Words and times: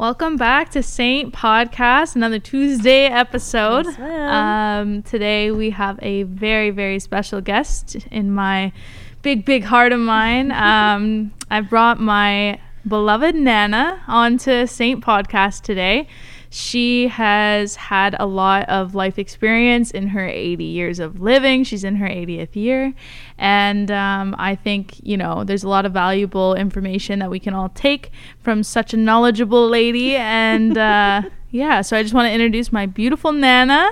Welcome 0.00 0.38
back 0.38 0.70
to 0.70 0.82
Saint 0.82 1.34
Podcast, 1.34 2.16
another 2.16 2.38
Tuesday 2.38 3.04
episode. 3.04 3.84
Yes, 3.84 3.98
um, 4.00 5.02
today 5.02 5.50
we 5.50 5.68
have 5.68 5.98
a 6.00 6.22
very, 6.22 6.70
very 6.70 6.98
special 6.98 7.42
guest 7.42 7.96
in 8.10 8.32
my 8.32 8.72
big, 9.20 9.44
big 9.44 9.62
heart 9.62 9.92
of 9.92 10.00
mine. 10.00 10.52
Um, 10.56 11.34
I 11.50 11.60
brought 11.60 12.00
my 12.00 12.58
beloved 12.88 13.34
Nana 13.34 14.02
onto 14.08 14.64
Saint 14.66 15.04
Podcast 15.04 15.60
today. 15.60 16.08
She 16.52 17.06
has 17.06 17.76
had 17.76 18.16
a 18.18 18.26
lot 18.26 18.68
of 18.68 18.96
life 18.96 19.20
experience 19.20 19.92
in 19.92 20.08
her 20.08 20.26
80 20.26 20.64
years 20.64 20.98
of 20.98 21.20
living. 21.20 21.62
She's 21.62 21.84
in 21.84 21.94
her 21.96 22.08
80th 22.08 22.56
year. 22.56 22.92
And 23.38 23.88
um, 23.92 24.34
I 24.36 24.56
think, 24.56 24.96
you 25.04 25.16
know, 25.16 25.44
there's 25.44 25.62
a 25.62 25.68
lot 25.68 25.86
of 25.86 25.92
valuable 25.92 26.56
information 26.56 27.20
that 27.20 27.30
we 27.30 27.38
can 27.38 27.54
all 27.54 27.68
take 27.68 28.10
from 28.40 28.64
such 28.64 28.92
a 28.92 28.96
knowledgeable 28.96 29.68
lady. 29.68 30.16
And 30.16 30.76
uh, 30.76 31.22
yeah, 31.52 31.82
so 31.82 31.96
I 31.96 32.02
just 32.02 32.14
want 32.14 32.26
to 32.26 32.32
introduce 32.32 32.72
my 32.72 32.84
beautiful 32.84 33.30
Nana, 33.30 33.88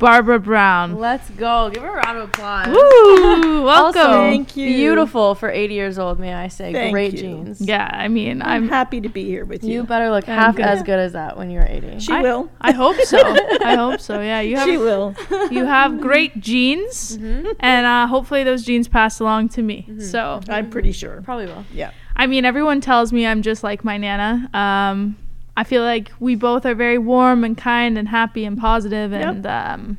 Barbara 0.00 0.40
Brown. 0.40 0.98
Let's 0.98 1.30
go. 1.30 1.70
Give 1.72 1.82
her 1.82 1.90
a 1.90 2.02
round 2.04 2.18
of 2.18 2.28
applause. 2.30 2.66
Woo! 2.68 3.62
Welcome. 3.64 4.00
Also, 4.00 4.12
Thank 4.12 4.56
you. 4.56 4.66
Beautiful 4.66 5.34
for 5.36 5.48
80 5.50 5.74
years 5.74 5.98
old, 5.98 6.18
may 6.18 6.34
I 6.34 6.48
say. 6.48 6.72
Thank 6.72 6.92
Great 6.92 7.12
you. 7.12 7.18
jeans. 7.20 7.60
yeah, 7.60 7.88
I 7.92 8.08
mean, 8.08 8.42
I'm 8.42 8.64
I'm. 8.64 8.68
happy 8.68 9.00
to 9.02 9.08
be 9.08 9.24
here 9.26 9.44
with 9.44 9.62
you. 9.62 9.74
You 9.74 9.82
better 9.84 10.10
look 10.10 10.28
I'm 10.28 10.34
half 10.36 10.56
good. 10.56 10.64
as 10.64 10.82
good 10.82 10.98
as 10.98 11.12
that 11.12 11.36
when 11.36 11.50
you're 11.50 11.64
80. 11.66 12.00
she 12.00 12.12
I- 12.12 12.22
will. 12.22 12.50
I 12.60 12.72
hope 12.72 12.96
so. 13.02 13.18
I 13.64 13.74
hope 13.78 14.00
so. 14.00 14.20
Yeah, 14.20 14.40
you 14.40 14.56
have 14.56 14.66
She 14.68 14.76
will. 14.76 15.14
you 15.50 15.64
have 15.66 16.00
great 16.00 16.40
genes, 16.40 17.18
Mhm. 17.18 17.54
and 17.60 17.86
uh, 17.86 18.06
hopefully 18.06 18.42
those 18.42 18.64
genes 18.64 18.88
pass 18.88 19.20
along 19.20 19.50
to 19.50 19.62
me. 19.62 19.86
Mm-hmm. 19.88 20.00
So, 20.00 20.40
I'm 20.48 20.70
pretty 20.70 20.92
sure. 20.92 21.20
Probably 21.22 21.46
will. 21.46 21.64
Yeah. 21.72 21.90
I 22.16 22.26
mean, 22.26 22.44
everyone 22.44 22.80
tells 22.80 23.12
me 23.12 23.26
I'm 23.26 23.42
just 23.42 23.62
like 23.62 23.84
my 23.84 23.96
nana. 23.96 24.48
Um, 24.52 25.16
I 25.60 25.64
feel 25.64 25.82
like 25.82 26.10
we 26.18 26.36
both 26.36 26.64
are 26.64 26.74
very 26.74 26.96
warm 26.96 27.44
and 27.44 27.54
kind 27.54 27.98
and 27.98 28.08
happy 28.08 28.46
and 28.46 28.56
positive, 28.56 29.12
Yep. 29.12 29.22
and 29.22 29.46
um, 29.46 29.98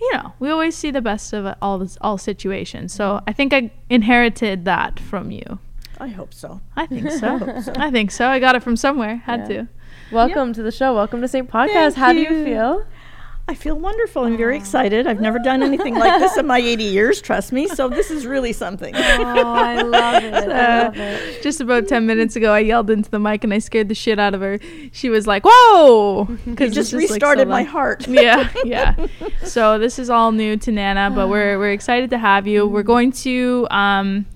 you 0.00 0.12
know, 0.14 0.32
we 0.38 0.48
always 0.48 0.76
see 0.76 0.92
the 0.92 1.00
best 1.02 1.32
of 1.32 1.56
all 1.60 1.78
this, 1.80 1.98
all 2.00 2.16
situations. 2.18 2.92
So 2.94 3.20
I 3.26 3.32
think 3.32 3.52
I 3.52 3.72
inherited 3.88 4.64
that 4.66 5.00
from 5.00 5.32
you. 5.32 5.58
I 5.98 6.06
hope 6.06 6.32
so. 6.32 6.60
I 6.76 6.86
think 6.86 7.10
so. 7.22 7.38
hope 7.38 7.64
so. 7.64 7.72
I 7.76 7.90
think 7.90 8.12
so. 8.12 8.28
I 8.28 8.38
got 8.38 8.54
it 8.54 8.62
from 8.62 8.76
somewhere. 8.76 9.16
Had 9.16 9.40
Yeah. 9.40 9.46
to. 9.62 9.68
Welcome 10.12 10.52
to 10.52 10.62
the 10.62 10.70
show. 10.70 10.94
Welcome 10.94 11.20
to 11.20 11.26
St. 11.26 11.50
Podcast. 11.50 11.94
Thank 11.94 11.96
How 11.96 12.12
do 12.12 12.20
you 12.20 12.30
you. 12.30 12.44
feel? 12.44 12.86
I 13.50 13.54
feel 13.54 13.76
wonderful. 13.76 14.22
I'm 14.22 14.36
very 14.36 14.56
excited. 14.56 15.08
I've 15.08 15.20
never 15.20 15.40
done 15.40 15.60
anything 15.64 15.96
like 15.96 16.20
this 16.20 16.36
in 16.36 16.46
my 16.46 16.60
80 16.60 16.84
years, 16.84 17.20
trust 17.20 17.50
me. 17.50 17.66
So 17.66 17.88
this 17.88 18.08
is 18.08 18.24
really 18.24 18.52
something. 18.52 18.94
Oh, 18.94 19.00
I 19.00 19.82
love 19.82 20.22
it. 20.22 20.32
I 20.32 20.46
love 20.84 20.96
it. 20.96 21.42
Just 21.42 21.60
about 21.60 21.88
10 21.88 22.06
minutes 22.06 22.36
ago, 22.36 22.52
I 22.52 22.60
yelled 22.60 22.90
into 22.90 23.10
the 23.10 23.18
mic 23.18 23.42
and 23.42 23.52
I 23.52 23.58
scared 23.58 23.88
the 23.88 23.94
shit 23.96 24.20
out 24.20 24.34
of 24.34 24.40
her. 24.40 24.60
She 24.92 25.08
was 25.08 25.26
like, 25.26 25.42
whoa! 25.44 26.28
You 26.28 26.38
Because 26.46 26.72
just 26.72 26.92
restarted 26.92 27.48
my 27.48 27.64
heart. 27.64 28.06
yeah, 28.08 28.52
yeah. 28.64 28.94
So 29.42 29.80
this 29.80 29.98
is 29.98 30.10
all 30.10 30.30
new 30.30 30.56
to 30.56 30.70
Nana, 30.70 31.10
but 31.12 31.28
we're 31.28 31.58
we're 31.58 31.72
excited 31.72 32.10
to 32.10 32.18
have 32.18 32.46
you. 32.46 32.68
We're 32.68 32.84
going 32.84 33.10
to 33.26 33.66
um 33.72 34.26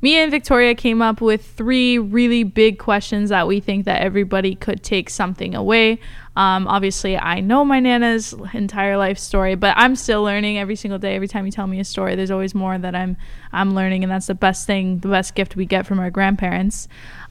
me 0.00 0.16
and 0.16 0.30
Victoria 0.30 0.74
came 0.74 1.02
up 1.02 1.20
with 1.20 1.44
three 1.44 1.98
really 1.98 2.44
big 2.44 2.78
questions 2.78 3.30
that 3.30 3.48
we 3.48 3.58
think 3.60 3.84
that 3.86 4.00
everybody 4.00 4.54
could 4.54 4.82
take 4.82 5.10
something 5.10 5.54
away. 5.54 5.98
Um, 6.36 6.68
obviously, 6.68 7.18
I 7.18 7.40
know 7.40 7.64
my 7.64 7.80
Nana's 7.80 8.32
entire 8.54 8.96
life 8.96 9.18
story, 9.18 9.56
but 9.56 9.74
I'm 9.76 9.96
still 9.96 10.22
learning 10.22 10.56
every 10.56 10.76
single 10.76 11.00
day. 11.00 11.16
Every 11.16 11.26
time 11.26 11.46
you 11.46 11.50
tell 11.50 11.66
me 11.66 11.80
a 11.80 11.84
story, 11.84 12.14
there's 12.14 12.30
always 12.30 12.54
more 12.54 12.78
that 12.78 12.94
I'm 12.94 13.16
I'm 13.52 13.74
learning, 13.74 14.04
and 14.04 14.10
that's 14.10 14.28
the 14.28 14.36
best 14.36 14.66
thing, 14.66 14.98
the 14.98 15.08
best 15.08 15.34
gift 15.34 15.56
we 15.56 15.66
get 15.66 15.84
from 15.84 15.98
our 15.98 16.10
grandparents. 16.10 16.86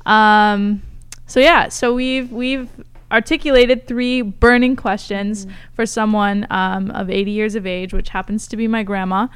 Um, 0.06 0.82
so 1.26 1.40
yeah, 1.40 1.70
so 1.70 1.94
we've 1.94 2.32
we've 2.34 2.70
articulated 3.12 3.88
three 3.88 4.22
burning 4.22 4.76
questions 4.76 5.48
for 5.74 5.86
someone 5.86 6.46
um, 6.50 6.92
of 6.92 7.10
80 7.10 7.32
years 7.32 7.56
of 7.56 7.66
age, 7.66 7.94
which 7.94 8.10
happens 8.10 8.48
to 8.48 8.58
be 8.58 8.68
my 8.68 8.84
grandma. 8.84 9.28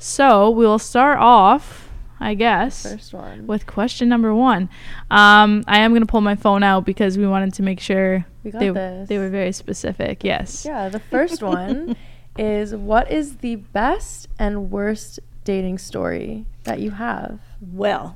So 0.00 0.50
we'll 0.50 0.80
start 0.80 1.18
off, 1.18 1.79
I 2.22 2.34
guess, 2.34 2.82
First 2.82 3.14
one. 3.14 3.46
with 3.46 3.66
question 3.66 4.08
number 4.10 4.34
one. 4.34 4.68
Um, 5.10 5.64
I 5.66 5.78
am 5.80 5.92
gonna 5.94 6.04
pull 6.06 6.20
my 6.20 6.34
phone 6.36 6.62
out 6.62 6.84
because 6.84 7.16
we 7.16 7.26
wanted 7.26 7.54
to 7.54 7.62
make 7.62 7.80
sure 7.80 8.26
We 8.44 8.50
got 8.50 8.58
they 8.60 8.68
this. 8.70 9.08
they 9.08 9.18
were 9.18 9.30
very 9.30 9.52
specific. 9.52 10.22
Yes. 10.22 10.64
Yeah, 10.66 10.88
the 10.90 11.00
first 11.00 11.42
one 11.58 11.96
is 12.36 12.74
what 12.74 13.10
is 13.10 13.36
the 13.38 13.56
best 13.56 14.28
and 14.38 14.70
worst 14.70 15.18
dating 15.44 15.78
story 15.78 16.44
that 16.64 16.80
you 16.80 16.90
have? 16.90 17.40
Well, 17.72 18.14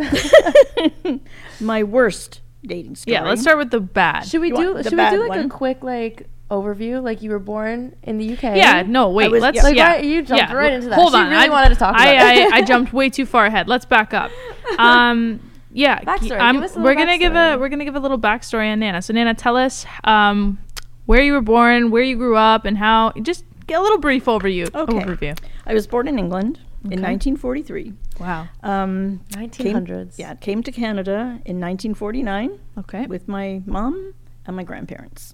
my 1.60 1.82
worst 1.82 2.40
dating 2.64 2.96
story. 2.96 3.14
Yeah. 3.14 3.24
Let's 3.24 3.42
start 3.42 3.58
with 3.58 3.70
the 3.70 3.80
bad. 3.80 4.26
Should 4.26 4.40
we 4.40 4.48
You 4.48 4.56
do 4.56 4.76
should 4.82 4.84
we 4.84 4.90
do 4.90 4.96
bad 4.96 5.18
like 5.28 5.44
a 5.46 5.48
quick 5.48 5.82
like 5.82 6.28
overview 6.62 7.02
like 7.02 7.22
you 7.22 7.30
were 7.30 7.38
born 7.38 7.94
in 8.02 8.18
the 8.18 8.32
UK? 8.32 8.42
Yeah, 8.56 8.82
no, 8.86 9.10
wait. 9.10 9.30
was- 9.30 9.42
let's. 9.42 9.62
Like, 9.62 9.76
yeah. 9.76 9.94
why- 9.96 10.00
you 10.00 10.22
jumped 10.22 10.50
yeah. 10.50 10.52
right 10.52 10.72
into 10.72 10.88
that. 10.88 10.94
Hold 10.96 11.12
She 11.12 11.18
on, 11.18 11.30
really 11.30 11.46
I, 11.46 11.48
wanted 11.48 11.68
to 11.70 11.74
talk 11.76 11.94
I. 11.96 12.44
I, 12.46 12.56
I 12.56 12.62
jumped 12.62 12.92
way 12.92 13.10
too 13.10 13.26
far 13.26 13.46
ahead. 13.46 13.68
Let's 13.68 13.84
back 13.84 14.14
up. 14.14 14.30
Um, 14.78 15.40
yeah, 15.72 16.00
Backstory. 16.00 16.40
I'm- 16.40 16.54
Give 16.54 16.64
us 16.64 16.76
a 16.76 16.80
we're 16.80 16.94
gonna 16.94 17.18
give 17.18 17.34
a 17.34 17.56
we're 17.58 17.68
gonna 17.68 17.84
give 17.84 17.96
a 17.96 18.00
little 18.00 18.18
backstory 18.18 18.72
on 18.72 18.78
Nana. 18.78 19.02
So 19.02 19.12
Nana, 19.12 19.34
tell 19.34 19.56
us 19.56 19.84
um, 20.04 20.58
where 21.04 21.20
you 21.22 21.32
were 21.34 21.42
born, 21.42 21.90
where 21.90 22.02
you 22.02 22.16
grew 22.16 22.36
up, 22.36 22.64
and 22.64 22.78
how. 22.78 23.12
Just 23.20 23.44
get 23.66 23.78
a 23.78 23.82
little 23.82 23.98
brief 23.98 24.24
overview. 24.24 24.74
Okay. 24.74 24.92
Overview. 24.92 25.38
I 25.66 25.74
was 25.74 25.86
born 25.86 26.08
in 26.08 26.18
England 26.18 26.60
in 26.84 27.02
1943. 27.02 27.92
Wow. 28.20 28.48
Um, 28.62 29.20
came, 29.50 29.76
1900s. 29.76 30.18
yeah, 30.18 30.34
came 30.34 30.62
to 30.62 30.72
Canada 30.72 31.40
in 31.44 31.60
1949 31.60 32.58
Okay. 32.78 33.06
with 33.06 33.26
my 33.28 33.62
mom 33.66 34.14
and 34.46 34.56
my 34.56 34.62
grandparents. 34.62 35.33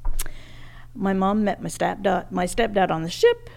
My 0.95 1.13
mom 1.13 1.45
met 1.45 1.63
my 1.63 1.69
stepdad, 1.69 2.31
my 2.31 2.47
stepdad 2.47 2.91
on 2.91 3.03
the 3.03 3.11
ship, 3.11 3.49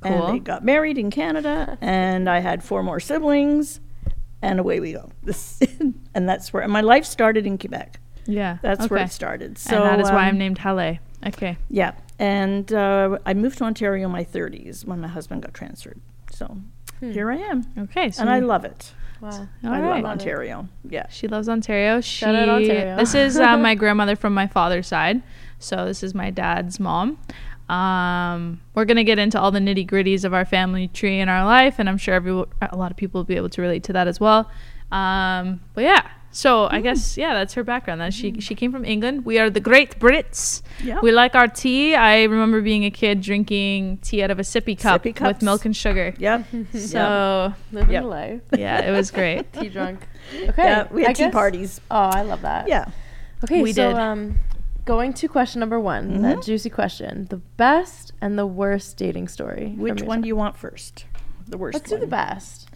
Cool. 0.00 0.26
and 0.26 0.34
they 0.34 0.38
got 0.40 0.64
married 0.64 0.98
in 0.98 1.10
Canada. 1.10 1.76
and 1.80 2.28
I 2.28 2.40
had 2.40 2.62
four 2.64 2.82
more 2.82 3.00
siblings, 3.00 3.80
and 4.40 4.58
away 4.60 4.80
we 4.80 4.92
go. 4.92 5.10
This, 5.22 5.60
and 6.14 6.28
that's 6.28 6.52
where 6.52 6.62
and 6.62 6.72
my 6.72 6.80
life 6.80 7.04
started 7.04 7.46
in 7.46 7.58
Quebec. 7.58 8.00
Yeah. 8.26 8.58
That's 8.62 8.88
where 8.88 9.00
okay. 9.00 9.06
it 9.06 9.12
started. 9.12 9.58
So 9.58 9.76
and 9.76 9.84
that 9.84 10.00
is 10.00 10.10
why 10.10 10.22
um, 10.22 10.28
I'm 10.28 10.38
named 10.38 10.58
Halle. 10.58 11.00
Okay. 11.26 11.56
Yeah, 11.68 11.92
and 12.18 12.72
uh, 12.72 13.18
I 13.26 13.34
moved 13.34 13.58
to 13.58 13.64
Ontario 13.64 14.06
in 14.06 14.12
my 14.12 14.24
30s 14.24 14.84
when 14.84 15.00
my 15.00 15.08
husband 15.08 15.42
got 15.42 15.54
transferred. 15.54 16.00
So 16.30 16.56
here 17.00 17.30
I 17.30 17.36
am, 17.36 17.64
Okay. 17.78 18.10
So 18.10 18.22
and 18.22 18.30
I 18.30 18.38
love 18.38 18.64
it. 18.64 18.92
Wow. 19.20 19.30
all 19.64 19.70
I 19.72 19.80
right. 19.80 20.02
love 20.02 20.10
Ontario. 20.12 20.68
Yeah. 20.88 21.06
She 21.08 21.28
loves 21.28 21.48
Ontario. 21.48 22.00
She, 22.00 22.18
Shout 22.18 22.34
out 22.34 22.48
Ontario. 22.48 22.96
This 22.96 23.14
is 23.14 23.38
uh, 23.38 23.56
my 23.56 23.74
grandmother 23.82 24.16
from 24.16 24.34
my 24.34 24.48
father's 24.48 24.88
side. 24.88 25.22
So 25.62 25.84
this 25.86 26.02
is 26.02 26.14
my 26.14 26.30
dad's 26.30 26.78
mom. 26.80 27.18
Um, 27.68 28.60
we're 28.74 28.84
gonna 28.84 29.04
get 29.04 29.18
into 29.18 29.40
all 29.40 29.50
the 29.50 29.58
nitty 29.60 29.88
gritties 29.88 30.24
of 30.24 30.34
our 30.34 30.44
family 30.44 30.88
tree 30.88 31.20
in 31.20 31.28
our 31.28 31.44
life, 31.44 31.76
and 31.78 31.88
I'm 31.88 31.96
sure 31.98 32.14
every 32.14 32.32
a 32.60 32.76
lot 32.76 32.90
of 32.90 32.96
people 32.96 33.20
will 33.20 33.24
be 33.24 33.36
able 33.36 33.48
to 33.50 33.62
relate 33.62 33.84
to 33.84 33.92
that 33.94 34.08
as 34.08 34.20
well. 34.20 34.50
Um, 34.90 35.60
but 35.72 35.84
yeah, 35.84 36.06
so 36.32 36.68
I 36.70 36.80
guess 36.82 37.16
yeah, 37.16 37.32
that's 37.32 37.54
her 37.54 37.64
background. 37.64 38.00
That 38.02 38.12
she 38.12 38.40
she 38.40 38.54
came 38.54 38.72
from 38.72 38.84
England. 38.84 39.24
We 39.24 39.38
are 39.38 39.48
the 39.48 39.60
Great 39.60 39.98
Brits. 39.98 40.60
Yeah. 40.82 41.00
We 41.00 41.12
like 41.12 41.34
our 41.34 41.48
tea. 41.48 41.94
I 41.94 42.24
remember 42.24 42.60
being 42.60 42.84
a 42.84 42.90
kid 42.90 43.22
drinking 43.22 43.98
tea 43.98 44.22
out 44.22 44.30
of 44.30 44.38
a 44.38 44.42
sippy 44.42 44.78
cup 44.78 45.04
Sippy 45.04 45.18
with 45.26 45.40
milk 45.40 45.64
and 45.64 45.74
sugar. 45.74 46.12
Yep. 46.18 46.44
So 46.74 47.54
Living 47.70 47.92
Yep. 47.92 48.02
the 48.02 48.08
life. 48.08 48.40
yeah, 48.58 48.80
it 48.80 48.90
was 48.92 49.10
great. 49.10 49.50
Tea 49.54 49.70
drunk. 49.70 50.06
Okay. 50.34 50.62
Yeah, 50.62 50.88
we 50.90 51.02
had 51.02 51.10
I 51.10 51.12
tea 51.14 51.24
guess- 51.24 51.32
parties. 51.32 51.80
Oh, 51.90 51.96
I 51.96 52.20
love 52.22 52.42
that. 52.42 52.68
Yeah. 52.68 52.86
Okay, 53.44 53.62
We 53.62 53.72
so 53.72 53.88
did. 53.88 53.96
um 53.98 54.38
going 54.84 55.12
to 55.14 55.28
question 55.28 55.60
number 55.60 55.78
one, 55.78 56.22
that 56.22 56.36
mm-hmm. 56.36 56.40
juicy 56.42 56.70
question. 56.70 57.26
The 57.30 57.36
best 57.36 58.12
and 58.20 58.38
the 58.38 58.46
worst 58.46 58.96
dating 58.96 59.28
story. 59.28 59.74
Which 59.76 60.02
one 60.02 60.22
do 60.22 60.28
you 60.28 60.36
want 60.36 60.56
first? 60.56 61.06
The 61.46 61.58
worst 61.58 61.74
Let's 61.74 61.90
do 61.90 61.98
the 61.98 62.06
best. 62.06 62.68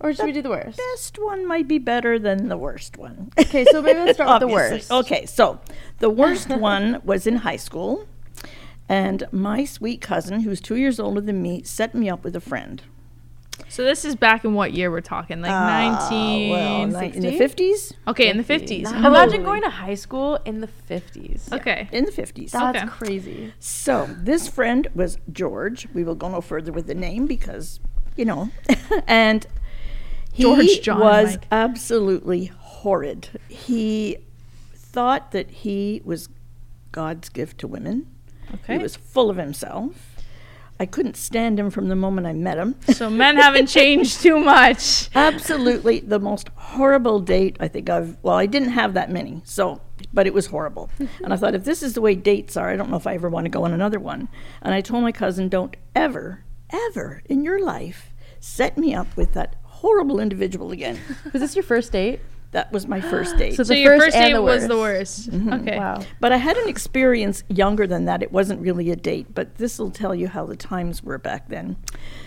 Or 0.00 0.12
should 0.12 0.22
The 0.22 0.26
we 0.26 0.32
do 0.32 0.42
the 0.42 0.50
worst? 0.50 0.76
The 0.76 0.82
best 0.94 1.18
one 1.18 1.46
might 1.46 1.68
be 1.68 1.78
better 1.78 2.18
than 2.18 2.48
the 2.48 2.56
worst 2.56 2.98
one. 2.98 3.30
Okay, 3.38 3.64
so 3.64 3.80
maybe 3.80 4.00
let's 4.00 4.16
start 4.16 4.40
with 4.40 4.48
the 4.48 4.54
worst. 4.54 4.90
Okay, 4.90 5.24
so 5.26 5.60
the 5.98 6.10
worst 6.10 6.48
one 6.48 7.00
was 7.04 7.26
in 7.26 7.36
high 7.36 7.56
school, 7.56 8.06
and 8.88 9.24
my 9.32 9.64
sweet 9.64 10.00
cousin, 10.00 10.40
who's 10.40 10.60
two 10.60 10.76
years 10.76 11.00
older 11.00 11.20
than 11.20 11.40
me, 11.40 11.62
set 11.62 11.94
me 11.94 12.10
up 12.10 12.24
with 12.24 12.36
a 12.36 12.40
friend. 12.40 12.82
So 13.74 13.82
this 13.82 14.04
is 14.04 14.14
back 14.14 14.44
in 14.44 14.54
what 14.54 14.72
year 14.72 14.88
we're 14.88 15.00
talking? 15.00 15.40
Like 15.40 15.50
Uh, 15.50 15.98
19. 16.08 16.50
well, 16.50 16.86
ni- 16.86 17.12
in 17.12 17.22
the 17.22 17.32
fifties. 17.36 17.92
okay, 18.06 18.28
in 18.28 18.36
the 18.36 18.44
50s. 18.44 18.84
Now, 18.84 19.08
Imagine 19.08 19.42
going 19.42 19.62
to 19.62 19.68
high 19.70 19.94
school 19.96 20.38
in 20.44 20.60
the 20.60 20.68
50s. 20.88 21.52
Okay. 21.52 21.88
In 21.90 22.04
the 22.04 22.12
fifties. 22.12 22.52
That's 22.52 22.78
Okay. 22.78 22.86
crazy. 22.86 23.52
So 23.58 24.08
this 24.16 24.46
friend 24.46 24.86
was 24.94 25.18
George. 25.32 25.88
We 25.92 26.04
will 26.04 26.14
go 26.14 26.28
no 26.28 26.40
further 26.40 26.70
with 26.70 26.86
the 26.86 26.94
name 26.94 27.26
because, 27.26 27.80
you 28.14 28.24
know, 28.24 28.50
and 29.08 29.44
he 30.32 30.44
George 30.44 30.80
John 30.80 31.00
was 31.00 31.30
Mike. 31.32 31.46
absolutely 31.50 32.44
horrid. 32.56 33.28
He 33.48 34.18
thought 34.72 35.32
that 35.32 35.50
he 35.50 36.00
was 36.04 36.28
God's 36.92 37.28
gift 37.28 37.58
to 37.58 37.66
women. 37.66 38.06
Okay. 38.54 38.74
He 38.76 38.78
was 38.82 38.94
full 38.94 39.30
of 39.30 39.36
himself. 39.36 40.13
I 40.78 40.86
couldn't 40.86 41.16
stand 41.16 41.58
him 41.58 41.70
from 41.70 41.88
the 41.88 41.96
moment 41.96 42.26
I 42.26 42.32
met 42.32 42.58
him. 42.58 42.74
So 42.88 43.08
men 43.08 43.36
haven't 43.36 43.66
changed 43.66 44.20
too 44.20 44.40
much. 44.40 45.08
Absolutely 45.14 46.00
the 46.00 46.18
most 46.18 46.48
horrible 46.56 47.20
date 47.20 47.56
I 47.60 47.68
think 47.68 47.88
I've. 47.88 48.16
Well, 48.22 48.34
I 48.34 48.46
didn't 48.46 48.70
have 48.70 48.94
that 48.94 49.10
many. 49.10 49.42
So 49.44 49.80
but 50.12 50.26
it 50.26 50.34
was 50.34 50.46
horrible. 50.46 50.90
and 51.22 51.32
I 51.32 51.36
thought, 51.36 51.54
if 51.54 51.64
this 51.64 51.82
is 51.82 51.94
the 51.94 52.00
way 52.00 52.14
dates 52.14 52.56
are, 52.56 52.68
I 52.68 52.76
don't 52.76 52.90
know 52.90 52.96
if 52.96 53.06
I 53.06 53.14
ever 53.14 53.28
want 53.28 53.44
to 53.46 53.50
go 53.50 53.64
on 53.64 53.72
another 53.72 53.98
one. 53.98 54.28
And 54.62 54.74
I 54.74 54.80
told 54.80 55.02
my 55.02 55.12
cousin, 55.12 55.48
don't 55.48 55.76
ever, 55.94 56.44
ever 56.70 57.22
in 57.26 57.42
your 57.42 57.62
life 57.62 58.12
set 58.40 58.76
me 58.76 58.94
up 58.94 59.16
with 59.16 59.32
that 59.34 59.56
horrible 59.62 60.20
individual 60.20 60.70
again. 60.72 60.98
Was 61.32 61.40
this 61.42 61.56
your 61.56 61.62
first 61.62 61.92
date? 61.92 62.20
That 62.54 62.72
was 62.72 62.86
my 62.86 63.00
first 63.00 63.36
date. 63.42 63.54
So 63.56 63.62
So 63.64 63.74
The 63.74 63.80
your 63.80 63.92
first 63.98 64.04
first 64.06 64.16
and 64.16 64.26
date 64.28 64.32
the 64.34 64.42
was 64.42 64.66
the 64.68 64.78
worst. 64.78 65.28
worst. 65.32 65.52
Okay. 65.60 65.76
Wow. 65.78 66.00
But 66.20 66.32
I 66.32 66.38
had 66.38 66.56
an 66.56 66.68
experience 66.68 67.42
younger 67.48 67.86
than 67.86 68.06
that. 68.06 68.22
It 68.22 68.32
wasn't 68.32 68.60
really 68.60 68.90
a 68.90 68.96
date, 68.96 69.26
but 69.34 69.56
this 69.56 69.78
will 69.78 69.90
tell 69.90 70.14
you 70.14 70.28
how 70.28 70.46
the 70.46 70.56
times 70.56 71.02
were 71.02 71.18
back 71.18 71.48
then. 71.48 71.76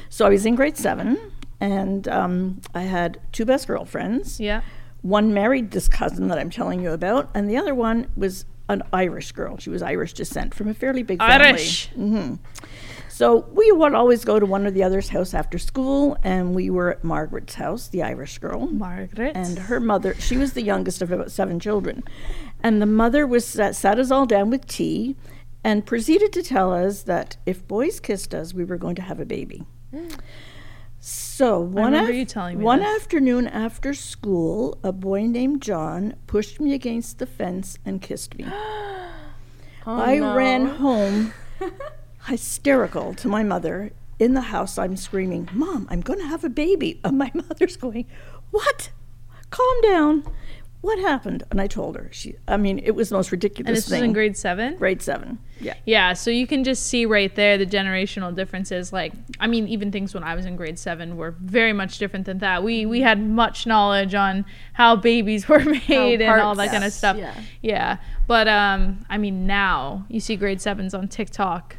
So 0.09 0.25
I 0.25 0.29
was 0.29 0.45
in 0.45 0.55
grade 0.55 0.77
seven, 0.77 1.17
and 1.59 2.07
um, 2.07 2.61
I 2.75 2.83
had 2.83 3.19
two 3.31 3.45
best 3.45 3.67
girlfriends. 3.67 4.39
Yeah. 4.39 4.61
One 5.01 5.33
married 5.33 5.71
this 5.71 5.87
cousin 5.87 6.27
that 6.27 6.37
I'm 6.37 6.49
telling 6.49 6.81
you 6.83 6.91
about, 6.91 7.29
and 7.33 7.49
the 7.49 7.57
other 7.57 7.73
one 7.73 8.07
was 8.15 8.45
an 8.69 8.83
Irish 8.91 9.31
girl. 9.31 9.57
She 9.57 9.69
was 9.69 9.81
Irish 9.81 10.11
descent 10.13 10.53
from 10.53 10.67
a 10.67 10.73
fairly 10.73 11.03
big 11.03 11.19
family. 11.19 11.45
Irish. 11.47 11.89
So 13.17 13.47
we 13.51 13.71
would 13.71 13.95
always 13.95 14.23
go 14.23 14.39
to 14.39 14.45
one 14.45 14.67
or 14.67 14.69
the 14.69 14.83
other's 14.83 15.09
house 15.09 15.33
after 15.33 15.57
school, 15.57 16.19
and 16.21 16.53
we 16.53 16.69
were 16.69 16.91
at 16.91 17.03
Margaret's 17.03 17.55
house, 17.55 17.87
the 17.87 18.03
Irish 18.03 18.37
girl. 18.37 18.67
Margaret. 18.67 19.35
And 19.35 19.57
her 19.57 19.79
mother, 19.79 20.13
she 20.19 20.37
was 20.37 20.53
the 20.53 20.61
youngest 20.61 21.01
of 21.01 21.11
about 21.11 21.31
seven 21.31 21.59
children. 21.59 22.03
And 22.61 22.79
the 22.79 22.85
mother 22.85 23.25
was 23.25 23.43
sat, 23.43 23.75
sat 23.75 23.97
us 23.97 24.11
all 24.11 24.27
down 24.27 24.51
with 24.51 24.67
tea 24.67 25.15
and 25.63 25.83
proceeded 25.83 26.31
to 26.33 26.43
tell 26.43 26.71
us 26.71 27.01
that 27.03 27.37
if 27.47 27.67
boys 27.67 27.99
kissed 27.99 28.35
us, 28.35 28.53
we 28.53 28.63
were 28.63 28.77
going 28.77 28.93
to 28.97 29.01
have 29.01 29.19
a 29.19 29.25
baby. 29.25 29.63
So 30.99 31.59
one, 31.59 31.93
remember 31.93 32.11
you 32.13 32.23
telling 32.23 32.59
me 32.59 32.63
one 32.63 32.81
this. 32.81 33.01
afternoon 33.01 33.47
after 33.47 33.95
school, 33.95 34.77
a 34.83 34.91
boy 34.91 35.23
named 35.23 35.63
John 35.63 36.13
pushed 36.27 36.61
me 36.61 36.75
against 36.75 37.17
the 37.17 37.25
fence 37.25 37.79
and 37.83 37.99
kissed 37.99 38.37
me. 38.37 38.45
Oh, 39.89 40.01
I 40.01 40.17
no. 40.17 40.35
ran 40.35 40.65
home 40.65 41.33
hysterical 42.27 43.13
to 43.15 43.27
my 43.27 43.43
mother. 43.43 43.91
In 44.19 44.33
the 44.33 44.41
house, 44.41 44.79
I'm 44.79 44.97
screaming, 44.97 45.47
Mom, 45.53 45.87
I'm 45.91 46.01
going 46.01 46.17
to 46.19 46.25
have 46.25 46.43
a 46.43 46.49
baby. 46.49 46.99
And 47.03 47.17
my 47.19 47.31
mother's 47.33 47.77
going, 47.77 48.05
What? 48.51 48.89
Calm 49.49 49.81
down. 49.81 50.23
What 50.81 50.99
happened? 50.99 51.43
And 51.49 51.59
I 51.59 51.67
told 51.67 51.95
her. 51.95 52.09
She, 52.11 52.35
I 52.47 52.57
mean, 52.57 52.79
it 52.79 52.91
was 52.91 53.09
the 53.09 53.15
most 53.15 53.31
ridiculous 53.31 53.67
and 53.67 53.75
this 53.75 53.89
was 53.89 53.99
in 53.99 54.13
grade 54.13 54.37
seven. 54.37 54.75
grade 54.77 55.01
seven. 55.01 55.39
Yeah. 55.59 55.73
Yeah, 55.85 56.13
so 56.13 56.29
you 56.29 56.45
can 56.45 56.63
just 56.63 56.85
see 56.85 57.05
right 57.05 57.33
there 57.35 57.57
the 57.57 57.65
generational 57.65 58.33
differences. 58.33 58.93
Like, 58.93 59.13
I 59.39 59.47
mean, 59.47 59.67
even 59.67 59.91
things 59.91 60.13
when 60.13 60.23
I 60.23 60.35
was 60.35 60.45
in 60.45 60.55
grade 60.55 60.77
seven 60.77 61.17
were 61.17 61.31
very 61.39 61.73
much 61.73 61.97
different 61.97 62.25
than 62.27 62.37
that. 62.39 62.63
We 62.63 62.85
we 62.85 63.01
had 63.01 63.19
much 63.19 63.65
knowledge 63.65 64.13
on 64.13 64.45
how 64.73 64.95
babies 64.95 65.47
were 65.49 65.59
made 65.59 66.21
and 66.21 66.41
all 66.41 66.53
that 66.55 66.69
kind 66.69 66.83
of 66.83 66.93
stuff. 66.93 67.17
yeah. 67.17 67.33
yeah, 67.61 67.97
but 68.27 68.47
um, 68.47 69.03
I 69.09 69.17
mean, 69.17 69.47
now 69.47 70.05
you 70.09 70.19
see 70.19 70.35
grade 70.35 70.61
sevens 70.61 70.93
on 70.93 71.07
TikTok, 71.07 71.75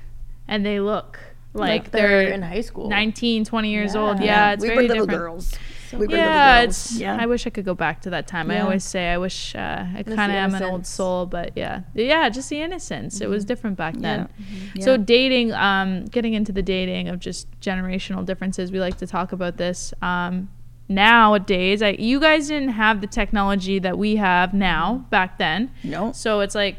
and 0.48 0.64
they 0.66 0.80
look 0.80 1.18
like, 1.54 1.68
Like 1.84 1.90
they're, 1.92 2.24
they're 2.24 2.32
in 2.32 2.42
high 2.42 2.60
school. 2.60 2.88
19, 2.88 3.44
20 3.44 3.70
years 3.70 3.94
Yeah. 3.94 4.00
old. 4.00 4.20
Yeah, 4.20 4.52
it's 4.52 4.62
we 4.62 4.68
very 4.68 4.76
were 4.82 4.88
little 4.88 5.06
different. 5.06 5.20
girls. 5.22 5.58
we 5.92 6.06
were 6.06 6.16
Yeah, 6.16 6.54
little 6.56 6.62
girls. 6.66 6.86
it's. 6.90 7.00
yeah. 7.00 7.16
I 7.18 7.26
wish 7.26 7.46
I 7.46 7.50
could 7.50 7.64
go 7.64 7.74
back 7.74 8.02
to 8.02 8.10
that 8.10 8.26
time. 8.26 8.50
I 8.50 8.60
always 8.60 8.84
say 8.84 9.08
I 9.12 9.18
wish 9.18 9.54
uh, 9.54 9.86
I 9.96 10.02
kind 10.02 10.30
of 10.30 10.36
am 10.36 10.54
an 10.54 10.62
old 10.62 10.86
soul, 10.86 11.24
but 11.26 11.52
yeah, 11.56 11.82
yeah, 11.94 12.28
just 12.28 12.50
the 12.50 12.60
innocence. 12.60 13.20
It 13.20 13.28
was 13.28 13.44
different 13.44 13.76
back 13.76 13.94
then. 13.96 14.28
Yeah. 14.74 14.84
So 14.84 14.90
Yeah. 14.92 14.96
dating, 15.04 15.52
um, 15.54 16.04
getting 16.06 16.34
into 16.34 16.52
the 16.52 16.62
dating 16.62 17.08
of 17.08 17.18
just 17.18 17.48
generational 17.60 18.24
differences, 18.24 18.70
we 18.70 18.78
like 18.80 18.98
to 18.98 19.06
talk 19.06 19.32
about 19.32 19.56
this. 19.56 19.94
Um, 20.02 20.50
nowadays, 20.90 21.82
I, 21.82 21.90
you 21.98 22.20
guys 22.20 22.48
didn't 22.48 22.70
have 22.70 23.00
the 23.00 23.06
technology 23.06 23.78
that 23.78 23.96
we 23.98 24.16
have 24.16 24.52
now 24.54 25.06
back 25.10 25.38
then. 25.38 25.70
No. 25.84 26.12
So 26.12 26.40
it's 26.40 26.54
like, 26.54 26.76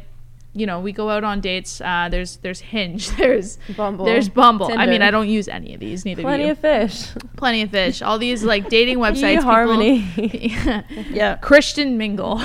you 0.54 0.66
know, 0.66 0.80
we 0.80 0.92
go 0.92 1.10
out 1.10 1.24
on 1.24 1.42
dates. 1.42 1.80
Uh, 1.80 2.07
there's 2.10 2.38
there's 2.38 2.60
Hinge, 2.60 3.10
there's 3.18 3.57
Bumble, 3.78 4.06
there's 4.06 4.30
Bumble. 4.30 4.72
I 4.75 4.86
mean, 4.88 5.01
I 5.01 5.12
don't 5.12 5.30
use 5.30 5.48
any 5.48 5.74
of 5.74 5.80
these. 5.80 6.06
Neither 6.06 6.24
Plenty 6.24 6.44
do 6.44 6.48
you. 6.48 6.51
of 6.54 6.60
fish. 6.60 7.06
Plenty 7.38 7.62
of 7.62 7.69
fish. 7.72 8.01
All 8.01 8.18
these 8.18 8.44
like 8.44 8.68
dating 8.69 8.98
websites. 9.06 9.36
people- 9.38 9.44
harmony. 9.44 10.54
Yeah. 11.12 11.36
Christian 11.38 11.98
mingle. 11.98 12.40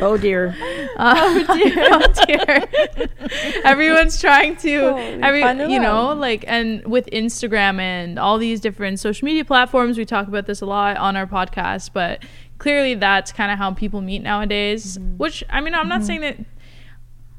Oh 0.00 0.16
dear. 0.16 0.54
Uh, 0.96 1.14
oh 1.48 1.56
dear. 1.58 1.88
Oh 1.90 2.24
dear. 2.26 3.28
Everyone's 3.64 4.20
trying 4.20 4.56
to, 4.56 4.74
Oh, 4.76 4.96
you 4.96 5.20
every, 5.22 5.40
you 5.72 5.78
know, 5.80 6.10
out. 6.10 6.18
like, 6.18 6.44
and 6.46 6.84
with 6.86 7.06
Instagram 7.12 7.80
and 7.80 8.18
all 8.18 8.38
these 8.38 8.60
different 8.60 8.98
social 9.00 9.24
media 9.26 9.44
platforms, 9.44 9.98
we 9.98 10.04
talk 10.04 10.28
about 10.28 10.46
this 10.46 10.60
a 10.60 10.66
lot 10.66 10.96
on 10.96 11.16
our 11.16 11.26
podcast, 11.26 11.90
but 11.92 12.22
clearly 12.58 12.94
that's 12.94 13.32
kind 13.32 13.50
of 13.52 13.58
how 13.58 13.72
people 13.72 14.00
meet 14.00 14.22
nowadays. 14.22 14.96
Mm-hmm. 14.98 15.16
Which, 15.18 15.44
I 15.50 15.60
mean, 15.60 15.74
I'm 15.74 15.88
not 15.88 16.04
saying 16.04 16.20
that 16.22 16.36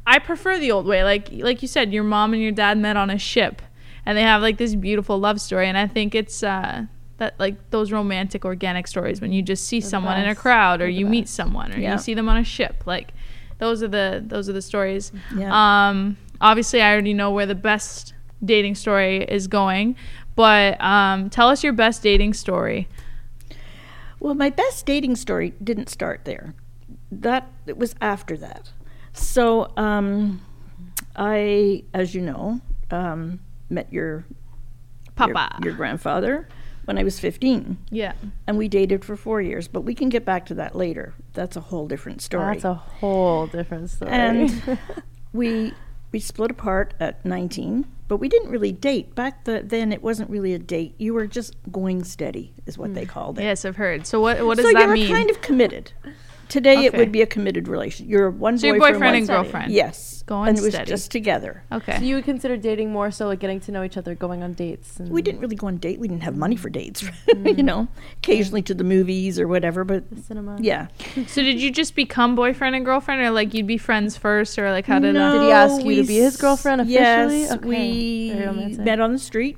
I 0.05 0.19
prefer 0.19 0.59
the 0.59 0.71
old 0.71 0.85
way. 0.85 1.03
Like, 1.03 1.29
like 1.31 1.61
you 1.61 1.67
said, 1.67 1.93
your 1.93 2.03
mom 2.03 2.33
and 2.33 2.41
your 2.41 2.51
dad 2.51 2.77
met 2.77 2.97
on 2.97 3.09
a 3.09 3.17
ship, 3.17 3.61
and 4.05 4.17
they 4.17 4.21
have 4.23 4.41
like 4.41 4.57
this 4.57 4.75
beautiful 4.75 5.17
love 5.19 5.39
story, 5.39 5.67
and 5.67 5.77
I 5.77 5.87
think 5.87 6.15
it's. 6.15 6.43
uh 6.43 6.85
that 7.17 7.39
like 7.39 7.69
those 7.69 7.91
romantic 7.91 8.43
organic 8.43 8.87
stories 8.87 9.21
when 9.21 9.31
you 9.31 9.43
just 9.43 9.65
see 9.67 9.79
the 9.79 9.85
someone 9.87 10.19
in 10.19 10.27
a 10.27 10.33
crowd 10.33 10.81
or 10.81 10.85
They're 10.85 10.89
you 10.89 11.05
meet 11.05 11.29
someone 11.29 11.71
or 11.71 11.77
Yeah. 11.77 11.93
you 11.93 11.97
see 11.99 12.15
them 12.15 12.27
on 12.27 12.37
a 12.37 12.43
ship 12.43 12.83
like 12.87 13.13
those 13.59 13.83
are 13.83 13.87
the 13.87 14.21
those 14.25 14.49
are 14.49 14.51
the 14.51 14.63
stories 14.63 15.11
Yeah. 15.37 15.51
um 15.87 16.17
obviously 16.41 16.81
i 16.81 16.91
already 16.91 17.13
know 17.13 17.29
where 17.29 17.45
the 17.45 17.53
best 17.55 18.15
dating 18.43 18.73
story 18.73 19.23
is 19.25 19.47
going 19.47 19.95
but 20.35 20.81
um 20.81 21.29
tell 21.29 21.49
us 21.49 21.63
your 21.63 21.71
best 21.71 22.01
dating 22.01 22.33
story 22.33 22.87
Well, 24.19 24.33
my 24.33 24.49
best 24.49 24.87
dating 24.87 25.15
story 25.17 25.53
didn't 25.63 25.89
start 25.89 26.25
there. 26.25 26.55
That 27.11 27.47
it 27.67 27.77
was 27.77 27.93
after 28.01 28.35
that. 28.37 28.71
So 29.13 29.71
um, 29.77 30.41
I, 31.15 31.83
as 31.93 32.13
you 32.13 32.21
know, 32.21 32.59
um, 32.91 33.39
met 33.69 33.91
your 33.91 34.05
your- 34.05 34.25
papa. 35.15 35.59
your, 35.63 35.73
grandfather 35.73 36.47
when 36.85 36.97
I 36.97 37.03
was 37.03 37.19
15, 37.19 37.77
yeah. 37.91 38.13
And 38.47 38.57
we 38.57 38.67
dated 38.67 39.05
for 39.05 39.15
four 39.15 39.41
years. 39.41 39.67
But 39.67 39.81
we 39.81 39.95
can 39.95 40.09
get 40.09 40.25
back 40.25 40.45
to 40.47 40.55
that 40.55 40.75
later. 40.75 41.13
That's 41.33 41.55
a 41.55 41.61
whole 41.61 41.87
different 41.87 42.21
story. 42.21 42.53
That's 42.53 42.65
a 42.65 42.73
whole 42.73 43.47
different 43.47 43.89
story. 43.89 44.11
and 44.11 44.79
we 45.33 45.73
we 46.11 46.19
split 46.19 46.51
apart 46.51 46.93
at 46.99 47.23
19 47.25 47.87
but 48.07 48.17
we 48.17 48.27
didn't 48.29 48.49
really 48.49 48.71
date. 48.71 49.15
Back 49.15 49.45
the, 49.45 49.63
then 49.63 49.91
it 49.91 50.03
wasn't 50.03 50.29
really 50.29 50.53
a 50.53 50.59
date. 50.59 50.93
You 50.99 51.15
were 51.15 51.25
just 51.25 51.55
going 51.71 52.03
steady 52.03 52.53
is 52.67 52.77
what 52.77 52.93
they 52.93 53.05
called 53.07 53.39
it. 53.39 53.43
Yes 53.43 53.65
i've 53.65 53.77
heard. 53.77 54.05
So 54.05 54.19
what 54.19 54.45
what 54.45 54.57
does 54.57 54.67
so 54.67 54.73
that 54.73 54.83
you're 54.85 54.93
mean? 54.93 55.11
kind 55.11 55.29
of 55.31 55.41
committed 55.41 55.93
today 56.53 56.85
it 56.85 56.93
would 56.95 57.11
be 57.11 57.21
a 57.21 57.25
committed 57.25 57.67
relation 57.67 58.07
you're 58.07 58.29
one 58.29 58.57
so 58.57 58.67
your 58.67 58.75
boyfriend, 58.77 58.93
boyfriend 58.95 59.11
one 59.11 59.15
and 59.15 59.25
steady. 59.25 59.43
girlfriend 59.43 59.71
yes 59.73 60.23
Going 60.25 60.49
and 60.49 60.57
it 60.57 60.61
was 60.61 60.73
steady. 60.73 60.89
just 60.89 61.11
together 61.11 61.63
okay 61.71 61.97
so 61.97 62.03
you 62.03 62.15
would 62.15 62.23
consider 62.23 62.55
dating 62.55 62.91
more 62.91 63.11
so 63.11 63.27
like 63.27 63.39
getting 63.39 63.59
to 63.61 63.71
know 63.73 63.83
each 63.83 63.97
other, 63.97 64.15
going 64.15 64.41
on 64.41 64.53
dates. 64.53 64.97
And 64.99 65.09
we 65.09 65.21
didn't 65.21 65.41
really 65.41 65.55
go 65.57 65.67
on 65.67 65.77
date 65.77 65.99
we 65.99 66.07
didn't 66.07 66.23
have 66.23 66.37
money 66.37 66.55
for 66.55 66.69
dates 66.69 67.01
mm. 67.27 67.57
you 67.57 67.63
know 67.63 67.87
occasionally 68.19 68.61
to 68.63 68.73
the 68.73 68.83
movies 68.85 69.37
or 69.39 69.47
whatever 69.49 69.83
but 69.83 70.09
the 70.09 70.21
cinema. 70.21 70.57
yeah 70.61 70.87
so 71.27 71.41
did 71.41 71.59
you 71.59 71.71
just 71.71 71.95
become 71.95 72.35
boyfriend 72.35 72.75
and 72.75 72.85
girlfriend 72.85 73.21
or 73.21 73.31
like 73.31 73.53
you'd 73.53 73.67
be 73.67 73.77
friends 73.77 74.15
first 74.15 74.57
or 74.59 74.71
like 74.71 74.85
how 74.85 74.99
did 74.99 75.13
no, 75.13 75.31
that 75.33 75.39
Did 75.39 75.45
he 75.45 75.51
ask 75.51 75.83
you 75.83 76.01
to 76.01 76.07
be 76.07 76.17
his 76.19 76.37
girlfriend 76.37 76.81
officially? 76.81 77.41
Yes, 77.41 77.51
Okay, 77.51 77.67
we 77.67 78.31
very 78.31 78.45
romantic. 78.47 78.79
met 78.79 78.99
on 78.99 79.11
the 79.11 79.19
street. 79.19 79.57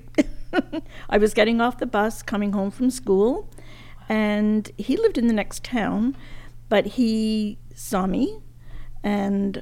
I 1.09 1.17
was 1.17 1.33
getting 1.33 1.59
off 1.61 1.77
the 1.79 1.85
bus 1.85 2.21
coming 2.23 2.53
home 2.53 2.71
from 2.71 2.89
school, 2.89 3.49
and 4.07 4.71
he 4.77 4.95
lived 4.97 5.17
in 5.17 5.27
the 5.27 5.33
next 5.33 5.63
town, 5.63 6.15
but 6.69 6.85
he 6.85 7.57
saw 7.73 8.05
me 8.07 8.39
and 9.03 9.61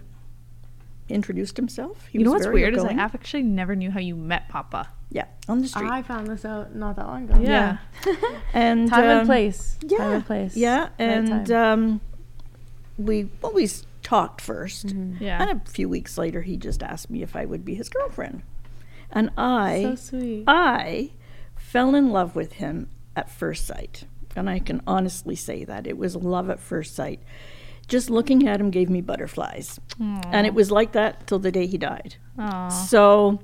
introduced 1.10 1.57
himself. 1.57 2.07
He 2.07 2.19
you 2.19 2.25
know 2.25 2.31
what's 2.31 2.45
very 2.45 2.55
weird 2.55 2.75
is 2.75 2.83
i 2.83 2.93
actually 2.93 3.43
never 3.43 3.75
knew 3.75 3.91
how 3.91 4.00
you 4.00 4.15
met 4.15 4.48
papa 4.50 4.88
yeah 5.12 5.25
on 5.50 5.62
the 5.62 5.67
street 5.67 5.89
I 5.89 6.01
found 6.01 6.27
this 6.27 6.45
out 6.45 6.74
not 6.75 6.95
that 6.95 7.05
long 7.05 7.29
ago. 7.29 7.39
yeah 7.41 7.77
and 8.53 8.89
Time 8.89 9.03
and 9.03 9.19
um, 9.22 9.25
place. 9.25 9.77
Yeah, 9.86 9.98
Time 9.98 10.12
and 10.13 10.25
place. 10.25 10.55
Yeah, 10.55 10.89
and 10.98 11.48
time. 11.48 11.74
um, 11.74 12.01
we 12.98 13.29
always 13.43 13.86
talked 14.01 14.41
1st 14.41 14.86
Mm-hmm. 14.86 15.24
yeah 15.24 15.41
and 15.50 15.62
a 15.62 15.69
few 15.69 15.88
weeks 15.89 16.17
later 16.17 16.41
he 16.41 16.57
just 16.57 16.81
asked 16.81 17.10
me 17.10 17.22
if 17.22 17.36
I 17.36 17.45
would 17.45 17.63
be 17.65 17.75
his 17.75 17.89
girlfriend, 17.89 18.41
and 19.12 19.29
I. 19.38 19.81
so 19.83 19.95
sweet. 19.95 20.45
I 20.48 21.12
fell 21.55 21.93
in 21.95 22.10
love 22.12 22.36
with 22.36 22.53
him 22.53 22.89
at 23.15 23.29
first 23.29 23.67
sight. 23.67 24.05
And 24.36 24.50
I 24.50 24.60
can 24.60 24.82
honestly 24.88 25.36
say 25.36 25.63
that. 25.66 25.88
It 25.88 25.98
was 25.98 26.16
love 26.16 26.50
at 26.50 26.60
first 26.60 26.96
sight. 26.96 27.22
Just 27.88 28.10
looking 28.10 28.48
at 28.48 28.60
him 28.60 28.72
gave 28.72 28.90
me 28.90 29.02
butterflies. 29.02 29.80
And 30.00 30.48
it 30.48 30.54
was 30.54 30.72
like 30.72 30.94
that 30.94 31.28
till 31.28 31.40
the 31.40 31.52
day 31.52 31.68
he 31.68 31.78
died. 31.78 32.16
Aw. 32.40 32.70
So 32.70 33.40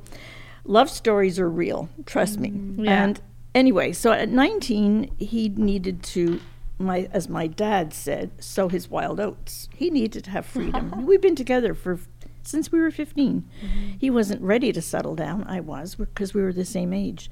love 0.63 0.89
stories 0.89 1.39
are 1.39 1.50
real, 1.50 1.89
trust 2.05 2.39
me. 2.39 2.51
Mm, 2.51 2.86
yeah. 2.86 3.03
And 3.03 3.22
anyway, 3.53 3.91
so 3.91 4.12
at 4.12 4.29
19, 4.29 5.15
he 5.19 5.50
needed 5.50 6.03
to 6.03 6.39
my 6.81 7.10
as 7.12 7.27
my 7.27 7.46
dad 7.46 7.93
said, 7.93 8.31
sow 8.41 8.69
his 8.69 8.89
wild 8.89 9.19
oats. 9.19 9.67
He 9.75 9.89
needed 9.89 10.24
to 10.24 10.31
have 10.31 10.46
freedom. 10.46 11.05
We've 11.05 11.22
been 11.22 11.36
together 11.36 11.74
for 11.74 12.00
since 12.41 12.72
we 12.72 12.79
were 12.79 12.89
15. 12.89 13.41
Mm-hmm. 13.41 13.91
He 14.00 14.10
wasn't 14.10 14.41
ready 14.41 14.72
to 14.72 14.81
settle 14.81 15.15
down. 15.15 15.43
I 15.48 15.60
was 15.60 15.96
because 15.96 16.34
we 16.34 16.41
were 16.41 16.53
the 16.53 16.65
same 16.65 16.93
age. 16.93 17.29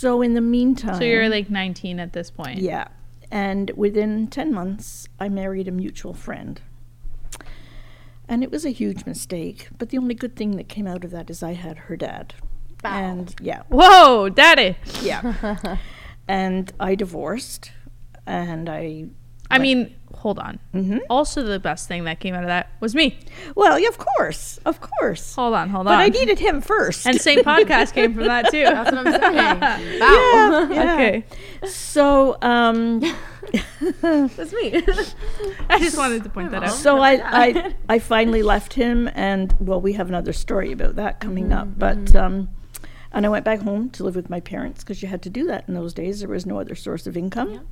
So 0.00 0.22
in 0.22 0.32
the 0.32 0.40
meantime, 0.40 0.94
so 0.94 1.04
you're 1.04 1.28
like 1.28 1.50
19 1.50 2.00
at 2.00 2.14
this 2.14 2.30
point 2.30 2.58
yeah. 2.58 2.88
And 3.30 3.70
within 3.76 4.28
10 4.28 4.50
months, 4.52 5.08
I 5.20 5.28
married 5.28 5.68
a 5.68 5.70
mutual 5.70 6.14
friend. 6.14 6.58
And 8.26 8.42
it 8.42 8.50
was 8.50 8.64
a 8.64 8.70
huge 8.70 9.04
mistake. 9.04 9.68
But 9.76 9.90
the 9.90 9.98
only 9.98 10.14
good 10.14 10.36
thing 10.36 10.56
that 10.56 10.70
came 10.70 10.86
out 10.86 11.04
of 11.04 11.10
that 11.10 11.28
is 11.28 11.42
I 11.42 11.52
had 11.52 11.76
her 11.78 11.96
dad. 11.96 12.32
And 12.82 13.34
yeah, 13.42 13.64
Whoa, 13.68 14.30
daddy. 14.30 14.78
yeah. 15.02 15.76
and 16.28 16.72
I 16.80 16.94
divorced. 16.94 17.70
And 18.26 18.70
I, 18.70 19.06
I 19.50 19.58
mean, 19.58 19.94
hold 20.14 20.38
on. 20.38 20.58
hmm 20.72 20.98
Also, 21.08 21.42
the 21.42 21.58
best 21.58 21.88
thing 21.88 22.04
that 22.04 22.20
came 22.20 22.34
out 22.34 22.42
of 22.42 22.48
that 22.48 22.70
was 22.80 22.94
me. 22.94 23.18
well, 23.56 23.78
yeah, 23.78 23.88
of 23.88 23.98
course, 23.98 24.58
of 24.64 24.80
course. 24.80 25.34
Hold 25.34 25.54
on, 25.54 25.68
hold 25.70 25.86
on. 25.86 25.92
But. 25.94 26.00
I 26.00 26.08
needed 26.08 26.38
him 26.38 26.60
first. 26.60 27.06
and 27.06 27.20
Saint 27.20 27.44
Podcast 27.44 27.92
came 27.94 28.14
from 28.14 28.24
that 28.24 28.50
too. 28.50 28.64
That's 28.64 28.92
what 28.92 29.06
I'm 29.06 29.20
saying. 29.20 29.60
Wow. 30.00 30.68
yeah, 30.70 30.70
yeah. 30.70 30.94
Okay, 30.94 31.24
So, 31.66 32.36
um, 32.42 33.00
That's 34.02 34.52
me. 34.52 34.82
I 35.68 35.78
just 35.78 35.96
wanted 35.96 36.22
to 36.24 36.28
point 36.30 36.50
that 36.52 36.64
out. 36.64 36.70
so 36.72 37.00
I, 37.00 37.20
I, 37.24 37.74
I 37.88 37.98
finally 37.98 38.42
left 38.42 38.74
him, 38.74 39.08
and 39.14 39.54
well, 39.58 39.80
we 39.80 39.94
have 39.94 40.08
another 40.08 40.32
story 40.32 40.72
about 40.72 40.96
that 40.96 41.20
coming 41.20 41.52
up. 41.52 41.78
But, 41.78 42.14
um, 42.14 42.48
and 43.12 43.26
I 43.26 43.28
went 43.28 43.44
back 43.44 43.60
home 43.60 43.90
to 43.90 44.04
live 44.04 44.14
with 44.16 44.30
my 44.30 44.40
parents 44.40 44.84
because 44.84 45.02
you 45.02 45.08
had 45.08 45.22
to 45.22 45.30
do 45.30 45.46
that 45.46 45.64
in 45.66 45.74
those 45.74 45.92
days. 45.94 46.20
There 46.20 46.28
was 46.28 46.46
no 46.46 46.60
other 46.60 46.74
source 46.74 47.06
of 47.06 47.16
income. 47.16 47.66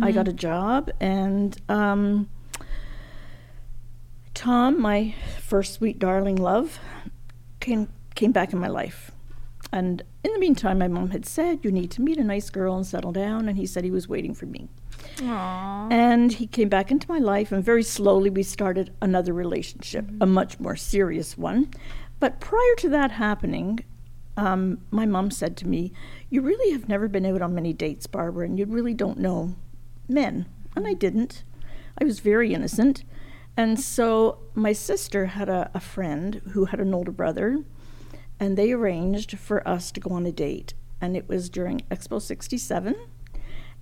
I 0.00 0.12
got 0.12 0.28
a 0.28 0.32
job, 0.32 0.90
and 1.00 1.58
um, 1.68 2.28
Tom, 4.32 4.80
my 4.80 5.14
first 5.40 5.74
sweet 5.74 5.98
darling 5.98 6.36
love, 6.36 6.78
came 7.58 7.88
came 8.14 8.32
back 8.32 8.52
in 8.52 8.58
my 8.58 8.68
life. 8.68 9.10
And 9.72 10.02
in 10.22 10.32
the 10.32 10.38
meantime, 10.38 10.78
my 10.78 10.88
mom 10.88 11.10
had 11.10 11.26
said, 11.26 11.64
"You 11.64 11.72
need 11.72 11.90
to 11.92 12.02
meet 12.02 12.18
a 12.18 12.24
nice 12.24 12.48
girl 12.48 12.76
and 12.76 12.86
settle 12.86 13.10
down." 13.10 13.48
And 13.48 13.58
he 13.58 13.66
said 13.66 13.82
he 13.82 13.90
was 13.90 14.08
waiting 14.08 14.34
for 14.34 14.46
me. 14.46 14.68
Aww. 15.16 15.92
And 15.92 16.32
he 16.32 16.46
came 16.46 16.68
back 16.68 16.92
into 16.92 17.10
my 17.10 17.18
life, 17.18 17.50
and 17.50 17.64
very 17.64 17.82
slowly 17.82 18.30
we 18.30 18.44
started 18.44 18.92
another 19.02 19.32
relationship, 19.32 20.08
a 20.20 20.26
much 20.26 20.60
more 20.60 20.76
serious 20.76 21.36
one. 21.36 21.70
But 22.20 22.38
prior 22.38 22.74
to 22.78 22.88
that 22.90 23.10
happening, 23.10 23.80
um, 24.36 24.78
my 24.92 25.06
mom 25.06 25.32
said 25.32 25.56
to 25.58 25.66
me, 25.66 25.92
You 26.30 26.40
really 26.40 26.72
have 26.72 26.88
never 26.88 27.08
been 27.08 27.26
out 27.26 27.42
on 27.42 27.54
many 27.54 27.72
dates, 27.72 28.06
Barbara, 28.06 28.46
and 28.46 28.58
you 28.58 28.66
really 28.66 28.94
don't 28.94 29.18
know 29.18 29.56
men. 30.12 30.46
And 30.76 30.86
I 30.86 30.94
didn't. 30.94 31.44
I 32.00 32.04
was 32.04 32.20
very 32.20 32.54
innocent. 32.54 33.04
And 33.56 33.78
so 33.78 34.38
my 34.54 34.72
sister 34.72 35.26
had 35.26 35.48
a, 35.48 35.70
a 35.74 35.80
friend 35.80 36.40
who 36.52 36.66
had 36.66 36.80
an 36.80 36.94
older 36.94 37.12
brother, 37.12 37.64
and 38.40 38.56
they 38.56 38.72
arranged 38.72 39.38
for 39.38 39.66
us 39.68 39.92
to 39.92 40.00
go 40.00 40.10
on 40.12 40.24
a 40.26 40.32
date. 40.32 40.74
And 41.00 41.16
it 41.16 41.28
was 41.28 41.50
during 41.50 41.80
Expo 41.90 42.20
67 42.20 42.94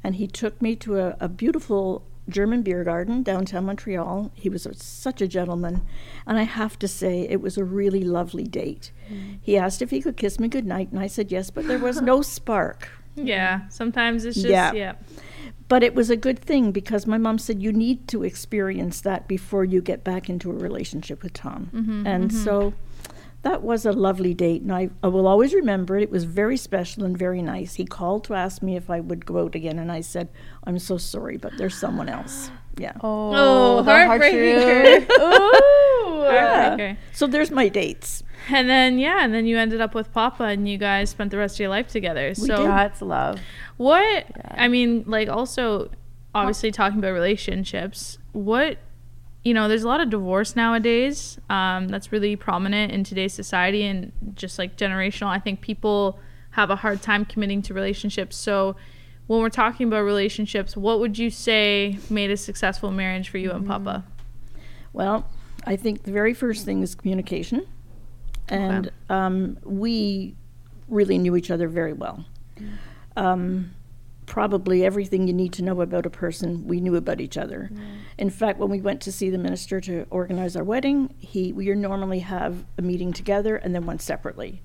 and 0.03 0.17
he 0.17 0.27
took 0.27 0.61
me 0.63 0.77
to 0.77 0.99
a, 0.99 1.17
a 1.21 1.29
beautiful 1.29 2.07
German 2.29 2.63
beer 2.63 2.85
garden 2.85 3.23
downtown 3.23 3.67
Montreal. 3.67 4.31
He 4.35 4.49
was 4.49 4.67
a, 4.67 4.75
such 4.75 5.21
a 5.21 5.29
gentleman, 5.29 5.83
and 6.27 6.39
I 6.39 6.45
have 6.45 6.79
to 6.79 6.89
say 6.89 7.23
it 7.29 7.41
was 7.41 7.59
a 7.59 7.65
really 7.65 8.03
lovely 8.03 8.45
date. 8.45 8.93
Mm. 9.11 9.39
He 9.41 9.57
asked 9.57 9.83
if 9.83 9.91
he 9.91 10.01
could 10.01 10.17
kiss 10.17 10.39
me 10.39 10.49
goodnight, 10.49 10.91
and 10.91 11.01
I 11.01 11.07
said 11.07 11.33
yes, 11.33 11.51
but 11.51 11.67
there 11.67 11.79
was 11.79 12.01
no 12.01 12.23
spark. 12.37 12.89
Yeah, 13.17 13.69
sometimes 13.69 14.25
it's 14.25 14.37
just 14.37 14.49
Yeah. 14.49 14.73
yeah. 14.73 14.93
But 15.71 15.85
it 15.85 15.95
was 15.95 16.11
a 16.11 16.17
good 16.17 16.41
thing 16.41 16.73
because 16.73 17.07
my 17.07 17.17
mom 17.17 17.39
said 17.39 17.63
you 17.63 17.73
need 17.73 18.09
to 18.09 18.25
experience 18.25 19.01
that 19.03 19.29
before 19.29 19.65
you 19.65 19.81
get 19.81 20.03
back 20.03 20.29
into 20.29 20.51
a 20.51 20.55
relationship 20.55 21.23
with 21.23 21.33
Tom. 21.33 21.71
Mm-hmm, 21.73 21.91
mm-hmm. 21.91 22.07
and 22.09 22.35
so 22.35 22.75
that 23.43 23.63
was 23.63 23.87
a 23.87 23.93
lovely 23.93 24.35
date, 24.35 24.63
and 24.63 24.73
I, 24.73 24.91
I 25.01 25.07
will 25.07 25.29
always 25.29 25.55
remember 25.55 25.97
it. 25.97 26.03
It 26.03 26.11
was 26.11 26.25
very 26.25 26.57
special 26.57 27.05
and 27.05 27.17
very 27.17 27.41
nice. 27.41 27.75
He 27.75 27.87
called 27.87 28.25
to 28.25 28.35
ask 28.35 28.63
me 28.63 28.75
if 28.75 28.91
I 28.91 28.99
would 28.99 29.25
go 29.25 29.45
out 29.45 29.55
again, 29.55 29.79
and 29.79 29.93
I 29.93 30.01
said, 30.01 30.29
I'm 30.65 30.81
so 30.81 30.99
sorry, 30.99 31.37
but 31.37 31.57
there's 31.57 31.77
someone 31.77 32.09
else. 32.09 32.51
Yeah. 32.77 32.93
Oh, 33.01 33.33
Oh, 33.33 33.83
the 33.83 33.93
heart 33.93 34.21
heartbreaker. 34.21 35.07
truth. 36.21 36.33
Ooh. 36.33 36.37
Heartbreaker. 36.37 36.97
So 37.13 37.27
there's 37.27 37.51
my 37.51 37.69
dates. 37.69 38.23
And 38.49 38.69
then 38.69 38.99
yeah, 38.99 39.23
and 39.23 39.35
then 39.35 39.47
you 39.47 39.59
ended 39.59 39.81
up 39.81 39.95
with 39.95 40.13
Papa, 40.13 40.45
and 40.45 40.69
you 40.69 40.79
guys 40.79 41.11
spent 41.11 41.31
the 41.31 41.37
rest 41.37 41.57
of 41.57 41.61
your 41.61 41.69
life 41.69 41.89
together. 41.89 42.35
So 42.35 42.57
did. 42.57 42.67
That's 42.67 43.03
love. 43.03 43.41
what? 43.77 44.27
I 44.51 44.69
mean, 44.69 45.05
like 45.07 45.29
also, 45.29 45.91
obviously 46.35 46.71
talking 46.71 46.99
about 46.99 47.13
relationships. 47.13 48.19
What? 48.33 48.79
You 49.45 49.55
know, 49.55 49.69
there's 49.69 49.85
a 49.85 49.89
lot 49.89 50.01
of 50.01 50.11
divorce 50.11 50.57
nowadays. 50.57 51.39
Um, 51.49 51.89
that's 51.89 52.13
really 52.13 52.37
prominent 52.37 52.93
in 52.93 53.05
today's 53.05 53.35
society, 53.35 53.85
and 53.85 54.13
just 54.35 54.59
like 54.59 54.77
generational. 54.77 55.29
I 55.29 55.39
think 55.39 55.61
people 55.61 56.19
have 56.53 56.71
a 56.71 56.77
hard 56.77 57.03
time 57.03 57.25
committing 57.25 57.63
to 57.63 57.75
relationships. 57.75 58.37
So. 58.37 58.77
When 59.27 59.39
we're 59.39 59.49
talking 59.49 59.87
about 59.87 60.01
relationships, 60.01 60.77
what 60.77 60.99
would 60.99 61.17
you 61.17 61.31
say 61.31 62.01
made 62.11 62.33
a 62.33 62.37
successful 62.37 62.91
marriage 62.91 63.29
for 63.29 63.39
you 63.39 63.53
and 63.53 63.65
Papa? 63.65 64.05
Well, 64.93 65.31
I 65.65 65.77
think 65.77 66.03
the 66.05 66.13
very 66.13 66.35
first 66.35 66.65
thing 66.65 66.83
is 66.83 66.95
communication. 66.95 67.67
And 68.49 68.91
um, 69.09 69.59
we 69.63 70.35
really 70.89 71.19
knew 71.19 71.37
each 71.37 71.51
other 71.51 71.69
very 71.69 71.93
well. 71.93 72.25
Um, 73.17 73.75
probably 74.27 74.85
everything 74.85 75.27
you 75.27 75.33
need 75.33 75.53
to 75.53 75.63
know 75.63 75.81
about 75.81 76.07
a 76.07 76.11
person, 76.11 76.67
we 76.67 76.81
knew 76.81 76.97
about 76.97 77.21
each 77.21 77.37
other. 77.37 77.71
In 78.19 78.31
fact, 78.31 78.59
when 78.59 78.71
we 78.71 78.81
went 78.81 79.01
to 79.03 79.13
see 79.13 79.31
the 79.31 79.39
minister 79.39 79.81
to 79.83 80.07
organize 80.11 80.57
our 80.57 80.65
wedding, 80.65 81.15
he 81.19 81.53
we 81.53 81.73
normally 81.75 82.21
have 82.21 82.65
a 82.79 82.83
meeting 82.83 83.13
together 83.13 83.57
and 83.57 83.75
then 83.75 83.87
one 83.87 83.99
separately. 83.99 84.63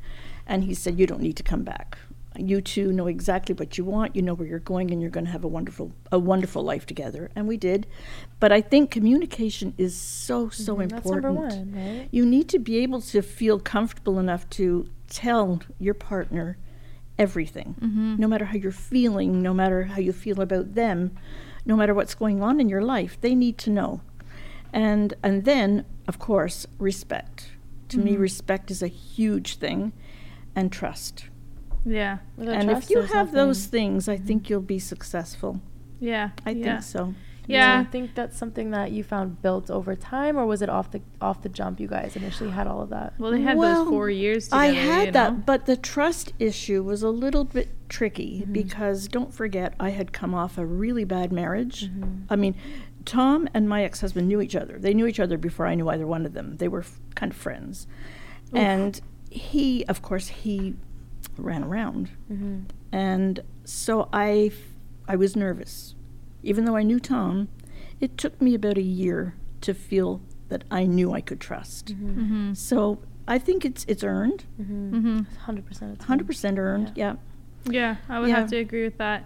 And 0.48 0.64
he 0.64 0.74
said, 0.74 1.00
"You 1.00 1.08
don't 1.08 1.22
need 1.22 1.38
to 1.38 1.44
come 1.44 1.64
back. 1.64 1.98
You 2.38 2.62
two 2.62 2.92
know 2.92 3.08
exactly 3.08 3.54
what 3.54 3.78
you 3.78 3.86
want. 3.86 4.16
You 4.16 4.22
know 4.22 4.34
where 4.34 4.48
you're 4.48 4.60
going, 4.60 4.92
and 4.92 5.02
you're 5.02 5.12
going 5.12 5.26
to 5.26 5.32
have 5.32 5.44
a 5.44 5.48
wonderful 5.48 5.92
a 6.12 6.20
wonderful 6.20 6.64
life 6.64 6.86
together." 6.86 7.32
And 7.36 7.48
we 7.48 7.58
did. 7.58 7.88
But 8.40 8.52
I 8.52 8.62
think 8.62 8.92
communication 8.92 9.74
is 9.78 9.96
so 9.96 10.50
so 10.50 10.76
mm-hmm. 10.76 10.88
That's 10.88 11.06
important. 11.06 11.24
number 11.24 11.42
one, 11.42 11.74
right? 11.74 12.10
You 12.12 12.26
need 12.26 12.50
to 12.50 12.60
be 12.60 12.78
able 12.80 13.02
to 13.02 13.22
feel 13.22 13.60
comfortable 13.60 14.20
enough 14.20 14.50
to 14.52 14.90
tell 15.08 15.62
your 15.80 15.94
partner 15.94 16.58
everything, 17.18 17.76
mm-hmm. 17.80 18.18
no 18.18 18.28
matter 18.28 18.46
how 18.46 18.58
you're 18.58 18.72
feeling, 18.72 19.42
no 19.42 19.54
matter 19.54 19.84
how 19.84 20.00
you 20.00 20.12
feel 20.12 20.42
about 20.42 20.76
them, 20.76 21.16
no 21.66 21.76
matter 21.76 21.94
what's 21.94 22.16
going 22.16 22.42
on 22.42 22.60
in 22.60 22.70
your 22.70 22.82
life. 22.82 23.18
They 23.22 23.36
need 23.36 23.58
to 23.60 23.70
know. 23.70 24.02
And 24.74 25.14
and 25.24 25.46
then, 25.46 25.86
of 26.08 26.20
course, 26.20 26.68
respect. 26.80 27.52
To 27.90 28.00
me, 28.00 28.14
mm-hmm. 28.14 28.22
respect 28.22 28.72
is 28.72 28.82
a 28.82 28.88
huge 28.88 29.58
thing, 29.58 29.94
and 30.56 30.72
trust. 30.72 31.26
Yeah, 31.86 32.18
and 32.38 32.72
if 32.72 32.90
you 32.90 33.02
have 33.02 33.28
nothing. 33.28 33.34
those 33.34 33.66
things, 33.68 34.10
I 34.10 34.18
think 34.18 34.50
you'll 34.50 34.62
be 34.62 34.80
successful. 34.80 35.62
yeah, 36.00 36.32
I 36.46 36.52
yeah. 36.52 36.64
think 36.66 36.84
so. 36.84 37.06
Do 37.48 37.54
Yeah. 37.54 37.82
you 37.82 37.86
think 37.92 38.16
that's 38.16 38.36
something 38.36 38.72
that 38.72 38.92
you 38.92 39.04
found 39.04 39.40
built 39.44 39.70
over 39.70 39.96
time, 39.96 40.36
or 40.36 40.48
was 40.48 40.64
it 40.64 40.70
off 40.70 40.90
the 40.90 41.02
off 41.22 41.44
the 41.44 41.50
jump? 41.50 41.80
You 41.80 41.88
guys 41.88 42.16
initially 42.16 42.50
had 42.50 42.66
all 42.66 42.82
of 42.82 42.90
that. 42.90 43.14
Well, 43.20 43.30
they 43.32 43.42
had 43.42 43.56
Well, 43.58 43.84
those 43.84 43.90
four 43.92 44.10
years 44.10 44.46
together. 44.46 44.64
I 44.64 44.68
had 44.68 45.06
you 45.08 45.12
that, 45.12 45.34
know? 45.34 45.44
but 45.46 45.68
the 45.68 45.78
trust 45.78 46.34
issue 46.40 46.82
was 46.82 47.04
a 47.04 47.10
little 47.12 47.44
bit 47.46 47.70
tricky 47.88 48.40
Mm-hmm. 48.42 48.54
because 48.54 49.08
don't 49.08 49.32
forget, 49.32 49.76
I 49.80 49.92
had 49.92 50.12
come 50.12 50.34
off 50.34 50.58
a 50.58 50.66
really 50.66 51.04
bad 51.06 51.32
marriage. 51.32 51.88
Mm-hmm. 51.92 52.24
I 52.32 52.36
mean, 52.36 52.56
Tom 53.06 53.48
and 53.54 53.70
my 53.70 53.84
ex 53.84 54.02
husband 54.02 54.28
knew 54.28 54.42
each 54.42 54.56
other. 54.56 54.80
They 54.80 54.96
knew 54.96 55.06
each 55.06 55.20
other 55.20 55.38
before 55.38 55.68
I 55.68 55.76
knew 55.76 55.88
either 55.90 56.08
one 56.08 56.26
of 56.26 56.34
them. 56.34 56.58
They 56.58 56.68
were 56.68 56.80
f- 56.80 57.00
kind 57.14 57.32
of 57.32 57.38
friends. 57.38 57.86
And 58.54 59.00
he, 59.30 59.86
of 59.86 60.02
course, 60.02 60.30
he 60.30 60.76
ran 61.38 61.64
around. 61.64 62.10
Mm-hmm. 62.32 62.60
And 62.92 63.40
so 63.64 64.10
I, 64.14 64.52
I 65.08 65.16
was 65.16 65.36
nervous. 65.36 65.96
Even 66.44 66.66
though 66.66 66.76
I 66.76 66.84
knew 66.84 67.00
Tom, 67.00 67.48
it 68.00 68.18
took 68.18 68.40
me 68.42 68.54
about 68.56 68.78
a 68.78 68.82
year 68.84 69.36
to 69.62 69.74
feel 69.74 70.22
that 70.50 70.64
I 70.70 70.86
knew 70.86 71.12
I 71.14 71.22
could 71.22 71.40
trust. 71.40 71.88
Mm-hmm. 71.88 72.54
So 72.54 73.00
I 73.28 73.40
think 73.40 73.66
it's 73.66 73.84
it's 73.88 74.04
earned, 74.04 74.44
Mm-hmm. 74.62 75.22
Hundred 75.40 75.66
percent. 75.66 76.02
hundred 76.04 76.28
percent 76.28 76.60
earned. 76.60 76.92
Yeah. 76.96 77.16
Yeah, 77.68 77.96
I 78.08 78.20
would 78.20 78.30
Yeah. 78.30 78.36
have 78.42 78.50
to 78.52 78.58
agree 78.58 78.84
with 78.84 78.98
that. 79.00 79.24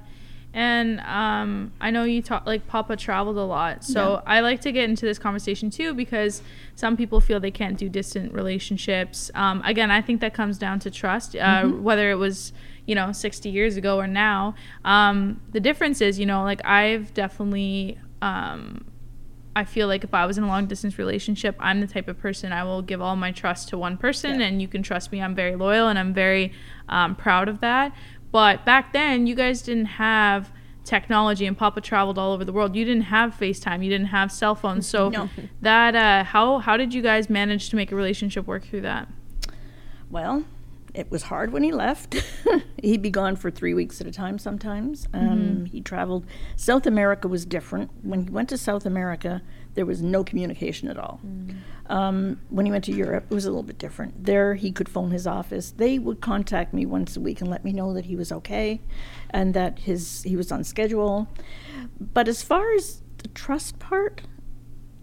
And 0.53 0.99
um, 1.01 1.71
I 1.79 1.91
know 1.91 2.05
you 2.05 2.21
talk 2.23 2.47
like 2.47 2.65
Papa 2.67 2.95
traveled 2.97 3.37
a 3.37 3.43
lot, 3.43 3.83
so 3.83 4.13
Yeah. 4.13 4.21
I 4.25 4.39
like 4.39 4.61
to 4.61 4.71
get 4.71 4.89
into 4.89 5.05
this 5.05 5.19
conversation 5.19 5.69
too 5.69 5.93
because 5.93 6.41
some 6.75 6.97
people 6.97 7.21
feel 7.21 7.39
they 7.39 7.51
can't 7.51 7.77
do 7.77 7.87
distant 7.87 8.33
relationships. 8.33 9.29
Um, 9.35 9.61
again, 9.63 9.91
I 9.91 10.01
think 10.01 10.21
that 10.21 10.33
comes 10.33 10.57
down 10.57 10.79
to 10.79 10.89
trust, 10.91 11.35
uh, 11.35 11.65
whether 11.67 12.09
it 12.09 12.15
was 12.15 12.51
you 12.87 12.95
know 12.95 13.11
60 13.11 13.49
years 13.49 13.77
ago 13.77 13.97
or 13.99 14.07
now. 14.07 14.55
Um, 14.83 15.39
the 15.51 15.59
difference 15.59 16.01
is, 16.01 16.17
you 16.19 16.25
know, 16.25 16.43
like 16.43 16.65
I've 16.65 17.13
definitely. 17.13 17.99
Um, 18.21 18.85
I 19.55 19.65
feel 19.65 19.87
like 19.87 20.03
if 20.03 20.13
I 20.13 20.25
was 20.25 20.37
in 20.37 20.43
a 20.43 20.47
long 20.47 20.67
distance 20.67 20.97
relationship, 20.97 21.55
I'm 21.59 21.81
the 21.81 21.87
type 21.87 22.07
of 22.07 22.17
person 22.19 22.53
I 22.53 22.63
will 22.63 22.81
give 22.81 23.01
all 23.01 23.15
my 23.15 23.31
trust 23.31 23.67
to 23.69 23.77
one 23.77 23.97
person, 23.97 24.39
Yeah. 24.39 24.45
and 24.47 24.61
you 24.61 24.67
can 24.67 24.83
trust 24.83 25.11
me. 25.11 25.21
I'm 25.21 25.35
very 25.35 25.55
loyal 25.55 25.87
and 25.89 25.97
I'm 25.99 26.13
very 26.13 26.53
um, 26.87 27.15
proud 27.15 27.49
of 27.49 27.59
that. 27.59 27.91
But 28.31 28.65
back 28.65 28.93
then, 28.93 29.27
you 29.27 29.35
guys 29.35 29.61
didn't 29.61 29.85
have 29.85 30.51
technology, 30.83 31.45
and 31.45 31.57
Papa 31.57 31.81
traveled 31.81 32.17
all 32.17 32.31
over 32.33 32.43
the 32.45 32.51
world. 32.53 32.75
You 32.75 32.85
didn't 32.85 33.03
have 33.03 33.35
FaceTime, 33.35 33.83
you 33.83 33.89
didn't 33.89 34.07
have 34.07 34.31
cell 34.31 34.55
phones. 34.55 34.87
So 34.87 35.09
No. 35.09 35.29
that 35.61 35.95
uh, 35.95 36.23
how 36.23 36.59
how 36.59 36.77
did 36.77 36.93
you 36.93 37.01
guys 37.01 37.29
manage 37.29 37.69
to 37.69 37.75
make 37.75 37.91
a 37.91 37.95
relationship 37.95 38.45
work 38.47 38.63
through 38.65 38.81
that? 38.81 39.07
Well, 40.09 40.45
it 40.93 41.11
was 41.11 41.23
hard 41.23 41.51
when 41.51 41.61
he 41.63 41.71
left. 41.71 42.15
He'd 42.81 43.01
be 43.03 43.11
gone 43.11 43.35
for 43.35 43.51
three 43.51 43.73
weeks 43.75 44.01
at 44.01 44.07
a 44.07 44.11
time 44.11 44.39
sometimes. 44.39 45.07
Um, 45.13 45.29
Mm-hmm. 45.29 45.65
He 45.65 45.81
traveled. 45.81 46.25
South 46.55 46.87
America 46.87 47.27
was 47.27 47.45
different. 47.45 47.91
When 48.03 48.23
he 48.23 48.29
went 48.31 48.49
to 48.49 48.57
South 48.57 48.85
America, 48.87 49.41
there 49.75 49.85
was 49.85 50.01
no 50.01 50.23
communication 50.23 50.87
at 50.87 50.97
all. 50.97 51.19
Mm. 51.25 51.55
Um, 51.87 52.39
when 52.49 52.65
he 52.65 52.71
went 52.71 52.83
to 52.85 52.91
Europe, 52.91 53.25
it 53.29 53.33
was 53.33 53.45
a 53.45 53.49
little 53.49 53.63
bit 53.63 53.79
different. 53.79 54.25
There, 54.25 54.53
he 54.53 54.71
could 54.71 54.87
phone 54.87 55.09
his 55.09 55.25
office. 55.25 55.71
They 55.71 55.97
would 55.97 56.21
contact 56.21 56.73
me 56.73 56.85
once 56.85 57.17
a 57.17 57.19
week 57.19 57.41
and 57.41 57.49
let 57.49 57.65
me 57.65 57.73
know 57.73 57.93
that 57.93 58.05
he 58.05 58.15
was 58.15 58.31
okay, 58.31 58.81
and 59.31 59.53
that 59.53 59.79
his 59.79 60.23
he 60.23 60.35
was 60.35 60.51
on 60.51 60.63
schedule. 60.63 61.27
But 61.99 62.27
as 62.27 62.43
far 62.43 62.73
as 62.73 63.01
the 63.17 63.27
trust 63.29 63.79
part, 63.79 64.21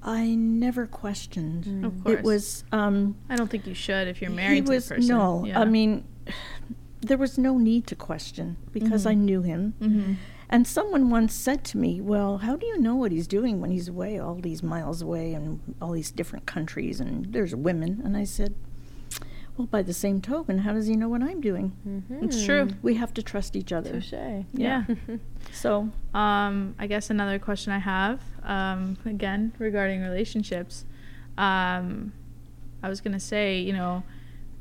I 0.03 0.37
never 0.37 0.87
questioned. 0.87 1.85
Of 1.85 2.05
course. 2.05 2.19
It 2.19 2.25
was. 2.25 2.65
Um, 2.71 3.17
I 3.29 3.35
don't 3.35 3.51
think 3.51 3.67
you 3.67 3.75
should 3.75 4.07
if 4.07 4.21
you're 4.21 4.31
he 4.31 4.37
married 4.37 4.69
was 4.69 4.85
to 4.85 4.89
the 4.91 4.95
person. 4.97 5.17
no. 5.17 5.45
Yeah. 5.45 5.61
I 5.61 5.65
mean, 5.65 6.05
there 7.01 7.19
was 7.19 7.37
no 7.37 7.59
need 7.59 7.89
to 7.89 7.97
question 7.97 8.57
because 8.73 9.07
I 9.07 9.15
knew 9.15 9.43
him. 9.43 9.75
hmm 9.81 10.15
And 10.49 10.67
someone 10.67 11.11
once 11.11 11.35
said 11.35 11.65
to 11.65 11.79
me, 11.79 12.00
"Well, 12.00 12.38
how 12.38 12.57
do 12.57 12.67
you 12.67 12.79
know 12.81 12.95
what 12.95 13.11
he's 13.12 13.26
doing 13.26 13.61
when 13.61 13.71
he's 13.71 13.88
away, 13.88 14.19
all 14.19 14.37
these 14.37 14.62
miles 14.62 15.03
away, 15.03 15.35
and 15.35 15.61
all 15.83 15.93
these 15.93 16.11
different 16.12 16.47
countries, 16.47 17.00
and 17.00 17.33
there's 17.33 17.55
women?" 17.55 18.00
And 18.05 18.17
I 18.17 18.25
said, 18.25 18.55
"Well, 19.57 19.67
by 19.67 19.83
the 19.83 19.93
same 19.93 20.21
token, 20.21 20.59
how 20.59 20.73
does 20.73 20.87
he 20.87 20.95
know 20.97 21.09
what 21.09 21.23
I'm 21.23 21.41
doing? 21.41 21.73
It's 22.23 22.45
true. 22.45 22.69
We 22.83 22.95
have 22.95 23.12
to 23.15 23.23
trust 23.23 23.57
each 23.57 23.73
other." 23.73 23.91
Touche. 24.00 24.45
Yeah. 24.53 24.85
So, 25.53 25.91
Um, 26.12 26.75
I 26.79 26.87
guess 26.88 27.09
another 27.09 27.38
question 27.38 27.73
I 27.73 27.79
have, 27.79 28.21
um, 28.43 28.99
again 29.05 29.53
regarding 29.59 30.03
relationships, 30.03 30.85
um, 31.38 32.12
I 32.83 32.88
was 32.88 33.00
gonna 33.00 33.21
say, 33.21 33.61
you 33.61 33.73
know, 33.73 34.03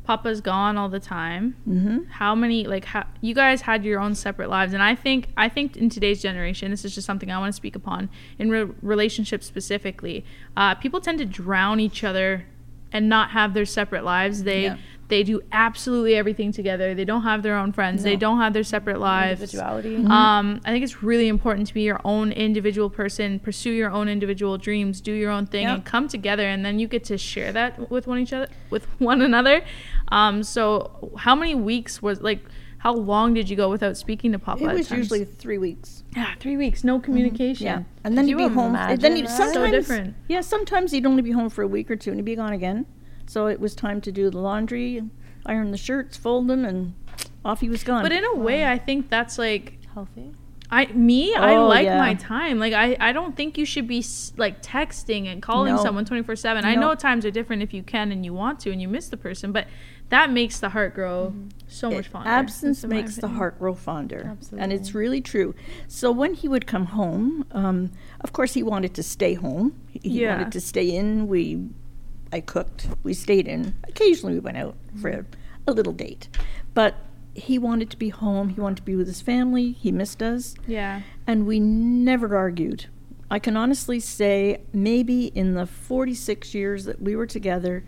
Papa's 0.05 0.39
gone 0.41 0.77
all 0.77 0.89
the 0.89 0.99
time. 0.99 1.55
hmm 1.65 1.99
How 2.09 2.35
many 2.35 2.65
like 2.65 2.85
how, 2.85 3.05
you 3.21 3.33
guys 3.33 3.61
had 3.61 3.83
your 3.83 3.99
own 3.99 4.15
separate 4.15 4.49
lives, 4.49 4.73
and 4.73 4.81
I 4.83 4.95
think 4.95 5.29
I 5.37 5.49
think 5.49 5.75
in 5.75 5.89
today's 5.89 6.21
generation, 6.21 6.71
this 6.71 6.85
is 6.85 6.93
just 6.95 7.07
something 7.07 7.31
I 7.31 7.37
want 7.39 7.49
to 7.49 7.55
speak 7.55 7.75
upon 7.75 8.09
in 8.37 8.49
re- 8.49 8.69
relationships 8.81 9.45
specifically. 9.47 10.23
Uh, 10.55 10.75
people 10.75 11.01
tend 11.01 11.17
to 11.19 11.25
drown 11.25 11.79
each 11.79 12.03
other 12.03 12.45
and 12.91 13.09
not 13.09 13.31
have 13.31 13.53
their 13.53 13.65
separate 13.65 14.03
lives. 14.05 14.43
They 14.43 14.63
Yeah. 14.65 14.77
They 15.07 15.21
do 15.23 15.41
absolutely 15.51 16.15
everything 16.15 16.51
together. 16.51 16.95
They 16.95 17.05
don't 17.05 17.21
have 17.21 17.43
their 17.43 17.55
own 17.57 17.71
friends. 17.73 18.01
They 18.01 18.15
don't 18.15 18.39
have 18.39 18.53
their 18.53 18.63
separate 18.63 18.99
lives. 18.99 19.39
Individuality. 19.41 19.97
Um, 19.97 20.61
I 20.65 20.71
think 20.71 20.83
it's 20.83 21.03
really 21.03 21.27
important 21.27 21.67
to 21.67 21.73
be 21.75 21.83
your 21.83 22.01
own 22.03 22.31
individual 22.31 22.89
person, 22.89 23.39
pursue 23.39 23.69
your 23.71 23.91
own 23.91 24.09
individual 24.09 24.57
dreams, 24.57 25.01
do 25.01 25.11
your 25.13 25.29
own 25.31 25.45
thing, 25.45 25.63
Yeah. 25.63 25.75
and 25.75 25.85
come 25.85 26.07
together, 26.07 26.47
and 26.47 26.65
then 26.65 26.79
you 26.79 26.87
get 26.87 27.03
to 27.05 27.17
share 27.19 27.51
that 27.51 27.91
with 27.91 28.07
one 28.07 28.17
each 28.19 28.33
other, 28.33 28.47
with 28.71 28.85
one 28.99 29.21
another. 29.21 29.63
Um, 30.07 30.41
so, 30.43 31.11
how 31.17 31.35
many 31.35 31.53
weeks 31.55 32.01
was 32.01 32.21
like? 32.21 32.39
How 32.79 32.93
long 32.93 33.33
did 33.33 33.49
you 33.49 33.55
go 33.55 33.67
without 33.69 33.97
speaking 33.97 34.31
to 34.33 34.37
Papa? 34.39 34.63
it 34.69 34.73
was 34.73 34.91
usually 34.91 35.25
three 35.25 35.57
weeks. 35.57 36.03
yeah, 36.15 36.35
three 36.39 36.55
weeks, 36.55 36.83
no 36.83 36.99
communication. 36.99 37.65
Yeah, 37.65 37.83
and 38.03 38.15
then 38.15 38.25
Could 38.25 38.39
he'd 38.39 38.47
be 38.49 38.53
home. 38.53 38.75
and 38.75 39.01
then 39.01 39.15
he'd, 39.15 39.25
imagine? 39.25 39.37
So 39.37 39.51
sometimes, 39.53 39.71
different. 39.71 40.15
Yeah, 40.27 40.41
sometimes 40.41 40.91
he'd 40.91 41.05
only 41.07 41.23
be 41.23 41.31
home 41.31 41.49
for 41.49 41.63
a 41.63 41.67
week 41.67 41.89
or 41.89 41.95
two, 41.95 42.11
and 42.11 42.19
he'd 42.19 42.25
be 42.25 42.35
gone 42.35 42.53
again. 42.53 42.85
So 43.27 43.47
it 43.47 43.59
was 43.59 43.75
time 43.75 44.01
to 44.01 44.11
do 44.11 44.29
the 44.29 44.37
laundry, 44.39 45.01
iron 45.45 45.71
the 45.71 45.77
shirts, 45.77 46.15
fold 46.17 46.47
them, 46.47 46.63
and 46.65 46.93
off 47.43 47.61
he 47.61 47.69
was 47.69 47.83
gone. 47.83 48.03
But 48.03 48.11
in 48.11 48.23
a 48.23 48.35
way, 48.35 48.65
I 48.65 48.77
think 48.77 49.09
that's 49.09 49.37
like 49.37 49.79
Healthy. 49.93 50.33
I 50.71 50.87
me 50.87 51.33
I 51.35 51.55
Oh, 51.55 51.67
like 51.67 51.85
yeah. 51.85 51.97
my 51.99 52.15
time. 52.15 52.59
Like 52.59 52.73
I 52.73 52.97
I 52.99 53.11
don't 53.13 53.35
think 53.37 53.57
you 53.57 53.65
should 53.65 53.87
be 53.87 54.03
like 54.35 54.61
texting 54.63 55.27
and 55.31 55.41
calling 55.41 55.75
No. 55.75 55.81
someone 55.81 56.05
24/7. 56.05 56.65
I 56.65 56.75
know 56.75 56.95
times 56.95 57.23
are 57.25 57.31
different 57.31 57.61
if 57.61 57.73
you 57.73 57.81
can 57.83 58.11
and 58.11 58.25
you 58.25 58.33
want 58.33 58.59
to 58.61 58.71
and 58.71 58.81
you 58.81 58.87
miss 58.87 59.07
the 59.09 59.15
person, 59.17 59.51
but 59.51 59.67
that 60.09 60.31
makes 60.31 60.59
the 60.59 60.69
heart 60.69 60.93
grow 60.95 61.33
so 61.67 61.89
much 61.89 62.07
It- 62.07 62.11
fonder. 62.11 62.29
Absence 62.29 62.81
That's 62.81 62.89
makes 62.91 63.15
the 63.15 63.27
heart 63.29 63.57
grow 63.59 63.73
fonder. 63.73 64.25
Absolutely. 64.31 64.63
And 64.63 64.73
it's 64.73 64.93
really 64.93 65.21
true. 65.21 65.55
So 65.87 66.11
when 66.11 66.33
he 66.33 66.47
would 66.47 66.65
come 66.67 66.87
home, 66.87 67.45
um, 67.51 67.91
of 68.21 68.33
course 68.33 68.53
he 68.55 68.61
wanted 68.63 68.93
to 68.95 69.03
stay 69.03 69.35
home. 69.35 69.73
He 69.91 70.21
Yeah. 70.21 70.35
wanted 70.37 70.51
to 70.51 70.61
stay 70.61 70.89
in. 70.95 71.27
We, 71.27 71.69
I 72.35 72.41
cooked. 72.41 72.89
We 73.01 73.13
stayed 73.13 73.47
in. 73.47 73.73
Occasionally 73.87 74.33
we 74.33 74.39
went 74.41 74.57
out 74.57 74.75
for 75.01 75.09
a, 75.09 75.25
a 75.67 75.71
little 75.71 75.93
date. 75.93 76.27
But 76.73 76.95
he 77.33 77.57
wanted 77.57 77.89
to 77.91 77.97
be 77.97 78.09
home. 78.09 78.49
He 78.49 78.59
wanted 78.59 78.75
to 78.77 78.83
be 78.83 78.97
with 78.97 79.07
his 79.07 79.21
family. 79.21 79.71
He 79.71 79.89
missed 79.93 80.21
us. 80.21 80.53
Yeah. 80.67 81.01
And 81.25 81.47
we 81.47 81.61
never 81.61 82.35
argued. 82.35 82.87
I 83.31 83.39
can 83.39 83.55
honestly 83.55 84.01
say 84.01 84.61
maybe 84.73 85.27
in 85.27 85.53
the 85.53 85.65
46 85.65 86.53
years 86.53 86.83
that 86.83 87.01
we 87.01 87.15
were 87.15 87.25
together, 87.25 87.85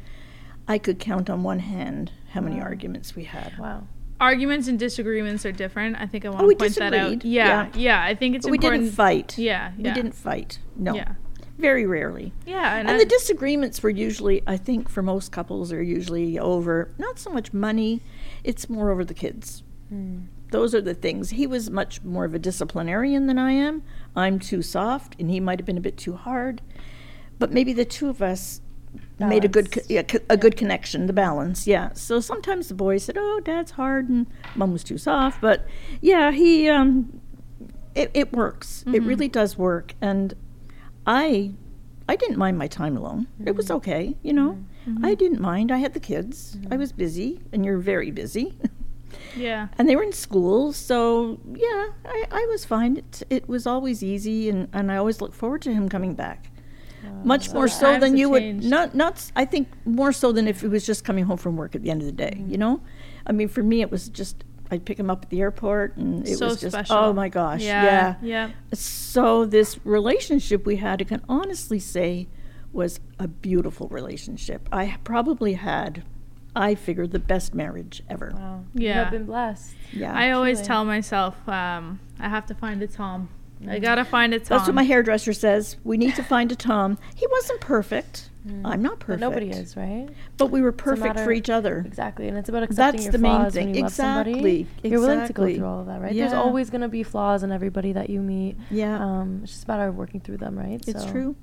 I 0.65 0.77
could 0.77 0.97
count 0.97 1.29
on 1.29 1.43
one 1.43 1.59
hand 1.59 2.13
how 2.31 2.39
many 2.39 2.55
Wow. 2.57 2.63
arguments 2.63 3.17
we 3.17 3.25
had. 3.25 3.57
Wow. 3.59 3.87
Arguments 4.21 4.69
and 4.69 4.79
disagreements 4.79 5.45
are 5.45 5.51
different. 5.51 5.97
I 5.99 6.07
think 6.07 6.23
I 6.25 6.29
want 6.29 6.41
Oh, 6.43 6.49
to 6.49 6.55
point 6.55 6.75
that 6.75 6.93
out. 6.93 7.19
disagreed. 7.19 7.23
Yeah, 7.25 7.47
Yeah. 7.47 7.69
yeah. 7.75 8.01
I 8.03 8.15
think 8.15 8.35
it's 8.35 8.45
But 8.45 8.51
we 8.53 8.57
didn't 8.57 8.91
fight. 8.91 9.37
Yeah, 9.37 9.73
yeah. 9.77 9.89
We 9.89 9.93
didn't 9.93 10.15
fight. 10.15 10.59
No. 10.77 10.95
Yeah. 10.95 11.15
Very 11.57 11.85
rarely. 11.85 12.33
Yeah, 12.45 12.75
and, 12.75 12.87
And 12.89 12.99
the 12.99 13.05
disagreements 13.05 13.81
were 13.81 13.89
usually, 13.89 14.43
I 14.45 14.57
think, 14.57 14.89
for 14.89 15.01
most 15.01 15.31
couples, 15.31 15.71
are 15.71 15.81
usually 15.81 16.37
over 16.37 16.91
not 16.97 17.17
so 17.17 17.31
much 17.31 17.51
money, 17.53 18.01
it's 18.43 18.69
more 18.69 18.91
over 18.91 19.03
the 19.03 19.13
kids. 19.15 19.63
Mm. 19.91 20.27
Those 20.51 20.75
are 20.75 20.81
the 20.81 20.93
things. 20.93 21.31
He 21.31 21.47
was 21.47 21.69
much 21.69 22.03
more 22.03 22.25
of 22.25 22.33
a 22.33 22.39
disciplinarian 22.39 23.25
than 23.27 23.37
I 23.39 23.51
am. 23.53 23.83
I'm 24.15 24.39
too 24.39 24.61
soft, 24.61 25.15
and 25.19 25.29
he 25.31 25.39
might 25.39 25.59
have 25.59 25.65
been 25.65 25.77
a 25.77 25.81
bit 25.81 25.97
too 25.97 26.13
hard. 26.13 26.61
But 27.39 27.51
maybe 27.51 27.73
the 27.73 27.85
two 27.85 28.07
of 28.09 28.21
us 28.21 28.61
made 29.19 29.43
a 29.43 29.47
good, 29.47 29.71
co- 29.71 29.81
yeah, 29.89 30.03
co- 30.03 30.19
a 30.29 30.37
good 30.37 30.55
connection. 30.55 31.07
The 31.07 31.13
balance, 31.13 31.67
yeah. 31.67 31.89
So 31.93 32.19
sometimes 32.19 32.67
the 32.67 32.73
boy 32.75 32.97
said, 32.97 33.15
"Oh, 33.17 33.41
Dad's 33.43 33.71
hard," 33.71 34.09
and 34.09 34.27
Mom 34.55 34.71
was 34.73 34.83
too 34.83 34.97
soft. 34.97 35.41
But 35.41 35.65
yeah, 36.01 36.31
he, 36.31 36.69
um, 36.69 37.19
it, 37.95 38.09
it 38.13 38.31
works. 38.33 38.83
It 38.87 39.01
Mhm. 39.03 39.07
really 39.07 39.27
does 39.27 39.57
work, 39.57 39.93
and 40.01 40.33
I, 41.07 41.53
I 42.07 42.15
didn't 42.15 42.37
mind 42.37 42.57
my 42.57 42.67
time 42.67 42.97
alone. 42.97 43.27
It 43.43 43.55
was 43.55 43.71
okay, 43.71 44.15
you 44.21 44.33
know. 44.33 44.63
I 45.03 45.15
didn't 45.15 45.41
mind. 45.41 45.71
I 45.71 45.77
had 45.77 45.93
the 45.93 45.99
kids. 45.99 46.57
I 46.71 46.77
was 46.77 46.91
busy, 46.91 47.41
and 47.51 47.65
you're 47.65 47.77
very 47.77 48.11
busy. 48.11 48.57
yeah. 49.35 49.67
and 49.77 49.89
they 49.89 49.95
were 49.95 50.03
in 50.03 50.13
school, 50.13 50.71
so 50.73 51.39
yeah, 51.53 51.87
I, 52.05 52.25
I 52.31 52.45
was 52.49 52.63
fine. 52.63 52.97
It, 52.97 53.23
it 53.29 53.49
was 53.49 53.67
always 53.67 54.03
easy, 54.03 54.49
and, 54.49 54.67
and 54.73 54.91
I 54.91 54.97
always 54.97 55.19
look 55.21 55.33
forward 55.33 55.61
to 55.63 55.73
him 55.73 55.89
coming 55.89 56.13
back. 56.13 56.51
Much 57.23 57.49
so 57.49 57.53
more 57.53 57.67
so 57.67 57.99
than 57.99 58.17
you 58.17 58.29
would 58.29 58.63
not 58.63 58.93
not. 58.95 59.31
I 59.35 59.45
think 59.45 59.69
more 59.85 60.11
so 60.11 60.31
than 60.31 60.47
if 60.47 60.61
he 60.61 60.67
was 60.67 60.85
just 60.85 61.03
coming 61.03 61.25
home 61.25 61.37
from 61.37 61.55
work 61.55 61.75
at 61.75 61.81
the 61.81 61.89
end 61.89 62.01
of 62.01 62.05
the 62.05 62.11
day. 62.11 62.43
You 62.47 62.57
know, 62.57 62.81
I 63.25 63.31
mean, 63.31 63.47
for 63.47 63.63
me, 63.63 63.81
it 63.81 63.91
was 63.91 64.09
just 64.09 64.43
I'd 64.69 64.83
pick 64.85 64.99
him 64.99 65.09
up 65.09 65.23
at 65.23 65.29
the 65.29 65.41
airport, 65.41 65.95
and 65.97 66.27
it 66.27 66.37
So 66.37 66.47
was 66.47 66.59
just 66.61 66.73
special. 66.73 66.95
oh 66.97 67.13
my 67.13 67.29
gosh, 67.29 67.61
Yeah. 67.61 67.83
yeah. 67.83 68.15
Yeah. 68.21 68.49
So 68.73 69.45
this 69.45 69.79
relationship 69.85 70.65
we 70.65 70.75
had, 70.77 71.01
I 71.01 71.05
can 71.05 71.21
honestly 71.29 71.79
say, 71.79 72.27
was 72.73 72.99
a 73.17 73.27
beautiful 73.27 73.87
relationship. 73.87 74.67
I 74.71 74.97
probably 75.03 75.53
had, 75.53 76.03
I 76.55 76.75
figured, 76.75 77.11
the 77.11 77.19
best 77.19 77.55
marriage 77.55 78.03
ever. 78.09 78.33
Wow. 78.35 78.63
You 78.73 78.87
Yeah. 78.87 79.03
have 79.03 79.11
been 79.11 79.25
blessed. 79.25 79.73
Yeah. 79.93 80.13
I 80.13 80.31
always 80.31 80.57
truly. 80.57 80.67
tell 80.67 80.85
myself, 80.85 81.35
um, 81.49 81.99
I 82.19 82.27
have 82.29 82.45
to 82.47 82.53
find 82.53 82.81
a 82.83 82.87
Tom. 82.87 83.29
I 83.67 83.79
gotta 83.79 84.05
find 84.05 84.33
a 84.35 84.39
Tom. 84.39 84.57
That's 84.57 84.67
what 84.67 84.75
my 84.75 84.83
hairdresser 84.83 85.33
says. 85.33 85.77
We 85.83 85.97
need 85.97 86.13
to 86.15 86.23
find 86.23 86.51
a 86.51 86.55
Tom. 86.55 86.97
He 87.15 87.25
wasn't 87.31 87.59
perfect. 87.61 88.29
I'm 88.65 88.81
not 88.81 88.99
perfect. 88.99 89.19
But 89.21 89.27
nobody 89.29 89.49
is, 89.49 89.75
right? 89.77 90.07
But 90.37 90.47
we 90.47 90.61
were 90.61 90.71
perfect 90.71 91.19
for 91.19 91.31
each 91.31 91.49
other. 91.49 91.83
Exactly. 91.85 92.27
And 92.27 92.37
it's 92.37 92.49
about 92.49 92.63
accepting 92.63 92.97
That's 93.01 93.05
your 93.05 93.11
the 93.13 93.17
main 93.17 93.41
flaws 93.41 93.53
thing. 93.53 93.65
when 93.67 93.75
you 93.75 93.81
love 93.83 93.93
somebody. 93.93 94.31
Exactly. 94.31 94.67
You're 94.89 94.99
willing 95.01 95.27
to 95.27 95.33
go 95.33 95.53
through 95.55 95.65
all 95.65 95.79
of 95.81 95.85
that, 95.87 96.01
right? 96.01 96.15
There's 96.15 96.33
always 96.33 96.69
going 96.69 96.81
to 96.81 96.87
be 96.87 97.03
flaws 97.03 97.43
in 97.43 97.51
everybody 97.51 97.93
that 97.93 98.09
you 98.09 98.21
meet. 98.21 98.57
Yeah. 98.69 98.97
Um, 99.03 99.41
it's 99.43 99.51
just 99.53 99.65
a 99.65 99.67
matter 99.67 99.87
of 99.87 99.95
working 99.95 100.19
through 100.19 100.37
them, 100.37 100.57
right? 100.57 100.81
It's 100.87 101.03
So- 101.03 101.11
true. 101.11 101.35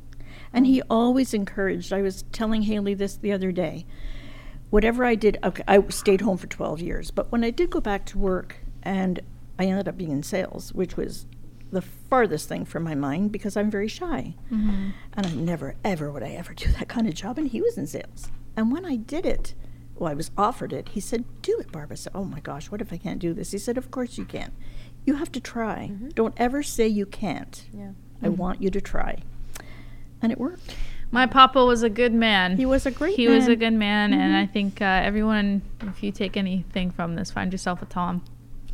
And 0.53 0.67
he 0.67 0.83
always 0.91 1.35
encouraged. 1.35 1.93
I 1.93 2.03
was 2.03 2.25
telling 2.33 2.63
Haley 2.63 2.95
this 2.95 3.17
the 3.17 3.33
other 3.33 3.51
day. 3.53 3.87
Whatever 4.71 5.05
I 5.05 5.15
did, 5.15 5.39
okay, 5.45 5.63
I 5.69 5.83
stayed 5.89 6.21
home 6.21 6.37
for 6.37 6.47
12 6.49 6.81
years, 6.81 7.11
but 7.11 7.31
when 7.31 7.45
I 7.45 7.51
did 7.51 7.71
go 7.71 7.81
back 7.81 8.05
to 8.07 8.19
work 8.19 8.57
and 8.83 9.21
I 9.59 9.67
ended 9.67 9.87
up 9.89 9.97
being 9.97 10.11
in 10.11 10.23
sales, 10.25 10.73
which 10.75 10.97
was 10.97 11.27
the 11.75 11.83
farthest 11.83 12.49
thing 12.49 12.65
from 12.65 12.83
my 12.83 12.95
mind 12.95 13.31
because 13.33 13.57
I'm 13.57 13.71
very 13.71 13.89
shy. 13.89 14.35
Mhm. 14.51 14.93
And 15.13 15.27
I 15.27 15.33
never, 15.35 15.75
ever 15.85 16.11
would 16.11 16.23
I 16.23 16.31
ever 16.31 16.55
do 16.55 16.71
that 16.73 16.89
kind 16.89 17.07
of 17.07 17.15
job. 17.15 17.37
And 17.39 17.49
he 17.49 17.61
was 17.61 17.77
in 17.77 17.87
sales. 17.87 18.31
And 18.57 18.73
when 18.73 18.85
I 18.87 18.97
did 18.97 19.27
it, 19.27 19.55
well, 19.97 20.11
I 20.11 20.15
was 20.15 20.31
offered 20.39 20.73
it. 20.73 20.89
He 20.91 21.01
said, 21.01 21.25
Do 21.43 21.59
it, 21.61 21.71
Barbara. 21.71 21.95
I 21.95 21.97
said, 21.97 22.13
Oh 22.15 22.25
my 22.25 22.41
gosh, 22.41 22.71
what 22.71 22.81
if 22.81 22.93
I 22.93 22.97
can't 22.97 23.19
do 23.21 23.33
this? 23.35 23.51
He 23.53 23.59
said, 23.59 23.77
Of 23.77 23.91
course 23.91 24.17
you 24.19 24.25
can. 24.25 24.53
You 25.05 25.15
have 25.17 25.31
to 25.33 25.41
try. 25.41 25.91
Don't 26.15 26.35
ever 26.39 26.63
say 26.63 26.89
you 26.89 27.05
can't. 27.07 27.65
Yeah. 27.73 27.91
I 28.23 28.29
want 28.31 28.63
you 28.63 28.71
to 28.71 28.81
try. 28.81 29.19
And 30.23 30.33
it 30.33 30.39
worked. 30.39 30.75
My 31.11 31.27
papa 31.27 31.65
was 31.65 31.83
a 31.83 31.91
good 31.91 32.15
man. 32.15 32.57
He 32.57 32.65
was 32.67 32.87
a 32.87 32.91
great 32.91 33.15
He 33.17 33.29
was 33.29 33.47
a 33.47 33.55
good 33.55 33.75
man, 33.75 34.13
and 34.13 34.33
Mhm. 34.33 34.43
I 34.43 34.47
think 34.47 34.81
uh, 34.83 34.85
everyone, 34.85 35.63
if 35.83 36.03
you 36.03 36.11
take 36.11 36.37
anything 36.37 36.91
from 36.91 37.15
this, 37.15 37.31
find 37.31 37.53
yourself 37.53 37.83
a 37.83 37.85
Tom. 37.87 38.23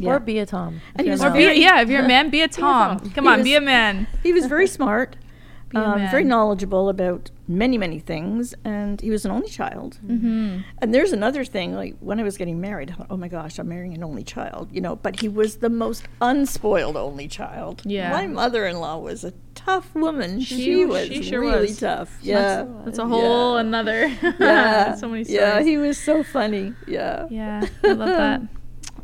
Yeah. 0.00 0.10
Or 0.10 0.18
be 0.18 0.38
a 0.38 0.46
Tom. 0.46 0.80
And 0.96 1.06
he 1.06 1.10
was 1.10 1.22
Or 1.22 1.30
be, 1.30 1.44
very- 1.44 1.60
yeah, 1.60 1.80
if 1.82 1.88
you're 1.88 2.04
a 2.04 2.08
man, 2.16 2.30
be 2.30 2.40
a 2.42 2.48
Tom. 2.48 2.98
Tom. 2.98 3.10
Come 3.10 3.24
He 3.24 3.30
on, 3.30 3.38
was- 3.38 3.44
be 3.44 3.54
a 3.54 3.60
man. 3.60 4.06
He 4.22 4.32
was 4.32 4.46
very 4.46 4.66
smart. 4.66 5.16
Be 5.70 5.78
a 5.78 5.82
um, 5.82 6.10
very 6.10 6.24
knowledgeable 6.24 6.88
about 6.88 7.30
many, 7.46 7.78
many 7.78 8.00
things, 8.00 8.56
and 8.64 9.00
he 9.00 9.08
was 9.08 9.24
an 9.24 9.30
only 9.30 9.48
child. 9.48 9.98
Mm-hmm. 10.04 10.62
And 10.78 10.92
there's 10.92 11.12
another 11.12 11.44
thing, 11.44 11.74
like 11.76 11.94
when 12.00 12.18
I 12.18 12.24
was 12.24 12.36
getting 12.36 12.60
married, 12.60 12.90
I 12.90 12.94
thought, 12.94 13.06
oh 13.08 13.16
my 13.16 13.28
gosh, 13.28 13.56
I'm 13.56 13.68
marrying 13.68 13.94
an 13.94 14.02
only 14.02 14.24
child, 14.24 14.68
you 14.72 14.80
know, 14.80 14.96
but 14.96 15.20
he 15.20 15.28
was 15.28 15.58
the 15.58 15.70
most 15.70 16.08
unspoiled 16.20 16.96
only 16.96 17.28
child. 17.28 17.82
Yeah. 17.84 18.10
My 18.10 18.26
mother 18.26 18.66
in 18.66 18.80
law 18.80 18.98
was 18.98 19.22
a 19.22 19.32
tough 19.54 19.94
woman. 19.94 20.40
She, 20.40 20.60
She- 20.60 20.84
was 20.86 21.06
she 21.06 21.22
sure 21.22 21.40
really 21.40 21.68
was. 21.68 21.78
tough. 21.78 22.18
Yeah. 22.20 22.66
That's 22.84 22.98
a 22.98 23.06
whole 23.06 23.54
Yeah. 23.54 23.60
another. 23.60 24.06
yeah. 24.40 24.96
so 24.96 25.08
many 25.08 25.22
stories. 25.22 25.30
Yeah, 25.40 25.62
he 25.62 25.76
was 25.76 25.98
so 25.98 26.24
funny. 26.24 26.74
Yeah. 26.88 27.28
Yeah, 27.30 27.64
I 27.84 27.92
love 27.92 28.08
that. 28.08 28.40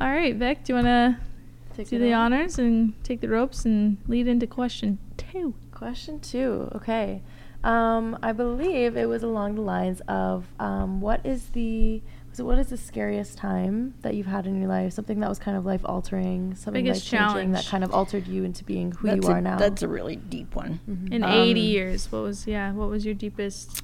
All 0.00 0.08
right, 0.10 0.34
Vic, 0.34 0.64
do 0.64 0.72
you 0.72 0.82
want 0.82 0.86
to 1.76 1.84
do 1.84 1.98
the 1.98 2.12
on. 2.12 2.32
honors 2.32 2.58
and 2.58 2.92
take 3.04 3.20
the 3.20 3.28
ropes 3.28 3.64
and 3.64 3.98
lead 4.06 4.28
into 4.28 4.46
question 4.46 4.98
two? 5.16 5.54
Question 5.72 6.20
two. 6.20 6.70
Okay. 6.74 7.22
Um, 7.64 8.18
I 8.22 8.32
believe 8.32 8.96
it 8.96 9.08
was 9.08 9.22
along 9.22 9.56
the 9.56 9.60
lines 9.62 10.00
of 10.06 10.46
um, 10.60 11.00
what 11.00 11.24
is 11.24 11.48
the 11.48 12.02
was 12.30 12.38
it 12.40 12.42
what 12.44 12.58
is 12.58 12.68
the 12.68 12.76
scariest 12.76 13.38
time 13.38 13.94
that 14.02 14.14
you've 14.14 14.26
had 14.26 14.46
in 14.46 14.60
your 14.60 14.68
life? 14.68 14.92
Something 14.92 15.20
that 15.20 15.28
was 15.28 15.38
kind 15.38 15.56
of 15.56 15.64
life 15.64 15.80
altering, 15.84 16.54
something 16.54 16.84
life 16.84 16.94
Biggest 16.94 17.06
changing 17.08 17.52
that 17.52 17.66
kind 17.66 17.82
of 17.82 17.92
altered 17.92 18.26
you 18.28 18.44
into 18.44 18.62
being 18.64 18.92
who 18.92 19.08
that's 19.08 19.26
you 19.26 19.32
a, 19.32 19.36
are 19.36 19.40
now. 19.40 19.56
That's 19.56 19.82
a 19.82 19.88
really 19.88 20.16
deep 20.16 20.54
one. 20.54 20.80
Mhm. 20.88 21.12
In 21.12 21.24
Um, 21.24 21.30
80 21.30 21.60
years, 21.60 22.12
what 22.12 22.22
was 22.22 22.46
yeah? 22.46 22.72
What 22.72 22.88
was 22.90 23.04
your 23.06 23.14
deepest? 23.14 23.82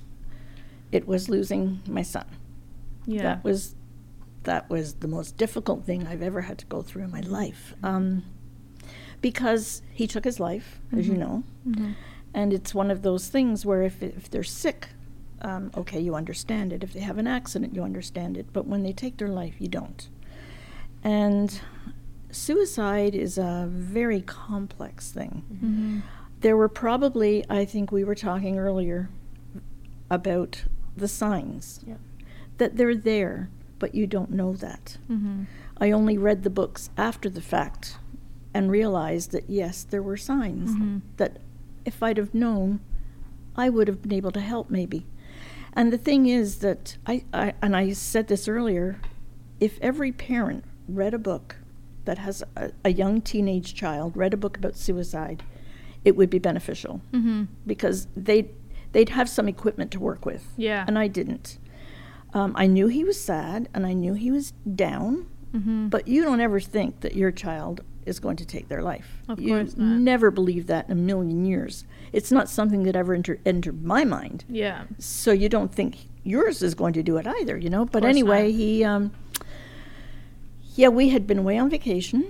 It 0.93 1.09
was 1.09 1.29
losing 1.31 1.81
my 1.89 2.03
son. 2.03 2.27
Yeah. 3.07 3.23
That 3.23 3.45
was 3.45 3.75
that 4.45 4.69
was 4.71 4.95
the 4.95 5.09
most 5.09 5.37
difficult 5.37 5.85
thing 5.85 6.07
I've 6.07 6.23
ever 6.23 6.43
had 6.43 6.59
to 6.59 6.67
go 6.67 6.83
through 6.83 7.05
in 7.05 7.11
my 7.11 7.21
life. 7.21 7.75
Um, 7.83 8.25
because 9.21 9.83
he 9.93 10.07
took 10.07 10.25
his 10.25 10.41
life, 10.41 10.81
as 10.93 11.07
you 11.07 11.15
Mhm. 11.15 11.19
know, 11.19 11.43
Mhm. 11.67 11.95
and 12.35 12.53
it's 12.53 12.75
one 12.75 12.91
of 12.91 13.03
those 13.03 13.29
things 13.29 13.65
where 13.65 13.83
if 13.83 14.03
if 14.03 14.29
they're 14.31 14.43
sick, 14.43 14.89
um, 15.43 15.71
okay, 15.77 16.01
you 16.01 16.15
understand 16.15 16.73
it. 16.73 16.83
If 16.83 16.93
they 16.93 17.01
have 17.01 17.19
an 17.19 17.27
accident, 17.27 17.75
you 17.75 17.83
understand 17.83 18.37
it. 18.37 18.47
But 18.53 18.67
when 18.67 18.83
they 18.83 18.93
take 18.93 19.19
their 19.19 19.29
life, 19.29 19.55
you 19.61 19.69
don't. 19.69 20.09
And 21.05 21.61
suicide 22.31 23.15
is 23.15 23.39
a 23.39 23.67
very 23.71 24.21
complex 24.23 25.11
thing. 25.13 25.43
Mhm. 25.53 26.03
There 26.41 26.57
were 26.57 26.69
probably, 26.69 27.45
I 27.49 27.65
think 27.65 27.93
we 27.93 28.03
were 28.05 28.15
talking 28.17 28.59
earlier 28.59 29.09
about 30.11 30.65
the 30.97 31.09
signs 31.09 31.81
Yeah. 31.87 31.95
that 32.59 32.77
they're 32.77 32.97
there, 32.97 33.49
but 33.83 33.95
you 33.97 34.07
don't 34.07 34.31
know 34.31 34.53
that. 34.55 34.97
Mhm. 35.11 35.47
I 35.77 35.91
only 35.91 36.17
read 36.17 36.45
the 36.45 36.51
books 36.61 36.89
after 36.97 37.29
the 37.29 37.41
fact 37.41 37.99
and 38.55 38.71
realized 38.71 39.33
that 39.33 39.51
yes, 39.51 39.83
there 39.83 40.03
were 40.03 40.17
signs 40.17 40.71
Mhm. 40.71 41.01
that 41.17 41.41
if 41.85 42.01
I'd 42.01 42.17
have 42.17 42.33
known, 42.33 42.79
I 43.57 43.69
would 43.69 43.89
have 43.89 44.01
been 44.01 44.13
able 44.13 44.31
to 44.33 44.41
help 44.53 44.71
maybe. 44.71 45.05
And 45.73 45.93
the 45.93 45.99
thing 45.99 46.27
is 46.27 46.59
that 46.61 46.97
I, 47.07 47.25
I 47.35 47.55
and 47.61 47.75
I 47.77 47.93
said 47.93 48.29
this 48.29 48.47
earlier, 48.47 48.99
if 49.59 49.79
every 49.83 50.13
parent 50.13 50.63
read 50.87 51.13
a 51.15 51.19
book 51.19 51.57
that 52.05 52.19
has 52.19 52.45
a, 52.57 52.71
a 52.85 52.93
young 52.93 53.21
teenage 53.21 53.75
child 53.75 54.17
read 54.17 54.33
a 54.33 54.37
book 54.37 54.57
about 54.57 54.77
suicide, 54.77 55.43
it 56.05 56.15
would 56.17 56.31
be 56.31 56.39
beneficial 56.39 57.01
Mhm. 57.13 57.49
because 57.67 58.07
they 58.17 58.51
they'd 58.93 59.09
have 59.09 59.29
some 59.29 59.49
equipment 59.49 59.91
to 59.91 59.99
work 59.99 60.25
with. 60.25 60.45
Yeah. 60.57 60.85
And 60.87 60.97
I 60.99 61.09
didn't. 61.09 61.59
Um, 62.35 62.53
I 62.57 62.67
knew 62.67 62.87
he 62.89 63.05
was 63.05 63.21
sad 63.21 63.69
and 63.75 63.85
I 63.87 63.93
knew 63.93 64.15
he 64.15 64.31
was 64.31 64.53
down, 64.75 65.27
Mhm. 65.55 65.91
but 65.91 66.09
you 66.09 66.23
don't 66.23 66.41
ever 66.41 66.61
think 66.61 67.01
that 67.01 67.15
your 67.15 67.31
child 67.31 67.83
is 68.07 68.19
going 68.19 68.37
to 68.37 68.47
take 68.47 68.69
their 68.69 68.83
life. 68.83 69.23
Of 69.29 69.39
you 69.41 69.51
course 69.55 69.77
not. 69.77 69.99
never 70.01 70.31
believe 70.31 70.67
that 70.67 70.87
in 70.87 70.93
a 70.93 71.01
million 71.01 71.45
years. 71.45 71.85
It's 72.13 72.33
not 72.33 72.49
something 72.49 72.83
that 72.85 72.97
ever 72.97 73.15
enter, 73.15 73.39
entered 73.47 73.85
my 73.85 74.05
mind. 74.05 74.45
yeah. 74.49 74.85
So 74.99 75.31
you 75.33 75.49
don't 75.49 75.73
think 75.73 76.09
yours 76.25 76.63
is 76.63 76.75
going 76.75 76.95
to 76.95 77.03
do 77.03 77.17
it 77.19 77.27
either, 77.27 77.57
you 77.57 77.69
know? 77.71 77.85
But 77.85 78.05
anyway, 78.05 78.45
not. 78.51 78.57
he, 78.59 78.85
um, 78.85 79.11
yeah, 80.75 80.89
we 80.89 81.11
had 81.11 81.27
been 81.27 81.39
away 81.39 81.59
on 81.59 81.69
vacation. 81.69 82.25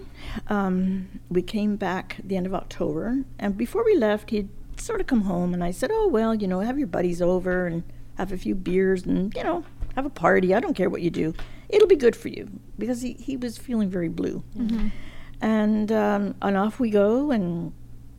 Um, 0.48 1.08
we 1.30 1.42
came 1.42 1.76
back 1.76 2.16
at 2.18 2.28
the 2.28 2.36
end 2.36 2.46
of 2.46 2.54
October, 2.54 3.24
and 3.38 3.56
before 3.56 3.84
we 3.84 3.94
left, 3.96 4.30
he'd 4.30 4.48
sort 4.76 5.00
of 5.00 5.06
come 5.06 5.22
home, 5.22 5.54
and 5.54 5.62
I 5.62 5.70
said, 5.70 5.90
"Oh 5.92 6.08
well, 6.08 6.34
you 6.34 6.48
know, 6.48 6.60
have 6.60 6.78
your 6.78 6.88
buddies 6.88 7.20
over 7.22 7.66
and 7.66 7.82
have 8.16 8.32
a 8.32 8.36
few 8.36 8.54
beers, 8.54 9.04
and 9.04 9.32
you 9.34 9.44
know, 9.44 9.64
have 9.96 10.06
a 10.06 10.10
party. 10.10 10.54
I 10.54 10.60
don't 10.60 10.74
care 10.74 10.90
what 10.90 11.02
you 11.02 11.10
do. 11.10 11.34
It'll 11.68 11.88
be 11.88 11.96
good 11.96 12.16
for 12.16 12.28
you." 12.28 12.48
Because 12.78 13.02
he, 13.02 13.12
he 13.14 13.36
was 13.36 13.58
feeling 13.58 13.88
very 13.90 14.08
blue, 14.08 14.42
Mhm. 14.56 14.90
and 15.40 15.92
um, 15.92 16.34
and 16.42 16.56
off 16.56 16.80
we 16.80 16.90
go, 16.90 17.30
and 17.30 17.72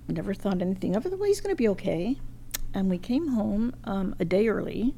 never 0.07 0.33
thought 0.33 0.61
anything 0.61 0.95
of 0.95 1.05
it. 1.05 1.11
Well, 1.17 1.27
he's 1.27 1.41
going 1.41 1.55
to 1.55 1.57
be 1.61 1.67
okay. 1.69 2.17
And 2.73 2.89
we 2.89 2.97
came 2.97 3.27
home 3.29 3.73
um, 3.83 4.15
a 4.19 4.25
day 4.25 4.47
early, 4.47 4.95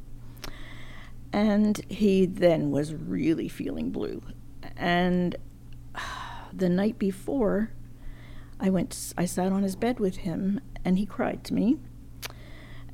and 1.33 1.81
he 1.89 2.25
then 2.25 2.71
was 2.71 2.93
really 2.93 3.47
feeling 3.49 3.91
blue. 3.91 4.21
And 4.77 5.35
the 6.53 6.69
night 6.69 6.97
before, 6.97 7.71
I 8.59 8.69
went. 8.69 9.13
I 9.17 9.25
sat 9.25 9.51
on 9.51 9.63
his 9.63 9.75
bed 9.75 9.99
with 9.99 10.17
him, 10.17 10.61
and 10.85 10.97
he 10.97 11.05
cried 11.05 11.43
to 11.45 11.53
me. 11.53 11.77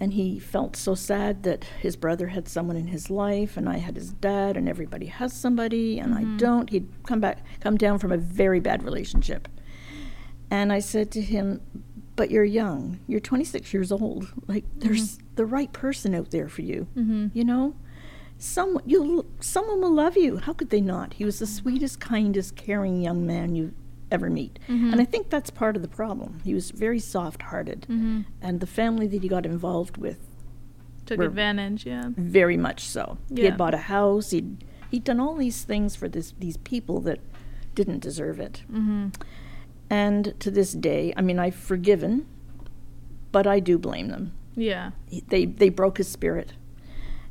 And 0.01 0.13
he 0.13 0.39
felt 0.39 0.75
so 0.75 0.95
sad 0.95 1.43
that 1.43 1.63
his 1.79 1.95
brother 1.95 2.29
had 2.29 2.47
someone 2.47 2.75
in 2.75 2.87
his 2.87 3.11
life, 3.11 3.55
and 3.55 3.69
I 3.69 3.77
had 3.77 3.95
his 3.95 4.13
dad, 4.13 4.57
and 4.57 4.67
everybody 4.67 5.05
has 5.05 5.31
somebody, 5.31 5.99
and 5.99 6.15
I 6.15 6.23
Mhm. 6.23 6.37
don't. 6.39 6.69
He'd 6.71 6.87
come 7.03 7.19
back, 7.19 7.45
come 7.59 7.77
down 7.77 7.99
from 7.99 8.11
a 8.11 8.17
very 8.17 8.59
bad 8.59 8.81
relationship. 8.81 9.47
And 10.49 10.73
I 10.73 10.79
said 10.79 11.11
to 11.11 11.21
him, 11.21 11.61
"But 12.15 12.31
you're 12.31 12.43
young. 12.43 12.97
You're 13.07 13.19
26 13.19 13.73
years 13.75 13.91
old. 13.91 14.33
Like 14.47 14.65
there's 14.79 15.19
the 15.35 15.45
right 15.45 15.71
person 15.71 16.15
out 16.15 16.31
there 16.31 16.49
for 16.49 16.63
you. 16.63 16.87
Mhm. 16.97 17.29
You 17.35 17.43
know, 17.45 17.75
someone 18.39 18.81
you 18.87 19.25
someone 19.39 19.81
will 19.81 19.93
love 19.93 20.17
you. 20.17 20.37
How 20.37 20.53
could 20.53 20.71
they 20.71 20.81
not? 20.81 21.13
He 21.13 21.25
was 21.25 21.37
the 21.37 21.45
sweetest, 21.45 21.99
kindest, 21.99 22.55
caring 22.55 23.01
young 23.03 23.23
man 23.25 23.53
you 23.55 23.71
ever 24.11 24.29
meet. 24.29 24.59
Mhm. 24.67 24.91
And 24.91 25.01
I 25.01 25.05
think 25.05 25.29
that's 25.29 25.49
part 25.49 25.75
of 25.75 25.81
the 25.81 25.87
problem. 25.87 26.39
He 26.43 26.53
was 26.53 26.71
very 26.71 26.99
soft-hearted, 26.99 27.85
Mhm. 27.89 28.25
and 28.41 28.59
the 28.59 28.67
family 28.67 29.07
that 29.07 29.21
he 29.21 29.27
got 29.27 29.45
involved 29.45 29.97
with, 29.97 30.19
Took 31.05 31.19
advantage. 31.21 31.85
Yeah. 31.85 32.09
very 32.17 32.57
much 32.57 32.83
so. 32.85 33.17
He 33.33 33.41
Yeah. 33.41 33.49
had 33.49 33.57
bought 33.57 33.73
a 33.73 33.77
house. 33.95 34.31
He'd 34.31 34.63
he'd 34.89 35.03
done 35.05 35.21
all 35.21 35.35
these 35.35 35.63
things 35.63 35.95
for 35.95 36.09
this 36.09 36.33
these 36.39 36.57
people 36.57 36.99
that 37.01 37.19
didn't 37.75 37.99
deserve 38.01 38.39
it. 38.41 38.63
Mhm. 38.71 39.13
And 39.89 40.33
to 40.39 40.51
this 40.51 40.73
day, 40.73 41.13
I 41.15 41.21
mean, 41.21 41.39
I've 41.39 41.55
forgiven, 41.55 42.25
but 43.31 43.47
I 43.47 43.59
do 43.61 43.77
blame 43.77 44.09
them. 44.09 44.33
Yeah. 44.55 44.91
He- 45.07 45.23
They 45.27 45.45
they 45.45 45.69
broke 45.69 45.97
his 45.97 46.07
spirit. 46.09 46.53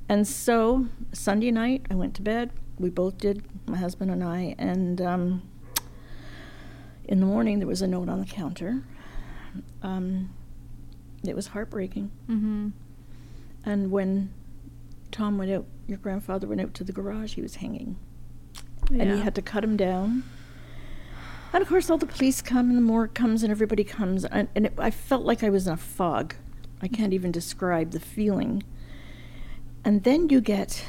And 0.08 0.26
so 0.26 0.86
Sunday 1.12 1.50
night, 1.50 1.86
I 1.90 1.94
went 1.94 2.14
to 2.14 2.22
bed. 2.22 2.50
We 2.78 2.88
both 2.90 3.18
did, 3.18 3.42
my 3.68 3.76
husband 3.76 4.10
and 4.10 4.24
I. 4.24 4.54
And 4.58 5.00
um, 5.02 5.42
in 7.10 7.20
the 7.20 7.26
morning, 7.26 7.58
there 7.58 7.68
was 7.68 7.82
a 7.82 7.86
note 7.86 8.08
on 8.08 8.20
the 8.20 8.26
counter. 8.26 8.82
Um, 9.82 10.30
it 11.26 11.36
was 11.36 11.48
heartbreaking. 11.48 12.10
Mhm. 12.28 12.72
And 13.64 13.90
when 13.90 14.30
Tom 15.10 15.36
went 15.36 15.50
out, 15.50 15.66
your 15.86 15.98
grandfather 15.98 16.46
went 16.46 16.60
out 16.62 16.72
to 16.74 16.84
the 16.84 16.92
garage, 16.92 17.34
he 17.34 17.42
was 17.42 17.56
hanging. 17.56 17.96
Yeah. 18.90 19.02
and 19.02 19.12
he 19.12 19.20
had 19.20 19.34
to 19.36 19.42
cut 19.42 19.62
him 19.62 19.76
down. 19.76 20.24
And 21.52 21.62
of 21.62 21.68
course, 21.68 21.90
all 21.90 21.98
the 21.98 22.06
police 22.06 22.42
come, 22.42 22.68
and 22.70 22.76
the 22.76 22.82
morgue 22.82 23.14
comes, 23.14 23.42
and 23.44 23.50
everybody 23.50 23.84
comes, 23.84 24.24
and, 24.24 24.48
and 24.54 24.66
it, 24.66 24.72
I 24.78 24.90
felt 24.90 25.24
like 25.24 25.44
I 25.44 25.50
was 25.50 25.66
in 25.68 25.72
a 25.72 25.76
fog. 25.76 26.34
I 26.82 26.88
can't 26.88 27.12
even 27.12 27.30
describe 27.30 27.90
the 27.90 28.00
feeling. 28.00 28.62
And 29.84 30.02
then 30.04 30.28
you 30.28 30.40
get, 30.40 30.84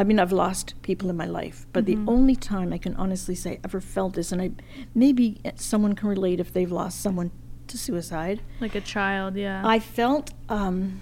I 0.00 0.04
mean, 0.04 0.18
I've 0.18 0.32
lost 0.32 0.80
people 0.80 1.10
in 1.10 1.16
my 1.18 1.26
life, 1.26 1.66
but 1.74 1.84
Mhm. 1.84 1.86
the 2.06 2.10
only 2.10 2.34
time 2.34 2.72
I 2.72 2.78
can 2.78 2.94
honestly 2.96 3.34
say 3.34 3.50
I 3.52 3.58
ever 3.64 3.82
felt 3.82 4.14
this, 4.14 4.32
and 4.32 4.40
I 4.40 4.52
maybe 4.94 5.42
someone 5.56 5.92
can 5.94 6.08
relate 6.08 6.40
if 6.40 6.54
they've 6.54 6.72
lost 6.72 7.02
someone 7.02 7.30
to 7.66 7.76
suicide. 7.76 8.40
like 8.60 8.74
a 8.74 8.80
child. 8.80 9.36
Yeah. 9.36 9.60
I 9.62 9.78
felt, 9.78 10.32
um, 10.48 11.00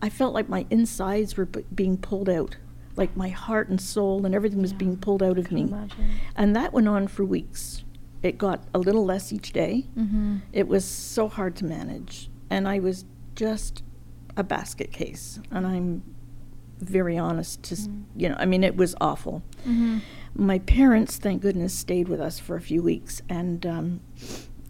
I 0.00 0.08
felt 0.08 0.32
like 0.32 0.48
my 0.48 0.64
insides 0.70 1.36
were 1.36 1.44
b- 1.44 1.64
being 1.74 1.98
pulled 1.98 2.30
out, 2.30 2.56
like 2.96 3.14
my 3.14 3.28
heart 3.28 3.68
and 3.68 3.78
soul 3.78 4.24
and 4.24 4.34
everything 4.34 4.62
was 4.62 4.72
Yeah, 4.72 4.78
being 4.78 4.96
pulled 4.96 5.22
out 5.22 5.36
of 5.38 5.52
me. 5.52 5.60
imagine. 5.64 6.06
And 6.34 6.56
that 6.56 6.72
went 6.72 6.88
on 6.88 7.06
for 7.08 7.24
weeks. 7.26 7.84
It 8.22 8.38
got 8.38 8.64
a 8.72 8.78
little 8.78 9.04
less 9.04 9.34
each 9.34 9.52
day. 9.52 9.86
Mhm. 9.98 10.40
It 10.50 10.66
was 10.66 10.84
so 10.86 11.28
hard 11.28 11.54
to 11.56 11.66
manage. 11.66 12.30
And 12.48 12.66
I 12.66 12.78
was 12.80 13.04
just 13.36 13.82
a 14.34 14.42
basket 14.42 14.90
case. 14.92 15.40
And 15.50 15.66
I'm 15.66 16.02
very 16.80 17.16
honest 17.18 17.62
to, 17.64 17.74
s 17.74 17.86
Mm. 17.88 18.02
you 18.16 18.28
know, 18.28 18.36
I 18.38 18.46
mean, 18.46 18.64
it 18.64 18.76
was 18.76 18.94
awful. 19.00 19.42
Mhm. 19.66 20.00
My 20.36 20.58
parents, 20.58 21.16
thank 21.18 21.42
goodness, 21.42 21.72
stayed 21.72 22.08
with 22.08 22.20
us 22.20 22.38
for 22.38 22.56
a 22.56 22.60
few 22.60 22.82
weeks 22.82 23.22
and 23.28 23.64
um, 23.66 24.00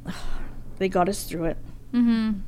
they 0.79 0.89
got 0.89 1.09
us 1.09 1.25
through 1.25 1.45
it. 1.47 1.59
Mhm. 1.93 2.41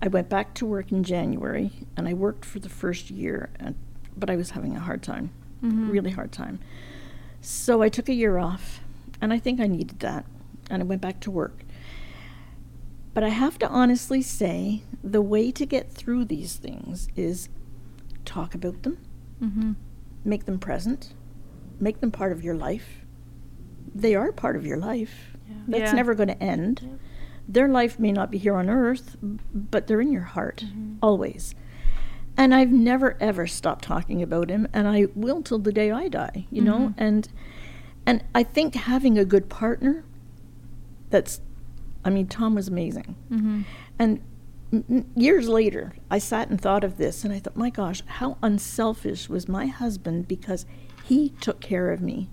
I 0.00 0.08
went 0.08 0.28
back 0.28 0.54
to 0.54 0.66
work 0.66 0.90
in 0.92 1.02
January 1.04 1.70
and 1.96 2.08
I 2.08 2.14
worked 2.14 2.44
for 2.44 2.58
the 2.58 2.68
first 2.68 3.10
year, 3.10 3.50
and, 3.60 3.74
but 4.16 4.28
I 4.30 4.36
was 4.36 4.50
having 4.50 4.76
a 4.76 4.80
hard 4.80 5.02
time, 5.02 5.30
Mhm. 5.62 5.90
really 5.90 6.10
hard 6.10 6.32
time. 6.32 6.58
So 7.40 7.82
I 7.82 7.88
took 7.88 8.08
a 8.08 8.14
year 8.14 8.38
off 8.38 8.80
and 9.20 9.32
I 9.32 9.38
think 9.38 9.60
I 9.60 9.66
needed 9.66 10.00
that 10.00 10.24
and 10.70 10.82
I 10.82 10.84
went 10.86 11.00
back 11.02 11.20
to 11.20 11.30
work. 11.30 11.64
But 13.14 13.22
I 13.22 13.28
have 13.28 13.58
to 13.60 13.68
honestly 13.68 14.22
say 14.22 14.82
the 15.02 15.22
way 15.22 15.52
to 15.52 15.64
get 15.64 15.92
through 15.92 16.24
these 16.24 16.56
things 16.56 17.08
is 17.14 17.48
talk 18.24 18.54
about 18.54 18.82
them, 18.82 18.98
Mm-hmm. 19.42 19.72
make 20.24 20.44
them 20.46 20.58
present, 20.58 21.12
make 21.80 22.00
them 22.00 22.10
part 22.10 22.32
of 22.32 22.42
your 22.42 22.54
life. 22.54 23.04
They 23.94 24.14
are 24.14 24.32
part 24.32 24.56
of 24.56 24.64
your 24.64 24.78
life. 24.78 25.36
Yeah. 25.48 25.54
That's 25.68 25.90
Yeah. 25.92 25.96
never 25.96 26.14
going 26.14 26.28
to 26.28 26.42
end. 26.42 26.80
Yep. 26.82 26.98
Their 27.48 27.68
life 27.68 27.98
may 27.98 28.10
not 28.12 28.30
be 28.30 28.38
here 28.38 28.54
on 28.56 28.70
earth, 28.70 29.16
but 29.20 29.86
they're 29.86 30.00
in 30.00 30.10
your 30.12 30.22
heart 30.22 30.64
Mhm. 30.66 30.96
always. 31.02 31.54
And 32.36 32.54
I've 32.54 32.72
never 32.72 33.16
ever 33.20 33.46
stopped 33.46 33.84
talking 33.84 34.22
about 34.22 34.48
him, 34.50 34.66
and 34.72 34.88
I 34.88 35.06
will 35.14 35.42
till 35.42 35.58
the 35.58 35.72
day 35.72 35.90
I 35.90 36.08
die. 36.08 36.46
You 36.50 36.62
know, 36.62 36.78
Mhm. 36.88 36.94
and 36.96 37.28
and 38.06 38.22
I 38.34 38.42
think 38.42 38.74
having 38.74 39.16
a 39.18 39.24
good 39.24 39.48
partner. 39.48 40.04
That's, 41.10 41.40
I 42.04 42.10
mean, 42.10 42.26
Tom 42.26 42.54
was 42.54 42.68
amazing, 42.68 43.14
Mm-hmm. 43.30 43.60
and 43.98 44.20
years 45.16 45.48
later, 45.48 45.94
I 46.10 46.18
sat 46.18 46.48
and 46.48 46.60
thought 46.60 46.84
of 46.84 46.96
this, 46.96 47.24
and 47.24 47.32
I 47.32 47.38
thought, 47.38 47.56
my 47.56 47.70
gosh, 47.70 48.02
how 48.06 48.38
unselfish 48.42 49.28
was 49.28 49.48
my 49.48 49.66
husband 49.66 50.26
because 50.28 50.66
he 51.04 51.30
took 51.40 51.60
care 51.60 51.90
of 51.92 52.00
me. 52.00 52.30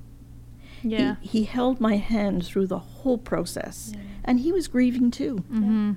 Yeah. 0.83 1.15
He, 1.21 1.39
he 1.39 1.43
held 1.45 1.79
my 1.79 1.97
hand 1.97 2.45
through 2.45 2.67
the 2.67 2.79
whole 2.79 3.17
process, 3.17 3.91
Yeah. 3.93 4.01
and 4.23 4.39
he 4.39 4.51
was 4.51 4.67
grieving 4.67 5.11
too. 5.11 5.43
Mm-hmm. 5.51 5.91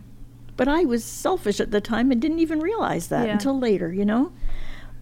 But 0.57 0.69
I 0.69 0.85
was 0.85 1.05
selfish 1.05 1.59
at 1.61 1.71
the 1.71 1.81
time 1.81 2.11
and 2.13 2.21
didn't 2.21 2.39
even 2.39 2.61
realize 2.61 3.09
that 3.09 3.27
Yeah. 3.27 3.33
until 3.33 3.59
later, 3.59 3.93
you 3.93 4.05
know? 4.05 4.33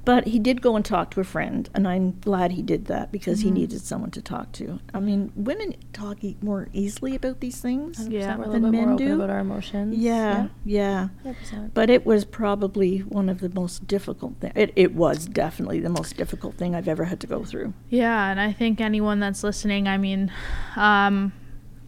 But 0.04 0.26
he 0.26 0.40
did 0.40 0.60
go 0.62 0.74
and 0.74 0.84
talk 0.84 1.12
to 1.12 1.20
a 1.20 1.24
friend, 1.24 1.68
and 1.74 1.86
I'm 1.86 2.18
glad 2.20 2.50
he 2.52 2.62
did 2.62 2.86
that 2.86 3.12
because 3.12 3.40
he 3.42 3.50
Mhm. 3.50 3.54
needed 3.54 3.80
someone 3.82 4.10
to 4.10 4.20
talk 4.20 4.50
to. 4.52 4.80
I 4.92 4.98
mean, 4.98 5.30
women 5.36 5.74
talk 5.92 6.24
e- 6.24 6.36
more 6.42 6.68
easily 6.72 7.14
about 7.14 7.38
these 7.38 7.60
things. 7.60 8.08
Yeah. 8.08 8.36
We're 8.36 8.44
Than 8.44 8.52
little 8.64 8.72
more 8.72 8.86
men 8.86 8.94
open 8.94 9.06
do. 9.06 9.14
about 9.14 9.30
our 9.30 9.38
emotions. 9.38 9.96
Yeah, 9.96 10.48
yeah. 10.64 11.08
100%. 11.24 11.72
But 11.72 11.88
it 11.88 12.04
was 12.04 12.24
probably 12.24 12.98
one 12.98 13.28
of 13.28 13.38
the 13.40 13.48
most 13.50 13.86
difficult 13.86 14.34
things. 14.40 14.54
It, 14.56 14.72
it 14.74 14.94
was 14.96 15.26
definitely 15.26 15.78
the 15.78 15.88
most 15.90 16.16
difficult 16.16 16.54
thing 16.56 16.74
I've 16.74 16.88
ever 16.88 17.04
had 17.04 17.20
to 17.20 17.28
go 17.28 17.44
through. 17.44 17.72
Yeah, 17.88 18.28
and 18.28 18.40
I 18.40 18.52
think 18.52 18.80
anyone 18.80 19.20
that's 19.20 19.44
listening, 19.44 19.86
I 19.86 19.98
mean, 19.98 20.32
um, 20.74 21.32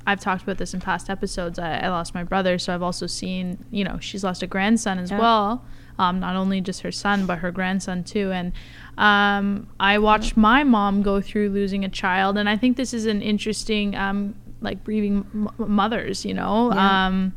I've 0.07 0.20
talked 0.20 0.42
about 0.44 0.59
this 0.59 0.72
in 0.72 0.79
past 0.81 1.11
episodes. 1.11 1.59
I, 1.59 1.79
I 1.79 1.88
lost 1.88 2.14
my 2.14 2.22
brother, 2.22 2.59
so 2.59 2.72
I've 2.74 2.83
also 2.83 3.07
seen, 3.09 3.64
you 3.72 3.83
know, 3.83 3.98
she's 4.00 4.22
lost 4.22 4.42
a 4.42 4.46
grandson 4.46 4.98
as 5.00 5.11
Yeah. 5.11 5.18
well. 5.18 5.64
Um, 5.98 6.18
not 6.20 6.35
only 6.37 6.61
just 6.61 6.80
her 6.83 6.90
son, 6.92 7.24
but 7.26 7.38
her 7.38 7.50
grandson 7.52 8.02
too. 8.04 8.33
And 8.33 8.52
um, 8.98 9.68
I 9.78 9.98
watched 9.98 10.37
my 10.37 10.64
mom 10.64 11.02
go 11.02 11.20
through 11.20 11.50
losing 11.50 11.85
a 11.85 11.88
child, 11.88 12.37
and 12.37 12.48
I 12.48 12.57
think 12.57 12.76
this 12.76 12.92
is 12.92 13.07
an 13.07 13.22
interesting, 13.22 13.94
um, 13.94 14.35
like 14.61 14.83
grieving 14.83 15.24
m- 15.35 15.48
mothers. 15.59 16.24
You 16.24 16.35
know, 16.35 16.72
Yeah. 16.72 17.07
um, 17.07 17.33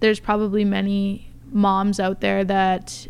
there's 0.00 0.20
probably 0.20 0.64
many 0.64 1.28
moms 1.52 1.98
out 1.98 2.20
there 2.20 2.44
that 2.44 3.06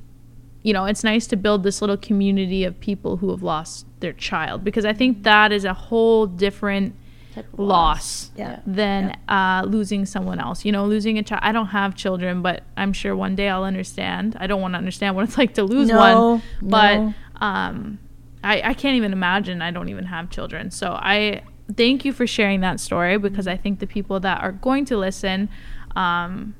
you 0.62 0.75
know, 0.75 0.85
it's 0.85 1.03
nice 1.03 1.27
to 1.27 1.37
build 1.37 1.62
this 1.62 1.81
little 1.81 1.97
community 1.97 2.64
of 2.64 2.79
people 2.81 3.16
who 3.16 3.31
have 3.31 3.43
lost 3.43 3.87
their 4.01 4.12
child 4.12 4.62
because 4.62 4.85
I 4.85 4.93
think 4.93 5.23
that 5.23 5.53
is 5.53 5.64
a 5.64 5.73
whole 5.73 6.27
different 6.27 6.95
Of 7.37 7.45
loss 7.59 8.31
Yeah. 8.37 8.61
than 8.66 9.16
uh, 9.29 9.64
losing 9.66 10.05
someone 10.07 10.40
else. 10.40 10.64
You 10.64 10.73
know, 10.73 10.85
losing 10.87 11.19
a 11.19 11.23
child. 11.23 11.40
I 11.45 11.53
don't 11.53 11.66
have 11.69 11.95
children, 11.95 12.43
but 12.43 12.62
I'm 12.77 12.93
sure 12.93 13.14
one 13.14 13.37
day 13.37 13.49
I'll 13.49 13.64
understand. 13.64 14.37
I 14.40 14.47
don't 14.47 14.61
want 14.61 14.75
to 14.75 14.79
understand 14.79 15.14
what 15.16 15.25
it's 15.27 15.38
like 15.38 15.55
to 15.55 15.62
lose 15.64 15.88
No, 15.88 15.97
one, 15.97 16.43
but 16.62 16.97
no. 16.99 17.14
um, 17.40 17.99
I, 18.43 18.62
I 18.71 18.75
can't 18.75 18.97
even 18.97 19.12
imagine. 19.12 19.62
I 19.62 19.71
don't 19.71 19.88
even 19.88 20.07
have 20.07 20.31
children. 20.31 20.71
So 20.71 20.90
I 20.93 21.43
thank 21.77 22.05
you 22.05 22.12
for 22.12 22.27
sharing 22.27 22.61
that 22.62 22.81
story 22.81 23.16
because 23.19 23.47
I 23.47 23.57
think 23.57 23.79
the 23.79 23.87
people 23.87 24.19
that 24.21 24.40
are 24.43 24.53
going 24.53 24.85
to 24.87 24.97
listen 24.97 25.49
um, 25.95 26.55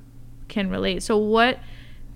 can 0.49 0.71
relate. 0.71 1.03
So 1.03 1.17
what, 1.17 1.59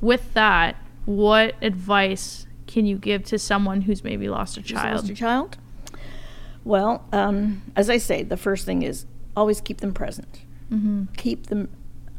with 0.01 0.33
that, 0.35 0.77
what 1.07 1.55
advice 1.63 2.47
can 2.67 2.87
you 2.87 2.97
give 2.99 3.25
to 3.25 3.39
someone 3.39 3.83
who's 3.83 4.05
maybe 4.05 4.29
lost 4.29 4.57
a 4.57 4.61
Just 4.63 4.75
lost 4.75 4.85
child? 4.87 5.09
your 5.09 5.17
child? 5.17 5.57
Well, 6.65 7.07
um, 7.13 7.63
as 7.77 7.91
I 7.91 7.99
say, 7.99 8.23
the 8.23 8.37
first 8.37 8.65
thing 8.65 8.83
is 8.83 9.07
always 9.37 9.61
keep 9.61 9.79
them 9.81 9.93
present. 9.93 10.41
Mm-hmm. 10.71 11.05
Keep 11.17 11.47
them. 11.47 11.69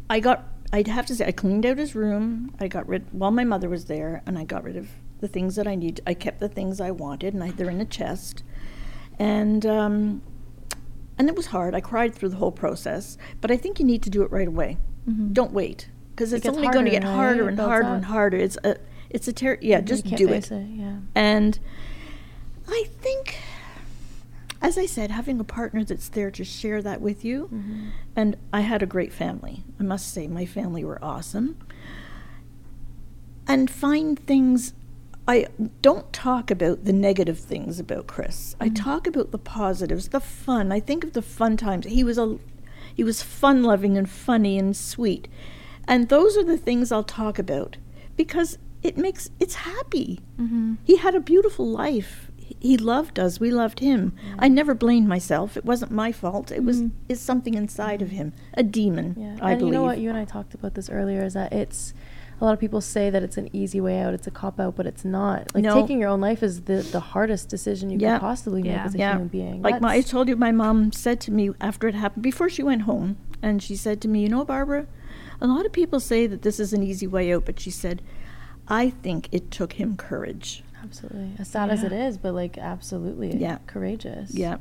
I 0.09 0.19
got. 0.19 0.43
I'd 0.73 0.87
have 0.87 1.05
to 1.07 1.15
say, 1.15 1.27
I 1.27 1.31
cleaned 1.31 1.65
out 1.65 1.77
his 1.77 1.95
room. 1.95 2.53
I 2.59 2.67
got 2.67 2.87
rid 2.87 3.05
while 3.11 3.31
my 3.31 3.43
mother 3.43 3.69
was 3.69 3.85
there, 3.85 4.21
and 4.25 4.37
I 4.37 4.43
got 4.43 4.63
rid 4.63 4.75
of 4.77 4.89
the 5.19 5.27
things 5.27 5.55
that 5.55 5.67
I 5.67 5.75
need. 5.75 6.01
I 6.05 6.13
kept 6.13 6.39
the 6.39 6.49
things 6.49 6.81
I 6.81 6.91
wanted, 6.91 7.33
and 7.33 7.43
I, 7.43 7.51
they're 7.51 7.69
in 7.69 7.79
a 7.81 7.85
chest. 7.85 8.43
And 9.17 9.65
um, 9.65 10.21
and 11.17 11.29
it 11.29 11.35
was 11.35 11.47
hard. 11.47 11.73
I 11.73 11.79
cried 11.81 12.13
through 12.13 12.29
the 12.29 12.35
whole 12.37 12.51
process, 12.51 13.17
but 13.41 13.49
I 13.51 13.57
think 13.57 13.79
you 13.79 13.85
need 13.85 14.03
to 14.03 14.09
do 14.09 14.21
it 14.23 14.31
right 14.31 14.47
away. 14.47 14.77
Mhm. 15.09 15.33
Don't 15.33 15.53
wait 15.53 15.89
because 16.11 16.33
it's 16.33 16.43
gets 16.43 16.55
only 16.57 16.67
going 16.69 16.85
to 16.85 16.91
get 16.91 17.03
harder 17.03 17.45
It 17.45 17.49
and 17.53 17.59
harder 17.59 17.87
up. 17.87 17.95
and 17.95 18.05
harder. 18.05 18.37
It's 18.37 18.57
a 18.63 18.75
it's 19.09 19.27
a 19.27 19.33
ter- 19.33 19.59
yeah. 19.61 19.81
Just 19.81 20.03
do 20.05 20.27
face 20.27 20.51
it. 20.51 20.67
Yeah. 20.69 20.97
And 21.15 21.57
I 22.67 22.85
think, 23.01 23.37
as 24.61 24.77
I 24.77 24.85
said, 24.85 25.11
having 25.11 25.39
a 25.39 25.43
partner 25.43 25.83
that's 25.83 26.09
there 26.09 26.31
to 26.31 26.43
share 26.43 26.81
that 26.81 27.01
with 27.01 27.23
you, 27.25 27.49
Mhm. 27.53 27.89
and 28.15 28.37
I 28.53 28.61
had 28.61 28.81
a 28.81 28.85
great 28.87 29.11
family. 29.13 29.63
I 29.79 29.83
must 29.83 30.11
say, 30.11 30.27
my 30.27 30.45
family 30.45 30.83
were 30.83 31.03
awesome. 31.03 31.57
And 33.47 33.69
find 33.69 34.17
things. 34.19 34.73
I 35.27 35.47
don't 35.81 36.11
talk 36.13 36.51
about 36.51 36.85
the 36.85 36.93
negative 36.93 37.39
things 37.39 37.79
about 37.79 38.07
Chris. 38.07 38.55
I 38.59 38.69
Mhm. 38.69 38.75
talk 38.75 39.07
about 39.07 39.31
the 39.31 39.37
positives, 39.39 40.09
the 40.09 40.19
fun. 40.19 40.71
I 40.71 40.79
think 40.79 41.03
of 41.03 41.13
the 41.13 41.21
fun 41.21 41.57
times. 41.57 41.85
He 41.87 42.03
was 42.03 42.17
a, 42.17 42.37
he 42.93 43.03
was 43.03 43.21
fun 43.21 43.63
loving 43.63 43.97
and 43.97 44.09
funny 44.09 44.57
and 44.57 44.75
sweet, 44.75 45.27
and 45.87 46.09
those 46.09 46.37
are 46.37 46.43
the 46.43 46.57
things 46.57 46.91
I'll 46.91 47.03
talk 47.03 47.37
about 47.39 47.77
because 48.15 48.57
it 48.83 48.97
makes 48.97 49.29
it's 49.39 49.55
happy. 49.55 50.19
Mm-hmm. 50.39 50.75
He 50.83 50.97
had 50.97 51.15
a 51.15 51.19
beautiful 51.19 51.67
life. 51.67 52.24
He- 52.47 52.57
He 52.59 52.77
loved 52.77 53.17
us. 53.19 53.39
We 53.39 53.49
loved 53.51 53.79
him. 53.79 54.13
Yeah. 54.27 54.35
I 54.39 54.47
never 54.47 54.73
blamed 54.75 55.07
myself. 55.07 55.57
It 55.57 55.65
wasn't 55.65 55.91
my 55.91 56.11
fault. 56.11 56.51
It 56.51 56.63
was 56.63 56.81
Mhm. 56.81 56.91
is 57.09 57.19
something 57.19 57.53
inside 57.55 58.01
of 58.01 58.09
him, 58.11 58.33
a 58.53 58.61
demon. 58.63 59.15
Yeah. 59.17 59.35
I 59.41 59.51
and 59.51 59.59
believe. 59.59 59.73
you 59.73 59.79
know 59.79 59.83
what? 59.83 59.97
You 59.99 60.09
and 60.09 60.17
I 60.17 60.25
talked 60.25 60.53
about 60.53 60.73
this 60.75 60.89
earlier. 60.89 61.23
Is 61.23 61.33
that 61.33 61.51
it's 61.53 61.93
a 62.39 62.43
lot 62.45 62.53
of 62.53 62.59
people 62.59 62.81
say 62.81 63.09
that 63.09 63.23
it's 63.23 63.37
an 63.37 63.49
easy 63.53 63.79
way 63.79 63.99
out. 64.01 64.13
It's 64.13 64.27
a 64.27 64.31
cop 64.31 64.59
out, 64.59 64.75
but 64.75 64.85
it's 64.85 65.05
not. 65.05 65.55
Like 65.55 65.63
No. 65.63 65.73
taking 65.81 65.99
your 65.99 66.09
own 66.09 66.21
life 66.21 66.43
is 66.43 66.61
the 66.61 66.77
the 66.91 66.99
hardest 66.99 67.49
decision 67.49 67.89
you 67.89 67.97
Yeah. 67.99 68.15
could 68.15 68.21
possibly 68.21 68.61
make 68.61 68.77
as 68.77 68.93
a 68.93 68.97
yeah, 68.97 69.13
human 69.13 69.27
being. 69.29 69.61
like 69.61 69.81
my, 69.81 69.93
I 69.95 70.01
told 70.01 70.27
you, 70.29 70.35
my 70.35 70.51
mom 70.51 70.91
said 70.91 71.19
to 71.21 71.31
me 71.31 71.51
after 71.61 71.87
it 71.87 71.95
happened, 71.95 72.23
before 72.23 72.49
she 72.49 72.61
went 72.61 72.83
home, 72.83 73.15
and 73.41 73.61
she 73.63 73.75
said 73.75 74.01
to 74.01 74.07
me, 74.07 74.21
"You 74.23 74.29
know, 74.29 74.43
Barbara, 74.45 74.85
a 75.41 75.47
lot 75.47 75.65
of 75.65 75.71
people 75.71 75.99
say 75.99 76.27
that 76.27 76.41
this 76.43 76.59
is 76.59 76.73
an 76.73 76.83
easy 76.83 77.07
way 77.07 77.33
out, 77.33 77.45
but 77.45 77.59
she 77.59 77.71
said, 77.71 78.01
I 78.67 78.89
think 78.89 79.29
it 79.31 79.49
took 79.51 79.73
him 79.73 79.95
courage. 79.95 80.63
Absolutely 80.85 81.31
as 81.39 81.47
sad 81.47 81.69
as 81.69 81.83
it 81.83 81.91
is, 81.91 82.17
but 82.17 82.33
like 82.33 82.57
absolutely 82.57 83.35
Yeah. 83.35 83.57
courageous. 83.67 84.33
Yeah, 84.33 84.57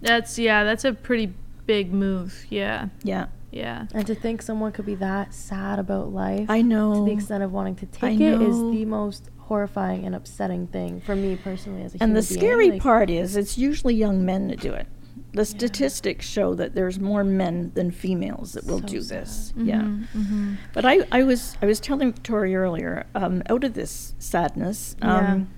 That's 0.00 0.38
yeah, 0.38 0.64
that's 0.64 0.84
a 0.84 0.92
pretty 0.92 1.32
big 1.66 1.92
move. 1.92 2.44
Yeah, 2.50 2.88
yeah, 3.02 3.26
yeah. 3.50 3.86
And 3.94 4.06
to 4.06 4.14
think 4.14 4.42
someone 4.42 4.72
could 4.72 4.86
be 4.86 4.96
that 4.96 5.32
sad 5.34 5.78
about 5.78 6.12
life 6.12 6.46
I 6.50 6.62
know. 6.62 6.94
to 6.94 7.04
the 7.04 7.12
extent 7.12 7.42
of 7.42 7.52
wanting 7.52 7.76
to 7.76 7.86
take 7.86 8.20
it 8.20 8.40
is 8.42 8.56
the 8.56 8.84
most 8.84 9.28
horrifying 9.38 10.04
and 10.06 10.14
upsetting 10.14 10.66
thing 10.68 11.00
for 11.02 11.14
me 11.14 11.36
personally 11.36 11.82
as 11.82 11.94
a 11.94 11.98
And 12.02 12.10
human 12.10 12.14
the 12.22 12.28
being. 12.28 12.40
scary 12.40 12.70
Like, 12.72 12.82
part 12.82 13.10
is, 13.10 13.36
it's 13.36 13.58
usually 13.58 13.94
young 13.94 14.24
men 14.24 14.48
that 14.48 14.60
do 14.60 14.72
it. 14.72 14.86
The 15.34 15.44
statistics 15.44 16.26
show 16.26 16.54
that 16.54 16.74
there's 16.74 16.98
more 17.00 17.24
men 17.24 17.70
than 17.74 17.90
females 17.90 18.52
that 18.52 18.66
will 18.66 18.80
So 18.80 18.86
do 18.86 19.00
sad. 19.00 19.20
this. 19.22 19.52
Yeah. 19.56 19.80
Mm-hmm. 19.82 20.54
But 20.74 20.84
I, 20.84 21.00
I 21.10 21.22
was 21.22 21.56
I 21.62 21.66
was 21.66 21.80
telling 21.80 22.12
Victoria 22.12 22.58
earlier, 22.58 23.06
um, 23.14 23.42
out 23.48 23.64
of 23.64 23.72
this 23.74 24.14
sadness, 24.18 24.94
um, 25.00 25.48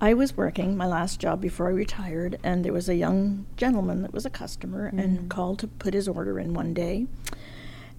I 0.00 0.12
was 0.14 0.36
working 0.36 0.76
my 0.76 0.86
last 0.86 1.20
job 1.20 1.40
before 1.40 1.68
I 1.68 1.70
retired, 1.70 2.38
and 2.42 2.64
there 2.64 2.72
was 2.72 2.88
a 2.88 2.94
young 2.96 3.46
gentleman 3.56 4.02
that 4.02 4.12
was 4.12 4.26
a 4.26 4.30
customer 4.30 4.90
Mhm. 4.90 5.02
and 5.02 5.30
called 5.30 5.58
to 5.60 5.68
put 5.68 5.94
his 5.94 6.06
order 6.08 6.38
in 6.38 6.52
one 6.52 6.74
day. 6.74 7.06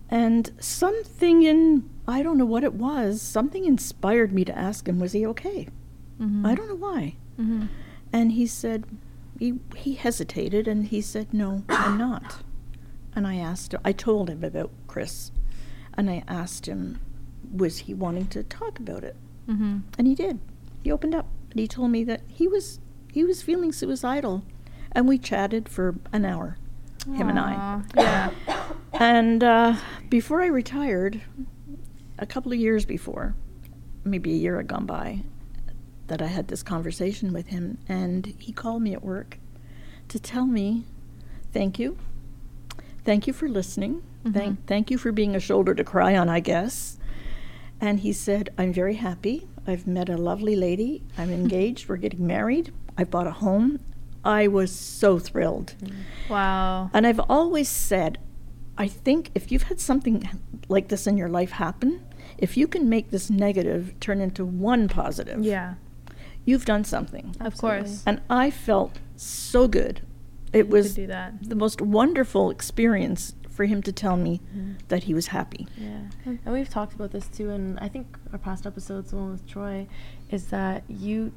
And 0.09 0.51
something 0.59 1.43
in 1.43 1.89
I 2.07 2.23
don't 2.23 2.37
know 2.37 2.45
what 2.45 2.63
it 2.63 2.73
was, 2.73 3.21
something 3.21 3.65
inspired 3.65 4.31
me 4.31 4.45
to 4.45 4.57
ask 4.57 4.87
him, 4.87 4.97
was 4.99 5.11
he 5.11 5.25
okay? 5.25 5.67
Mm-hmm. 6.21 6.45
I 6.45 6.55
don't 6.55 6.69
know 6.69 6.75
why. 6.75 7.15
Mm-hmm. 7.37 7.65
And 8.13 8.31
he 8.31 8.47
said, 8.47 8.85
he, 9.37 9.59
he 9.75 9.95
hesitated 9.95 10.67
and 10.69 10.85
he 10.85 11.01
said, 11.01 11.33
No, 11.33 11.63
I'm 11.67 11.97
not. 11.97 12.37
And 13.13 13.27
I 13.27 13.35
asked, 13.35 13.75
I 13.83 13.91
told 13.91 14.29
him 14.29 14.43
about 14.43 14.71
Chris. 14.87 15.31
And 15.95 16.09
I 16.09 16.23
asked 16.27 16.67
him, 16.67 16.99
was 17.51 17.79
he 17.79 17.93
wanting 17.93 18.27
to 18.27 18.43
talk 18.43 18.79
about 18.79 19.03
it? 19.03 19.15
Mm-hmm. 19.49 19.79
And 19.97 20.07
he 20.07 20.15
did. 20.15 20.39
He 20.83 20.91
opened 20.91 21.13
up 21.15 21.27
and 21.57 21.61
he 21.63 21.67
told 21.67 21.89
me 21.89 22.03
that 22.03 22.21
he 22.27 22.47
was 22.47 22.79
he 23.11 23.23
was 23.23 23.41
feeling 23.41 23.71
suicidal. 23.71 24.43
And 24.91 25.07
we 25.07 25.17
chatted 25.17 25.67
for 25.67 25.95
an 26.13 26.23
hour, 26.23 26.57
him 27.07 27.29
and 27.29 27.39
I. 27.39 27.81
Yeah. 27.95 28.31
And 28.93 29.43
uh, 29.43 29.75
before 30.07 30.41
I 30.41 30.45
retired, 30.47 31.21
a 32.19 32.27
couple 32.27 32.51
of 32.51 32.59
years 32.59 32.85
before, 32.85 33.33
maybe 34.03 34.33
a 34.33 34.37
year 34.37 34.57
had 34.57 34.67
gone 34.67 34.85
by, 34.85 35.23
that 36.07 36.21
I 36.21 36.27
had 36.27 36.47
this 36.47 36.61
conversation 36.61 37.33
with 37.33 37.47
him, 37.47 37.79
and 37.89 38.33
he 38.37 38.51
called 38.51 38.83
me 38.83 38.93
at 38.93 39.03
work 39.03 39.39
to 40.09 40.19
tell 40.19 40.45
me, 40.45 40.85
"Thank 41.51 41.79
you, 41.79 41.97
Thank 43.03 43.25
you 43.25 43.33
for 43.33 43.47
listening. 43.47 44.03
Thank, 44.33 44.67
thank 44.67 44.91
you 44.91 44.97
for 44.97 45.11
being 45.13 45.33
a 45.35 45.39
shoulder 45.39 45.73
to 45.73 45.83
cry 45.83 46.17
on, 46.17 46.27
I 46.27 46.41
guess. 46.41 46.99
And 47.79 48.01
he 48.01 48.11
said, 48.11 48.49
I'm 48.57 48.73
very 48.73 48.95
happy. 48.95 49.47
I've 49.67 49.85
met 49.85 50.09
a 50.09 50.17
lovely 50.17 50.55
lady. 50.55 51.03
I'm 51.17 51.29
engaged. 51.29 51.89
We're 51.89 51.97
getting 51.97 52.25
married. 52.25 52.73
I 52.97 53.03
bought 53.03 53.27
a 53.27 53.31
home. 53.31 53.79
I 54.23 54.47
was 54.47 54.71
so 54.73 55.19
thrilled. 55.19 55.73
Mm. 55.83 55.93
Wow. 56.29 56.89
And 56.93 57.05
I've 57.05 57.19
always 57.29 57.69
said, 57.69 58.17
I 58.77 58.87
think 58.87 59.31
if 59.35 59.51
you've 59.51 59.63
had 59.63 59.79
something 59.79 60.27
like 60.69 60.87
this 60.87 61.05
in 61.07 61.17
your 61.17 61.29
life 61.29 61.51
happen, 61.51 62.03
if 62.37 62.55
you 62.57 62.67
can 62.67 62.87
make 62.89 63.09
this 63.11 63.29
negative 63.29 63.93
turn 63.99 64.21
into 64.21 64.45
one 64.45 64.87
positive, 64.87 65.43
Yeah. 65.43 65.75
you've 66.45 66.65
done 66.65 66.83
something. 66.83 67.35
Of 67.39 67.47
Absolutely. 67.53 67.79
course. 67.89 68.03
And 68.05 68.21
I 68.29 68.51
felt 68.51 68.99
so 69.15 69.67
good. 69.67 70.01
It 70.53 70.63
To 70.63 70.69
was 70.69 70.95
do 70.95 71.07
that. 71.07 71.33
the 71.49 71.55
most 71.55 71.81
wonderful 71.81 72.49
experience 72.49 73.33
for 73.57 73.65
him 73.65 73.81
to 73.81 73.91
tell 73.91 74.15
me 74.15 74.39
mm-hmm. 74.55 74.73
that 74.89 75.05
he 75.05 75.15
was 75.15 75.27
happy. 75.27 75.67
Yeah, 75.75 76.01
and 76.23 76.53
we've 76.53 76.69
talked 76.69 76.93
about 76.93 77.09
this 77.09 77.27
too, 77.27 77.49
and 77.49 77.79
I 77.79 77.87
think 77.87 78.15
our 78.31 78.37
past 78.37 78.67
episodes, 78.67 79.09
the 79.09 79.17
one 79.17 79.31
with 79.31 79.47
Troy, 79.47 79.87
is 80.29 80.45
that 80.47 80.83
you, 80.87 81.33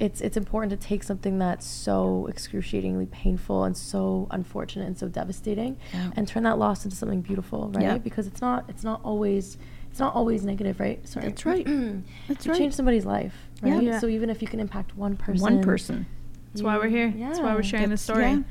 it's 0.00 0.20
it's 0.20 0.36
important 0.36 0.70
to 0.72 0.88
take 0.88 1.04
something 1.04 1.38
that's 1.38 1.64
so 1.64 2.26
excruciatingly 2.28 3.06
painful 3.06 3.62
and 3.62 3.76
so 3.76 4.26
unfortunate 4.32 4.88
and 4.88 4.98
so 4.98 5.06
devastating, 5.06 5.78
Yeah. 5.94 6.10
and 6.16 6.26
turn 6.26 6.42
that 6.42 6.58
loss 6.58 6.84
into 6.84 6.96
something 6.96 7.20
beautiful, 7.20 7.68
right? 7.68 7.84
Yeah. 7.84 7.98
Because 7.98 8.26
it's 8.26 8.40
not 8.40 8.64
it's 8.68 8.82
not 8.82 9.00
always 9.04 9.56
it's 9.92 10.00
not 10.00 10.12
always 10.16 10.44
negative, 10.44 10.80
right? 10.80 11.06
Sorry, 11.08 11.26
That's 11.28 11.46
right. 11.46 11.64
That's 12.28 12.46
you 12.46 12.50
right. 12.50 12.58
change 12.58 12.74
somebody's 12.74 13.06
life, 13.06 13.34
right? 13.62 13.74
Yeah. 13.74 13.92
yeah. 13.92 13.98
So 14.00 14.08
even 14.08 14.28
if 14.28 14.42
you 14.42 14.48
can 14.48 14.58
impact 14.58 14.96
one 14.96 15.16
person, 15.16 15.40
One 15.40 15.62
person. 15.62 16.06
That's 16.52 16.62
why 16.62 16.78
we're 16.78 16.88
here. 16.88 17.14
That's 17.16 17.38
why 17.38 17.54
we're 17.54 17.62
sharing 17.62 17.90
the 17.90 17.96
That's- 17.96 18.02
story. 18.02 18.44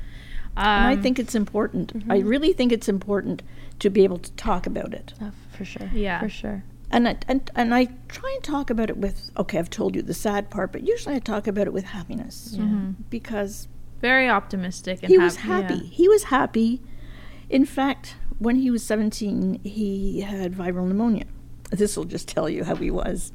Yeah. 0.60 0.78
and 0.78 0.86
I 0.88 0.92
Um, 0.94 1.02
think 1.02 1.18
it's 1.18 1.34
important. 1.34 2.04
I 2.08 2.18
really 2.18 2.52
think 2.52 2.72
it's 2.72 2.88
important 2.88 3.42
to 3.78 3.90
be 3.90 4.04
able 4.04 4.18
to 4.18 4.32
talk 4.32 4.66
about 4.66 4.92
it. 4.94 5.14
Uh, 5.20 5.30
for 5.56 5.64
sure, 5.64 5.88
Yeah. 5.94 6.20
for 6.20 6.28
sure. 6.28 6.62
And 6.92 7.06
I, 7.08 7.16
and, 7.28 7.50
and 7.54 7.72
I 7.74 7.86
try 8.08 8.30
and 8.34 8.42
talk 8.42 8.68
about 8.70 8.90
it 8.90 8.96
with, 8.96 9.30
okay, 9.36 9.58
I've 9.58 9.70
told 9.70 9.94
you 9.94 10.02
the 10.02 10.14
sad 10.14 10.50
part, 10.50 10.72
but 10.72 10.86
usually 10.86 11.14
I 11.14 11.18
talk 11.20 11.46
about 11.46 11.66
it 11.66 11.72
with 11.72 11.84
happiness. 11.84 12.56
Mhm. 12.58 12.94
Because 13.10 13.68
very 14.00 14.28
optimistic 14.28 15.00
and 15.02 15.10
he 15.10 15.18
was 15.18 15.36
happy. 15.36 15.74
happy. 15.74 15.86
He 15.86 16.08
was 16.08 16.24
happy. 16.24 16.80
In 17.48 17.64
fact, 17.64 18.16
when 18.38 18.56
he 18.56 18.70
was 18.70 18.82
17, 18.82 19.60
he 19.62 20.20
had 20.22 20.52
viral 20.54 20.86
pneumonia. 20.88 21.26
This 21.70 21.96
will 21.96 22.06
just 22.06 22.26
tell 22.28 22.48
you 22.48 22.64
how 22.64 22.74
he 22.74 22.90
was. 22.90 23.32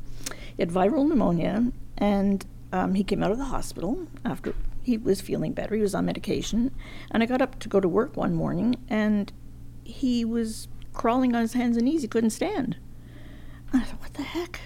He 0.57 0.61
had 0.63 0.69
viral 0.69 1.07
pneumonia, 1.07 1.71
and 1.97 2.45
um, 2.73 2.95
he 2.95 3.03
came 3.03 3.23
out 3.23 3.31
of 3.31 3.37
the 3.37 3.45
hospital 3.45 4.07
after 4.25 4.53
he 4.85 4.97
was 4.97 5.19
feeling 5.19 5.51
better. 5.53 5.75
He 5.75 5.81
was 5.81 5.95
on 5.95 6.05
medication. 6.05 6.71
And 7.11 7.23
I 7.23 7.25
got 7.25 7.41
up 7.41 7.59
to 7.59 7.69
go 7.69 7.79
to 7.79 7.87
work 7.87 8.15
one 8.15 8.35
morning, 8.35 8.75
and 8.87 9.33
he 9.83 10.23
was 10.23 10.67
crawling 10.93 11.35
on 11.35 11.41
his 11.41 11.53
hands 11.53 11.75
and 11.75 11.85
knees. 11.85 12.03
He 12.03 12.07
couldn't 12.07 12.29
stand. 12.29 12.77
I 13.73 13.79
thought, 13.81 13.99
what 13.99 14.13
the 14.13 14.23
heck? 14.23 14.61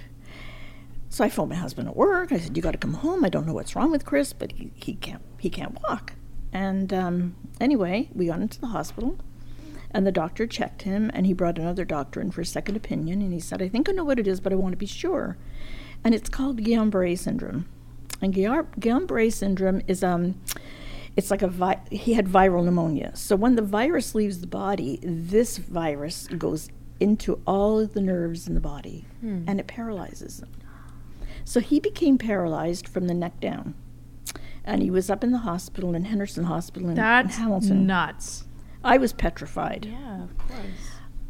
So 1.07 1.23
I 1.23 1.29
phoned 1.29 1.49
my 1.49 1.55
husband 1.55 1.87
at 1.87 1.95
work. 1.95 2.31
I 2.31 2.37
said, 2.37 2.55
"You 2.55 2.61
got 2.61 2.71
to 2.71 2.77
come 2.77 2.93
home. 2.93 3.25
I 3.25 3.29
don't 3.29 3.47
know 3.47 3.53
what's 3.53 3.75
wrong 3.75 3.91
with 3.91 4.05
Chris, 4.05 4.31
but 4.31 4.51
he, 4.51 4.71
he 4.75 4.93
can't 4.93 5.23
he 5.39 5.49
can't 5.49 5.77
walk." 5.87 6.13
And 6.53 6.93
um, 6.93 7.35
anyway, 7.59 8.09
we 8.13 8.27
got 8.27 8.41
into 8.41 8.59
the 8.59 8.67
hospital, 8.67 9.17
and 9.89 10.05
the 10.05 10.11
doctor 10.11 10.45
checked 10.45 10.83
him, 10.83 11.09
and 11.13 11.25
he 11.25 11.33
brought 11.33 11.57
another 11.57 11.85
doctor 11.85 12.21
in 12.21 12.29
for 12.29 12.41
a 12.41 12.45
second 12.45 12.75
opinion, 12.75 13.21
and 13.21 13.33
he 13.33 13.39
said, 13.39 13.61
"I 13.61 13.69
think 13.69 13.89
I 13.89 13.93
know 13.93 14.03
what 14.03 14.19
it 14.19 14.27
is, 14.27 14.39
but 14.39 14.53
I 14.53 14.55
want 14.55 14.73
to 14.73 14.77
be 14.77 14.85
sure." 14.85 15.37
And 16.03 16.13
it's 16.13 16.29
called 16.29 16.61
Guillain-Barré 16.61 17.17
syndrome. 17.17 17.65
And 18.21 18.33
Guillain- 18.33 18.67
Guillain-Barré 18.79 19.31
syndrome 19.31 19.81
is 19.87 20.03
um, 20.03 20.35
it's 21.15 21.31
like 21.31 21.41
a 21.41 21.47
vi- 21.47 21.79
he 21.91 22.13
had 22.13 22.27
viral 22.27 22.63
pneumonia. 22.65 23.11
So 23.15 23.35
when 23.35 23.55
the 23.55 23.61
virus 23.61 24.13
leaves 24.15 24.41
the 24.41 24.47
body, 24.47 24.99
this 25.01 25.57
virus 25.57 26.27
goes 26.37 26.69
into 26.99 27.39
all 27.47 27.79
of 27.79 27.93
the 27.93 28.01
nerves 28.01 28.47
in 28.47 28.55
the 28.55 28.59
body, 28.61 29.05
and 29.21 29.59
it 29.59 29.67
paralyzes 29.67 30.37
them. 30.39 30.49
So 31.45 31.59
he 31.61 31.79
became 31.79 32.17
paralyzed 32.17 32.87
from 32.89 33.07
the 33.07 33.13
neck 33.13 33.39
down. 33.39 33.73
And 34.65 34.83
he 34.83 34.91
was 34.91 35.09
up 35.09 35.23
in 35.23 35.31
the 35.31 35.39
hospital 35.39 35.95
in 35.95 36.03
Henderson 36.05 36.43
Hospital 36.43 36.89
in, 36.89 36.91
in 36.91 36.95
That's 36.97 37.37
Hamilton. 37.37 37.87
nuts. 37.87 38.43
I 38.83 38.97
was 38.97 39.13
petrified. 39.13 39.87
Yeah, 39.89 40.23
of 40.25 40.37
course. 40.37 40.59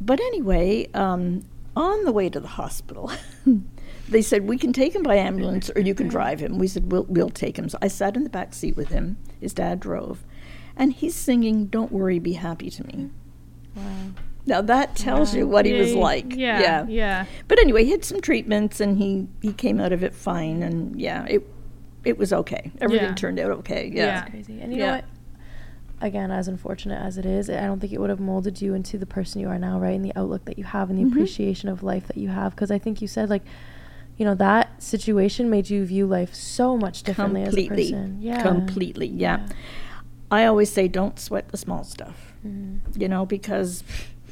But 0.02 0.19
anyway, 0.19 0.89
um, 0.93 1.43
on 1.75 2.04
the 2.04 2.12
way 2.12 2.30
to 2.30 2.39
the 2.39 2.47
hospital, 2.47 3.12
they 4.10 4.22
said 4.22 4.48
we 4.48 4.58
can 4.58 4.74
take 4.74 4.93
him 4.95 5.04
by 5.04 5.15
ambulance 5.15 5.69
or 5.76 5.82
you 5.82 5.93
can 5.93 6.08
drive 6.08 6.39
him. 6.39 6.58
We 6.58 6.67
said 6.67 6.91
we'll 6.91 7.06
we'll 7.10 7.30
take 7.30 7.58
him. 7.58 7.69
So 7.69 7.78
I 7.82 7.88
sat 7.88 8.15
in 8.15 8.24
the 8.24 8.30
back 8.30 8.54
seat 8.54 8.76
with 8.76 8.89
him. 8.89 9.17
His 9.39 9.54
dad 9.54 9.80
drove, 9.80 10.24
and 10.76 10.93
he's 10.93 11.15
singing 11.15 11.67
"Don't 11.67 11.91
Worry, 11.91 12.19
Be 12.19 12.34
Happy" 12.34 12.69
to 12.72 12.86
me. 12.88 13.10
Wow. 13.76 13.84
Now 14.45 14.62
that 14.62 14.95
tells 14.95 15.36
you 15.36 15.48
what 15.48 15.65
he 15.65 15.74
was 15.74 15.93
like. 15.93 16.34
Yeah. 16.36 16.60
yeah. 16.62 16.86
Yeah. 16.88 17.26
But 17.48 17.60
anyway, 17.60 17.84
he 17.86 17.91
had 17.91 18.04
some 18.04 18.19
treatments 18.19 18.80
and 18.80 18.98
he 18.98 19.28
he 19.41 19.54
came 19.54 19.80
out 19.80 19.91
of 19.93 20.04
it 20.04 20.15
fine. 20.15 20.63
And 20.63 21.00
yeah, 21.00 21.26
it 21.26 21.43
it 22.04 22.17
was 22.17 22.34
okay. 22.34 22.72
Everything 22.82 23.10
Yeah. 23.10 23.15
turned 23.15 23.39
out 23.39 23.52
okay. 23.60 23.91
Yeah. 23.93 24.06
Yeah. 24.06 24.30
crazy. 24.30 24.60
And 24.62 24.72
you 24.74 24.80
know 24.80 24.91
what? 24.93 25.06
Again, 26.02 26.32
as 26.32 26.48
unfortunate 26.48 27.00
as 27.00 27.17
it 27.17 27.26
is, 27.26 27.50
I 27.50 27.65
don't 27.67 27.80
think 27.82 27.91
it 27.91 28.00
would 28.00 28.10
have 28.10 28.22
molded 28.22 28.62
you 28.62 28.74
into 28.74 28.98
the 28.98 29.06
person 29.06 29.41
you 29.41 29.50
are 29.50 29.60
now, 29.60 29.80
right? 29.80 29.95
And 29.95 30.04
the 30.06 30.13
outlook 30.15 30.45
that 30.45 30.58
you 30.58 30.63
have 30.63 30.89
and 30.89 30.98
the 30.98 31.04
Mhm. 31.04 31.12
appreciation 31.12 31.67
of 31.67 31.84
life 31.84 32.08
that 32.08 32.15
you 32.17 32.30
have. 32.30 32.56
Because 32.56 32.72
I 32.72 32.78
think 32.80 33.02
you 33.02 33.08
said, 33.08 33.30
like, 33.30 33.43
you 34.19 34.25
know, 34.25 34.36
that 34.36 34.84
situation 34.84 35.49
made 35.49 35.69
you 35.71 35.84
view 35.86 36.05
life 36.05 36.36
so 36.36 36.77
much 36.77 37.01
differently 37.01 37.43
Completely. 37.45 37.84
as 37.86 37.89
a 37.89 37.93
person. 37.95 38.17
Yeah. 38.21 38.41
Completely. 38.43 39.08
Yeah. 39.08 39.47
I 40.29 40.45
always 40.45 40.71
say 40.71 40.88
don't 40.88 41.17
sweat 41.19 41.47
the 41.49 41.58
small 41.58 41.84
stuff. 41.84 42.34
Mhm. 42.45 42.79
You 42.95 43.08
know, 43.08 43.25
because 43.25 43.84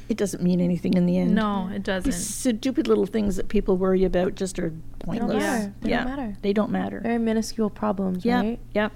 it 0.08 0.16
doesn't 0.16 0.42
mean 0.42 0.60
anything 0.60 0.94
in 0.94 1.06
the 1.06 1.18
end. 1.18 1.34
No, 1.34 1.68
it 1.74 1.82
doesn't. 1.82 2.10
These 2.10 2.24
stupid 2.26 2.86
little 2.86 3.06
things 3.06 3.36
that 3.36 3.48
people 3.48 3.76
worry 3.76 4.04
about 4.04 4.34
just 4.36 4.58
are 4.58 4.68
They 4.70 4.76
don't 4.76 4.98
pointless. 5.00 5.42
matter. 5.42 5.72
They 5.80 5.90
yeah. 5.90 6.04
don't 6.04 6.16
matter. 6.16 6.36
They 6.42 6.52
don't 6.52 6.70
matter. 6.70 7.00
Very 7.00 7.18
minuscule 7.18 7.70
problems, 7.70 8.24
Yep. 8.24 8.42
right? 8.44 8.58
Yep. 8.74 8.92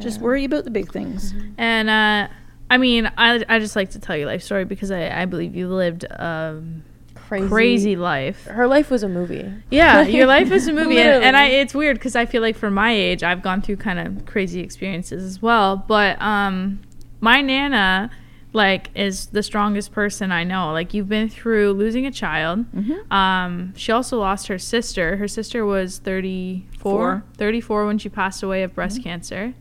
Just 0.00 0.20
worry 0.20 0.44
about 0.44 0.64
the 0.64 0.70
big 0.70 0.92
things. 0.92 1.32
Mhm. 1.32 1.52
And 1.58 1.90
uh, 1.90 2.28
I 2.70 2.76
mean, 2.78 3.10
I, 3.18 3.44
I 3.48 3.58
just 3.58 3.74
like 3.76 3.90
to 3.90 3.98
tell 3.98 4.16
your 4.16 4.26
life 4.26 4.42
story 4.42 4.64
because 4.64 4.90
I, 4.90 5.22
I 5.22 5.24
believe 5.24 5.54
you 5.56 5.68
lived 5.68 6.04
a 6.04 6.62
Crazy. 7.28 7.48
crazy 7.48 7.96
life. 7.96 8.44
Her 8.46 8.66
life 8.66 8.90
was 8.90 9.02
a 9.02 9.08
movie. 9.08 9.52
Yeah, 9.70 10.02
your 10.06 10.26
life 10.26 10.50
is 10.50 10.66
a 10.66 10.72
movie, 10.72 10.98
and, 10.98 11.22
and 11.22 11.36
I 11.36 11.46
it's 11.46 11.74
weird 11.74 11.98
because 11.98 12.16
I 12.16 12.24
feel 12.26 12.42
like 12.42 12.56
for 12.56 12.70
my 12.70 12.92
age, 12.92 13.22
I've 13.22 13.42
gone 13.42 13.60
through 13.62 13.76
kind 13.76 13.98
of 13.98 14.24
crazy 14.26 14.60
experiences 14.60 15.22
as 15.22 15.42
well. 15.42 15.76
But 15.76 16.20
um, 16.22 16.80
my 17.20 17.40
nana, 17.42 18.10
like, 18.54 18.88
is 18.94 19.26
the 19.26 19.42
strongest 19.42 19.92
person 19.92 20.32
I 20.32 20.42
know. 20.44 20.72
Like, 20.72 20.94
you've 20.94 21.08
been 21.08 21.28
through 21.28 21.74
losing 21.74 22.06
a 22.06 22.10
child. 22.10 22.64
Mhm. 22.72 23.12
Um, 23.12 23.74
she 23.76 23.92
also 23.92 24.18
lost 24.18 24.46
her 24.48 24.58
sister. 24.58 25.16
Her 25.18 25.28
sister 25.28 25.66
was 25.66 25.98
34, 25.98 26.80
Four. 26.80 27.24
34 27.36 27.86
when 27.86 27.98
she 27.98 28.08
passed 28.08 28.42
away 28.42 28.62
of 28.62 28.74
breast 28.74 29.02
cancer. 29.02 29.52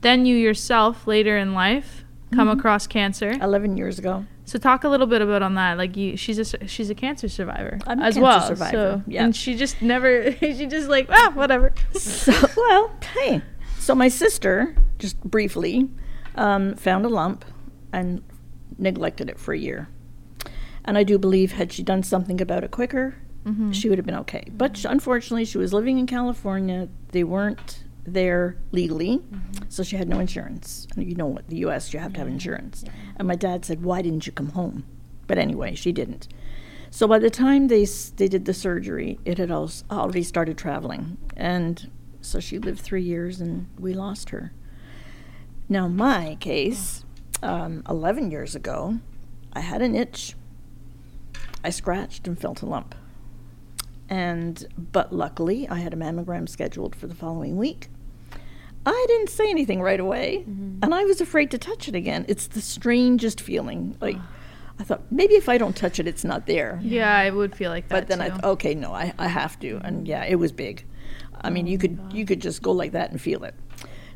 Then 0.00 0.26
you 0.26 0.36
yourself, 0.36 1.06
later 1.06 1.36
in 1.38 1.54
life, 1.54 2.04
come 2.34 2.48
Mhm. 2.48 2.58
across 2.58 2.88
cancer. 2.88 3.30
11 3.40 3.76
years 3.76 3.98
ago. 4.00 4.24
So 4.52 4.58
talk 4.58 4.84
a 4.84 4.88
little 4.90 5.06
bit 5.06 5.22
about 5.22 5.40
on 5.42 5.54
that. 5.54 5.78
Like 5.78 5.96
you, 5.96 6.14
she's 6.18 6.38
a 6.38 6.66
she's 6.68 6.90
a 6.90 6.94
cancer 6.94 7.26
survivor 7.26 7.78
I'm 7.86 8.00
a 8.00 8.04
as 8.04 8.14
cancer 8.16 8.22
well. 8.22 8.46
survivor, 8.48 8.72
So 8.72 9.02
yeah. 9.06 9.24
and 9.24 9.34
she 9.34 9.54
just 9.54 9.80
never 9.80 10.30
she 10.40 10.66
just 10.66 10.90
like 10.90 11.06
ah 11.10 11.30
whatever. 11.34 11.72
so, 11.94 12.32
well, 12.54 12.90
hey. 13.14 13.40
So 13.78 13.94
my 13.94 14.08
sister, 14.08 14.76
just 14.98 15.18
briefly, 15.22 15.88
um, 16.34 16.74
found 16.74 17.06
a 17.06 17.08
lump 17.08 17.46
and 17.94 18.22
neglected 18.76 19.30
it 19.30 19.38
for 19.38 19.54
a 19.54 19.58
year. 19.58 19.88
And 20.84 20.98
I 20.98 21.02
do 21.02 21.16
believe 21.18 21.52
had 21.52 21.72
she 21.72 21.82
done 21.82 22.02
something 22.02 22.38
about 22.40 22.62
it 22.62 22.70
quicker, 22.72 23.14
Mhm. 23.46 23.72
she 23.72 23.88
would 23.88 23.96
have 23.98 24.04
been 24.04 24.16
okay. 24.16 24.44
But 24.52 24.76
sh- 24.76 24.84
unfortunately, 24.86 25.46
she 25.46 25.56
was 25.56 25.72
living 25.72 25.98
in 25.98 26.06
California. 26.06 26.88
They 27.12 27.24
weren't 27.24 27.84
there 28.04 28.56
legally, 28.72 29.20
so 29.68 29.82
she 29.82 29.96
had 29.96 30.08
no 30.08 30.18
insurance. 30.18 30.86
And 30.96 31.08
you 31.08 31.14
know 31.14 31.26
what? 31.26 31.48
The 31.48 31.56
U.S. 31.58 31.92
you 31.92 32.00
have 32.00 32.12
to 32.14 32.18
have 32.18 32.28
insurance. 32.28 32.84
And 33.16 33.28
my 33.28 33.36
dad 33.36 33.64
said, 33.64 33.82
"Why 33.82 34.02
didn't 34.02 34.26
you 34.26 34.32
come 34.32 34.50
home?" 34.50 34.84
But 35.26 35.38
anyway, 35.38 35.74
she 35.74 35.92
didn't. 35.92 36.28
So 36.90 37.06
by 37.08 37.18
the 37.18 37.30
time 37.30 37.68
they 37.68 37.84
they 38.16 38.28
did 38.28 38.44
the 38.44 38.54
surgery, 38.54 39.18
it 39.24 39.38
had 39.38 39.50
al- 39.50 39.70
already 39.90 40.22
started 40.22 40.58
traveling, 40.58 41.16
and 41.36 41.90
so 42.20 42.38
she 42.40 42.58
lived 42.58 42.80
three 42.80 43.02
years, 43.02 43.40
and 43.40 43.68
we 43.78 43.94
lost 43.94 44.30
her. 44.30 44.52
Now 45.68 45.88
my 45.88 46.36
case, 46.40 47.04
um, 47.42 47.82
eleven 47.88 48.30
years 48.30 48.54
ago, 48.54 48.98
I 49.52 49.60
had 49.60 49.80
an 49.80 49.94
itch. 49.94 50.34
I 51.64 51.70
scratched 51.70 52.26
and 52.26 52.38
felt 52.38 52.62
a 52.62 52.66
lump. 52.66 52.94
And 54.12 54.66
but 54.76 55.10
luckily, 55.10 55.66
I 55.70 55.76
had 55.76 55.94
a 55.94 55.96
mammogram 55.96 56.46
scheduled 56.46 56.94
for 56.94 57.06
the 57.06 57.14
following 57.14 57.56
week. 57.56 57.88
I 58.84 59.04
didn't 59.08 59.30
say 59.30 59.48
anything 59.48 59.80
right 59.80 59.98
away, 59.98 60.44
and 60.46 60.94
I 60.94 61.04
was 61.04 61.22
afraid 61.22 61.50
to 61.52 61.58
touch 61.58 61.88
it 61.88 61.94
again. 61.94 62.26
It's 62.28 62.46
the 62.46 62.60
strangest 62.60 63.40
feeling. 63.40 63.96
Like 64.02 64.18
I 64.78 64.84
thought 64.84 65.10
maybe 65.10 65.32
if 65.32 65.48
I 65.48 65.56
don't 65.56 65.74
touch 65.74 65.98
it, 65.98 66.06
it's 66.06 66.24
not 66.24 66.46
there. 66.46 66.78
Yeah, 66.82 67.16
I 67.16 67.30
would 67.30 67.56
feel 67.56 67.70
like 67.70 67.88
that. 67.88 68.00
But 68.00 68.08
then 68.08 68.20
I 68.20 68.28
too. 68.28 68.34
thought, 68.34 68.44
okay, 68.44 68.74
no, 68.74 68.92
I, 68.92 69.14
I 69.18 69.28
have 69.28 69.58
to, 69.60 69.80
and 69.82 70.06
yeah, 70.06 70.26
it 70.26 70.34
was 70.34 70.52
big. 70.52 70.84
I 71.40 71.48
mean, 71.48 71.66
you 71.66 71.78
could 71.78 71.98
you 72.12 72.26
could 72.26 72.42
just 72.42 72.60
go 72.60 72.72
like 72.72 72.92
that 72.92 73.12
and 73.12 73.18
feel 73.18 73.44
it. 73.44 73.54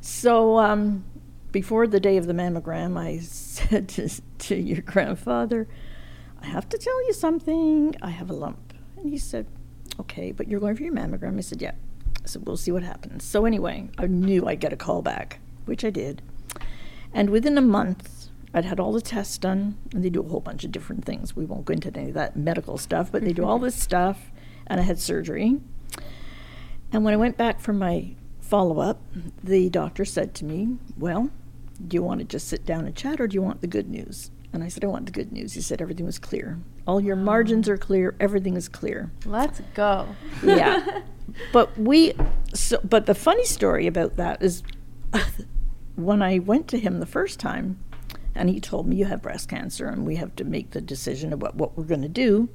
So 0.03 0.59
um, 0.59 1.07
before 1.53 1.86
the 1.86 2.01
day 2.01 2.18
of 2.18 2.26
the 2.26 2.34
mammogram, 2.34 2.99
I 2.99 3.18
said 3.22 3.88
to, 3.90 4.11
to 4.40 4.57
your 4.57 4.82
grandfather, 4.82 5.66
I 6.42 6.49
have 6.49 6.68
to 6.68 6.76
tell 6.76 7.07
you 7.07 7.14
something. 7.14 7.97
I 8.03 8.11
have 8.11 8.28
a 8.28 8.34
lump. 8.34 8.74
And 8.99 9.09
he 9.09 9.16
said, 9.16 9.47
Okay, 10.01 10.32
but 10.32 10.49
you're 10.49 10.61
going 10.61 10.76
for 10.76 10.82
your 10.82 10.92
mammogram. 10.92 11.38
I 11.38 11.40
said, 11.40 11.62
Yeah. 11.62 11.72
So 12.24 12.40
we'll 12.40 12.57
see 12.57 12.72
what 12.72 12.82
happens. 12.82 13.22
So 13.24 13.44
anyway, 13.44 13.88
I 13.99 14.07
knew 14.07 14.47
I'd 14.47 14.61
get 14.61 14.72
a 14.72 14.76
call 14.76 15.01
back, 15.01 15.38
which 15.64 15.84
I 15.84 15.90
did. 15.90 16.22
And 17.14 17.30
within 17.30 17.57
a 17.57 17.62
month, 17.62 18.28
I'd 18.53 18.64
had 18.64 18.80
all 18.80 18.92
the 18.92 19.01
tests 19.01 19.38
done, 19.38 19.76
and 19.92 20.03
they 20.03 20.11
do 20.11 20.22
a 20.22 20.28
whole 20.28 20.40
bunch 20.40 20.64
of 20.64 20.72
different 20.72 21.05
things. 21.05 21.36
We 21.36 21.44
won't 21.44 21.66
go 21.66 21.72
into 21.72 21.97
any 21.97 22.09
of 22.09 22.14
that 22.14 22.36
medical 22.36 22.78
stuff, 22.78 23.12
but 23.12 23.22
they 23.22 23.32
do 23.32 23.44
all 23.44 23.59
this 23.61 23.80
stuff, 23.80 24.30
and 24.66 24.80
I 24.80 24.82
had 24.82 24.99
surgery. 24.99 25.61
And 26.92 27.05
when 27.05 27.14
I 27.14 27.18
went 27.18 27.36
back 27.36 27.61
for 27.61 27.72
my 27.72 28.14
follow 28.40 28.80
up, 28.80 29.01
the 29.42 29.68
doctor 29.70 30.05
said 30.05 30.34
to 30.36 30.44
me, 30.44 30.78
Well, 30.97 31.30
do 31.86 31.94
you 31.97 32.03
want 32.03 32.20
to 32.20 32.24
just 32.24 32.49
sit 32.49 32.64
down 32.64 32.86
and 32.86 32.97
chat, 32.97 33.20
or 33.20 33.26
do 33.26 33.34
you 33.34 33.42
want 33.42 33.61
the 33.61 33.66
good 33.66 33.88
news? 33.88 34.30
And 34.53 34.62
I 34.62 34.68
said, 34.68 34.84
I 34.84 34.86
want 34.86 35.07
the 35.07 35.12
good 35.12 35.32
news. 35.32 35.53
He 35.53 35.61
said, 35.61 35.82
Everything 35.82 36.07
was 36.07 36.18
clear. 36.18 36.59
All 36.86 37.01
your 37.01 37.16
margins 37.16 37.68
are 37.68 37.76
clear, 37.76 38.14
everything 38.20 38.57
is 38.57 38.68
clear. 38.68 39.11
Let's 39.24 39.61
go. 39.74 40.09
Yeah. 40.42 41.03
but 41.53 41.76
we, 41.78 42.14
so, 42.55 42.80
but 42.84 43.07
the 43.07 43.14
funny 43.14 43.44
story 43.44 43.86
about 43.86 44.16
that 44.16 44.42
is 44.42 44.62
when 45.97 46.22
I 46.22 46.38
went 46.38 46.68
to 46.68 46.78
him 46.78 47.01
the 47.01 47.07
first 47.07 47.40
time, 47.40 47.78
and 48.34 48.51
he 48.51 48.61
told 48.61 48.86
me 48.86 48.97
you 48.97 49.07
have 49.07 49.22
breast 49.22 49.49
cancer 49.49 49.88
and 49.88 50.07
we 50.07 50.16
have 50.16 50.36
to 50.36 50.44
make 50.44 50.72
the 50.72 50.80
decision 50.82 51.32
about 51.32 51.55
what 51.55 51.76
we're 51.76 51.84
going 51.84 52.03
to 52.03 52.09
do. 52.09 52.49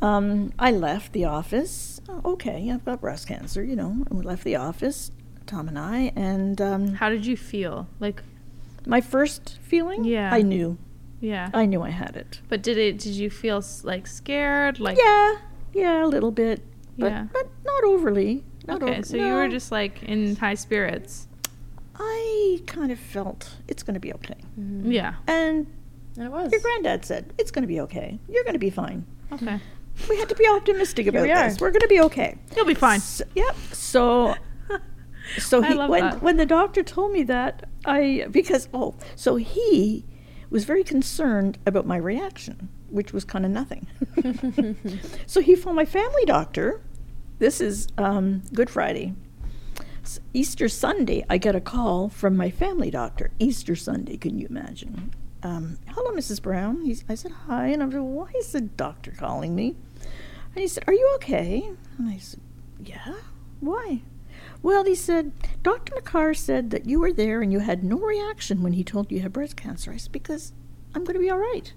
Um, 0.00 0.52
I 0.58 0.70
left 0.70 1.12
the 1.12 1.26
office. 1.26 2.00
Oh, 2.08 2.22
okay, 2.32 2.70
I've 2.72 2.84
got 2.86 3.02
breast 3.02 3.28
cancer, 3.28 3.62
you 3.62 3.76
know. 3.76 3.90
And 3.90 4.18
we 4.18 4.22
left 4.24 4.44
the 4.44 4.56
office, 4.56 5.12
Tom 5.46 5.68
and 5.68 5.78
I, 5.78 6.10
and 6.16 6.58
um, 6.60 6.94
How 6.94 7.10
did 7.10 7.26
you 7.26 7.36
feel? 7.36 7.86
Like, 8.00 8.22
my 8.86 9.02
first 9.02 9.58
feeling, 9.62 10.04
Yeah. 10.04 10.32
I 10.32 10.40
knew, 10.40 10.78
yeah. 11.24 11.50
I 11.54 11.64
knew 11.66 11.82
I 11.82 11.90
had 11.90 12.16
it. 12.16 12.40
but 12.48 12.62
did 12.62 12.78
it? 12.78 12.98
Did 12.98 13.14
you 13.14 13.30
feel 13.30 13.62
like 13.82 14.06
scared? 14.06 14.78
Like, 14.80 14.98
Yeah, 14.98 15.36
yeah, 15.72 16.04
a 16.04 16.08
little 16.14 16.30
bit, 16.30 16.62
but 16.98 17.10
Yeah. 17.12 17.26
but 17.32 17.46
not 17.64 17.82
overly. 17.84 18.44
Not 18.66 18.82
Okay, 18.82 18.92
over- 18.98 19.02
so 19.06 19.16
you 19.16 19.32
were 19.34 19.48
just 19.48 19.70
like 19.72 20.02
in 20.02 20.36
high 20.36 20.54
spirits. 20.54 21.28
I 21.96 22.60
kind 22.66 22.90
of 22.90 22.98
felt 22.98 23.56
it's 23.68 23.82
going 23.82 23.94
to 23.94 24.00
be 24.00 24.12
okay. 24.14 24.36
Mhm. 24.58 24.92
Yeah. 24.92 25.14
And 25.26 25.66
And 26.16 26.26
it 26.26 26.32
was. 26.32 26.50
your 26.52 26.60
granddad 26.60 27.04
said, 27.04 27.32
it's 27.38 27.50
going 27.50 27.62
to 27.62 27.68
be 27.68 27.80
okay. 27.82 28.18
You're 28.28 28.44
going 28.44 28.54
to 28.54 28.58
be 28.58 28.70
fine. 28.70 29.04
Okay. 29.32 29.58
We 30.08 30.18
had 30.18 30.28
to 30.28 30.34
be 30.34 30.46
optimistic 30.48 31.06
about 31.06 31.22
we 31.22 31.30
are. 31.30 31.48
this. 31.48 31.60
We're 31.60 31.70
going 31.70 31.82
to 31.82 31.88
be 31.88 32.00
okay. 32.00 32.36
You'll 32.56 32.64
be 32.66 32.74
fine. 32.74 32.98
So, 33.00 33.24
yep. 33.36 33.54
So, 33.72 34.34
so 35.38 35.62
I 35.62 35.68
he, 35.68 35.74
love 35.74 35.88
when, 35.90 36.02
that. 36.02 36.22
when 36.22 36.36
the 36.36 36.46
doctor 36.46 36.82
told 36.82 37.12
me 37.12 37.22
that, 37.24 37.68
I, 37.84 38.26
because, 38.30 38.68
oh, 38.74 38.94
so 39.14 39.36
he 39.36 40.04
was 40.50 40.64
very 40.64 40.84
concerned 40.84 41.58
about 41.66 41.86
my 41.86 41.96
reaction, 41.96 42.68
which 42.88 43.12
was 43.12 43.24
kind 43.24 43.44
of 43.44 43.50
nothing. 43.50 43.86
so 45.26 45.40
he 45.40 45.54
phoned 45.54 45.76
my 45.76 45.84
family 45.84 46.24
doctor. 46.24 46.82
This 47.38 47.60
is 47.60 47.88
um, 47.98 48.42
Good 48.52 48.70
Friday. 48.70 49.14
S- 50.02 50.20
Easter 50.32 50.68
Sunday, 50.68 51.24
I 51.28 51.38
get 51.38 51.56
a 51.56 51.60
call 51.60 52.08
from 52.08 52.36
my 52.36 52.50
family 52.50 52.90
doctor. 52.90 53.30
Easter 53.38 53.74
Sunday, 53.74 54.16
can 54.16 54.38
you 54.38 54.46
imagine? 54.48 55.12
Um, 55.42 55.78
Hello, 55.88 56.10
Mrs. 56.12 56.40
Brown. 56.40 56.82
He's, 56.82 57.04
I 57.08 57.14
said, 57.14 57.32
Hi. 57.46 57.68
And 57.68 57.82
I 57.82 57.90
said, 57.90 58.00
Why 58.00 58.30
is 58.38 58.52
the 58.52 58.60
doctor 58.60 59.12
calling 59.12 59.54
me? 59.54 59.76
And 60.54 60.60
he 60.62 60.68
said, 60.68 60.84
Are 60.86 60.92
you 60.92 61.10
okay? 61.16 61.70
And 61.98 62.08
I 62.08 62.18
said, 62.18 62.40
Yeah. 62.84 63.14
Why? 63.60 64.02
Well, 64.64 64.84
he 64.84 64.94
said, 64.94 65.30
Dr. 65.62 65.92
McCarr 65.94 66.34
said 66.34 66.70
that 66.70 66.86
you 66.86 66.98
were 66.98 67.12
there 67.12 67.42
and 67.42 67.52
you 67.52 67.58
had 67.58 67.84
no 67.84 67.98
reaction 67.98 68.62
when 68.62 68.72
he 68.72 68.82
told 68.82 69.10
you 69.12 69.18
you 69.18 69.22
had 69.22 69.32
breast 69.32 69.56
cancer. 69.56 69.92
I 69.92 69.98
said, 69.98 70.10
Because 70.10 70.52
I'm 70.94 71.04
going 71.04 71.14
to 71.14 71.20
be 71.20 71.28
all 71.30 71.38
right. 71.38 71.70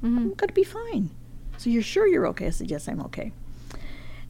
hmm 0.00 0.16
I'm 0.18 0.34
going 0.34 0.48
to 0.48 0.54
be 0.54 0.64
fine. 0.64 1.10
So 1.58 1.68
you're 1.68 1.82
sure 1.82 2.06
you're 2.06 2.26
okay? 2.28 2.46
I 2.46 2.50
said, 2.50 2.70
Yes, 2.70 2.88
I'm 2.88 3.00
okay. 3.02 3.32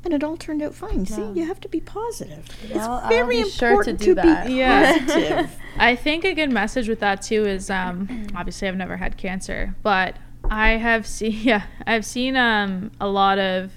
And 0.05 0.12
it 0.12 0.24
all 0.24 0.36
turned 0.36 0.61
out 0.61 0.74
fine. 0.74 1.07
See, 1.07 1.22
you 1.34 1.47
have 1.47 1.61
to 1.61 1.68
be 1.68 1.80
positive. 1.80 2.45
Well, 2.74 3.01
I'll 3.03 3.11
it's 3.11 3.16
very 3.16 3.45
sure 3.49 3.84
to 3.84 3.90
important 3.90 4.01
do 4.01 4.14
that. 4.16 4.47
be 4.49 4.55
Yeah. 4.55 4.99
positive. 4.99 5.57
I 5.78 5.95
think 5.97 6.24
a 6.24 6.34
good 6.34 6.51
message 6.51 6.88
with 6.88 6.99
that 7.01 7.22
too 7.22 7.45
is 7.47 7.70
um, 7.70 8.26
obviously 8.34 8.66
I've 8.68 8.76
never 8.76 8.97
had 8.97 9.16
cancer, 9.16 9.74
but 9.84 10.16
I 10.51 10.70
have 10.72 11.07
seen 11.07 11.32
yeah 11.42 11.62
I've 11.86 12.05
seen 12.05 12.34
um, 12.36 12.90
a 13.01 13.07
lot 13.09 13.38
of 13.38 13.70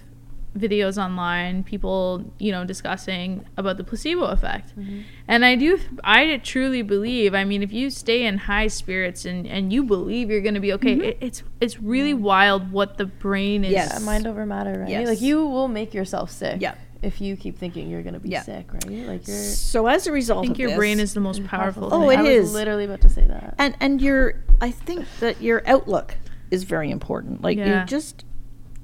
videos 0.59 1.01
online, 1.01 1.63
people 1.63 2.23
you 2.39 2.51
know 2.51 2.65
discussing 2.65 3.45
about 3.57 3.77
the 3.77 3.83
placebo 3.83 4.25
effect, 4.25 4.77
mm-hmm. 4.77 5.01
and 5.27 5.45
I 5.45 5.55
do 5.55 5.79
I 6.03 6.37
truly 6.37 6.81
believe. 6.81 7.33
I 7.33 7.43
mean, 7.43 7.63
if 7.63 7.71
you 7.71 7.89
stay 7.89 8.25
in 8.25 8.37
high 8.37 8.67
spirits 8.67 9.25
and 9.25 9.47
and 9.47 9.71
you 9.71 9.83
believe 9.83 10.29
you're 10.29 10.41
going 10.41 10.55
to 10.55 10.59
be 10.59 10.73
okay, 10.73 10.95
mm-hmm. 10.95 11.03
it, 11.03 11.17
it's 11.21 11.43
it's 11.61 11.79
really 11.79 12.13
mm-hmm. 12.13 12.23
wild 12.23 12.71
what 12.71 12.97
the 12.97 13.05
brain 13.05 13.63
is. 13.63 13.71
Yeah, 13.71 13.99
mind 14.01 14.27
over 14.27 14.45
matter, 14.45 14.79
right? 14.79 14.89
Yes. 14.89 15.07
Like 15.07 15.21
you 15.21 15.45
will 15.45 15.67
make 15.67 15.93
yourself 15.93 16.31
sick. 16.31 16.61
Yeah. 16.61 16.75
If 17.03 17.21
you 17.21 17.37
keep 17.37 17.59
thinking 17.59 17.89
you're 17.89 18.01
gonna 18.01 18.19
be 18.19 18.29
Yeah. 18.29 18.41
sick, 18.41 18.73
right? 18.73 19.07
Like 19.07 19.27
you're. 19.27 19.37
So 19.37 19.87
as 19.87 20.07
a 20.07 20.11
result 20.11 20.39
I 20.39 20.41
think 20.47 20.55
of 20.55 20.59
your 20.59 20.69
this- 20.69 20.77
brain 20.77 20.99
is 20.99 21.13
the 21.13 21.19
most 21.19 21.45
powerful. 21.45 21.89
Oh, 21.91 22.09
thing. 22.09 22.19
it 22.19 22.23
I 22.23 22.29
is. 22.29 22.41
was 22.45 22.53
literally 22.53 22.85
about 22.85 23.01
to 23.01 23.09
say 23.09 23.25
that. 23.25 23.55
and 23.59 23.75
and 23.79 24.01
your 24.01 24.43
I 24.59 24.71
think 24.71 25.05
that 25.19 25.41
your 25.41 25.61
outlook 25.67 26.15
is 26.49 26.63
very 26.63 26.89
important. 26.89 27.41
Like 27.41 27.57
Yeah. 27.57 27.81
you 27.81 27.85
just 27.85 28.23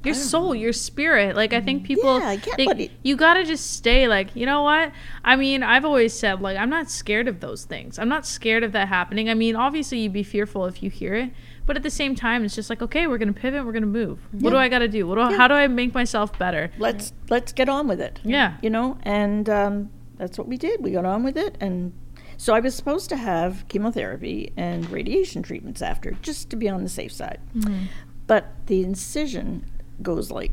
your 0.05 0.15
soul, 0.15 0.53
your 0.55 0.73
spirit. 0.73 1.35
Like 1.35 1.53
I 1.53 1.61
think 1.61 1.83
people, 1.85 2.19
Yeah, 2.19 2.27
I 2.27 2.35
get 2.37 2.57
they- 2.57 2.65
what 2.65 2.79
it- 2.79 2.91
you 3.03 3.15
gotta 3.15 3.43
just 3.43 3.71
stay. 3.71 4.07
Like 4.07 4.35
you 4.35 4.45
know 4.45 4.63
what? 4.63 4.91
I 5.23 5.35
mean, 5.35 5.63
I've 5.63 5.85
always 5.85 6.13
said 6.13 6.41
like 6.41 6.57
I'm 6.57 6.69
not 6.69 6.89
scared 6.89 7.27
of 7.27 7.39
those 7.39 7.65
things. 7.65 7.97
I'm 7.99 8.09
not 8.09 8.25
scared 8.25 8.63
of 8.63 8.71
that 8.73 8.87
happening. 8.87 9.29
I 9.29 9.33
mean, 9.33 9.55
obviously 9.55 9.99
you'd 9.99 10.13
be 10.13 10.23
fearful 10.23 10.65
if 10.65 10.83
you 10.83 10.89
hear 10.89 11.13
it, 11.15 11.31
but 11.65 11.75
at 11.77 11.83
the 11.83 11.89
same 11.89 12.15
time, 12.15 12.43
it's 12.43 12.55
just 12.55 12.69
like 12.69 12.81
okay, 12.81 13.07
we're 13.07 13.17
gonna 13.17 13.33
pivot, 13.33 13.65
we're 13.65 13.71
gonna 13.71 13.85
move. 13.85 14.19
What 14.31 14.49
do 14.51 14.57
I 14.57 14.67
gotta 14.69 14.87
do? 14.87 15.07
What 15.07 15.15
do 15.15 15.21
I, 15.21 15.31
Yeah. 15.31 15.37
how 15.37 15.47
do 15.47 15.53
I 15.53 15.67
make 15.67 15.93
myself 15.93 16.37
better? 16.37 16.71
let's 16.77 17.13
let's 17.29 17.53
get 17.53 17.69
on 17.69 17.87
with 17.87 18.01
it. 18.01 18.19
Yeah. 18.23 18.57
You 18.61 18.69
know, 18.69 18.97
and 19.03 19.49
um, 19.49 19.89
that's 20.17 20.37
what 20.37 20.47
we 20.47 20.57
did. 20.57 20.81
We 20.83 20.91
got 20.91 21.05
on 21.05 21.23
with 21.23 21.37
it, 21.37 21.57
and 21.59 21.93
so 22.37 22.53
I 22.53 22.59
was 22.59 22.75
supposed 22.75 23.09
to 23.09 23.15
have 23.17 23.65
chemotherapy 23.69 24.51
and 24.57 24.89
radiation 24.89 25.43
treatments 25.43 25.81
after, 25.81 26.11
just 26.21 26.49
to 26.49 26.55
be 26.55 26.67
on 26.67 26.83
the 26.83 26.89
safe 26.89 27.11
side. 27.13 27.39
Mm-hmm. 27.55 27.85
But 28.27 28.45
the 28.67 28.83
incision 28.83 29.65
goes 30.01 30.31
like 30.31 30.51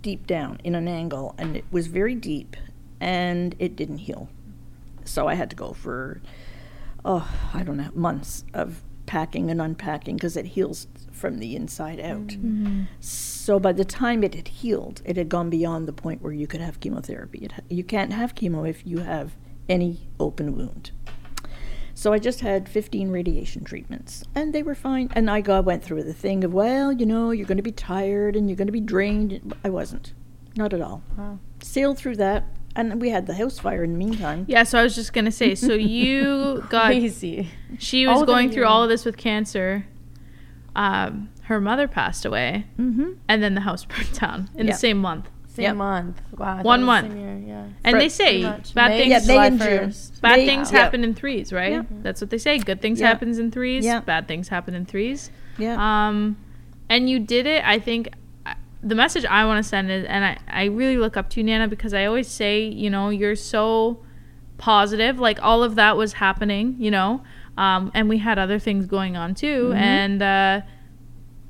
deep 0.00 0.26
down 0.26 0.60
in 0.64 0.74
an 0.74 0.88
angle, 0.88 1.34
and 1.38 1.56
it 1.56 1.64
was 1.70 1.86
very 1.86 2.14
deep, 2.14 2.56
and 3.00 3.54
it 3.58 3.76
didn't 3.76 3.98
heal. 3.98 4.28
So 5.04 5.28
I 5.28 5.34
had 5.34 5.50
to 5.50 5.56
go 5.56 5.72
for, 5.72 6.20
oh, 7.04 7.28
I 7.54 7.62
don't 7.62 7.76
know, 7.76 7.90
months 7.94 8.44
of 8.54 8.82
packing 9.06 9.50
and 9.50 9.60
unpacking 9.60 10.16
because 10.16 10.36
it 10.36 10.46
heals 10.46 10.86
from 11.10 11.38
the 11.38 11.56
inside 11.56 12.00
out. 12.00 12.28
Mm-hmm. 12.28 12.84
So 13.00 13.58
by 13.58 13.72
the 13.72 13.84
time 13.84 14.24
it 14.24 14.34
had 14.34 14.48
healed, 14.48 15.02
it 15.04 15.16
had 15.16 15.28
gone 15.28 15.50
beyond 15.50 15.86
the 15.86 15.92
point 15.92 16.22
where 16.22 16.32
you 16.32 16.46
could 16.46 16.60
have 16.60 16.80
chemotherapy. 16.80 17.40
It, 17.40 17.52
ha- 17.52 17.62
you 17.68 17.84
can't 17.84 18.12
have 18.12 18.34
chemo 18.34 18.68
if 18.68 18.86
you 18.86 18.98
have 18.98 19.32
any 19.68 20.08
open 20.18 20.56
wound. 20.56 20.92
So 22.02 22.12
I 22.12 22.18
just 22.18 22.40
had 22.40 22.68
15 22.68 23.10
radiation 23.12 23.62
treatments, 23.62 24.24
and 24.34 24.52
they 24.52 24.64
were 24.64 24.74
fine. 24.74 25.08
And 25.14 25.30
I 25.30 25.40
got, 25.40 25.64
went 25.64 25.84
through 25.84 26.02
the 26.02 26.12
thing 26.12 26.42
of, 26.42 26.52
well, 26.52 26.92
you 26.92 27.06
know, 27.06 27.30
you're 27.30 27.46
going 27.46 27.58
to 27.58 27.62
be 27.62 27.70
tired 27.70 28.34
and 28.34 28.48
you're 28.50 28.56
going 28.56 28.66
to 28.66 28.72
be 28.72 28.80
drained. 28.80 29.54
I 29.62 29.70
wasn't, 29.70 30.12
not 30.56 30.72
at 30.72 30.80
all. 30.80 31.04
Wow. 31.16 31.38
Sailed 31.60 31.98
through 31.98 32.16
that, 32.16 32.44
and 32.74 33.00
we 33.00 33.10
had 33.10 33.26
the 33.28 33.34
house 33.34 33.60
fire 33.60 33.84
in 33.84 33.92
the 33.92 33.98
meantime. 33.98 34.46
Yeah, 34.48 34.64
so 34.64 34.80
I 34.80 34.82
was 34.82 34.96
just 34.96 35.12
gonna 35.12 35.30
say. 35.30 35.54
So 35.54 35.74
you 35.74 36.64
got 36.70 36.86
Crazy. 36.86 37.48
she 37.78 38.04
was 38.08 38.14
within 38.18 38.24
a 38.24 38.26
going 38.34 38.48
through 38.48 38.62
year. 38.62 38.66
all 38.66 38.82
of 38.82 38.88
this 38.88 39.04
with 39.04 39.16
cancer. 39.16 39.86
Um, 40.74 41.28
her 41.42 41.60
mother 41.60 41.86
passed 41.86 42.24
away, 42.24 42.66
Mm-hmm. 42.80 43.10
and 43.28 43.42
then 43.44 43.54
the 43.54 43.60
house 43.60 43.84
burned 43.90 44.12
down 44.18 44.50
in 44.56 44.66
Yeah. 44.66 44.72
the 44.72 44.78
same 44.78 44.98
month. 44.98 45.28
Same 45.54 45.62
Yep. 45.64 45.76
month. 45.76 46.22
Wow. 46.38 46.62
One 46.62 46.82
month. 46.82 47.08
Same 47.12 47.20
year. 47.20 47.38
Yeah. 47.46 47.64
And 47.84 47.94
Fr- 47.94 47.98
they 47.98 48.08
say 48.08 48.42
bad 48.42 48.90
May- 48.90 48.98
things 48.98 49.10
Yeah, 49.10 49.18
May 49.18 49.24
July 49.26 49.46
and 49.46 49.60
June. 49.60 49.94
Bad 50.22 50.38
They- 50.38 50.46
things 50.46 50.72
yeah. 50.72 50.78
happen 50.78 51.04
in 51.04 51.14
threes, 51.14 51.52
right? 51.52 51.72
Yeah. 51.72 51.82
That's 52.02 52.20
what 52.22 52.30
they 52.30 52.38
say. 52.38 52.58
Good 52.58 52.80
things 52.80 53.00
Yeah. 53.00 53.08
happens 53.08 53.38
in 53.38 53.50
threes. 53.50 53.84
Yeah. 53.84 54.00
Bad 54.00 54.26
things 54.28 54.48
happen 54.48 54.74
in 54.74 54.86
threes. 54.86 55.30
Yeah. 55.58 55.76
Um, 55.78 56.36
and 56.88 57.10
you 57.10 57.18
did 57.18 57.46
it. 57.46 57.62
I 57.66 57.78
think 57.78 58.08
I- 58.46 58.54
the 58.82 58.94
message 58.94 59.26
I 59.26 59.44
want 59.44 59.62
to 59.62 59.68
send 59.68 59.90
is, 59.90 60.06
and 60.06 60.24
I, 60.24 60.38
I 60.48 60.64
really 60.64 60.96
look 60.96 61.16
up 61.18 61.28
to 61.30 61.40
you, 61.40 61.44
Nana, 61.44 61.68
because 61.68 61.92
I 61.92 62.06
always 62.06 62.28
say, 62.28 62.62
you 62.64 62.88
know, 62.88 63.10
you're 63.10 63.36
so 63.36 63.98
positive. 64.58 65.18
Like 65.18 65.38
all 65.42 65.62
of 65.62 65.74
that 65.74 65.96
was 65.98 66.14
happening, 66.14 66.76
you 66.78 66.90
know, 66.90 67.22
um, 67.58 67.90
and 67.94 68.08
we 68.08 68.18
had 68.18 68.38
other 68.38 68.58
things 68.58 68.86
going 68.86 69.16
on 69.16 69.34
too, 69.34 69.70
Mhm. 69.74 69.76
and 69.76 70.22
uh, 70.22 70.60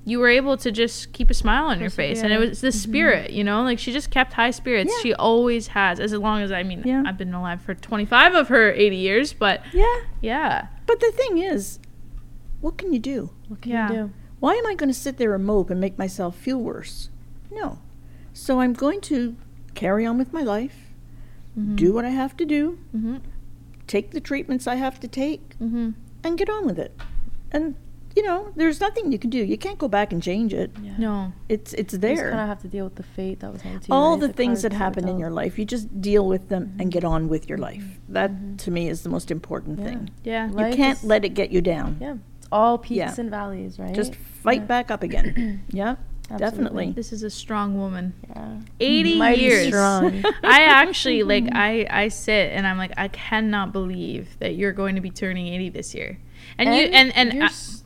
you 0.05 0.19
were 0.19 0.29
able 0.29 0.57
to 0.57 0.73
just 0.73 1.13
keep 1.13 1.31
a 1.31 1.35
smile 1.35 1.67
on 1.67 1.79
your 1.81 1.91
face, 1.91 2.23
and 2.23 2.33
it 2.33 2.39
was 2.39 2.61
the 2.61 2.73
spirit, 2.73 3.31
you 3.31 3.45
know, 3.45 3.63
like 3.63 3.79
she 3.79 3.93
just 3.93 4.11
kept 4.11 4.33
high 4.33 4.51
spirits. 4.51 4.93
Yeah. 4.97 5.03
She 5.03 5.15
always 5.15 5.69
has, 5.69 6.01
as 6.01 6.13
long 6.13 6.43
as 6.43 6.51
I 6.51 6.63
mean, 6.65 6.83
Yeah. 6.85 7.05
I've 7.07 7.17
been 7.19 7.33
alive 7.33 7.63
for 7.63 7.75
25 7.75 8.35
of 8.35 8.49
her 8.49 8.73
80 8.73 8.97
years, 8.97 9.33
but 9.33 9.63
yeah. 9.73 10.01
yeah, 10.21 10.67
But 10.87 10.99
the 11.01 11.13
thing 11.13 11.39
is, 11.39 11.79
what 12.61 12.77
can 12.79 12.93
you 12.93 12.99
do? 12.99 13.31
What 13.49 13.61
can 13.63 13.71
Yeah. 13.73 13.89
you 13.91 13.95
do? 13.95 14.11
Why 14.41 14.55
am 14.55 14.67
I 14.67 14.75
going 14.75 14.89
to 14.91 14.95
sit 14.95 15.19
there 15.19 15.35
and 15.37 15.45
mope 15.45 15.71
and 15.71 15.81
make 15.81 15.97
myself 15.99 16.37
feel 16.37 16.59
worse? 16.59 17.09
No. 17.51 17.79
So 18.33 18.61
I'm 18.61 18.73
going 18.73 19.01
to 19.03 19.37
carry 19.75 20.05
on 20.05 20.19
with 20.19 20.33
my 20.33 20.43
life, 20.43 20.91
Mhm. 21.57 21.77
do 21.77 21.93
what 21.93 22.05
I 22.05 22.11
have 22.11 22.37
to 22.39 22.45
do, 22.45 22.79
Mm-hmm. 22.97 23.17
take 23.87 24.11
the 24.11 24.21
treatments 24.21 24.67
I 24.67 24.75
have 24.77 24.99
to 25.01 25.07
take, 25.07 25.57
Mm-hmm. 25.61 25.91
and 26.25 26.39
get 26.39 26.51
on 26.51 26.67
with 26.67 26.79
it. 26.79 26.99
And 27.53 27.77
you 28.17 28.23
know, 28.23 28.53
there's 28.57 28.81
nothing 28.81 29.11
you 29.13 29.19
can 29.19 29.31
do. 29.31 29.39
You 29.39 29.57
can't 29.57 29.79
go 29.79 29.89
back 29.89 30.13
and 30.13 30.23
change 30.23 30.53
it. 30.53 30.71
Yeah. 30.83 30.93
No. 30.99 31.33
It's 31.49 31.73
it's 31.75 31.95
there. 31.95 32.11
You 32.11 32.17
just 32.17 32.29
kind 32.31 32.41
of 32.41 32.49
have 32.49 32.61
to 32.63 32.69
deal 32.69 32.85
with 32.85 32.97
the 32.97 33.03
fate 33.03 33.41
that 33.41 33.53
was 33.53 33.63
handed 33.63 33.83
to 33.83 33.89
you. 33.89 33.95
All 33.95 34.13
right? 34.13 34.21
the 34.21 34.33
things 34.33 34.63
that 34.63 34.73
were 34.73 34.79
happen 34.79 35.09
in 35.09 35.19
your 35.19 35.31
life, 35.31 35.59
you 35.59 35.65
just 35.65 36.01
deal 36.01 36.27
with 36.27 36.49
them 36.49 36.77
and 36.79 36.91
get 36.93 37.05
on 37.05 37.29
with 37.29 37.49
your 37.49 37.59
life. 37.59 37.85
That 38.09 38.31
Mhm. 38.33 38.59
to 38.59 38.71
me 38.71 38.89
is 38.89 39.03
the 39.03 39.09
most 39.09 39.31
important 39.31 39.79
Yeah. 39.79 39.85
thing. 39.87 40.11
Yeah. 40.25 40.47
You 40.49 40.53
Life 40.55 40.77
can't 40.77 40.99
is- 40.99 41.05
let 41.05 41.25
it 41.25 41.31
get 41.35 41.51
you 41.51 41.61
down. 41.61 41.97
Yeah, 42.01 42.17
it's 42.39 42.49
all 42.53 42.79
peaks 42.79 42.97
Yeah. 42.97 43.15
and 43.19 43.31
valleys, 43.31 43.79
right? 43.79 43.95
Just 43.95 44.15
fight 44.15 44.61
Yeah. 44.63 44.67
back 44.67 44.91
up 44.91 45.03
again. 45.03 45.63
yeah, 45.71 45.97
Absolutely. 46.31 46.39
definitely. 46.39 46.93
This 46.93 47.13
is 47.13 47.23
a 47.23 47.31
strong 47.31 47.77
woman. 47.77 48.13
Yeah. 48.29 48.57
80 48.81 49.19
Mighty 49.19 49.41
years. 49.43 49.67
strong. 49.69 50.23
I 50.45 50.63
actually 50.63 51.23
like 51.23 51.49
I 51.53 51.87
I 51.91 52.09
sit 52.09 52.53
and 52.53 52.67
I'm 52.67 52.79
like 52.79 52.93
I 52.97 53.09
cannot 53.09 53.73
believe 53.73 54.37
that 54.41 54.55
you're 54.57 54.73
going 54.73 54.95
to 54.97 55.01
be 55.01 55.11
turning 55.11 55.47
80 55.49 55.71
this 55.71 55.95
year. 55.95 56.19
And, 56.59 56.75
you 56.75 56.83
and 56.93 57.17
and 57.17 57.33
you're 57.33 57.45
I- 57.45 57.47
s- 57.47 57.82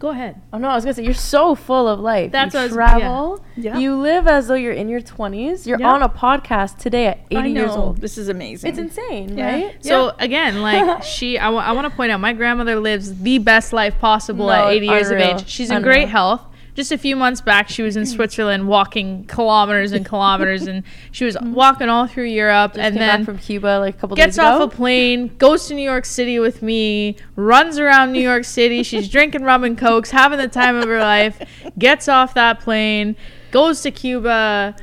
go 0.00 0.08
ahead. 0.08 0.40
oh 0.52 0.58
no, 0.58 0.68
I 0.68 0.74
was 0.74 0.84
gonna 0.84 0.94
say 0.94 1.04
you're 1.04 1.14
so 1.14 1.54
full 1.54 1.86
of 1.86 2.00
life. 2.00 2.32
That's 2.32 2.54
you 2.54 2.58
what 2.60 2.62
I 2.62 2.66
was- 2.66 2.72
yeah. 2.76 2.98
travel. 2.98 3.44
Yeah. 3.56 3.78
You 3.78 3.96
live 3.96 4.26
as 4.26 4.48
though 4.48 4.54
you're 4.54 4.72
in 4.72 4.88
your 4.88 5.00
20s. 5.02 5.66
You're 5.66 5.78
Yeah. 5.78 5.92
on 5.92 6.02
a 6.02 6.08
podcast 6.08 6.78
today 6.78 7.06
at 7.06 7.18
80 7.30 7.50
years 7.50 7.70
old. 7.72 7.98
This 7.98 8.16
is 8.18 8.28
amazing. 8.30 8.70
It's 8.70 8.78
insane, 8.78 9.36
Yeah. 9.36 9.52
right? 9.52 9.84
So 9.84 10.12
again, 10.18 10.62
like 10.68 11.02
she, 11.02 11.38
I 11.38 11.50
want 11.50 11.84
to 11.88 11.94
point 11.94 12.10
out, 12.12 12.18
my 12.20 12.32
grandmother 12.32 12.76
lives 12.80 13.20
the 13.20 13.38
best 13.38 13.72
life 13.72 13.98
possible 13.98 14.46
No, 14.46 14.52
at 14.52 14.72
80 14.72 14.86
years 14.86 15.10
unreal. 15.10 15.30
of 15.32 15.40
age. 15.42 15.48
She's 15.48 15.70
in 15.70 15.76
Unreal. 15.76 15.92
great 15.94 16.08
health. 16.08 16.42
Just 16.74 16.92
a 16.92 16.98
few 16.98 17.16
months 17.16 17.40
back, 17.40 17.68
she 17.68 17.82
was 17.82 17.96
in 17.96 18.04
mm. 18.04 18.14
Switzerland 18.14 18.68
walking 18.68 19.24
kilometers 19.24 19.92
and 19.92 20.06
kilometers, 20.06 20.66
and 20.66 20.84
she 21.10 21.24
was 21.24 21.36
mm. 21.40 21.52
walking 21.52 21.88
all 21.88 22.06
through 22.06 22.24
Europe, 22.24 22.72
Just 22.72 22.84
and 22.84 22.94
came 22.94 23.00
then 23.00 23.20
back 23.20 23.26
from 23.26 23.38
Cuba 23.38 23.78
like 23.80 23.96
a 23.96 23.98
couple 23.98 24.16
gets 24.16 24.36
days 24.36 24.38
ago. 24.38 24.50
Gets 24.52 24.62
off 24.62 24.72
a 24.72 24.76
plane, 24.76 25.36
goes 25.38 25.68
to 25.68 25.74
New 25.74 25.82
York 25.82 26.04
City 26.04 26.38
with 26.38 26.62
me, 26.62 27.16
runs 27.36 27.78
around 27.78 28.12
New 28.12 28.20
York 28.20 28.44
City. 28.44 28.82
She's 28.82 29.08
drinking 29.10 29.42
rum 29.42 29.64
and 29.64 29.76
cokes, 29.76 30.10
having 30.10 30.38
the 30.38 30.48
time 30.48 30.76
of 30.76 30.84
her 30.84 31.00
life. 31.00 31.42
Gets 31.78 32.08
off 32.08 32.34
that 32.34 32.60
plane, 32.60 33.16
goes 33.50 33.82
to 33.82 33.90
Cuba. 33.90 34.76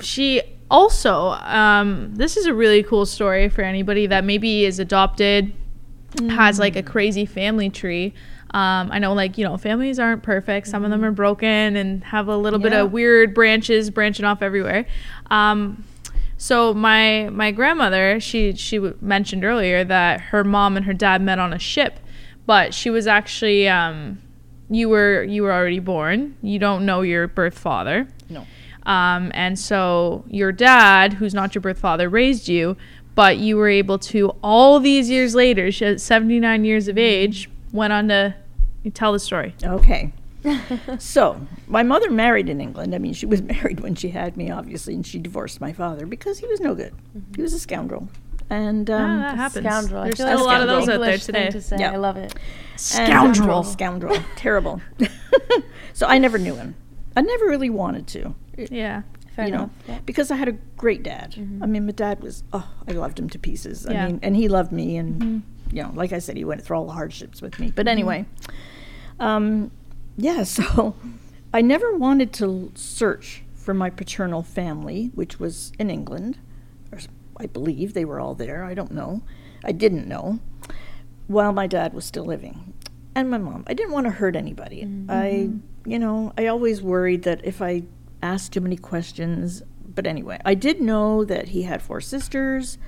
She 0.00 0.42
also, 0.70 1.30
um, 1.30 2.14
this 2.14 2.36
is 2.36 2.46
a 2.46 2.54
really 2.54 2.82
cool 2.82 3.06
story 3.06 3.48
for 3.48 3.62
anybody 3.62 4.06
that 4.06 4.24
maybe 4.24 4.64
is 4.64 4.78
adopted, 4.78 5.52
has 6.30 6.58
like 6.58 6.76
a 6.76 6.82
mm. 6.82 6.86
crazy 6.86 7.26
family 7.26 7.70
tree. 7.70 8.14
Um, 8.56 8.90
I 8.90 8.98
know, 9.00 9.12
like, 9.12 9.36
you 9.36 9.44
know, 9.44 9.58
families 9.58 9.98
aren't 9.98 10.22
perfect. 10.22 10.66
Some 10.66 10.82
of 10.82 10.90
them 10.90 11.04
are 11.04 11.10
broken 11.10 11.76
and 11.76 12.02
have 12.04 12.26
a 12.26 12.36
little 12.38 12.58
bit 12.58 12.72
of 12.72 12.90
weird 12.90 13.34
branches 13.34 13.90
branching 13.90 14.24
off 14.24 14.40
everywhere. 14.40 14.86
Um, 15.30 15.84
so 16.38 16.72
my 16.72 17.28
my 17.28 17.50
grandmother, 17.50 18.18
she 18.18 18.54
she 18.54 18.78
mentioned 19.02 19.44
earlier 19.44 19.84
that 19.84 20.22
her 20.22 20.42
mom 20.42 20.78
and 20.78 20.86
her 20.86 20.94
dad 20.94 21.20
met 21.20 21.38
on 21.38 21.52
a 21.52 21.58
ship, 21.58 22.00
but 22.46 22.72
she 22.72 22.88
was 22.88 23.06
actually 23.06 23.68
um, 23.68 24.22
you 24.70 24.88
were 24.88 25.22
you 25.22 25.42
were 25.42 25.52
already 25.52 25.78
born. 25.78 26.38
You 26.40 26.58
don't 26.58 26.86
know 26.86 27.02
your 27.02 27.28
birth 27.28 27.58
father. 27.58 28.08
No. 28.30 28.46
Um, 28.86 29.32
and 29.34 29.58
so 29.58 30.24
your 30.28 30.50
dad, 30.50 31.12
who's 31.12 31.34
not 31.34 31.54
your 31.54 31.60
birth 31.60 31.78
father, 31.78 32.08
raised 32.08 32.48
you, 32.48 32.78
but 33.14 33.36
you 33.36 33.58
were 33.58 33.68
able 33.68 33.98
to 33.98 34.30
all 34.42 34.80
these 34.80 35.10
years 35.10 35.34
later, 35.34 35.70
she 35.70 35.84
at 35.84 36.00
79 36.00 36.64
years 36.64 36.88
of 36.88 36.96
age, 36.96 37.50
went 37.70 37.92
on 37.92 38.08
to 38.08 38.34
you 38.86 38.90
tell 38.92 39.12
the 39.12 39.18
story. 39.18 39.52
Okay. 39.64 40.12
so, 41.00 41.44
my 41.66 41.82
mother 41.82 42.08
married 42.08 42.48
in 42.48 42.60
England. 42.60 42.94
I 42.94 42.98
mean, 42.98 43.12
she 43.14 43.26
was 43.26 43.42
married 43.54 43.80
when 43.80 43.96
she 43.96 44.10
had 44.10 44.36
me, 44.36 44.48
obviously, 44.48 44.94
and 44.94 45.04
she 45.04 45.18
divorced 45.18 45.60
my 45.60 45.72
father 45.72 46.06
because 46.06 46.38
he 46.38 46.46
was 46.46 46.60
no 46.60 46.72
good. 46.74 46.94
He 47.34 47.42
was 47.42 47.52
a 47.52 47.58
scoundrel. 47.58 48.08
And 48.48 48.88
um, 48.88 49.02
Ah, 49.02 49.22
that 49.24 49.36
happens. 49.36 49.66
Scoundrel. 49.66 50.04
There's 50.04 50.14
still 50.14 50.28
like 50.28 50.38
a 50.38 50.44
lot 50.44 50.60
of 50.60 50.68
those 50.68 50.86
an 50.86 50.94
out 50.94 51.00
there 51.00 51.18
today. 51.18 51.50
To 51.50 51.60
say. 51.60 51.78
Yeah. 51.80 51.90
I 51.90 51.96
love 51.96 52.16
it. 52.16 52.32
and- 52.32 52.80
Scoundrel. 52.80 53.64
Scoundrel. 53.64 54.16
Terrible. 54.36 54.80
so, 55.92 56.06
I 56.06 56.18
never 56.18 56.38
knew 56.38 56.54
him. 56.54 56.76
I 57.16 57.22
never 57.22 57.46
really 57.46 57.70
wanted 57.70 58.06
to. 58.08 58.34
Yeah. 58.56 59.02
Fair 59.34 59.46
you 59.46 59.50
know, 59.50 59.58
enough. 59.58 59.70
Yeah. 59.88 59.98
because 60.06 60.30
I 60.30 60.36
had 60.36 60.46
a 60.48 60.52
great 60.76 61.02
dad. 61.02 61.32
Mhm. 61.32 61.60
I 61.62 61.66
mean, 61.66 61.86
my 61.86 61.92
dad 61.92 62.22
was, 62.22 62.44
oh, 62.52 62.70
I 62.88 62.92
loved 62.92 63.18
him 63.18 63.28
to 63.30 63.38
pieces. 63.38 63.84
I 63.84 63.92
Yeah. 63.92 64.06
mean, 64.06 64.20
and 64.22 64.36
he 64.36 64.46
loved 64.48 64.70
me, 64.70 64.96
and 64.96 65.20
Mhm. 65.20 65.42
you 65.74 65.82
know, 65.82 65.90
like 65.94 66.12
I 66.12 66.20
said, 66.20 66.36
he 66.36 66.44
went 66.44 66.62
through 66.62 66.76
all 66.78 66.86
the 66.86 66.92
hardships 66.92 67.42
with 67.42 67.58
me. 67.58 67.72
But 67.74 67.88
anyway, 67.88 68.24
um, 69.20 69.70
yeah. 70.16 70.44
So 70.56 70.94
I 71.52 71.60
never 71.62 71.96
wanted 71.96 72.32
to 72.34 72.72
search 72.74 73.42
for 73.54 73.74
my 73.74 73.90
paternal 73.90 74.42
family, 74.42 75.10
which 75.14 75.38
was 75.40 75.72
in 75.78 75.90
England. 75.90 76.38
I 77.38 77.46
believe 77.46 77.92
they 77.92 78.04
were 78.06 78.18
all 78.18 78.34
there. 78.34 78.64
I 78.64 78.72
don't 78.72 78.92
know. 78.92 79.20
I 79.62 79.72
didn't 79.72 80.08
know. 80.08 80.38
While 81.26 81.52
my 81.52 81.66
dad 81.66 81.92
was 81.92 82.04
still 82.06 82.24
living, 82.24 82.72
and 83.14 83.28
my 83.30 83.38
mom. 83.38 83.64
I 83.66 83.74
didn't 83.74 83.92
want 83.92 84.04
to 84.06 84.10
hurt 84.12 84.36
anybody. 84.36 84.84
Mhm. 84.84 85.06
I, 85.10 85.50
you 85.88 85.98
know, 85.98 86.32
I 86.38 86.46
always 86.46 86.82
worried 86.82 87.22
that 87.24 87.44
if 87.44 87.60
I 87.60 87.82
asked 88.22 88.52
too 88.52 88.60
many 88.60 88.76
questions. 88.76 89.62
But 89.94 90.06
anyway, 90.06 90.38
I 90.44 90.54
did 90.54 90.80
know 90.80 91.24
that 91.24 91.48
he 91.48 91.62
had 91.62 91.82
four 91.82 92.00
sisters. 92.00 92.78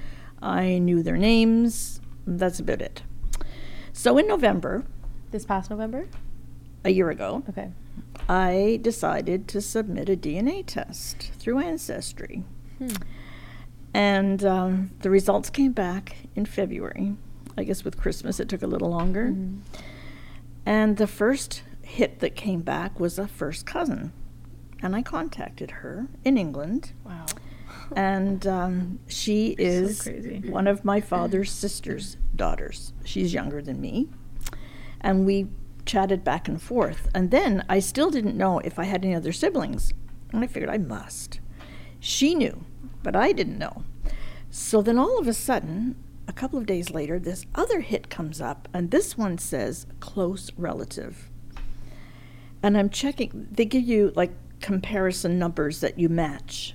I 0.41 0.79
knew 0.79 1.03
their 1.03 1.17
names. 1.17 2.01
That's 2.27 2.61
about 2.61 2.83
it. 2.83 3.03
So 3.93 4.19
in 4.19 4.27
November, 4.29 4.85
This 5.31 5.45
past 5.45 5.71
November. 5.71 6.07
a 6.85 6.91
year 6.91 7.11
ago, 7.11 7.43
Okay. 7.49 7.71
I 8.29 8.79
decided 8.83 9.49
to 9.49 9.61
submit 9.61 10.09
a 10.09 10.17
DNA 10.17 10.63
test 10.67 11.31
through 11.39 11.59
Ancestry. 11.59 12.45
Hmm. 12.79 12.89
And 13.95 14.45
um, 14.45 14.91
the 15.01 15.11
results 15.11 15.51
came 15.51 15.73
back 15.73 16.17
in 16.37 16.47
February. 16.47 17.15
I 17.57 17.65
guess 17.65 17.85
with 17.85 17.97
Christmas 17.99 18.39
it 18.39 18.49
took 18.49 18.63
a 18.63 18.67
little 18.67 18.91
longer. 18.91 19.29
Mhm. 19.29 19.59
And 20.65 20.97
the 20.99 21.07
first 21.07 21.63
hit 21.83 22.21
that 22.21 22.37
came 22.37 22.61
back 22.61 23.01
was 23.01 23.19
a 23.19 23.27
first 23.27 23.67
cousin. 23.67 24.13
And 24.83 24.95
I 24.95 25.03
contacted 25.03 25.71
her 25.83 26.07
in 26.25 26.39
England. 26.39 26.93
Wow. 27.05 27.27
And 27.97 28.47
um, 28.47 29.01
she 29.09 29.57
is 29.59 30.03
crazy. 30.03 30.43
one 30.49 30.67
of 30.69 30.85
my 30.85 31.01
father's 31.01 31.51
sister's 31.51 32.17
daughters. 32.37 32.93
She's 33.05 33.33
younger 33.35 33.61
than 33.63 33.81
me. 33.81 34.09
And 35.01 35.25
we 35.25 35.49
chatted 35.87 36.23
back 36.23 36.49
and 36.49 36.61
forth. 36.61 37.09
And 37.15 37.31
then 37.31 37.65
I 37.69 37.79
still 37.81 38.11
didn't 38.11 38.37
know 38.37 38.59
if 38.61 38.79
I 38.79 38.85
had 38.85 39.05
any 39.05 39.15
other 39.15 39.33
siblings. 39.33 39.93
And 40.33 40.45
I 40.45 40.47
figured 40.47 40.71
I 40.71 40.79
must. 40.79 41.41
She 42.01 42.35
knew, 42.35 42.65
but 43.03 43.17
I 43.17 43.33
didn't 43.33 43.59
know. 43.59 43.85
So 44.51 44.83
then 44.83 44.99
all 44.99 45.19
of 45.19 45.27
a 45.27 45.35
sudden, 45.35 45.97
a 46.27 46.33
couple 46.33 46.59
of 46.59 46.67
days 46.67 46.91
later, 46.91 47.19
this 47.19 47.47
other 47.55 47.81
hit 47.81 48.11
comes 48.11 48.41
up, 48.41 48.69
and 48.73 48.91
this 48.91 49.17
one 49.17 49.39
says 49.39 49.87
close 49.99 50.51
relative. 50.57 51.31
And 52.63 52.77
I'm 52.77 52.91
checking, 52.91 53.49
they 53.51 53.65
give 53.65 53.83
you 53.83 54.13
like 54.15 54.33
comparison 54.61 55.39
numbers 55.39 55.81
that 55.81 55.99
you 55.99 56.09
match. 56.09 56.75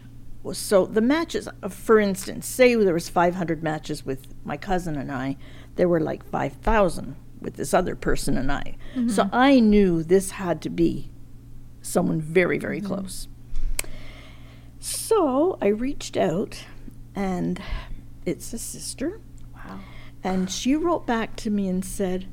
So 0.52 0.86
the 0.86 1.02
matches, 1.02 1.48
uh, 1.48 1.70
for 1.70 2.00
instance, 2.00 2.48
say 2.48 2.76
there 2.76 2.94
was 2.94 3.10
500 3.10 3.64
matches 3.64 4.06
with 4.06 4.34
my 4.44 4.58
cousin 4.58 4.98
and 4.98 5.12
I, 5.12 5.38
there 5.76 5.88
were 5.88 6.02
like 6.02 6.26
5,000 6.26 7.16
with 7.44 7.56
this 7.56 7.74
other 7.74 7.96
person 7.96 8.38
and 8.38 8.52
I. 8.52 8.76
So 9.08 9.30
I 9.32 9.60
knew 9.60 10.02
this 10.04 10.32
had 10.32 10.62
to 10.64 10.70
be 10.70 11.12
someone 11.82 12.22
very, 12.22 12.58
very 12.58 12.80
close. 12.82 13.28
So 14.80 15.58
I 15.62 15.68
reached 15.68 16.18
out, 16.18 16.66
and 17.16 17.62
it's 18.26 18.52
a 18.54 18.58
sister, 18.58 19.20
Wow. 19.54 19.80
and 20.24 20.50
she 20.50 20.76
wrote 20.76 21.06
back 21.08 21.36
to 21.38 21.50
me 21.50 21.68
and 21.68 21.84
said, 21.86 22.26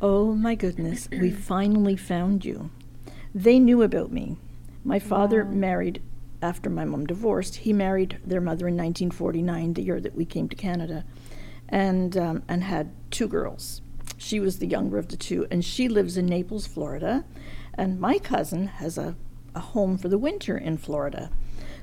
Oh 0.00 0.34
my 0.34 0.54
goodness, 0.54 1.08
we 1.10 1.30
finally 1.52 1.96
found 1.96 2.44
you. 2.44 2.70
They 3.34 3.58
knew 3.58 3.82
about 3.82 4.10
me. 4.10 4.38
My 4.82 4.98
father 4.98 5.44
Wow. 5.44 5.50
married 5.52 6.02
after 6.42 6.70
my 6.70 6.86
mom 6.86 7.04
divorced. 7.06 7.56
He 7.56 7.72
married 7.74 8.18
their 8.24 8.40
mother 8.40 8.66
in 8.66 8.74
1949, 8.76 9.74
the 9.74 9.82
year 9.82 10.00
that 10.00 10.14
we 10.14 10.24
came 10.24 10.48
to 10.48 10.56
Canada, 10.56 11.04
and 11.68 12.16
um, 12.16 12.42
and 12.48 12.64
had 12.64 12.90
two 13.10 13.28
girls. 13.28 13.82
She 14.22 14.38
was 14.38 14.58
the 14.58 14.66
younger 14.66 14.98
of 14.98 15.08
the 15.08 15.16
two, 15.16 15.46
and 15.50 15.64
she 15.64 15.88
lives 15.88 16.18
in 16.18 16.26
Naples, 16.26 16.66
Florida, 16.66 17.24
and 17.72 17.98
my 17.98 18.18
cousin 18.18 18.66
has 18.66 18.98
a, 18.98 19.16
a 19.54 19.60
home 19.60 19.96
for 19.96 20.08
the 20.08 20.18
winter 20.18 20.58
in 20.58 20.76
Florida. 20.76 21.30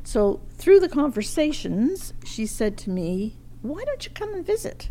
So 0.03 0.41
through 0.55 0.81
the 0.81 0.87
conversations, 0.87 2.13
she 2.23 2.45
said 2.45 2.77
to 2.77 2.91
me, 2.91 3.37
"Why 3.63 3.83
don't 3.83 4.05
you 4.05 4.11
come 4.11 4.35
and 4.35 4.45
visit?" 4.45 4.89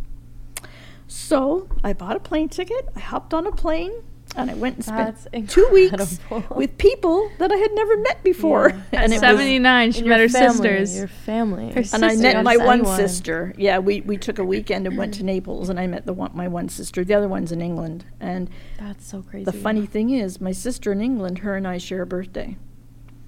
So 1.07 1.69
I 1.85 1.93
bought 1.93 2.17
a 2.17 2.21
plane 2.21 2.49
ticket. 2.49 2.89
I 2.97 2.99
hopped 2.99 3.33
on 3.33 3.47
a 3.47 3.53
plane 3.53 4.03
and 4.37 4.51
I 4.51 4.55
went 4.55 4.77
and 4.77 4.85
spent 4.85 5.49
two 5.51 5.69
weeks 5.73 6.19
with 6.55 6.77
people 6.79 7.31
that 7.39 7.51
I 7.51 7.57
had 7.57 7.73
never 7.73 7.97
met 7.99 8.23
before. 8.23 8.71
Yeah. 8.93 9.03
And 9.03 9.13
At 9.13 9.23
it 9.23 9.33
was, 9.33 9.41
79, 9.41 9.93
she 9.93 10.03
met 10.05 10.21
her 10.21 10.29
family, 10.29 10.53
sisters. 10.55 10.97
Your 10.97 11.09
family. 11.09 11.73
Her 11.73 11.83
and 11.93 12.05
I 12.05 12.17
met 12.17 12.45
my 12.45 12.57
one 12.57 12.81
Anyone. 12.81 12.97
sister. 12.97 13.55
Yeah, 13.57 13.79
we, 13.79 14.01
we 14.03 14.17
took 14.17 14.39
a 14.39 14.45
weekend 14.45 14.87
and 14.87 14.97
went 14.97 15.15
to 15.15 15.23
Naples, 15.25 15.69
and 15.69 15.79
I 15.81 15.87
met 15.87 16.07
the 16.07 16.13
one, 16.13 16.31
my 16.35 16.49
one 16.49 16.69
sister. 16.69 17.05
The 17.05 17.15
other 17.15 17.29
one's 17.29 17.53
in 17.53 17.61
England. 17.61 18.05
And 18.21 18.51
That's 18.79 19.07
so 19.07 19.23
crazy. 19.23 19.45
the 19.45 19.53
funny 19.53 19.87
thing 19.87 20.11
is, 20.11 20.41
my 20.41 20.53
sister 20.53 20.93
in 20.93 21.01
England, 21.01 21.39
her 21.39 21.57
and 21.57 21.67
I 21.67 21.79
share 21.79 22.03
a 22.03 22.07
birthday. 22.07 22.57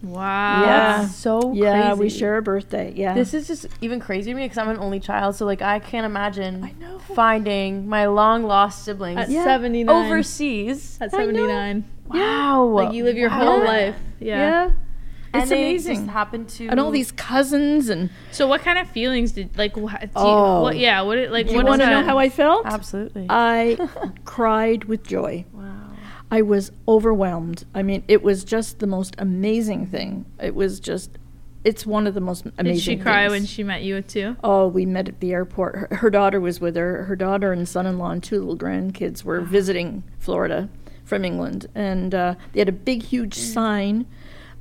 Wow. 0.03 0.63
Yeah. 0.63 0.99
That's 1.03 1.15
so 1.17 1.53
Yeah, 1.55 1.95
we 1.95 2.09
share 2.09 2.37
a 2.39 2.43
birthday. 2.43 2.93
Yeah. 2.95 3.15
This 3.15 3.35
is 3.35 3.47
just 3.49 3.67
even 3.81 3.99
crazier 4.01 4.33
to 4.33 4.37
me 4.37 4.45
because 4.45 4.59
I'm 4.59 4.69
an 4.69 4.79
only 4.79 5.01
child, 5.01 5.35
so 5.35 5.45
like 5.45 5.61
I 5.63 5.81
can't 5.81 6.07
imagine 6.07 6.63
I 6.65 6.73
know. 6.81 6.99
finding 7.15 7.89
my 7.89 8.07
long 8.07 8.45
lost 8.45 8.85
siblings 8.85 9.19
At 9.19 9.29
Yeah. 9.31 9.45
79. 9.45 10.07
overseas. 10.07 10.99
At 11.01 11.11
79. 11.11 11.85
Wow, 12.07 12.65
Like 12.67 12.93
you 12.95 13.05
live 13.05 13.17
your 13.17 13.29
whole 13.29 13.59
life. 13.59 13.97
Yeah. 14.21 14.39
yeah. 14.39 14.71
It's 15.35 15.51
they 15.51 15.57
amazing. 15.69 15.97
Just 15.97 16.09
happen 16.09 16.47
to 16.47 16.69
And 16.69 16.81
all 16.81 16.91
these 16.91 17.13
cousins 17.13 17.91
and 17.91 18.09
So 18.31 18.47
what 18.47 18.63
kind 18.63 18.79
of 18.79 18.89
feelings 18.89 19.33
did 19.33 19.59
like 19.59 19.77
wha- 19.77 19.91
do 19.99 20.07
you, 20.07 20.11
Oh. 20.17 20.63
what 20.63 20.79
yeah, 20.79 21.03
what 21.03 21.19
it 21.19 21.31
like 21.31 21.47
do 21.47 21.53
you 21.53 21.59
what 21.59 21.67
want 21.67 21.83
to 21.83 21.91
know 21.91 22.03
how 22.03 22.17
I 22.19 22.31
felt? 22.31 22.65
absolutely. 22.65 23.27
I 23.31 23.77
cried 24.25 24.85
with 24.85 25.07
joy. 25.07 25.45
wow. 25.53 25.75
I 26.31 26.43
was 26.43 26.73
overwhelmed. 26.87 27.65
I 27.75 27.83
mean, 27.83 28.05
it 28.09 28.23
was 28.23 28.45
just 28.45 28.79
the 28.81 28.87
most 28.87 29.15
amazing 29.19 29.87
thing. 29.87 30.27
It 30.41 30.55
was 30.55 30.79
just, 30.79 31.11
it's 31.65 31.87
one 31.87 32.07
of 32.07 32.15
the 32.15 32.21
most 32.21 32.45
amazing. 32.59 32.75
Did 32.75 32.83
she 32.83 32.97
cry 32.97 33.23
things. 33.23 33.33
when 33.33 33.47
she 33.47 33.63
met 33.63 33.83
you 33.83 34.03
too? 34.03 34.37
Oh, 34.45 34.69
we 34.69 34.85
met 34.85 35.09
at 35.09 35.21
the 35.21 35.33
airport. 35.33 35.77
Her, 35.77 35.89
her 35.97 36.11
daughter 36.11 36.41
was 36.41 36.61
with 36.61 36.77
her. 36.77 37.05
Her 37.05 37.17
daughter 37.17 37.53
and 37.53 37.67
son-in-law 37.69 38.11
and 38.11 38.23
two 38.23 38.39
little 38.39 38.57
grandkids 38.59 39.25
were 39.25 39.41
visiting 39.41 40.05
Florida 40.19 40.69
from 41.05 41.25
England, 41.25 41.67
and 41.75 42.15
uh, 42.15 42.35
they 42.53 42.61
had 42.61 42.69
a 42.69 42.73
big, 42.73 43.03
huge 43.03 43.35
sign. 43.35 44.07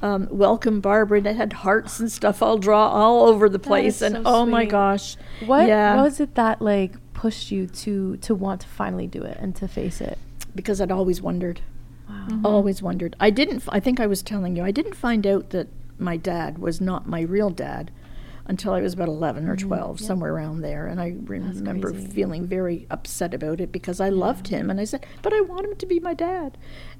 Um, 0.02 0.28
welcome 0.30 0.80
Barbara 0.80 1.22
that 1.22 1.36
had 1.36 1.52
hearts 1.52 2.00
and 2.00 2.12
stuff 2.12 2.44
all 2.44 2.60
draw 2.60 2.88
all 2.88 3.28
over 3.28 3.50
the 3.50 3.58
place 3.58 3.96
is 3.96 4.02
and 4.04 4.16
so 4.18 4.22
oh 4.26 4.46
my 4.46 4.64
gosh 4.64 5.18
What 5.44 5.68
yeah 5.68 6.00
was 6.00 6.20
it 6.20 6.36
that 6.36 6.62
like 6.62 6.94
pushed 7.16 7.50
you 7.50 7.66
to 7.66 8.18
to 8.18 8.36
want 8.36 8.62
to 8.62 8.68
finally 8.68 9.08
do 9.08 9.24
it 9.24 9.40
and 9.42 9.56
to 9.56 9.68
face 9.68 10.00
it? 10.00 10.20
Because 10.58 10.82
I'd 10.82 10.92
always 10.92 11.22
wondered 11.22 11.62
Wow. 12.10 12.28
Mm-hmm. 12.30 12.46
always 12.46 12.82
wondered. 12.82 13.16
I 13.20 13.30
didn't. 13.30 13.58
f- 13.58 13.70
I 13.70 13.80
think 13.82 14.00
I 14.00 14.08
was 14.08 14.22
telling 14.22 14.56
you. 14.56 14.64
I 14.64 14.72
didn't 14.72 14.96
find 14.96 15.28
out 15.28 15.50
that 15.50 15.68
my 16.00 16.16
dad 16.16 16.58
was 16.58 16.80
not 16.80 17.08
my 17.08 17.22
real 17.22 17.50
dad 17.50 17.92
until 18.46 18.72
I 18.74 18.82
was 18.82 18.94
about 18.94 19.10
eleven 19.10 19.50
or 19.50 19.58
mm-hmm. 19.58 19.68
twelve, 19.68 20.00
somewhere 20.00 20.34
around 20.34 20.62
there. 20.62 20.88
And 20.88 21.02
I 21.02 21.16
remember 21.26 21.92
crazy. 21.92 22.08
feeling 22.08 22.48
very 22.48 22.88
upset 22.90 23.34
about 23.34 23.60
it 23.60 23.74
because 23.74 24.00
I 24.00 24.08
loved 24.08 24.48
him, 24.48 24.70
and 24.70 24.80
I 24.80 24.86
said, 24.86 25.06
"But 25.22 25.34
I 25.34 25.42
want 25.42 25.66
him 25.66 25.76
to 25.76 25.86
be 25.86 26.00
my 26.00 26.14
dad." 26.14 26.58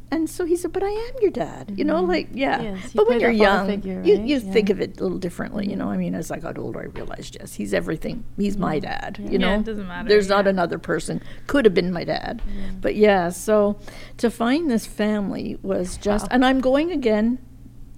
And 0.10 0.30
so 0.30 0.46
he 0.46 0.56
said, 0.56 0.72
"But 0.72 0.84
I 0.84 0.90
am 0.90 1.14
your 1.22 1.32
dad." 1.32 1.74
You 1.76 1.84
know, 1.84 2.02
like 2.02 2.30
yeah. 2.34 2.62
Yes, 2.62 2.94
but 2.94 3.10
when 3.10 3.20
you're 3.20 3.30
young, 3.30 3.68
figure, 3.68 4.02
you 4.06 4.16
right? 4.16 4.26
you 4.26 4.38
Yeah. 4.38 4.52
think 4.54 4.70
of 4.70 4.80
it 4.80 5.00
a 5.00 5.04
little 5.04 5.18
differently. 5.18 5.70
You 5.70 5.76
know, 5.76 5.90
I 5.90 5.98
mean, 5.98 6.16
as 6.16 6.32
I 6.32 6.40
got 6.40 6.58
older, 6.58 6.80
I 6.80 6.86
realized 6.86 7.36
yes, 7.40 7.56
he's 7.56 7.74
everything. 7.74 8.24
He's 8.38 8.58
my 8.58 8.80
dad. 8.80 9.18
You 9.20 9.32
Yeah, 9.32 9.38
know, 9.40 9.56
it 9.60 9.66
doesn't 9.66 9.86
matter, 9.88 10.08
There's 10.08 10.30
not 10.30 10.48
another 10.48 10.80
person. 10.80 11.22
Could 11.48 11.66
have 11.66 11.74
been 11.74 11.92
my 11.92 12.06
dad, 12.06 12.42
but 12.80 12.96
yeah. 12.96 13.28
So 13.30 13.78
to 14.18 14.30
find 14.32 14.72
this 14.72 14.86
family 14.86 15.58
was 15.62 15.98
just, 15.98 16.24
Wow. 16.26 16.30
and 16.32 16.46
I'm 16.46 16.62
going 16.62 16.90
again 16.92 17.40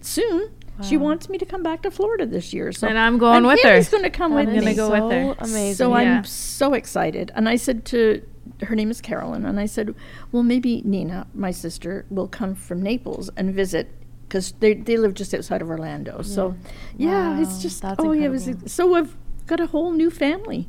soon. 0.01 0.49
She 0.83 0.97
wants 0.97 1.29
me 1.29 1.37
to 1.37 1.45
come 1.45 1.63
back 1.63 1.81
to 1.83 1.91
Florida 1.91 2.25
this 2.25 2.53
year, 2.53 2.71
so 2.71 2.87
And 2.87 2.97
I'm 2.97 3.17
going 3.17 3.45
with 3.45 3.61
her. 3.63 3.69
Haley's 3.71 3.89
going 3.89 4.03
to 4.03 4.09
come 4.09 4.33
That 4.33 4.47
with 4.47 4.55
is 4.55 4.65
me. 4.65 4.75
gonna 4.75 4.89
go 4.99 5.07
with 5.07 5.11
her. 5.11 5.45
so 5.45 5.51
Amazing. 5.51 5.75
So 5.75 5.89
Yeah. 5.97 6.17
I'm 6.17 6.23
so 6.25 6.73
excited. 6.73 7.31
And 7.35 7.47
I 7.49 7.55
said 7.55 7.85
to 7.85 8.21
her 8.63 8.75
name 8.75 8.89
is 8.91 8.99
Carolyn, 8.99 9.45
and 9.45 9.59
I 9.59 9.65
said, 9.67 9.93
well, 10.31 10.43
maybe 10.43 10.81
Nina, 10.83 11.27
my 11.33 11.51
sister, 11.51 12.05
will 12.09 12.27
come 12.27 12.55
from 12.55 12.81
Naples 12.81 13.29
and 13.37 13.53
visit 13.53 13.89
because 14.27 14.53
they 14.59 14.73
they 14.73 14.97
live 14.97 15.13
just 15.13 15.33
outside 15.33 15.61
of 15.61 15.69
Orlando. 15.69 16.21
So 16.21 16.55
yeah, 16.97 17.35
Wow, 17.35 17.41
it's 17.41 17.61
just 17.61 17.81
that's 17.81 17.95
oh 17.99 18.11
yeah, 18.11 18.25
it 18.25 18.29
was 18.29 18.49
so 18.65 18.95
I've 18.95 19.15
got 19.47 19.59
a 19.59 19.67
whole 19.67 19.91
new 19.91 20.09
family. 20.09 20.67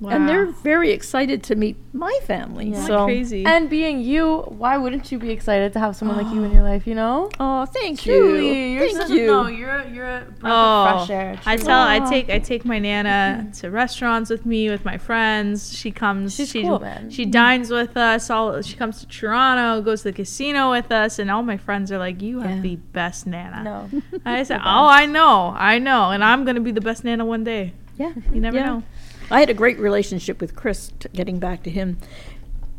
And 0.00 0.28
they're 0.28 0.46
very 0.46 0.92
excited 0.92 1.42
to 1.44 1.56
meet 1.56 1.76
my 1.92 2.16
family. 2.22 2.70
Yeah. 2.70 2.86
So 2.86 2.92
that 2.98 3.04
crazy. 3.06 3.44
and 3.44 3.68
being 3.68 4.00
you, 4.00 4.42
why 4.42 4.76
wouldn't 4.78 5.10
you 5.10 5.18
be 5.18 5.30
excited 5.30 5.72
to 5.72 5.80
have 5.80 5.96
someone 5.96 6.16
like 6.16 6.32
you 6.32 6.44
in 6.44 6.52
your 6.52 6.62
life? 6.72 6.86
You 6.86 6.94
know. 6.94 7.30
oh, 7.40 7.66
thank 7.66 8.00
Truly, 8.00 8.46
you, 8.46 8.78
you're 8.78 8.92
thank 8.92 9.10
you. 9.10 9.24
A, 9.24 9.26
no, 9.26 9.46
you're 9.48 9.70
a, 9.70 9.90
you're 9.90 10.06
a 10.06 10.20
breath 10.20 10.36
Oh, 10.44 10.86
of 11.00 11.06
fresh 11.06 11.10
air. 11.10 11.40
I 11.44 11.56
truly. 11.56 11.66
tell 11.66 11.80
I 11.80 11.98
take 12.08 12.30
I 12.30 12.38
take 12.38 12.64
my 12.64 12.78
nana 12.78 13.50
to 13.58 13.70
restaurants 13.72 14.30
with 14.30 14.46
me 14.46 14.70
with 14.70 14.84
my 14.84 14.98
friends. 14.98 15.76
She 15.76 15.90
comes. 15.90 16.36
She's 16.36 16.50
she, 16.50 16.62
cool, 16.62 16.78
man. 16.78 17.10
She 17.10 17.24
dines 17.24 17.70
with 17.70 17.96
us. 17.96 18.30
All 18.30 18.62
she 18.62 18.76
comes 18.76 19.00
to 19.00 19.06
Toronto, 19.08 19.82
goes 19.82 20.02
to 20.02 20.10
the 20.10 20.16
casino 20.16 20.70
with 20.70 20.92
us, 20.92 21.18
and 21.18 21.28
all 21.28 21.42
my 21.42 21.56
friends 21.56 21.90
are 21.90 21.98
like, 21.98 22.22
"You 22.22 22.38
have 22.40 22.56
Yeah. 22.58 22.62
the 22.62 22.76
best 22.76 23.26
nana." 23.26 23.64
No. 23.64 24.00
I 24.24 24.42
said, 24.48 24.60
"Oh. 24.64 24.86
I 24.86 25.06
know, 25.06 25.54
I 25.58 25.80
know, 25.80 26.10
and 26.12 26.22
I'm 26.22 26.44
gonna 26.44 26.60
be 26.60 26.70
the 26.70 26.80
best 26.80 27.02
nana 27.02 27.24
one 27.24 27.42
day. 27.42 27.72
Yeah, 27.96 28.12
You 28.32 28.40
never 28.40 28.56
yeah. 28.56 28.66
know." 28.66 28.82
I 29.30 29.40
had 29.40 29.50
a 29.50 29.54
great 29.54 29.78
relationship 29.78 30.40
with 30.40 30.56
Chris. 30.56 30.92
T- 30.98 31.08
getting 31.12 31.38
back 31.38 31.62
to 31.64 31.70
him, 31.70 31.98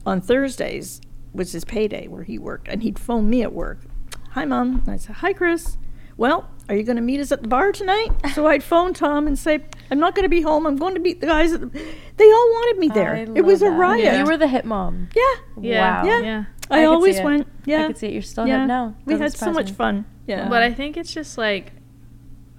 on 0.05 0.21
Thursdays 0.21 1.01
was 1.33 1.51
his 1.51 1.63
payday 1.65 2.07
where 2.07 2.23
he 2.23 2.39
worked, 2.39 2.67
and 2.67 2.81
he'd 2.81 2.97
phone 2.97 3.29
me 3.29 3.43
at 3.43 3.53
work. 3.53 3.79
Hi, 4.31 4.45
mom. 4.45 4.83
And 4.85 4.89
I 4.89 4.97
said, 4.97 5.17
Hi, 5.17 5.33
Chris. 5.33 5.77
Well, 6.17 6.49
are 6.67 6.75
you 6.75 6.83
going 6.83 6.97
to 6.97 7.01
meet 7.01 7.19
us 7.21 7.31
at 7.31 7.41
the 7.41 7.47
bar 7.47 7.71
tonight? 7.71 8.09
so 8.35 8.45
I'd 8.47 8.63
phone 8.63 8.93
Tom 8.93 9.25
and 9.25 9.39
say, 9.39 9.63
I'm 9.89 9.99
not 9.99 10.15
going 10.15 10.23
to 10.23 10.29
be 10.29 10.41
home. 10.41 10.67
I'm 10.67 10.75
going 10.75 10.95
to 10.95 10.99
meet 10.99 11.21
the 11.21 11.27
guys. 11.27 11.53
At 11.53 11.61
the... 11.61 11.67
They 12.17 12.25
all 12.31 12.49
wanted 12.51 12.79
me 12.79 12.89
there. 12.89 13.15
I 13.15 13.27
it 13.35 13.45
was 13.45 13.61
a 13.61 13.69
riot. 13.71 14.03
Yeah. 14.03 14.19
You 14.19 14.25
were 14.25 14.37
the 14.37 14.47
hit 14.47 14.65
mom. 14.65 15.09
Yeah, 15.15 15.23
Yeah, 15.61 16.03
Wow. 16.03 16.09
yeah. 16.09 16.19
Yeah. 16.19 16.43
I 16.69 16.81
I, 16.81 16.85
always 16.85 17.19
went. 17.21 17.47
Yeah, 17.65 17.83
I 17.83 17.87
could 17.87 17.97
see 17.97 18.07
it. 18.07 18.13
You're 18.13 18.21
still 18.21 18.47
yeah. 18.47 18.59
hip 18.59 18.67
now. 18.67 18.95
We 19.05 19.13
Doesn't 19.13 19.23
had 19.23 19.37
so 19.37 19.51
much 19.51 19.67
me. 19.67 19.73
fun. 19.73 20.05
Yeah, 20.27 20.47
But 20.47 20.61
I 20.61 20.71
think 20.73 20.97
it's 20.97 21.11
just 21.11 21.37
like 21.37 21.71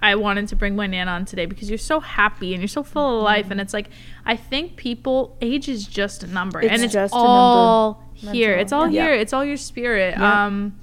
I 0.02 0.14
wanted 0.14 0.48
to 0.48 0.56
bring 0.56 0.76
my 0.76 0.86
nan 0.86 1.08
on 1.08 1.24
today 1.26 1.46
because 1.46 1.68
you're 1.68 1.78
so 1.78 2.00
happy 2.00 2.52
and 2.54 2.62
you're 2.62 2.68
so 2.68 2.82
full 2.82 3.18
of 3.18 3.22
life, 3.24 3.50
and 3.50 3.60
it's 3.60 3.74
like 3.74 3.90
I 4.24 4.36
think 4.36 4.76
people 4.76 5.36
age 5.40 5.68
is 5.68 5.86
just 5.86 6.22
a 6.22 6.26
number, 6.26 6.60
It's 6.60 6.70
and 6.72 6.82
it's 6.82 6.92
just 6.92 7.12
a 7.12 7.16
number. 7.16 7.28
all 7.28 8.04
here. 8.14 8.56
Mental, 8.56 8.62
It's 8.62 8.72
all 8.72 8.88
yeah. 8.88 9.02
here. 9.06 9.14
It's 9.14 9.32
all 9.32 9.44
your 9.44 9.56
spirit. 9.56 10.14
Yeah. 10.18 10.46
Um, 10.46 10.78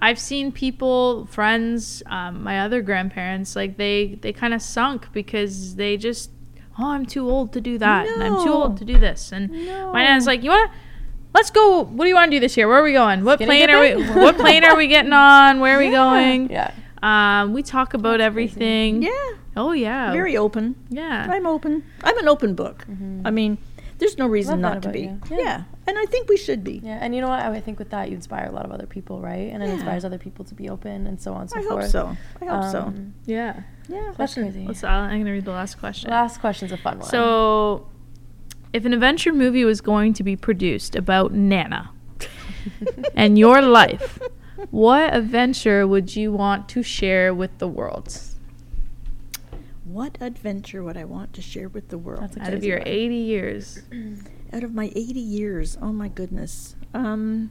I've 0.00 0.18
seen 0.18 0.50
people, 0.52 1.26
friends, 1.26 2.02
um, 2.06 2.42
my 2.42 2.60
other 2.60 2.82
grandparents, 2.82 3.54
like 3.56 3.76
they 3.76 4.18
they 4.20 4.32
kind 4.32 4.52
of 4.52 4.60
sunk 4.60 5.12
because 5.12 5.76
they 5.76 5.96
just 5.96 6.30
oh 6.78 6.88
I'm 6.90 7.06
too 7.06 7.28
old 7.30 7.52
to 7.52 7.60
do 7.60 7.78
that, 7.78 8.06
and 8.08 8.22
I'm 8.22 8.42
too 8.44 8.52
old 8.52 8.76
to 8.78 8.84
do 8.84 8.98
this, 8.98 9.30
and 9.32 9.50
No. 9.50 9.92
my 9.92 10.02
nan's 10.02 10.26
like 10.26 10.42
you 10.42 10.50
wanna. 10.50 10.70
Let's 11.34 11.50
go. 11.50 11.84
What 11.84 12.04
do 12.04 12.08
you 12.10 12.14
want 12.14 12.30
to 12.30 12.36
do 12.36 12.40
this 12.40 12.58
year? 12.58 12.68
Where 12.68 12.78
are 12.78 12.82
we 12.82 12.92
going? 12.92 13.24
What 13.24 13.38
plane 13.40 13.70
are 13.70 13.80
we? 13.80 13.94
What 14.08 14.36
plane 14.36 14.64
are 14.64 14.76
we 14.76 14.86
getting 14.86 15.12
on? 15.14 15.60
Where 15.60 15.76
are 15.76 15.78
we 15.78 15.88
going? 15.90 16.50
Yeah. 16.50 16.72
Um, 17.02 17.52
we 17.52 17.62
talk 17.62 17.94
about 17.94 18.20
everything. 18.20 19.02
yeah, 19.02 19.10
Oh 19.56 19.72
yeah. 19.72 20.12
very 20.12 20.36
open. 20.36 20.76
yeah. 20.88 21.26
I'm 21.30 21.46
open. 21.46 21.82
I'm 22.04 22.16
an 22.18 22.28
open 22.28 22.54
book. 22.54 22.86
I 23.24 23.30
mean, 23.30 23.58
there's 23.98 24.16
no 24.18 24.26
reason 24.26 24.60
Love 24.62 24.74
not 24.74 24.82
to 24.84 24.88
be. 24.90 25.00
Yeah. 25.30 25.38
Yeah. 25.38 25.62
and 25.86 25.98
I 25.98 26.04
think 26.06 26.28
we 26.28 26.36
should 26.36 26.62
be. 26.64 26.80
Yeah, 26.82 26.98
and 27.00 27.14
you 27.14 27.20
know 27.20 27.28
what? 27.28 27.40
I 27.40 27.60
think 27.60 27.78
with 27.78 27.90
that, 27.90 28.08
you 28.08 28.14
inspire 28.16 28.46
a 28.46 28.52
lot 28.52 28.64
of 28.64 28.72
other 28.72 28.86
people, 28.86 29.20
right? 29.20 29.50
And 29.52 29.62
it 29.62 29.66
Yeah. 29.66 29.74
inspires 29.74 30.04
other 30.04 30.18
people 30.18 30.44
to 30.46 30.54
be 30.54 30.68
open 30.68 31.06
and 31.06 31.20
so 31.20 31.32
on 31.34 31.42
and 31.42 31.50
so 31.50 31.58
I 31.58 31.62
forth. 31.62 31.72
I 31.72 31.82
hope 31.82 31.90
so. 31.90 32.16
I 32.40 32.44
hope 32.46 32.70
so. 32.72 32.80
Um, 32.82 33.14
Yeah. 33.26 33.62
Yeah. 33.88 34.12
That's 34.16 34.34
crazy. 34.34 34.64
Let's, 34.66 34.82
I'll- 34.84 35.04
I'm 35.10 35.18
gonna 35.20 35.32
read 35.32 35.44
the 35.44 35.50
last 35.52 35.78
question. 35.80 36.10
Last 36.10 36.40
question's 36.40 36.72
a 36.72 36.76
fun 36.76 36.98
one. 37.00 37.08
So, 37.08 37.86
if 38.72 38.84
an 38.84 38.92
adventure 38.92 39.32
movie 39.32 39.64
was 39.64 39.80
going 39.80 40.12
to 40.14 40.22
be 40.22 40.34
produced 40.36 40.94
about 40.96 41.32
Nana 41.32 41.90
and 43.16 43.38
your 43.38 43.60
life, 43.60 44.18
what 44.70 45.14
adventure 45.14 45.86
would 45.86 46.14
you 46.16 46.32
want 46.32 46.68
to 46.70 46.82
share 46.82 47.34
with 47.34 47.58
the 47.58 47.68
world 47.68 48.18
What 49.84 50.16
adventure 50.20 50.82
would 50.82 50.96
I 50.96 51.04
want 51.04 51.32
to 51.34 51.42
share 51.42 51.68
with 51.68 51.88
the 51.88 51.98
world? 51.98 52.22
That's 52.34 52.48
out 52.48 52.54
of 52.54 52.64
your 52.64 52.78
one. 52.78 52.88
80 52.88 53.14
years? 53.14 53.82
Out 54.54 54.62
of 54.64 54.74
my 54.74 54.92
80 54.94 55.18
years, 55.18 55.78
oh 55.80 55.92
my 55.94 56.08
goodness. 56.08 56.76
Um, 56.92 57.50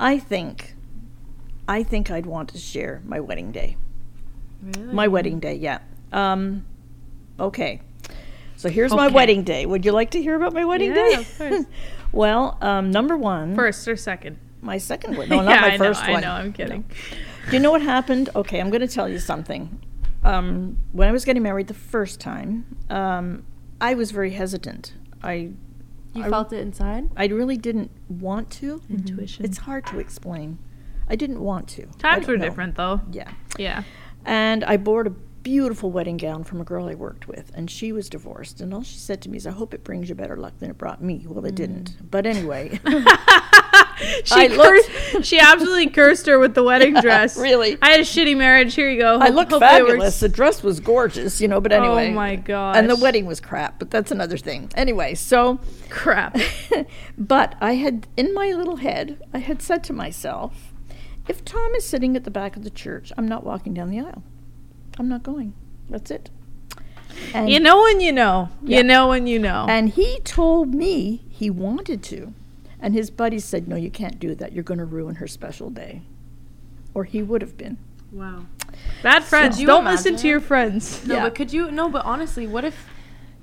I 0.00 0.18
think, 0.18 0.74
I 1.68 1.82
think 1.82 2.10
I'd 2.10 2.24
want 2.24 2.48
to 2.50 2.58
share 2.58 3.02
my 3.04 3.20
wedding 3.20 3.52
day. 3.52 3.76
really? 4.62 4.94
My 4.94 5.06
wedding 5.06 5.38
day, 5.38 5.54
yeah. 5.54 5.80
Um, 6.12 6.64
okay. 7.38 7.82
So 8.56 8.70
here's 8.70 8.92
my 8.94 9.08
wedding 9.08 9.44
day. 9.44 9.66
Would 9.66 9.84
you 9.84 9.92
like 9.92 10.10
to 10.12 10.22
hear 10.22 10.34
about 10.34 10.54
my 10.54 10.64
wedding 10.64 10.88
Yeah, 10.94 10.94
day? 10.94 11.14
of 11.14 11.38
course. 11.38 11.64
well, 12.12 12.56
um, 12.62 12.90
number 12.90 13.16
one, 13.16 13.54
First 13.54 13.86
or 13.86 13.94
second? 13.96 14.38
My 14.60 14.78
second 14.78 15.16
one. 15.16 15.28
No, 15.30 15.36
not 15.42 15.60
my 15.60 15.68
I 15.68 15.76
know, 15.76 15.84
first 15.84 16.02
I 16.04 16.12
one. 16.12 16.22
know. 16.22 16.32
I'm 16.32 16.52
kidding. 16.52 16.84
Do 17.48 17.52
you 17.56 17.60
know 17.60 17.70
what 17.70 17.82
happened? 17.82 18.30
Okay, 18.36 18.60
I'm 18.60 18.70
going 18.70 18.80
to 18.80 18.88
tell 18.88 19.08
you 19.08 19.18
something. 19.18 19.80
Um, 20.24 20.78
when 20.92 21.08
I 21.08 21.12
was 21.12 21.24
getting 21.24 21.42
married 21.42 21.68
the 21.68 21.74
first 21.74 22.20
time, 22.20 22.76
um, 22.90 23.44
I 23.80 23.94
was 23.94 24.10
very 24.10 24.30
hesitant. 24.32 24.94
I 25.22 25.50
You 26.12 26.24
I- 26.24 26.28
felt 26.28 26.52
it 26.52 26.58
inside? 26.60 27.08
I 27.16 27.26
really 27.26 27.56
didn't 27.56 27.90
want 28.08 28.50
to. 28.60 28.82
Intuition. 28.90 29.44
It's 29.44 29.58
hard 29.58 29.86
to 29.86 29.98
explain. 29.98 30.58
I 31.08 31.16
didn't 31.16 31.40
want 31.40 31.68
to. 31.68 31.86
Times 31.98 32.26
were 32.26 32.36
know. 32.36 32.44
different 32.44 32.74
though. 32.74 33.00
Yeah. 33.12 33.30
Yeah. 33.58 33.84
And 34.26 34.62
I 34.64 34.76
bought 34.76 35.06
a 35.06 35.10
beautiful 35.10 35.90
wedding 35.90 36.18
gown 36.18 36.44
from 36.44 36.60
a 36.60 36.64
girl 36.64 36.86
I 36.88 36.94
worked 36.94 37.28
with, 37.28 37.50
and 37.54 37.70
she 37.70 37.92
was 37.92 38.10
divorced. 38.10 38.60
And 38.60 38.74
all 38.74 38.82
she 38.82 38.98
said 38.98 39.22
to 39.22 39.30
me 39.30 39.38
is, 39.38 39.46
I 39.46 39.52
hope 39.52 39.72
it 39.72 39.84
brings 39.84 40.10
you 40.10 40.14
better 40.14 40.36
luck 40.36 40.58
than 40.58 40.68
it 40.68 40.76
brought 40.76 41.00
me. 41.02 41.24
Well, 41.26 41.46
it 41.46 41.54
didn't. 41.54 42.10
But 42.10 42.26
anyway. 42.26 42.78
she 44.24 44.48
cursed, 44.48 45.24
she 45.24 45.38
absolutely 45.38 45.88
cursed 45.90 46.26
her 46.26 46.38
with 46.38 46.54
the 46.54 46.62
wedding 46.62 46.94
dress. 46.94 47.36
really. 47.36 47.76
I 47.82 47.90
had 47.90 48.00
a 48.00 48.04
shitty 48.04 48.36
marriage. 48.36 48.74
Here 48.74 48.90
you 48.90 48.98
go. 48.98 49.18
I 49.18 49.28
looked 49.28 49.52
Hopefully 49.52 49.76
it 49.76 49.82
works. 49.82 49.90
fabulous. 49.90 50.20
The 50.20 50.28
dress 50.28 50.62
was 50.62 50.80
gorgeous, 50.80 51.40
you 51.40 51.48
know, 51.48 51.60
but 51.60 51.72
oh 51.72 51.76
anyway. 51.76 52.10
Oh 52.10 52.14
my 52.14 52.36
god. 52.36 52.76
And 52.76 52.88
the 52.88 52.96
wedding 52.96 53.26
was 53.26 53.40
crap, 53.40 53.78
but 53.78 53.90
that's 53.90 54.10
another 54.10 54.36
thing. 54.36 54.70
Anyway, 54.74 55.14
so 55.14 55.60
crap. 55.90 56.36
but 57.18 57.54
I 57.60 57.74
had 57.74 58.06
in 58.16 58.34
my 58.34 58.52
little 58.52 58.76
head, 58.76 59.22
I 59.32 59.38
had 59.38 59.62
said 59.62 59.84
to 59.84 59.92
myself, 59.92 60.72
if 61.26 61.44
Tom 61.44 61.74
is 61.74 61.84
sitting 61.84 62.16
at 62.16 62.24
the 62.24 62.30
back 62.30 62.56
of 62.56 62.64
the 62.64 62.70
church, 62.70 63.12
I'm 63.18 63.28
not 63.28 63.44
walking 63.44 63.74
down 63.74 63.90
the 63.90 64.00
aisle. 64.00 64.22
I'm 64.98 65.08
not 65.08 65.22
going. 65.22 65.54
That's 65.90 66.10
it. 66.10 66.30
And, 67.34 67.50
You 67.50 67.60
know 67.60 67.82
when 67.82 68.00
you 68.00 68.12
know. 68.12 68.48
Yeah. 68.62 68.78
You 68.78 68.84
know 68.84 69.08
when 69.08 69.26
you 69.26 69.38
know. 69.38 69.66
and 69.68 69.90
he 69.90 70.20
told 70.20 70.74
me 70.74 71.24
he 71.28 71.50
wanted 71.50 72.02
to. 72.04 72.32
And 72.80 72.94
his 72.94 73.10
buddies 73.10 73.44
said, 73.44 73.66
No, 73.68 73.76
you 73.76 73.90
can't 73.90 74.18
do 74.20 74.34
that. 74.36 74.52
You're 74.52 74.64
going 74.64 74.78
to 74.78 74.84
ruin 74.84 75.16
her 75.16 75.26
special 75.26 75.70
day. 75.70 76.02
Or 76.94 77.04
he 77.04 77.22
would 77.22 77.42
have 77.42 77.56
been. 77.56 77.78
wow. 78.12 78.46
Bad 79.02 79.24
friends. 79.24 79.56
Could 79.56 79.60
you 79.62 79.66
Don't 79.66 79.84
listen 79.84 80.16
to 80.16 80.28
your 80.28 80.40
friends. 80.40 81.04
No, 81.06 81.16
Yeah. 81.16 81.22
but 81.24 81.34
could 81.34 81.52
you? 81.52 81.70
No, 81.70 81.88
but 81.88 82.04
honestly, 82.04 82.46
what 82.46 82.64
if, 82.64 82.86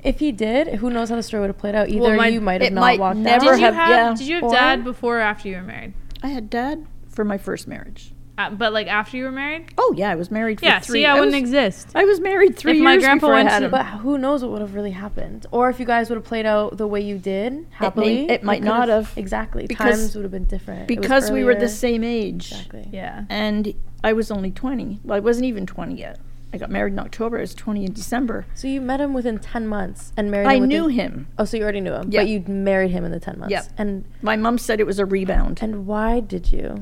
if 0.04 0.20
he 0.20 0.32
did? 0.32 0.76
Who 0.76 0.90
knows 0.90 1.10
how 1.10 1.16
the 1.18 1.24
story 1.24 1.42
would 1.42 1.50
have 1.50 1.58
played 1.58 1.76
out? 1.76 1.90
Either 1.90 2.00
Well, 2.02 2.16
my- 2.18 2.28
you 2.28 2.40
might 2.42 2.62
have 2.62 2.72
not 2.74 2.82
might 2.82 3.00
walked 3.00 3.18
never 3.18 3.46
out. 3.48 3.52
Did 3.52 3.60
you 3.60 3.66
have- 3.66 3.74
have, 3.76 3.90
yeah. 3.90 4.14
did 4.16 4.28
you 4.28 4.36
have 4.42 4.52
dad 4.52 4.84
before 4.84 5.18
or 5.18 5.22
after 5.22 5.50
you 5.50 5.56
were 5.58 5.62
married? 5.64 5.94
I 6.24 6.28
had 6.30 6.50
dad 6.50 6.86
for 7.10 7.24
my 7.26 7.38
first 7.38 7.68
marriage. 7.68 8.14
Uh, 8.38 8.50
but 8.50 8.74
like 8.74 8.88
after 8.88 9.16
you 9.16 9.24
were 9.24 9.32
married? 9.32 9.66
Oh, 9.78 9.94
yeah, 9.96 10.10
I 10.10 10.16
was 10.16 10.30
married 10.30 10.60
for 10.60 10.66
Yeah, 10.66 10.80
three 10.80 11.02
see, 11.02 11.06
I 11.06 11.14
wouldn't 11.14 11.32
was, 11.32 11.40
exist. 11.40 11.88
I 11.96 12.04
was 12.04 12.20
married 12.20 12.58
three 12.58 12.72
If 12.74 12.76
years 12.78 12.84
my 12.84 12.98
grandpa 12.98 13.28
before 13.28 13.34
I 13.34 13.38
went 13.38 13.50
had 13.50 13.60
to- 13.60 13.66
him. 13.66 13.72
But 13.72 13.86
who 13.86 14.18
knows 14.18 14.42
what 14.44 14.52
would 14.52 14.62
have 14.62 14.76
really 14.76 14.92
happened? 14.92 15.46
Or 15.52 15.70
if 15.70 15.80
you 15.80 15.86
guys 15.86 16.10
would 16.10 16.18
have 16.18 16.26
played 16.26 16.46
out 16.46 16.76
the 16.78 16.86
way 16.88 17.00
you 17.00 17.18
did 17.18 17.66
happily, 17.72 18.30
it 18.30 18.44
might 18.44 18.62
not 18.64 18.90
have. 18.90 19.14
Exactly, 19.16 19.68
Because- 19.68 20.00
times 20.00 20.16
would 20.16 20.24
have 20.24 20.32
been 20.32 20.44
different 20.46 20.88
because 20.88 21.32
we 21.32 21.44
were 21.46 21.56
the 21.56 21.70
same 21.70 22.04
age. 22.04 22.52
Exactly. 22.52 22.90
Yeah. 22.92 23.24
And 23.30 23.74
I 24.04 24.12
was 24.14 24.30
only 24.32 24.52
20. 24.52 25.00
Well, 25.06 25.16
I 25.16 25.20
wasn't 25.22 25.46
even 25.46 25.66
20 25.66 25.96
yet. 25.96 26.20
I 26.54 26.58
got 26.58 26.70
married 26.70 26.94
in 26.94 27.00
October. 27.00 27.38
I 27.38 27.42
was 27.42 27.54
20 27.54 27.84
in 27.86 27.92
December. 27.94 28.46
So 28.54 28.68
you 28.68 28.80
met 28.80 29.02
him 29.02 29.14
within 29.14 29.40
ten 29.40 29.68
months 29.68 30.14
and 30.16 30.32
married. 30.32 30.48
I 30.48 30.56
him 30.56 30.68
knew 30.70 30.88
him. 30.88 31.28
Oh, 31.38 31.44
so 31.44 31.58
you 31.58 31.64
already 31.64 31.82
knew 31.82 31.92
him, 31.94 32.10
Yeah. 32.12 32.22
but 32.22 32.30
you 32.30 32.44
married 32.48 32.92
him 32.92 33.04
in 33.04 33.12
the 33.12 33.20
ten 33.20 33.40
months. 33.40 33.52
Yep. 33.52 33.66
And 33.78 34.06
My 34.22 34.38
mom 34.38 34.58
said 34.58 34.80
it 34.80 34.86
was 34.86 34.98
a 35.00 35.06
rebound. 35.06 35.60
and 35.62 35.86
why 35.86 36.22
did 36.22 36.54
you? 36.54 36.80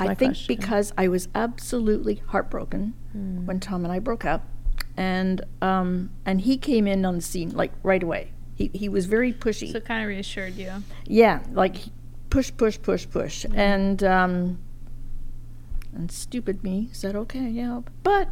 I 0.00 0.14
think 0.14 0.32
question. 0.32 0.56
because 0.56 0.92
I 0.96 1.08
was 1.08 1.28
absolutely 1.34 2.22
heartbroken 2.26 2.94
Hmm. 3.12 3.44
when 3.46 3.60
Tom 3.60 3.84
and 3.84 3.92
I 3.92 3.98
broke 3.98 4.24
up, 4.24 4.48
and 4.96 5.44
um, 5.60 6.10
and 6.24 6.40
he 6.40 6.56
came 6.56 6.86
in 6.86 7.04
on 7.04 7.16
the 7.16 7.20
scene 7.22 7.50
like 7.50 7.72
right 7.82 8.02
away. 8.02 8.32
He 8.54 8.70
he 8.74 8.88
was 8.88 9.06
very 9.06 9.32
pushy. 9.32 9.70
So 9.72 9.80
kind 9.80 10.02
of 10.02 10.08
reassured 10.08 10.54
you. 10.56 10.70
yeah, 11.06 11.40
like 11.52 11.76
push, 12.30 12.50
push, 12.56 12.78
push, 12.80 13.06
push, 13.10 13.44
Mm-hmm. 13.44 13.58
and 13.58 14.02
um, 14.04 14.58
and 15.94 16.10
stupid 16.10 16.62
me 16.64 16.88
said 16.92 17.14
okay, 17.16 17.48
yeah, 17.48 17.80
but 18.02 18.28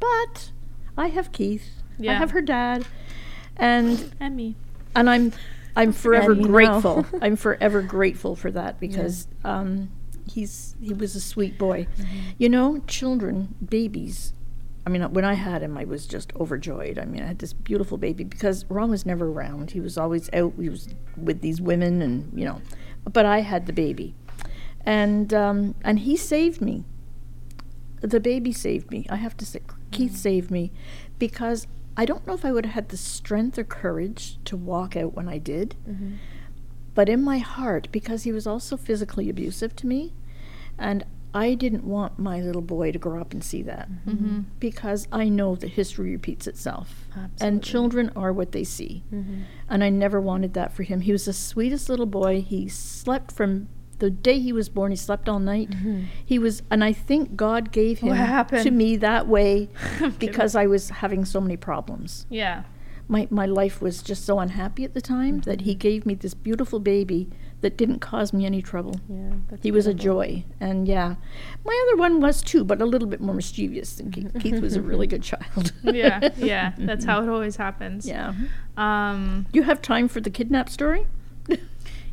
but 0.00 0.52
I 0.96 1.08
have 1.08 1.32
Keith. 1.32 1.70
I 2.00 2.12
have 2.14 2.30
her 2.32 2.40
dad, 2.42 2.84
and 3.56 4.12
And 4.20 4.36
me. 4.36 4.54
and 4.94 5.08
I'm 5.10 5.32
I'm 5.74 5.92
forever 5.92 6.34
grateful. 6.34 7.06
I'm 7.22 7.36
forever 7.36 7.82
grateful 7.82 8.36
for 8.36 8.50
that 8.50 8.78
because 8.78 9.26
um, 9.44 9.90
he's 10.30 10.74
he 10.80 10.92
was 10.92 11.14
a 11.14 11.20
sweet 11.20 11.58
boy. 11.58 11.86
Mm-hmm. 11.96 12.16
You 12.38 12.48
know, 12.48 12.82
children, 12.86 13.54
babies. 13.66 14.32
I 14.86 14.90
mean, 14.90 15.02
when 15.12 15.24
I 15.24 15.34
had 15.34 15.62
him, 15.62 15.76
I 15.76 15.84
was 15.84 16.06
just 16.06 16.34
overjoyed. 16.36 16.98
I 16.98 17.04
mean, 17.04 17.22
I 17.22 17.26
had 17.26 17.40
this 17.40 17.52
beautiful 17.52 17.98
baby 17.98 18.24
because 18.24 18.64
Ron 18.70 18.90
was 18.90 19.04
never 19.04 19.28
around. 19.28 19.72
He 19.72 19.80
was 19.80 19.98
always 19.98 20.30
out. 20.32 20.54
He 20.58 20.70
was 20.70 20.88
with 21.16 21.42
these 21.42 21.60
women, 21.60 22.00
and 22.00 22.38
you 22.38 22.46
know, 22.46 22.62
but 23.04 23.26
I 23.26 23.40
had 23.40 23.66
the 23.66 23.72
baby, 23.72 24.14
and 24.86 25.34
um, 25.34 25.74
and 25.82 26.00
he 26.00 26.16
saved 26.16 26.60
me. 26.60 26.84
The 28.00 28.20
baby 28.20 28.52
saved 28.52 28.90
me. 28.90 29.06
I 29.10 29.16
have 29.16 29.36
to 29.38 29.44
say, 29.44 29.60
Keith 29.90 30.16
saved 30.16 30.50
me 30.50 30.70
because 31.18 31.66
I 31.96 32.04
don't 32.04 32.24
know 32.28 32.34
if 32.34 32.44
I 32.44 32.52
would 32.52 32.64
have 32.64 32.74
had 32.74 32.88
the 32.90 32.96
strength 32.96 33.58
or 33.58 33.64
courage 33.64 34.38
to 34.44 34.56
walk 34.56 34.96
out 34.96 35.14
when 35.14 35.28
I 35.28 35.38
did. 35.38 35.74
Mm-hmm. 35.88 36.14
But 36.98 37.08
in 37.08 37.22
my 37.22 37.38
heart, 37.38 37.86
because 37.92 38.24
he 38.24 38.32
was 38.32 38.44
also 38.44 38.76
physically 38.76 39.30
abusive 39.30 39.76
to 39.76 39.86
me, 39.86 40.14
and 40.76 41.04
I 41.32 41.54
didn't 41.54 41.84
want 41.84 42.18
my 42.18 42.40
little 42.40 42.60
boy 42.76 42.90
to 42.90 42.98
grow 42.98 43.20
up 43.20 43.32
and 43.32 43.44
see 43.44 43.62
that 43.62 43.88
Mm-hmm. 44.04 44.40
because 44.58 45.06
I 45.12 45.28
know 45.28 45.54
that 45.54 45.68
history 45.80 46.10
repeats 46.10 46.48
itself. 46.48 47.06
Absolutely. 47.14 47.46
And 47.46 47.62
children 47.62 48.10
are 48.16 48.32
what 48.32 48.50
they 48.50 48.64
see. 48.64 49.04
Mhm. 49.14 49.42
And 49.68 49.84
I 49.84 49.90
never 49.90 50.20
wanted 50.20 50.54
that 50.54 50.72
for 50.72 50.82
him. 50.82 51.00
He 51.02 51.12
was 51.12 51.26
the 51.26 51.32
sweetest 51.32 51.88
little 51.88 52.06
boy. 52.22 52.40
He 52.40 52.66
slept 52.68 53.30
from 53.30 53.68
the 54.00 54.10
day 54.10 54.38
he 54.40 54.52
was 54.52 54.68
born, 54.68 54.90
he 54.92 54.96
slept 54.96 55.28
all 55.28 55.38
night. 55.40 55.70
He 56.24 56.38
was, 56.38 56.62
and 56.70 56.82
I 56.82 56.92
think 56.92 57.36
God 57.36 57.70
gave 57.70 57.98
him 58.00 58.14
to 58.64 58.70
me 58.72 58.96
that 58.96 59.28
way 59.28 59.68
because 60.18 60.56
I 60.56 60.66
was 60.66 60.90
having 60.90 61.24
so 61.24 61.40
many 61.40 61.56
problems. 61.56 62.26
Yeah. 62.30 62.62
My, 63.10 63.26
my 63.30 63.46
life 63.46 63.80
was 63.80 64.02
just 64.02 64.24
so 64.26 64.38
unhappy 64.38 64.84
at 64.84 64.92
the 64.92 65.00
time 65.00 65.40
that 65.40 65.62
he 65.62 65.74
gave 65.74 66.04
me 66.04 66.14
this 66.14 66.34
beautiful 66.34 66.78
baby 66.78 67.30
that 67.62 67.76
didn't 67.76 68.00
cause 68.00 68.32
me 68.34 68.44
any 68.44 68.60
trouble. 68.60 69.00
Yeah, 69.08 69.32
He 69.62 69.70
was 69.70 69.86
a 69.86 69.94
joy. 69.94 70.44
And 70.60 70.86
yeah, 70.86 71.14
my 71.64 71.86
other 71.88 71.96
one 71.98 72.20
was 72.20 72.42
too, 72.42 72.64
but 72.64 72.82
a 72.82 72.84
little 72.84 73.08
bit 73.08 73.20
more 73.20 73.34
mischievous 73.34 73.94
than 73.96 74.10
Keith. 74.12 74.30
Keith 74.40 74.60
was 74.60 74.76
a 74.76 74.82
really 74.82 75.06
good 75.06 75.22
child. 75.22 75.72
Yeah. 75.82 76.28
Yeah. 76.36 76.72
That's 76.78 77.04
how 77.06 77.22
it 77.22 77.28
always 77.28 77.56
happens. 77.56 78.06
Yeah. 78.06 78.34
Um. 78.76 79.46
You 79.52 79.62
have 79.62 79.80
time 79.82 80.06
for 80.08 80.20
the 80.20 80.30
kidnap 80.30 80.68
story? 80.68 81.06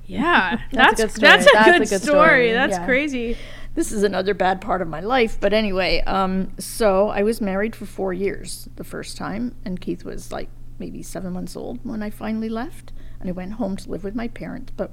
Yeah. 0.07 0.59
That's 0.71 0.99
That's 1.01 1.17
a 1.17 1.19
good 1.19 1.27
that's, 1.29 1.45
story. 1.47 1.61
a, 1.61 1.65
That's 1.65 1.91
a 1.91 1.95
good 1.95 2.01
story. 2.03 2.27
story. 2.27 2.51
That's 2.53 2.77
Yeah. 2.77 2.85
crazy. 2.85 3.37
this 3.75 3.91
is 3.91 4.03
another 4.03 4.33
bad 4.33 4.61
part 4.61 4.81
of 4.81 4.87
my 4.87 5.01
life. 5.01 5.37
But 5.39 5.51
anyway, 5.51 6.01
um, 6.07 6.53
so 6.57 7.09
I 7.09 7.23
was 7.23 7.41
married 7.41 7.75
for 7.75 7.85
four 7.85 8.13
years 8.13 8.69
the 8.77 8.83
first 8.83 9.17
time, 9.17 9.55
and 9.65 9.81
Keith 9.81 10.05
was 10.05 10.31
like 10.31 10.47
maybe 10.79 11.01
seven 11.01 11.33
months 11.33 11.55
old 11.55 11.79
when 11.83 12.01
I 12.03 12.09
finally 12.09 12.49
left, 12.49 12.91
and 13.19 13.29
I 13.29 13.31
went 13.31 13.53
home 13.53 13.77
to 13.77 13.89
live 13.89 14.03
with 14.03 14.15
my 14.15 14.27
parents. 14.27 14.71
But 14.75 14.91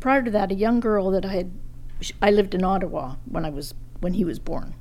prior 0.00 0.22
to 0.22 0.30
that, 0.30 0.50
a 0.50 0.54
young 0.54 0.80
girl 0.80 1.10
that 1.10 1.24
I 1.24 1.32
had, 1.32 1.52
I 2.22 2.30
lived 2.30 2.54
in 2.54 2.64
Ottawa 2.64 3.16
when 3.26 3.44
I 3.44 3.50
was 3.50 3.74
when 4.00 4.14
he 4.14 4.24
was 4.24 4.38
born. 4.38 4.74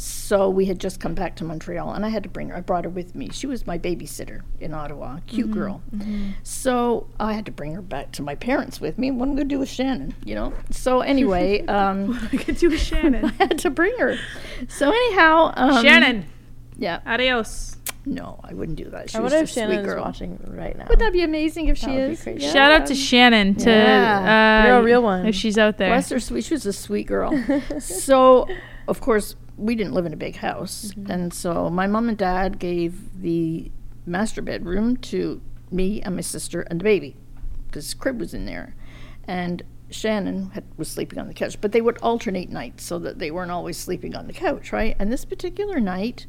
So 0.00 0.48
we 0.48 0.66
had 0.66 0.78
just 0.78 1.00
come 1.00 1.14
back 1.14 1.34
to 1.36 1.44
Montreal, 1.44 1.92
and 1.92 2.06
I 2.06 2.08
had 2.08 2.22
to 2.22 2.28
bring 2.28 2.50
her. 2.50 2.56
I 2.56 2.60
brought 2.60 2.84
her 2.84 2.90
with 2.90 3.16
me. 3.16 3.30
She 3.32 3.48
was 3.48 3.66
my 3.66 3.76
babysitter 3.76 4.42
in 4.60 4.72
Ottawa, 4.72 5.18
cute 5.26 5.50
girl. 5.50 5.82
So 6.44 7.08
I 7.18 7.32
had 7.32 7.44
to 7.46 7.52
bring 7.52 7.74
her 7.74 7.82
back 7.82 8.12
to 8.12 8.22
my 8.22 8.36
parents 8.36 8.80
with 8.80 8.96
me. 8.96 9.10
What 9.10 9.26
am 9.26 9.32
I 9.32 9.36
going 9.36 9.48
to 9.48 9.54
do 9.54 9.58
with 9.58 9.68
Shannon? 9.68 10.14
You 10.24 10.36
know. 10.36 10.54
So 10.70 11.00
anyway, 11.00 11.66
um, 11.66 12.16
I 12.32 12.36
could 12.36 12.58
do 12.58 12.70
with 12.70 12.80
Shannon? 12.90 13.24
I 13.24 13.32
had 13.44 13.58
to 13.58 13.70
bring 13.70 13.98
her. 13.98 14.16
So 14.68 14.88
anyhow, 14.88 15.52
um, 15.56 15.82
Shannon. 15.84 16.26
Yeah. 16.78 17.00
Adios. 17.06 17.76
No, 18.06 18.40
I 18.42 18.54
wouldn't 18.54 18.78
do 18.78 18.84
that. 18.90 19.10
She 19.10 19.18
I 19.18 19.20
wonder 19.20 19.36
if 19.38 19.50
sweet 19.50 19.62
Shannon's 19.62 19.86
girl. 19.86 20.02
watching 20.02 20.38
right 20.48 20.76
now. 20.78 20.86
Would 20.88 20.98
that 21.00 21.12
be 21.12 21.22
amazing 21.22 21.68
if 21.68 21.76
she 21.76 21.86
That 21.86 21.94
would 21.94 22.10
is? 22.12 22.22
crazy. 22.22 22.48
Shout 22.48 22.72
out 22.72 22.86
to 22.86 22.94
Shannon. 22.94 23.54
To 23.56 23.70
Yeah. 23.70 24.62
uh, 24.64 24.66
You're 24.68 24.78
a 24.78 24.82
real 24.82 25.02
one. 25.02 25.26
If 25.26 25.34
she's 25.34 25.58
out 25.58 25.76
there. 25.76 25.90
Bless 25.90 26.08
her 26.10 26.20
sweet. 26.20 26.44
She 26.44 26.54
was 26.54 26.64
a 26.64 26.72
sweet 26.72 27.06
girl. 27.06 27.32
so, 27.78 28.46
of 28.86 29.00
course, 29.00 29.34
we 29.58 29.74
didn't 29.74 29.92
live 29.92 30.06
in 30.06 30.12
a 30.14 30.16
big 30.16 30.36
house, 30.36 30.92
and 31.08 31.34
so 31.34 31.68
my 31.68 31.86
mom 31.86 32.08
and 32.08 32.16
dad 32.16 32.58
gave 32.58 33.20
the 33.20 33.70
master 34.06 34.40
bedroom 34.40 34.96
to 34.98 35.42
me 35.70 36.00
and 36.00 36.14
my 36.14 36.20
sister 36.22 36.62
and 36.62 36.80
the 36.80 36.84
baby, 36.84 37.16
because 37.66 37.92
crib 37.92 38.20
was 38.20 38.32
in 38.32 38.46
there, 38.46 38.74
and 39.26 39.64
Shannon 39.90 40.50
had, 40.50 40.64
was 40.76 40.88
sleeping 40.88 41.18
on 41.18 41.26
the 41.28 41.34
couch. 41.34 41.60
But 41.60 41.72
they 41.72 41.80
would 41.80 41.98
alternate 41.98 42.50
nights 42.50 42.84
so 42.84 42.98
that 43.00 43.18
they 43.18 43.30
weren't 43.32 43.50
always 43.50 43.76
sleeping 43.76 44.14
on 44.14 44.28
the 44.28 44.32
couch, 44.32 44.72
right? 44.72 44.94
And 44.98 45.12
this 45.12 45.24
particular 45.24 45.80
night, 45.80 46.26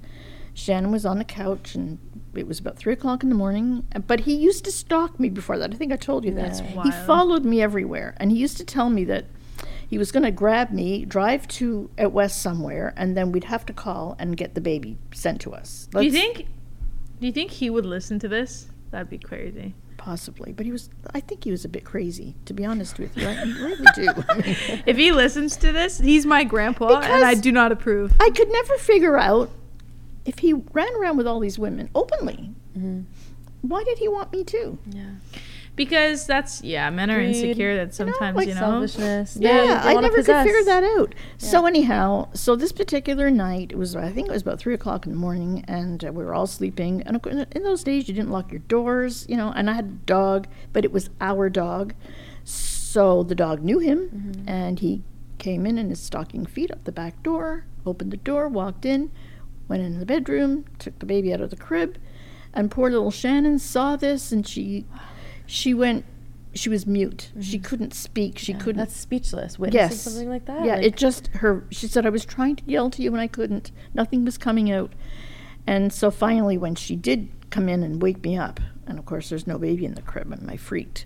Shannon 0.60 0.92
was 0.92 1.06
on 1.06 1.18
the 1.18 1.24
couch, 1.24 1.74
and 1.74 1.98
it 2.36 2.46
was 2.46 2.60
about 2.60 2.78
three 2.78 2.94
o'clock 2.94 3.24
in 3.24 3.30
the 3.30 3.36
morning. 3.36 3.88
But 4.08 4.22
he 4.22 4.36
used 4.36 4.66
to 4.66 4.72
stalk 4.72 5.20
me 5.20 5.30
before 5.30 5.58
that. 5.58 5.74
I 5.74 5.78
think 5.78 5.94
I 5.94 5.96
told 5.96 6.26
you 6.26 6.34
that. 6.36 6.54
That's 6.58 6.60
He 6.84 6.92
followed 7.06 7.46
me 7.46 7.62
everywhere, 7.62 8.14
and 8.18 8.30
he 8.30 8.38
used 8.38 8.58
to 8.58 8.66
tell 8.66 8.90
me 8.90 9.06
that 9.06 9.26
he 9.88 9.98
was 9.98 10.12
going 10.12 10.24
to 10.24 10.32
grab 10.32 10.72
me, 10.72 11.06
drive 11.06 11.48
to 11.48 11.90
at 11.98 12.12
west 12.12 12.42
somewhere, 12.42 12.94
and 12.98 13.16
then 13.16 13.32
we'd 13.32 13.46
have 13.46 13.66
to 13.68 13.74
call 13.74 14.16
and 14.20 14.36
get 14.36 14.54
the 14.54 14.62
baby 14.62 14.98
sent 15.14 15.40
to 15.42 15.54
us. 15.54 15.88
do 15.92 16.04
you 16.04 16.12
think? 16.12 16.46
Do 17.20 17.26
you 17.28 17.34
think 17.34 17.52
he 17.52 17.70
would 17.70 17.86
listen 17.86 18.20
to 18.20 18.28
this? 18.28 18.68
That'd 18.92 19.10
be 19.10 19.18
crazy. 19.18 19.76
Possibly, 19.98 20.52
but 20.54 20.66
he 20.66 20.72
was. 20.74 20.90
I 21.14 21.22
think 21.22 21.46
he 21.46 21.52
was 21.52 21.64
a 21.64 21.70
bit 21.70 21.86
crazy, 21.86 22.36
to 22.46 22.54
be 22.54 22.66
honest 22.66 23.00
with 23.00 23.16
you. 23.18 23.28
I 23.28 23.44
really 23.44 23.86
do. 23.96 24.10
If 24.86 24.98
he 24.98 25.12
listens 25.12 25.56
to 25.58 25.72
this, 25.72 26.00
he's 26.00 26.26
my 26.26 26.44
grandpa, 26.44 27.00
and 27.00 27.24
I 27.24 27.34
do 27.34 27.52
not 27.52 27.72
approve. 27.72 28.14
I 28.20 28.30
could 28.30 28.50
never 28.52 28.78
figure 28.78 29.18
out 29.18 29.52
if 30.30 30.40
he 30.40 30.54
ran 30.54 30.94
around 31.00 31.18
with 31.18 31.28
all 31.28 31.40
these 31.40 31.58
women 31.60 31.90
openly. 31.96 32.52
Mhm. 32.78 33.06
Why 33.62 33.84
did 33.84 33.98
he 33.98 34.08
want 34.08 34.32
me 34.32 34.44
too? 34.44 34.78
Yeah. 34.90 35.16
Because 35.76 36.26
that's 36.28 36.62
yeah, 36.62 36.90
men 36.90 37.10
are 37.10 37.16
Greed, 37.20 37.36
insecure. 37.36 37.76
That 37.78 37.88
know, 37.88 37.92
sometimes 38.12 38.36
like 38.38 38.48
you 38.50 38.54
know. 38.54 38.60
Selfishness. 38.86 39.34
They- 39.36 39.46
Yeah, 39.48 39.82
I 39.84 39.94
never 39.96 40.18
possess. 40.18 40.44
could 40.46 40.50
figure 40.54 40.66
that 40.66 40.84
out. 40.98 41.16
So 41.38 41.66
anyhow, 41.66 42.28
so 42.34 42.56
this 42.58 42.74
particular 42.74 43.32
night, 43.32 43.72
it 43.72 43.78
was 43.78 43.96
I 43.96 44.10
think 44.12 44.28
it 44.28 44.32
was 44.32 44.42
about 44.42 44.60
three 44.60 44.74
o'clock 44.74 45.06
in 45.06 45.12
the 45.14 45.18
morning, 45.18 45.64
and 45.68 46.04
uh, 46.06 46.12
we 46.12 46.24
were 46.26 46.34
all 46.34 46.48
sleeping. 46.48 47.02
And 47.04 47.20
in 47.58 47.64
those 47.64 47.84
days, 47.84 48.08
you 48.10 48.14
didn't 48.14 48.30
lock 48.32 48.52
your 48.52 48.60
doors, 48.68 49.26
you 49.30 49.38
know. 49.38 49.54
And 49.56 49.70
I 49.70 49.74
had 49.74 49.86
a 49.86 50.06
dog, 50.06 50.48
but 50.74 50.84
it 50.84 50.92
was 50.92 51.10
our 51.22 51.50
dog, 51.50 51.94
so 52.44 53.24
the 53.24 53.36
dog 53.36 53.62
knew 53.64 53.80
him, 53.80 54.00
Mm-hmm. 54.10 54.50
and 54.50 54.80
he 54.80 55.02
came 55.38 55.66
in 55.66 55.78
in 55.78 55.90
his 55.90 56.00
stocking 56.02 56.46
feet 56.46 56.72
up 56.72 56.84
the 56.84 56.92
back 56.92 57.24
door, 57.24 57.64
opened 57.86 58.12
the 58.12 58.18
door, 58.18 58.50
walked 58.50 58.86
in, 58.86 59.12
went 59.70 59.84
in 59.84 60.00
the 60.00 60.06
bedroom, 60.06 60.66
took 60.80 61.00
the 61.00 61.06
baby 61.06 61.34
out 61.34 61.40
of 61.40 61.50
the 61.52 61.56
crib, 61.56 61.98
and 62.54 62.70
poor 62.70 62.90
little 62.90 63.12
Shannon 63.12 63.60
saw 63.60 63.96
this, 63.96 64.32
and 64.32 64.46
she 64.46 64.86
she 65.46 65.74
went 65.74 66.04
she 66.54 66.70
was 66.70 66.86
mute. 66.86 67.32
She 67.40 67.60
couldn't 67.60 67.94
speak. 67.94 68.40
She 68.40 68.54
Yeah, 68.54 68.60
couldn't. 68.60 68.80
That's 68.80 68.96
speechless. 68.96 69.60
Witnessing 69.60 69.90
yes. 69.92 70.02
something 70.02 70.30
like 70.30 70.46
that. 70.46 70.66
Yeah, 70.66 70.76
Like, 70.76 70.86
it 70.86 70.98
just 70.98 71.28
her. 71.28 71.64
She 71.70 71.88
said 71.88 72.06
I 72.06 72.10
was 72.10 72.26
trying 72.26 72.56
to 72.58 72.64
yell 72.66 72.90
to 72.90 73.02
you 73.02 73.12
and 73.12 73.22
I 73.22 73.28
couldn't. 73.28 73.72
Nothing 73.94 74.26
was 74.26 74.38
coming 74.38 74.72
out. 74.72 74.94
And 75.68 75.94
so 75.94 76.10
finally, 76.10 76.58
when 76.58 76.76
she 76.76 76.96
did 76.96 77.30
come 77.52 77.70
in 77.70 77.84
and 77.84 78.02
wake 78.02 78.24
me 78.24 78.38
up, 78.38 78.60
and 78.88 78.98
of 78.98 79.06
course 79.06 79.30
there's 79.30 79.46
no 79.46 79.58
baby 79.60 79.86
in 79.86 79.94
the 79.94 80.02
crib, 80.02 80.32
and 80.32 80.50
I 80.50 80.58
freaked. 80.58 81.06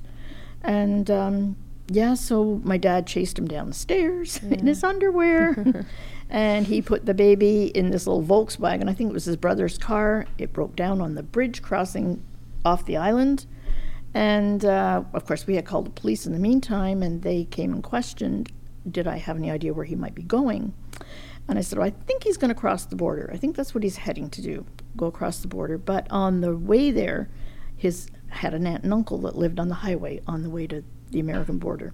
And 0.63 1.11
um, 1.11 1.57
yeah, 1.87 2.13
so 2.13 2.61
my 2.63 2.77
dad 2.77 3.07
chased 3.07 3.37
him 3.37 3.47
down 3.47 3.67
the 3.67 3.73
stairs 3.73 4.37
in 4.43 4.67
his 4.67 4.83
underwear, 4.83 5.85
and 6.29 6.67
he 6.67 6.81
put 6.81 7.05
the 7.05 7.13
baby 7.13 7.65
in 7.65 7.91
this 7.91 8.07
little 8.07 8.23
Volkswagen. 8.23 8.89
I 8.89 8.93
think 8.93 9.09
it 9.09 9.13
was 9.13 9.25
his 9.25 9.37
brother's 9.37 9.77
car. 9.77 10.25
It 10.37 10.53
broke 10.53 10.75
down 10.75 11.01
on 11.01 11.15
the 11.15 11.23
bridge 11.23 11.61
crossing 11.61 12.23
off 12.65 12.85
the 12.85 12.97
island. 12.97 13.45
And 14.13 14.63
uh, 14.63 15.03
of 15.13 15.25
course, 15.25 15.47
we 15.47 15.55
had 15.55 15.65
called 15.65 15.87
the 15.87 15.91
police 15.91 16.25
in 16.25 16.33
the 16.33 16.39
meantime, 16.39 17.01
and 17.01 17.23
they 17.23 17.45
came 17.45 17.73
and 17.73 17.83
questioned 17.83 18.51
did 18.89 19.07
I 19.07 19.17
have 19.17 19.37
any 19.37 19.49
idea 19.49 19.73
where 19.73 19.85
he 19.85 19.95
might 19.95 20.13
be 20.13 20.23
going? 20.23 20.73
And 21.47 21.57
I 21.57 21.61
said, 21.61 21.77
well, 21.77 21.87
I 21.87 21.93
think 22.05 22.23
he's 22.23 22.37
going 22.37 22.49
to 22.53 22.59
cross 22.59 22.85
the 22.85 22.95
border. 22.95 23.29
I 23.33 23.37
think 23.37 23.55
that's 23.55 23.73
what 23.73 23.83
he's 23.83 23.97
heading 23.97 24.29
to 24.31 24.41
do, 24.41 24.65
go 24.95 25.07
across 25.07 25.39
the 25.39 25.47
border. 25.47 25.77
But 25.77 26.07
on 26.09 26.41
the 26.41 26.55
way 26.55 26.91
there, 26.91 27.29
his 27.75 28.09
had 28.27 28.53
an 28.53 28.65
aunt 28.65 28.83
and 28.83 28.93
uncle 28.93 29.19
that 29.19 29.37
lived 29.37 29.59
on 29.59 29.69
the 29.69 29.75
highway 29.75 30.19
on 30.27 30.41
the 30.41 30.49
way 30.49 30.65
to 30.67 30.83
the 31.13 31.19
American 31.21 31.57
border. 31.57 31.93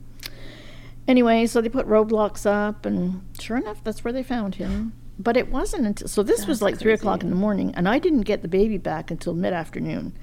Anyway, 1.08 1.46
so 1.46 1.62
they 1.62 1.70
put 1.70 1.88
roadblocks 1.88 2.46
up, 2.46 2.86
and 2.86 3.22
sure 3.40 3.58
enough, 3.58 3.84
that's 3.84 4.04
where 4.04 4.14
they 4.14 4.24
found 4.24 4.56
him. 4.56 4.94
But 5.18 5.36
it 5.36 5.52
wasn't 5.52 5.86
until 5.86 6.08
so 6.08 6.24
this 6.24 6.48
was 6.48 6.60
That's 6.60 6.62
like 6.72 6.78
three 6.80 6.94
o'clock 6.94 7.24
in 7.24 7.30
the 7.30 7.36
morning, 7.36 7.74
and 7.76 7.90
I 7.90 8.00
didn't 8.00 8.22
get 8.22 8.42
the 8.42 8.48
baby 8.48 8.78
back 8.78 9.12
until 9.12 9.34
mid 9.34 9.54
afternoon. 9.54 10.16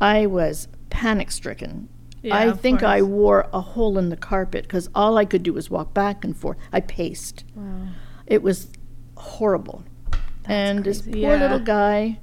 I 0.00 0.26
was 0.26 0.66
panic 0.88 1.30
stricken. 1.30 1.88
Yeah, 2.22 2.36
I 2.36 2.52
think 2.52 2.82
I 2.82 3.02
wore 3.02 3.48
a 3.52 3.60
hole 3.60 3.98
in 3.98 4.08
the 4.10 4.16
carpet 4.16 4.62
because 4.64 4.88
all 4.94 5.18
I 5.18 5.24
could 5.24 5.42
do 5.42 5.52
was 5.52 5.68
walk 5.70 5.92
back 5.94 6.24
and 6.24 6.36
forth. 6.36 6.58
I 6.72 6.80
paced. 6.80 7.44
Wow. 7.54 7.88
It 8.26 8.42
was 8.42 8.68
horrible. 9.16 9.84
That's 10.10 10.20
and 10.46 10.84
this 10.84 11.02
poor 11.02 11.16
Yeah. 11.16 11.36
little 11.40 11.58
guy, 11.58 12.18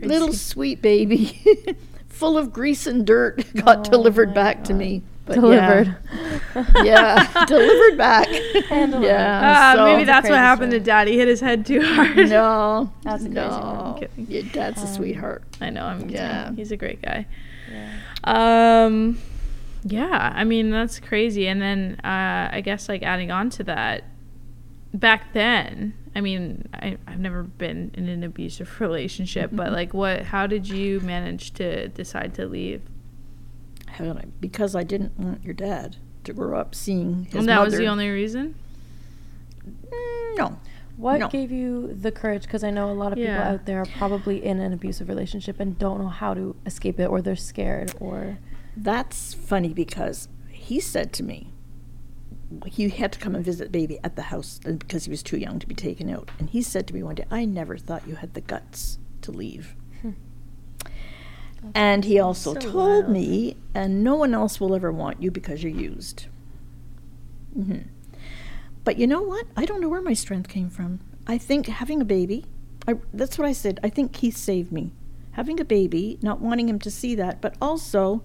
little 0.00 0.32
sweet 0.32 0.82
baby, 0.82 1.40
full 2.08 2.36
of 2.36 2.52
grease 2.52 2.86
and 2.86 3.06
dirt, 3.06 3.44
got 3.64 3.86
Oh 3.86 3.90
delivered 3.90 4.34
back 4.34 4.64
to 4.64 4.74
me. 4.74 5.02
But 5.26 5.36
Delivered. 5.36 5.96
Yeah, 6.54 6.82
yeah 6.84 7.44
delivered 7.46 7.96
back. 7.96 8.28
And 8.70 8.92
delivered. 8.92 9.06
yeah. 9.08 9.40
Ah, 9.42 9.72
so- 9.76 9.84
maybe 9.86 10.04
that's 10.04 10.28
what 10.28 10.36
happened 10.38 10.72
story. 10.72 10.80
to 10.80 10.84
Daddy. 10.84 11.16
Hit 11.16 11.28
his 11.28 11.40
head 11.40 11.64
too 11.64 11.80
hard. 11.82 12.16
No, 12.28 12.92
That's 13.02 13.24
a 13.24 13.28
no. 13.30 13.98
I'm. 14.16 14.24
Your 14.28 14.42
dad's 14.42 14.82
a 14.82 14.86
Um, 14.86 14.94
sweetheart. 14.94 15.42
I 15.62 15.70
know. 15.70 15.84
I'm 15.84 16.08
Yeah. 16.10 16.50
yeah. 16.50 16.52
He's 16.54 16.72
a 16.72 16.76
great 16.76 17.00
guy. 17.00 17.26
Yeah. 17.72 17.90
Um, 18.24 19.18
yeah. 19.84 20.32
I 20.34 20.44
mean, 20.44 20.70
that's 20.70 21.00
crazy. 21.00 21.48
And 21.48 21.60
then 21.62 21.98
uh, 22.04 22.50
I 22.52 22.60
guess 22.62 22.88
like 22.90 23.02
adding 23.02 23.30
on 23.30 23.48
to 23.50 23.64
that, 23.64 24.04
back 24.92 25.32
then. 25.32 25.94
I 26.16 26.20
mean, 26.20 26.68
I, 26.74 26.96
I've 27.08 27.18
never 27.18 27.42
been 27.42 27.90
in 27.94 28.08
an 28.08 28.22
abusive 28.22 28.78
relationship, 28.80 29.50
but 29.52 29.72
like, 29.72 29.94
what? 29.94 30.22
How 30.22 30.46
did 30.46 30.68
you 30.68 31.00
manage 31.00 31.54
to 31.54 31.88
decide 31.88 32.34
to 32.34 32.46
leave? 32.46 32.82
How 33.94 34.10
I? 34.12 34.24
Because 34.40 34.74
I 34.74 34.82
didn't 34.82 35.18
want 35.18 35.44
your 35.44 35.54
dad 35.54 35.96
to 36.24 36.32
grow 36.32 36.58
up 36.58 36.74
seeing 36.74 37.24
his 37.26 37.34
and 37.34 37.48
that 37.48 37.56
mother. 37.56 37.70
was 37.70 37.78
the 37.78 37.86
only 37.86 38.08
reason. 38.10 38.54
Mm, 39.66 40.36
no. 40.38 40.58
What 40.96 41.18
No. 41.18 41.28
gave 41.28 41.50
you 41.50 41.92
the 41.92 42.12
courage? 42.12 42.42
Because 42.42 42.62
I 42.62 42.70
know 42.70 42.90
a 42.90 42.94
lot 42.94 43.12
of 43.12 43.16
people 43.16 43.32
Yeah. 43.32 43.50
out 43.52 43.66
there 43.66 43.80
are 43.80 43.86
probably 43.98 44.44
in 44.44 44.60
an 44.60 44.72
abusive 44.72 45.08
relationship 45.08 45.58
and 45.58 45.76
don't 45.78 45.98
know 45.98 46.08
how 46.08 46.34
to 46.34 46.54
escape 46.66 47.00
it, 47.00 47.06
or 47.06 47.20
they're 47.20 47.34
scared, 47.36 47.92
or 48.00 48.38
That's 48.76 49.34
funny 49.34 49.72
because 49.72 50.28
he 50.50 50.80
said 50.80 51.12
to 51.14 51.22
me, 51.22 51.52
he 52.66 52.88
had 52.88 53.12
to 53.12 53.18
come 53.18 53.34
and 53.34 53.44
visit 53.44 53.70
baby 53.72 53.98
at 54.04 54.16
the 54.16 54.22
house 54.22 54.60
uh, 54.66 54.72
because 54.72 55.04
he 55.04 55.10
was 55.10 55.22
too 55.22 55.36
young 55.38 55.58
to 55.60 55.66
be 55.66 55.74
taken 55.74 56.08
out. 56.10 56.30
And 56.38 56.50
he 56.50 56.62
said 56.62 56.86
to 56.88 56.94
me 56.94 57.02
one 57.02 57.14
day, 57.16 57.24
I 57.30 57.44
never 57.44 57.76
thought 57.76 58.06
you 58.08 58.16
had 58.16 58.34
the 58.34 58.40
guts 58.40 58.98
to 59.22 59.30
leave. 59.32 59.74
And 61.74 62.04
he 62.04 62.18
also 62.18 62.54
so 62.54 62.60
told 62.60 62.74
wild. 63.04 63.08
me, 63.10 63.56
and 63.74 64.02
no 64.04 64.16
one 64.16 64.34
else 64.34 64.60
will 64.60 64.74
ever 64.74 64.92
want 64.92 65.22
you 65.22 65.30
because 65.30 65.62
you're 65.62 65.72
used. 65.72 66.26
hmm 67.54 67.78
But 68.84 68.98
you 68.98 69.06
know 69.06 69.22
what? 69.22 69.46
I 69.56 69.64
don't 69.64 69.80
know 69.80 69.88
where 69.88 70.02
my 70.02 70.12
strength 70.14 70.48
came 70.48 70.68
from. 70.70 71.00
I 71.26 71.38
think 71.38 71.66
having 71.66 72.00
a 72.00 72.04
baby, 72.04 72.44
I, 72.86 72.94
that's 73.12 73.38
what 73.38 73.46
I 73.48 73.52
said. 73.52 73.80
I 73.82 73.88
think 73.88 74.12
Keith 74.12 74.36
saved 74.36 74.70
me. 74.72 74.92
Having 75.32 75.58
a 75.60 75.64
baby, 75.64 76.18
not 76.22 76.40
wanting 76.40 76.68
him 76.68 76.78
to 76.80 76.90
see 76.90 77.14
that, 77.16 77.40
but 77.40 77.56
also 77.60 78.22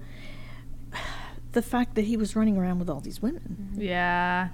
the 1.54 1.62
fact 1.62 1.96
that 1.96 2.06
he 2.06 2.18
was 2.18 2.36
running 2.36 2.58
around 2.58 2.80
with 2.80 2.90
all 2.90 3.00
these 3.00 3.22
women. 3.22 3.70
Yeah. 3.78 4.50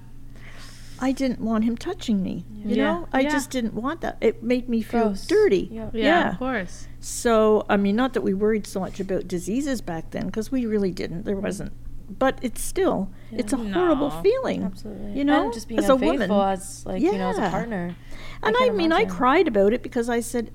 I 1.00 1.12
didn't 1.12 1.42
want 1.42 1.64
him 1.66 1.76
touching 1.78 2.24
me. 2.24 2.46
You 2.64 2.76
Yeah. 2.76 2.84
know, 2.86 3.08
I 3.12 3.22
Yeah. 3.22 3.30
just 3.30 3.50
didn't 3.50 3.74
want 3.74 4.02
that. 4.02 4.18
It 4.22 4.42
made 4.44 4.70
me 4.70 4.82
feel 4.82 5.08
Gross. 5.08 5.26
dirty. 5.28 5.70
Yeah. 5.72 5.90
Yeah. 5.94 6.04
Yeah. 6.06 6.32
Of 6.32 6.40
course. 6.40 6.88
So, 7.00 7.66
I 7.70 7.78
mean, 7.78 7.96
not 7.96 8.14
that 8.14 8.22
we 8.22 8.34
worried 8.34 8.66
so 8.66 8.80
much 8.80 9.00
about 9.00 9.28
diseases 9.28 9.82
back 9.82 10.12
then, 10.12 10.28
because 10.28 10.52
we 10.52 10.66
really 10.66 10.92
didn't. 10.92 11.26
There 11.26 11.36
wasn't. 11.38 11.74
But 12.20 12.40
it's 12.42 12.62
still, 12.62 13.10
Yeah. 13.32 13.40
it's 13.40 13.52
a 13.54 13.58
horrible 13.58 14.10
feeling. 14.10 14.64
absolutely, 14.64 15.14
You 15.18 15.24
know, 15.26 15.46
and 15.46 15.54
just 15.54 15.68
being 15.68 15.80
as 15.80 15.90
a 15.90 15.96
woman. 15.96 16.32
as 16.32 16.86
like 16.86 17.02
you 17.02 17.12
know 17.18 17.30
as 17.30 17.38
a 17.40 17.50
partner. 17.50 17.96
And 18.44 18.56
I, 18.56 18.60
can't 18.66 18.78
mean, 18.78 18.92
I 18.92 19.06
cried 19.06 19.48
about 19.48 19.74
it 19.74 19.82
because 19.84 20.08
I 20.08 20.20
said, 20.20 20.52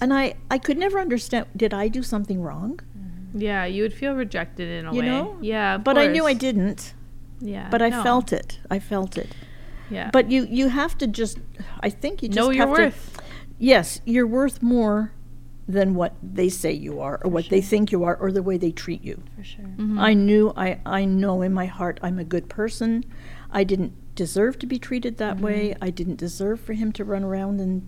and 0.00 0.12
I, 0.12 0.34
I 0.50 0.58
could 0.58 0.76
never 0.76 0.98
understand. 1.00 1.46
Did 1.56 1.72
I 1.72 1.88
do 1.88 2.02
something 2.02 2.42
wrong? 2.42 2.80
Mm-hmm. 2.98 3.40
Yeah. 3.40 3.64
You 3.64 3.82
would 3.84 3.94
feel 3.94 4.14
rejected 4.14 4.68
in 4.68 4.86
a 4.86 4.92
You 4.92 5.00
way. 5.00 5.06
know? 5.06 5.36
Yeah. 5.40 5.76
of 5.76 5.84
But 5.84 5.96
I 5.98 6.08
knew 6.08 6.26
I 6.26 6.34
didn't. 6.34 6.94
Yeah. 7.40 7.68
But 7.70 7.80
I 7.82 7.88
no. 7.90 8.02
felt 8.02 8.32
it. 8.32 8.58
I 8.70 8.78
felt 8.78 9.16
it. 9.16 9.28
Yeah. 9.90 10.10
But 10.12 10.30
you, 10.30 10.46
you 10.50 10.68
have 10.68 10.96
to 10.98 11.06
just. 11.06 11.38
I 11.80 11.90
think 11.90 12.22
you 12.22 12.28
just 12.28 12.36
know 12.36 12.50
your 12.50 12.66
have 12.66 12.76
to- 12.76 12.82
worth. 12.84 13.20
yes, 13.58 14.00
you're 14.04 14.26
worth 14.26 14.62
more 14.62 15.12
than 15.68 15.94
what 15.94 16.14
they 16.22 16.48
say 16.48 16.72
you 16.72 17.00
are, 17.00 17.20
or 17.24 17.30
what 17.30 17.48
they 17.48 17.60
think 17.60 17.90
you 17.90 18.04
are, 18.04 18.14
or 18.16 18.30
the 18.30 18.42
way 18.42 18.56
they 18.56 18.70
treat 18.70 19.02
you. 19.02 19.20
for 19.36 19.42
sure. 19.44 19.64
Mhm. 19.76 19.98
I 20.00 20.14
knew, 20.14 20.52
I, 20.56 20.78
I 20.86 21.04
know 21.04 21.42
in 21.42 21.52
my 21.52 21.66
heart 21.66 21.98
I'm 22.02 22.18
a 22.20 22.24
good 22.24 22.48
person. 22.48 23.04
I 23.50 23.64
didn't 23.64 23.92
deserve 24.14 24.58
to 24.60 24.66
be 24.66 24.78
treated 24.78 25.16
that 25.18 25.40
way. 25.40 25.74
I 25.82 25.90
didn't 25.90 26.16
deserve 26.16 26.60
for 26.60 26.72
him 26.74 26.92
to 26.92 27.04
run 27.04 27.24
around, 27.24 27.60
and 27.60 27.82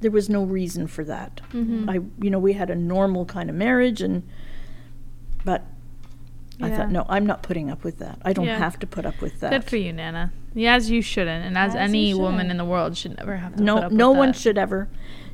there 0.00 0.10
was 0.10 0.30
no 0.30 0.44
reason 0.44 0.86
for 0.86 1.04
that. 1.04 1.42
Mhm. 1.52 1.88
I, 1.90 2.00
you 2.24 2.30
know, 2.30 2.38
we 2.38 2.54
had 2.54 2.70
a 2.70 2.74
normal 2.74 3.26
kind 3.26 3.50
of 3.50 3.56
marriage, 3.56 4.00
and 4.00 4.22
but 5.44 5.64
I 6.62 6.70
thought, 6.70 6.90
no, 6.90 7.04
I'm 7.08 7.24
not 7.26 7.42
putting 7.42 7.70
up 7.70 7.84
with 7.84 7.98
that. 7.98 8.18
I 8.22 8.32
don't 8.32 8.44
Yeah. 8.46 8.58
have 8.58 8.78
to 8.80 8.86
put 8.86 9.04
up 9.06 9.20
with 9.22 9.40
that. 9.40 9.50
Good 9.50 9.64
for 9.64 9.76
you, 9.76 9.92
Nana. 9.92 10.32
Yeah, 10.54 10.74
as 10.74 10.90
you 10.90 11.00
shouldn't, 11.02 11.44
and 11.46 11.56
as, 11.56 11.74
As 11.74 11.88
any 11.90 12.12
woman 12.14 12.50
in 12.50 12.56
the 12.56 12.64
world 12.64 12.96
should 12.96 13.16
never 13.18 13.36
have 13.36 13.52
to. 13.52 13.56
put 13.58 13.64
no 13.64 13.88
no 13.88 14.10
one 14.10 14.28
that. 14.30 14.36
should 14.36 14.58
ever 14.58 14.88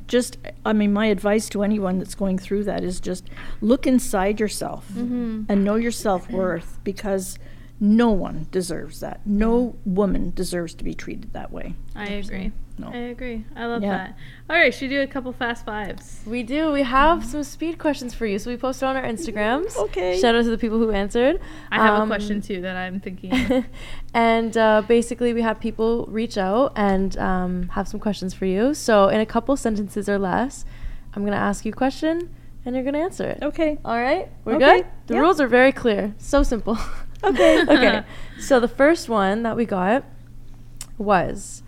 just 0.07 0.37
i 0.63 0.71
mean 0.71 0.93
my 0.93 1.07
advice 1.07 1.49
to 1.49 1.63
anyone 1.63 1.97
that's 1.99 2.15
going 2.15 2.37
through 2.37 2.63
that 2.63 2.81
is 2.81 3.01
just 3.01 3.25
look 3.59 3.85
inside 3.85 4.39
yourself 4.39 4.87
Mhm. 4.95 5.45
and 5.49 5.65
know 5.65 5.75
your 5.75 5.91
self-worth 5.91 6.79
because 6.85 7.37
no 7.79 8.11
one 8.11 8.47
deserves 8.49 9.01
that 9.01 9.19
no 9.25 9.75
woman 9.85 10.31
deserves 10.33 10.73
to 10.75 10.83
be 10.85 10.93
treated 10.93 11.33
that 11.33 11.51
way 11.51 11.73
I 11.95 12.05
agree. 12.07 12.51
No. 12.79 12.89
I 12.93 12.97
agree. 12.97 13.43
I 13.55 13.65
love 13.65 13.81
Yeah. 13.81 13.89
that. 13.97 14.17
All 14.49 14.55
right, 14.55 14.71
should 14.73 14.89
we 14.89 14.95
do 14.97 15.01
a 15.01 15.07
couple 15.07 15.31
fast 15.33 15.65
fives? 15.65 16.21
We 16.27 16.43
do. 16.43 16.71
We 16.71 16.83
have 16.83 17.25
some 17.25 17.43
speed 17.43 17.79
questions 17.79 18.13
for 18.13 18.25
you. 18.27 18.37
So 18.37 18.51
we 18.51 18.57
posted 18.57 18.87
on 18.87 18.95
our 18.95 19.03
Instagrams. 19.03 19.75
Okay. 19.75 20.19
Shout 20.19 20.35
out 20.35 20.43
to 20.43 20.49
the 20.51 20.57
people 20.59 20.77
who 20.77 20.91
answered. 20.91 21.39
I 21.71 21.77
have 21.77 21.95
Um, 21.95 22.03
a 22.03 22.15
question 22.15 22.39
too 22.39 22.61
that 22.61 22.75
I'm 22.75 22.99
thinking. 22.99 23.65
and 24.13 24.55
uh, 24.55 24.83
basically, 24.87 25.33
we 25.33 25.41
had 25.41 25.59
people 25.59 26.05
reach 26.07 26.37
out 26.37 26.73
and 26.75 27.17
um, 27.17 27.69
have 27.69 27.87
some 27.87 27.99
questions 27.99 28.33
for 28.35 28.45
you. 28.45 28.73
So, 28.75 29.07
in 29.09 29.19
a 29.19 29.25
couple 29.25 29.57
sentences 29.57 30.07
or 30.07 30.19
less, 30.19 30.63
I'm 31.15 31.23
going 31.23 31.33
to 31.33 31.39
ask 31.39 31.65
you 31.65 31.71
a 31.71 31.75
question 31.75 32.29
and 32.63 32.75
you're 32.75 32.83
going 32.83 32.93
to 32.93 32.99
answer 33.01 33.23
it. 33.27 33.39
okay 33.41 33.79
All 33.85 33.99
right? 33.99 34.29
We're 34.45 34.55
Okay, 34.57 34.77
good? 34.81 34.85
The 35.07 35.13
yeah. 35.15 35.19
rules 35.21 35.41
are 35.41 35.47
very 35.47 35.71
clear. 35.71 36.13
So 36.19 36.43
simple. 36.43 36.77
Okay. 37.23 37.61
okay. 37.67 38.03
So, 38.39 38.59
the 38.59 38.67
first 38.67 39.09
one 39.09 39.41
that 39.43 39.55
we 39.57 39.65
got 39.65 40.03
was 40.99 41.63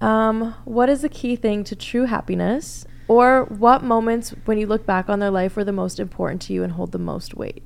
um, 0.00 0.54
What 0.64 0.88
is 0.88 1.02
the 1.02 1.08
key 1.08 1.36
thing 1.36 1.64
to 1.64 1.76
true 1.76 2.04
happiness? 2.06 2.86
Or 3.08 3.44
what 3.46 3.82
moments 3.82 4.30
when 4.44 4.56
you 4.58 4.66
look 4.66 4.86
back 4.86 5.08
on 5.08 5.18
their 5.18 5.30
life 5.32 5.56
were 5.56 5.64
the 5.64 5.72
most 5.72 5.98
important 5.98 6.40
to 6.42 6.52
you 6.52 6.62
and 6.62 6.72
hold 6.74 6.92
the 6.92 6.98
most 6.98 7.34
weight? 7.34 7.62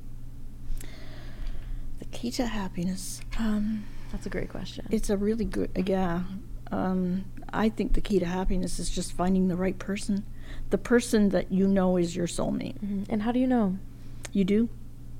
the 1.99 2.05
key 2.05 2.31
to 2.31 2.45
happiness 2.47 3.21
um, 3.39 3.83
That's 4.11 4.25
a 4.25 4.29
great 4.29 4.49
question. 4.49 4.87
it's 4.91 5.09
a 5.09 5.17
really 5.17 5.45
good 5.45 5.69
yeah 5.87 6.23
um, 6.71 7.25
i 7.53 7.69
think 7.69 7.93
the 7.93 8.01
key 8.01 8.19
to 8.19 8.25
happiness 8.25 8.79
is 8.79 8.89
just 8.89 9.13
finding 9.13 9.47
the 9.47 9.55
right 9.55 9.77
person 9.79 10.25
the 10.71 10.77
person 10.77 11.29
that 11.29 11.51
you 11.51 11.67
know 11.67 11.95
is 11.97 12.15
your 12.15 12.27
soulmate 12.27 12.77
Mhm. 12.83 13.05
And 13.09 13.21
how 13.23 13.31
do 13.31 13.39
you 13.39 13.47
know? 13.47 13.77
you 14.33 14.43
do 14.43 14.69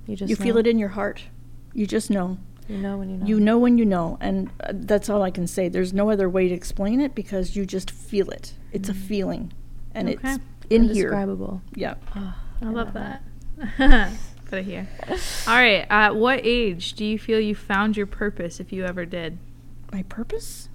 You 0.07 0.15
just 0.15 0.29
you 0.29 0.35
feel 0.35 0.57
it 0.57 0.67
in 0.67 0.77
your 0.79 0.89
heart 0.89 1.23
you 1.73 1.85
just 1.87 2.09
know 2.09 2.37
You 2.67 2.77
know 2.77 2.97
when 2.97 3.09
you 3.09 3.17
know. 3.17 3.25
You 3.25 3.39
know 3.39 3.57
when 3.59 3.77
you 3.77 3.85
know, 3.85 4.17
and 4.21 4.49
uh, 4.61 4.71
that's 4.73 5.09
all 5.09 5.21
I 5.21 5.31
can 5.31 5.45
say. 5.47 5.69
There's 5.69 5.93
no 5.93 6.09
other 6.09 6.27
way 6.29 6.47
to 6.47 6.53
explain 6.55 6.99
it 7.01 7.13
because 7.13 7.55
you 7.55 7.65
just 7.65 7.91
feel 7.91 8.29
it. 8.31 8.53
It's 8.71 8.89
a 8.89 8.93
feeling, 8.93 9.53
and 9.93 10.09
Okay. 10.09 10.17
it's 10.33 10.43
in 10.69 10.83
here. 10.89 11.05
Indescribable. 11.09 11.61
Yeah. 11.75 11.95
Oh, 12.15 12.33
I 12.61 12.65
love 12.69 12.93
that. 12.93 13.21
Gotta 13.77 14.61
hear. 14.63 14.87
All 15.47 15.55
right. 15.55 15.85
At 15.89 16.15
what 16.15 16.39
age 16.43 16.93
do 16.93 17.05
you 17.05 17.17
feel 17.19 17.39
you 17.39 17.55
found 17.55 17.97
your 17.97 18.05
purpose, 18.07 18.59
if 18.59 18.71
you 18.73 18.83
ever 18.85 19.05
did? 19.05 19.37
My 19.91 20.03
purpose? 20.03 20.69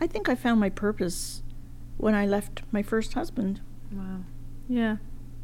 I 0.00 0.06
think 0.06 0.28
I 0.28 0.34
found 0.34 0.60
my 0.60 0.70
purpose 0.70 1.42
when 1.96 2.14
I 2.14 2.26
left 2.26 2.62
my 2.72 2.82
first 2.82 3.14
husband 3.14 3.60
Wow. 3.92 4.20
Yeah. 4.68 4.96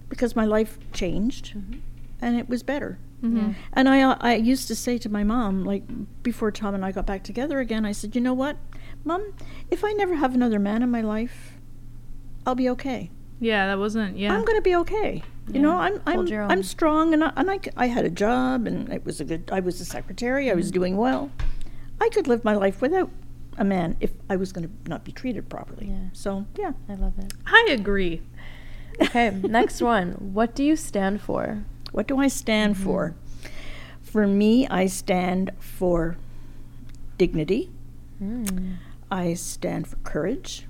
because 0.09 0.35
my 0.37 0.45
life 0.45 0.79
changed 0.93 1.55
Mhm. 1.57 1.81
and 2.21 2.37
it 2.37 2.49
was 2.49 2.63
better. 2.63 2.99
Mm-hmm. 3.23 3.37
Yeah. 3.37 3.55
And 3.75 3.89
I, 3.89 4.03
uh, 4.03 4.17
I 4.21 4.35
used 4.35 4.67
to 4.69 4.75
say 4.75 4.99
to 4.99 5.09
my 5.09 5.23
mom, 5.25 5.65
like 5.65 5.85
before 6.23 6.51
Tom 6.51 6.75
and 6.75 6.85
I 6.85 6.93
got 6.93 7.07
back 7.07 7.23
together 7.23 7.61
again, 7.61 7.85
I 7.87 7.93
said, 7.93 8.15
you 8.15 8.21
know 8.21 8.35
what, 8.35 8.57
mom, 9.05 9.33
if 9.71 9.85
I 9.85 9.93
never 9.93 10.17
have 10.17 10.35
another 10.35 10.59
man 10.59 10.83
in 10.83 10.91
my 10.91 11.01
life, 11.03 11.59
I'll 12.47 12.55
be 12.57 12.69
okay. 12.71 13.11
Yeah, 13.41 13.67
that 13.69 13.79
wasn't. 13.79 14.17
Yeah. 14.19 14.35
I'm 14.35 14.45
gonna 14.45 14.61
be 14.61 14.75
okay. 14.77 15.23
You 15.49 15.55
Yeah. 15.55 15.61
know, 15.63 15.77
I'm 15.79 16.01
I'm 16.07 16.33
I'm 16.51 16.63
strong, 16.63 17.13
and 17.15 17.25
I, 17.25 17.33
and 17.37 17.51
I, 17.51 17.59
c- 17.59 17.71
I 17.77 17.87
had 17.87 18.05
a 18.05 18.11
job, 18.11 18.67
and 18.69 18.89
it 18.93 19.05
was 19.05 19.21
a 19.21 19.25
good. 19.25 19.49
I 19.53 19.59
was 19.61 19.81
a 19.81 19.85
secretary. 19.85 20.49
I 20.51 20.55
was 20.55 20.67
Mm-hmm. 20.67 20.75
doing 20.81 20.97
well. 20.97 21.31
I 22.01 22.09
could 22.11 22.27
live 22.29 22.45
my 22.45 22.55
life 22.55 22.81
without 22.81 23.11
a 23.59 23.65
man 23.65 23.97
if 24.01 24.13
I 24.31 24.37
was 24.37 24.53
going 24.53 24.69
to 24.69 24.91
not 24.91 25.05
be 25.05 25.11
treated 25.13 25.49
properly. 25.49 25.87
Yeah. 25.89 26.09
So 26.13 26.47
yeah, 26.59 26.73
I 26.89 26.95
love 26.95 27.19
it. 27.19 27.33
I 27.47 27.69
agree. 27.71 28.23
Okay, 29.03 29.31
next 29.31 29.81
one. 29.81 30.13
What 30.35 30.55
do 30.55 30.63
you 30.63 30.77
stand 30.77 31.21
for? 31.23 31.65
What 31.93 32.07
do 32.09 32.19
I 32.19 32.29
stand 32.29 32.75
Mm-hmm. 32.75 32.85
for? 32.85 33.15
For 34.03 34.27
me, 34.27 34.67
I 34.69 34.87
stand 34.87 35.51
for 35.59 36.17
dignity. 37.17 37.71
Mm. 38.23 38.77
I 39.11 39.35
stand 39.35 39.87
for 39.89 39.97
courage. 39.97 40.67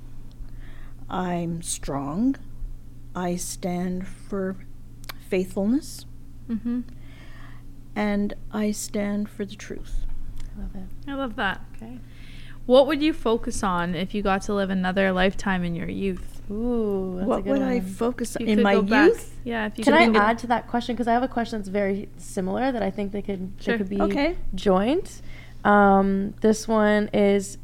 I'm 1.10 1.60
strong. 1.62 2.36
I 3.14 3.36
stand 3.36 4.06
for 4.06 4.56
faithfulness, 5.28 6.06
Mm-hmm. 6.48 6.80
and 7.96 8.34
I 8.52 8.70
stand 8.70 9.28
for 9.28 9.44
the 9.44 9.54
truth. 9.56 10.06
I 10.56 10.60
love 10.60 10.74
it. 10.76 11.10
I 11.10 11.14
love 11.14 11.36
that. 11.36 11.60
Okay. 11.76 11.98
What 12.66 12.86
would 12.86 13.02
you 13.02 13.12
focus 13.12 13.62
on 13.62 13.94
if 13.94 14.14
you 14.14 14.22
got 14.22 14.42
to 14.42 14.54
live 14.54 14.70
another 14.70 15.10
lifetime 15.12 15.64
in 15.64 15.74
your 15.74 15.88
youth? 15.88 16.31
Ooh, 16.50 17.22
what 17.24 17.44
good 17.44 17.52
would 17.52 17.62
I 17.62 17.80
focus 17.80 18.36
on 18.36 18.46
in 18.46 18.62
my 18.62 18.74
go 18.74 18.82
back- 18.82 19.08
youth? 19.08 19.36
Yeah. 19.44 19.66
If 19.66 19.78
you 19.78 19.84
Can 19.84 19.92
could 19.92 20.00
I 20.00 20.04
think 20.04 20.16
of- 20.16 20.22
add 20.22 20.38
to 20.38 20.46
that 20.48 20.66
question 20.68 20.94
because 20.94 21.08
I 21.08 21.12
have 21.12 21.22
a 21.22 21.28
question 21.28 21.58
that's 21.58 21.68
very 21.68 22.08
similar 22.18 22.72
that 22.72 22.82
I 22.82 22.90
think 22.90 23.12
they 23.12 23.22
could 23.22 23.52
Sure. 23.60 23.74
they 23.74 23.78
could 23.78 23.88
be 23.88 24.00
Okay. 24.00 24.36
joint. 24.54 25.22
Um, 25.64 26.34
this 26.40 26.66
one 26.68 27.08
is: 27.12 27.58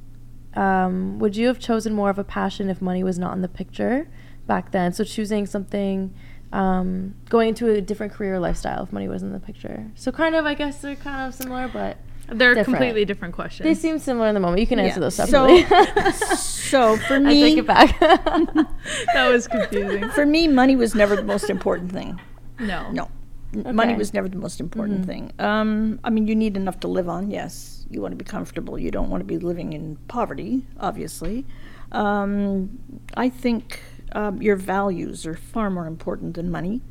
um, 0.54 1.18
Would 1.18 1.36
you 1.36 1.46
have 1.48 1.58
chosen 1.58 1.92
more 1.92 2.10
of 2.10 2.18
a 2.18 2.24
passion 2.24 2.68
if 2.70 2.80
money 2.80 3.02
was 3.04 3.18
not 3.18 3.34
in 3.34 3.42
the 3.42 3.48
picture 3.48 4.08
back 4.46 4.70
then? 4.70 4.92
So 4.92 5.04
choosing 5.04 5.44
something, 5.46 6.12
um, 6.52 7.14
going 7.28 7.50
into 7.50 7.68
a 7.68 7.80
different 7.80 8.12
career 8.12 8.38
lifestyle 8.38 8.84
if 8.84 8.92
money 8.92 9.08
was 9.08 9.22
in 9.22 9.32
the 9.32 9.40
picture. 9.40 9.86
So 9.94 10.10
kind 10.12 10.34
of, 10.34 10.46
I 10.46 10.54
guess 10.54 10.80
they're 10.80 10.96
kind 10.96 11.28
of 11.28 11.34
similar, 11.34 11.68
but 11.68 11.98
They're 12.30 12.54
different. 12.54 12.78
completely 12.78 13.04
different 13.04 13.34
questions. 13.34 13.64
they 13.64 13.74
seem 13.74 13.98
similar 13.98 14.28
in 14.28 14.34
the 14.34 14.40
moment. 14.40 14.60
You 14.60 14.66
can 14.66 14.78
answer 14.78 15.00
Yeah. 15.00 15.08
those 15.08 15.14
separately. 15.14 15.64
So 16.68 16.96
for 16.98 17.14
I 17.14 17.18
me, 17.20 17.40
take 17.40 17.58
it 17.58 17.66
back. 17.66 17.98
that 18.00 19.28
was 19.30 19.48
confusing. 19.48 20.08
for 20.10 20.26
me, 20.26 20.46
money 20.48 20.76
was 20.76 20.94
never 20.94 21.16
the 21.16 21.22
most 21.22 21.48
important 21.48 21.92
thing. 21.92 22.20
No. 22.60 22.90
No, 22.90 23.08
N- 23.54 23.74
money 23.74 23.94
was 23.94 24.12
never 24.12 24.28
the 24.28 24.36
most 24.36 24.60
important 24.60 25.02
Mhm. 25.02 25.06
thing. 25.06 25.32
Um, 25.38 25.98
I 26.04 26.10
mean, 26.10 26.26
you 26.26 26.34
need 26.36 26.56
enough 26.56 26.78
to 26.80 26.88
live 26.88 27.08
on. 27.08 27.30
Yes, 27.30 27.86
you 27.88 28.02
want 28.02 28.12
to 28.12 28.16
be 28.16 28.24
comfortable. 28.24 28.78
You 28.78 28.90
don't 28.90 29.08
want 29.08 29.22
to 29.22 29.24
be 29.24 29.38
living 29.38 29.72
in 29.72 29.96
poverty, 30.08 30.66
obviously. 30.78 31.46
Um, 31.92 32.78
I 33.16 33.30
think 33.30 33.80
um, 34.12 34.42
your 34.42 34.56
values 34.56 35.26
are 35.26 35.36
far 35.36 35.70
more 35.70 35.86
important 35.86 36.34
than 36.34 36.50
money, 36.50 36.82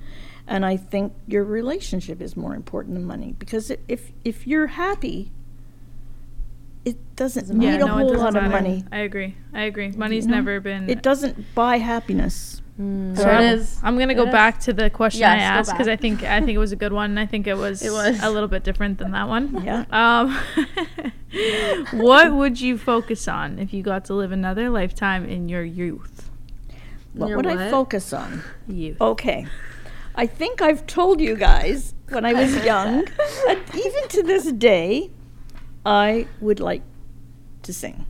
and 0.48 0.66
I 0.66 0.78
think 0.78 1.14
your 1.28 1.44
relationship 1.44 2.22
is 2.22 2.36
more 2.38 2.56
important 2.56 2.96
than 2.96 3.06
money 3.06 3.34
because 3.38 3.72
if 3.88 4.12
if 4.24 4.48
you're 4.48 4.68
happy, 4.68 5.32
it 6.86 6.96
doesn't 7.16 7.44
Doesn't 7.44 7.58
need 7.58 7.66
Yeah, 7.68 7.76
a 7.76 7.80
no, 7.80 7.88
whole 7.88 8.14
doesn't 8.14 8.34
lot 8.34 8.36
of 8.44 8.50
money. 8.52 8.86
I 8.92 9.00
agree. 9.00 9.36
I 9.54 9.64
agree. 9.64 9.90
Money's 9.92 10.26
You 10.26 10.32
know? 10.32 10.38
never 10.38 10.60
been. 10.62 10.90
It 10.90 11.02
doesn't 11.04 11.54
buy 11.54 11.78
happiness. 11.80 12.62
Mm, 12.80 13.18
So 13.18 13.24
there 13.24 13.32
it 13.34 13.36
I'm- 13.38 13.44
is. 13.58 13.80
I'm 13.84 13.96
gonna 13.98 14.14
There 14.14 14.24
go 14.26 14.30
it 14.30 14.32
back 14.32 14.60
is. 14.60 14.66
to 14.66 14.74
the 14.74 14.90
question 14.90 15.24
I 15.24 15.36
Yes, 15.38 15.42
go 15.54 15.60
asked 15.60 15.72
because 15.74 15.88
I 15.88 15.96
think 15.96 16.24
I 16.24 16.40
think 16.40 16.52
it 16.52 16.60
was 16.60 16.72
a 16.72 16.76
good 16.76 16.94
one. 16.94 17.10
and 17.10 17.20
I 17.20 17.26
think 17.26 17.48
it 17.48 17.58
was, 17.58 17.82
It 17.90 17.92
was. 17.92 18.22
a 18.24 18.30
little 18.30 18.48
bit 18.48 18.64
different 18.64 19.00
than 19.00 19.12
that 19.12 19.28
one. 19.28 19.62
Yeah. 19.66 19.84
Um, 19.92 20.38
what 21.92 22.34
would 22.34 22.62
you 22.62 22.78
focus 22.78 23.28
on 23.28 23.60
if 23.60 23.74
you 23.74 23.84
got 23.84 24.06
to 24.06 24.14
live 24.14 24.32
another 24.32 24.70
lifetime 24.70 25.26
in 25.28 25.50
your 25.50 25.64
youth? 25.64 26.30
What 27.14 27.30
Your 27.30 27.38
would 27.38 27.48
I 27.48 27.72
focus 27.72 28.14
on? 28.14 28.44
Youth. 28.68 29.02
Okay. 29.02 29.48
I 30.20 30.26
think 30.26 30.62
I've 30.62 30.86
told 30.88 31.22
you 31.22 31.36
guys 31.36 31.94
when 32.10 32.26
I 32.26 32.34
was 32.34 32.56
young, 32.66 33.08
and 33.48 33.60
even 33.76 34.08
to 34.10 34.24
this 34.24 34.52
day, 34.52 35.12
I 35.86 36.28
would 36.42 36.60
like 36.60 36.82
to 37.64 37.72
sing. 37.72 38.06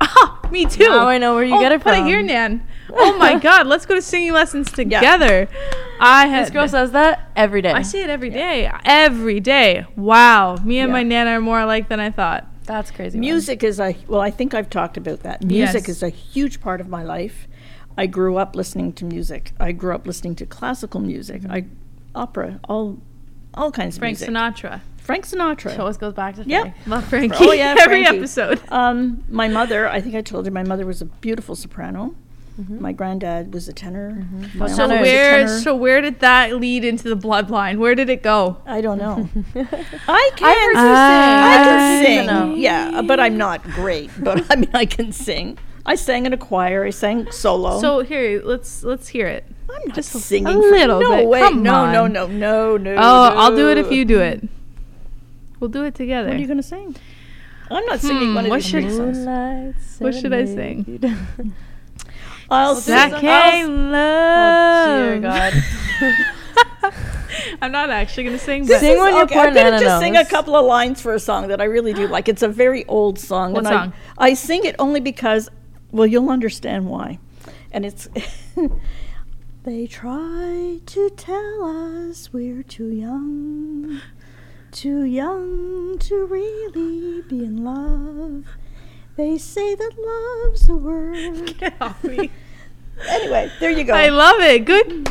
Ah, 0.00 0.40
me 0.50 0.64
too. 0.64 0.88
Now 0.88 1.08
I 1.08 1.18
know 1.18 1.34
where 1.34 1.44
you 1.44 1.54
oh, 1.56 1.60
get 1.60 1.72
it 1.72 1.82
put 1.82 1.92
it 1.92 2.04
here, 2.06 2.22
Nan. 2.22 2.66
Oh 2.90 3.18
my 3.18 3.38
God, 3.48 3.66
let's 3.66 3.84
go 3.84 3.94
to 3.94 4.00
singing 4.02 4.32
lessons 4.32 4.72
together. 4.72 5.46
I 6.00 6.26
had. 6.26 6.44
This 6.46 6.50
girl 6.50 6.66
says 6.66 6.92
that 6.92 7.30
every 7.36 7.60
day. 7.60 7.72
I 7.72 7.82
say 7.82 8.02
it 8.02 8.08
every 8.08 8.30
day. 8.30 8.70
Every 8.86 9.40
day. 9.40 9.84
Wow. 9.96 10.56
Me 10.64 10.78
and 10.78 10.90
my 10.90 11.00
Yeah. 11.00 11.24
nana 11.24 11.30
are 11.32 11.40
more 11.40 11.60
alike 11.60 11.90
than 11.90 12.00
I 12.00 12.10
thought. 12.10 12.46
That's 12.64 12.90
crazy. 12.90 13.18
man. 13.18 13.20
Music 13.20 13.62
is 13.62 13.78
a, 13.78 13.94
well, 14.08 14.20
I 14.22 14.30
think 14.30 14.54
I've 14.54 14.70
talked 14.70 14.96
about 14.96 15.22
that. 15.24 15.44
Music 15.44 15.82
Yes. 15.86 15.88
is 15.88 16.02
a 16.02 16.08
huge 16.08 16.60
part 16.62 16.80
of 16.80 16.88
my 16.88 17.02
life. 17.02 17.46
I 18.00 18.06
grew 18.06 18.38
up 18.38 18.56
listening 18.56 18.92
to 18.94 19.04
music. 19.04 19.52
I 19.60 19.72
grew 19.72 19.94
up 19.94 20.06
listening 20.06 20.34
to 20.36 20.46
classical 20.46 21.00
music, 21.00 21.42
I, 21.50 21.66
opera, 22.14 22.58
all, 22.68 22.98
all 23.54 23.70
kinds 23.70 23.98
Frank 23.98 24.16
of 24.16 24.20
music. 24.28 24.34
Frank 24.34 24.56
Sinatra. 24.56 24.80
Frank 24.98 25.26
Sinatra. 25.26 25.72
She 25.74 25.78
always 25.78 25.98
goes 25.98 26.14
back 26.14 26.36
to 26.36 26.44
Yep. 26.44 26.62
Frank. 26.62 26.76
Love 26.86 27.04
Frankie. 27.04 27.36
Oh, 27.48 27.52
yeah, 27.52 27.74
every 27.78 28.02
Frankie. 28.04 28.18
episode. 28.18 28.60
Um, 28.70 29.22
my 29.28 29.48
mother, 29.48 29.86
I 29.88 30.00
think 30.00 30.14
I 30.14 30.22
told 30.22 30.46
you, 30.46 30.50
my 30.52 30.62
mother 30.62 30.86
was 30.86 31.02
a 31.02 31.04
beautiful 31.04 31.54
soprano. 31.54 32.14
Mhm. 32.60 32.80
My 32.80 32.92
granddad 32.92 33.52
was 33.54 33.68
a 33.68 33.72
tenor. 33.72 34.12
Mhm. 34.32 34.52
So 34.54 34.64
uncle 34.64 34.76
tenor? 34.76 35.00
was 35.00 35.08
a 35.08 35.12
where 35.12 35.36
tenor. 35.46 35.58
so 35.60 35.74
where 35.76 36.00
did 36.00 36.20
that 36.20 36.56
lead 36.56 36.84
into 36.84 37.08
the 37.14 37.16
bloodline? 37.16 37.78
Where 37.78 37.94
did 37.94 38.08
it 38.10 38.22
go? 38.22 38.56
I 38.66 38.80
don't 38.80 38.98
know. 38.98 39.28
I 40.08 40.30
can. 40.36 40.48
I've 40.48 40.58
heard 40.58 40.76
I 40.76 41.64
can 41.64 42.04
sing. 42.04 42.26
know. 42.26 42.54
Yeah, 42.54 43.02
but 43.02 43.18
I'm 43.20 43.36
not 43.38 43.62
great. 43.62 44.10
But 44.18 44.44
I 44.50 44.56
mean, 44.56 44.70
I 44.74 44.84
can 44.84 45.12
sing. 45.12 45.58
I 45.86 45.94
sang 45.94 46.26
in 46.26 46.32
a 46.32 46.36
choir. 46.36 46.84
I 46.84 46.90
sang 46.90 47.30
solo. 47.32 47.80
So 47.80 48.00
here, 48.00 48.42
let's 48.44 48.82
let's 48.84 49.08
hear 49.08 49.26
it. 49.26 49.44
I'm 49.72 49.86
not 49.86 49.94
just 49.96 50.10
singing. 50.12 50.46
a 50.48 50.52
for- 50.52 50.58
little 50.70 51.00
no 51.00 51.16
bit. 51.16 51.28
way. 51.28 51.40
Come 51.40 51.62
no, 51.62 51.90
no, 51.90 52.04
on. 52.04 52.12
no, 52.12 52.26
no, 52.26 52.76
no. 52.76 52.94
Oh, 52.96 53.34
I'll 53.36 53.54
do 53.56 53.68
it 53.70 53.78
if 53.78 53.90
you 53.90 54.04
do 54.04 54.20
it. 54.20 54.46
We'll 55.58 55.70
do 55.70 55.84
it 55.84 55.94
together. 55.94 56.28
What 56.28 56.36
are 56.36 56.40
you 56.40 56.46
gonna 56.48 56.62
sing? 56.62 56.96
I'm 57.70 57.84
not 57.86 58.00
singing 58.00 58.28
Hmm, 58.30 58.34
one 58.34 58.44
of 58.46 58.50
what 58.50 58.56
these 58.62 58.66
should- 58.66 58.90
songs. 58.92 60.00
What 60.00 60.14
should 60.14 60.32
I 60.32 60.44
serenade. 60.44 61.04
I'll 62.50 62.72
Well, 62.72 62.76
sing. 62.76 62.94
That 62.94 63.22
I'll- 63.22 63.68
love. 63.70 64.88
Oh, 64.88 65.10
dear 65.10 65.20
God. 65.20 66.94
I'm 67.62 67.70
not 67.72 67.90
actually 67.90 68.24
gonna 68.24 68.38
sing. 68.38 68.62
This 68.64 68.76
But 68.76 68.80
Sing 68.80 68.92
is- 68.94 68.98
one 68.98 69.12
your 69.12 69.22
okay, 69.22 69.34
poor 69.34 69.46
I'm 69.46 69.54
gonna 69.54 69.70
Nana 69.72 69.80
just 69.84 70.00
sing 70.00 70.16
a 70.16 70.24
couple 70.24 70.56
of 70.56 70.66
lines 70.66 71.00
for 71.00 71.14
a 71.14 71.20
song 71.20 71.48
that 71.48 71.60
I 71.60 71.64
really 71.64 71.92
do 71.92 72.08
like. 72.08 72.28
It's 72.28 72.42
a 72.42 72.48
very 72.48 72.84
old 72.86 73.18
song. 73.18 73.52
What 73.52 73.60
and 73.66 73.68
song? 73.68 73.92
I, 74.18 74.28
I 74.30 74.34
sing 74.34 74.64
it 74.64 74.74
only 74.78 74.98
because, 75.00 75.48
well, 75.92 76.06
you'll 76.06 76.30
understand 76.30 76.86
why. 76.88 77.18
And 77.72 77.84
it's. 77.86 78.08
they 79.64 79.86
try 79.86 80.80
to 80.86 81.10
tell 81.10 82.08
us 82.08 82.32
we're 82.32 82.62
too 82.62 82.88
young, 82.88 84.00
too 84.72 85.04
young 85.04 85.98
to 85.98 86.24
really 86.26 87.22
be 87.22 87.44
in 87.44 87.64
love. 87.64 88.44
They 89.16 89.38
say 89.38 89.74
that 89.74 89.92
love's 89.98 90.68
a 90.68 90.74
word. 90.74 91.56
get 91.58 91.74
off 91.80 92.02
me. 92.04 92.30
Anyway, 93.08 93.50
there 93.60 93.70
you 93.70 93.84
go. 93.84 93.94
I 93.94 94.10
love 94.10 94.38
it. 94.40 94.66
Good. 94.66 95.06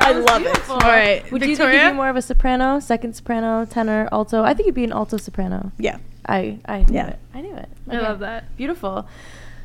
I 0.00 0.12
love 0.12 0.42
it. 0.42 0.68
All 0.68 0.78
right, 0.78 1.22
Would 1.30 1.42
you 1.42 1.48
think 1.48 1.58
Victoria. 1.58 1.84
you'd 1.84 1.90
be 1.90 1.96
more 1.96 2.08
of 2.08 2.16
a 2.16 2.22
soprano, 2.22 2.80
second 2.80 3.14
soprano, 3.14 3.64
tenor, 3.64 4.08
alto? 4.10 4.42
I 4.42 4.52
think 4.52 4.66
you'd 4.66 4.74
be 4.74 4.82
an 4.82 4.92
alto 4.92 5.16
soprano. 5.16 5.70
Yeah. 5.78 5.98
I 6.28 6.58
I 6.66 6.82
knew 6.82 6.94
Yeah. 6.94 7.08
it. 7.08 7.18
I 7.34 7.40
knew 7.40 7.54
it. 7.54 7.68
I 7.90 7.98
love 8.00 8.18
that. 8.20 8.54
Beautiful. 8.56 9.06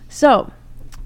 So, 0.09 0.51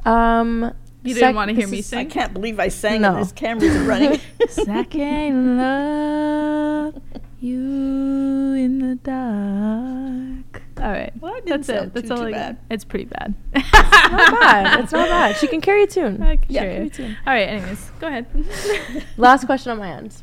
um, 0.05 0.74
You 1.03 1.14
didn't 1.14 1.36
want 1.36 1.49
to 1.49 1.55
hear 1.55 1.68
me 1.68 1.80
is- 1.80 1.93
I 1.93 2.05
can't 2.05 2.34
believe 2.34 2.60
I 2.60 2.68
sang 2.68 3.01
No. 3.01 3.14
and 3.16 3.22
this 3.24 3.32
camera's 3.32 3.76
running. 3.80 4.20
Second 4.49 5.58
love 5.58 7.01
you 7.39 8.53
in 8.53 8.80
the 8.80 8.95
dark. 8.95 10.62
All 10.80 10.91
right, 10.91 11.12
Well, 11.20 11.34
that 11.34 11.45
didn't 11.45 11.66
that's 11.66 11.70
it. 11.86 11.93
That's 11.93 12.08
too, 12.10 12.14
all 12.14 12.26
too 12.26 12.32
bad. 12.32 12.58
It's 12.70 12.84
pretty 12.84 13.05
bad. 13.05 13.34
not 13.55 14.39
bad. 14.39 14.80
It's 14.82 14.91
not 14.91 15.08
bad. 15.08 15.36
She 15.38 15.47
can 15.47 15.60
carry 15.62 15.84
a 15.84 15.88
tune. 15.88 16.22
I 16.22 16.36
can 16.36 16.45
Yeah, 16.53 16.62
carry 16.62 16.86
a 16.88 16.89
tune. 16.89 17.18
All 17.26 17.34
right. 17.34 17.47
Anyways, 17.49 17.91
go 17.99 18.08
ahead. 18.08 18.28
Last 19.18 19.45
question 19.47 19.72
on 19.72 19.80
my 19.80 19.89
end. 19.91 20.16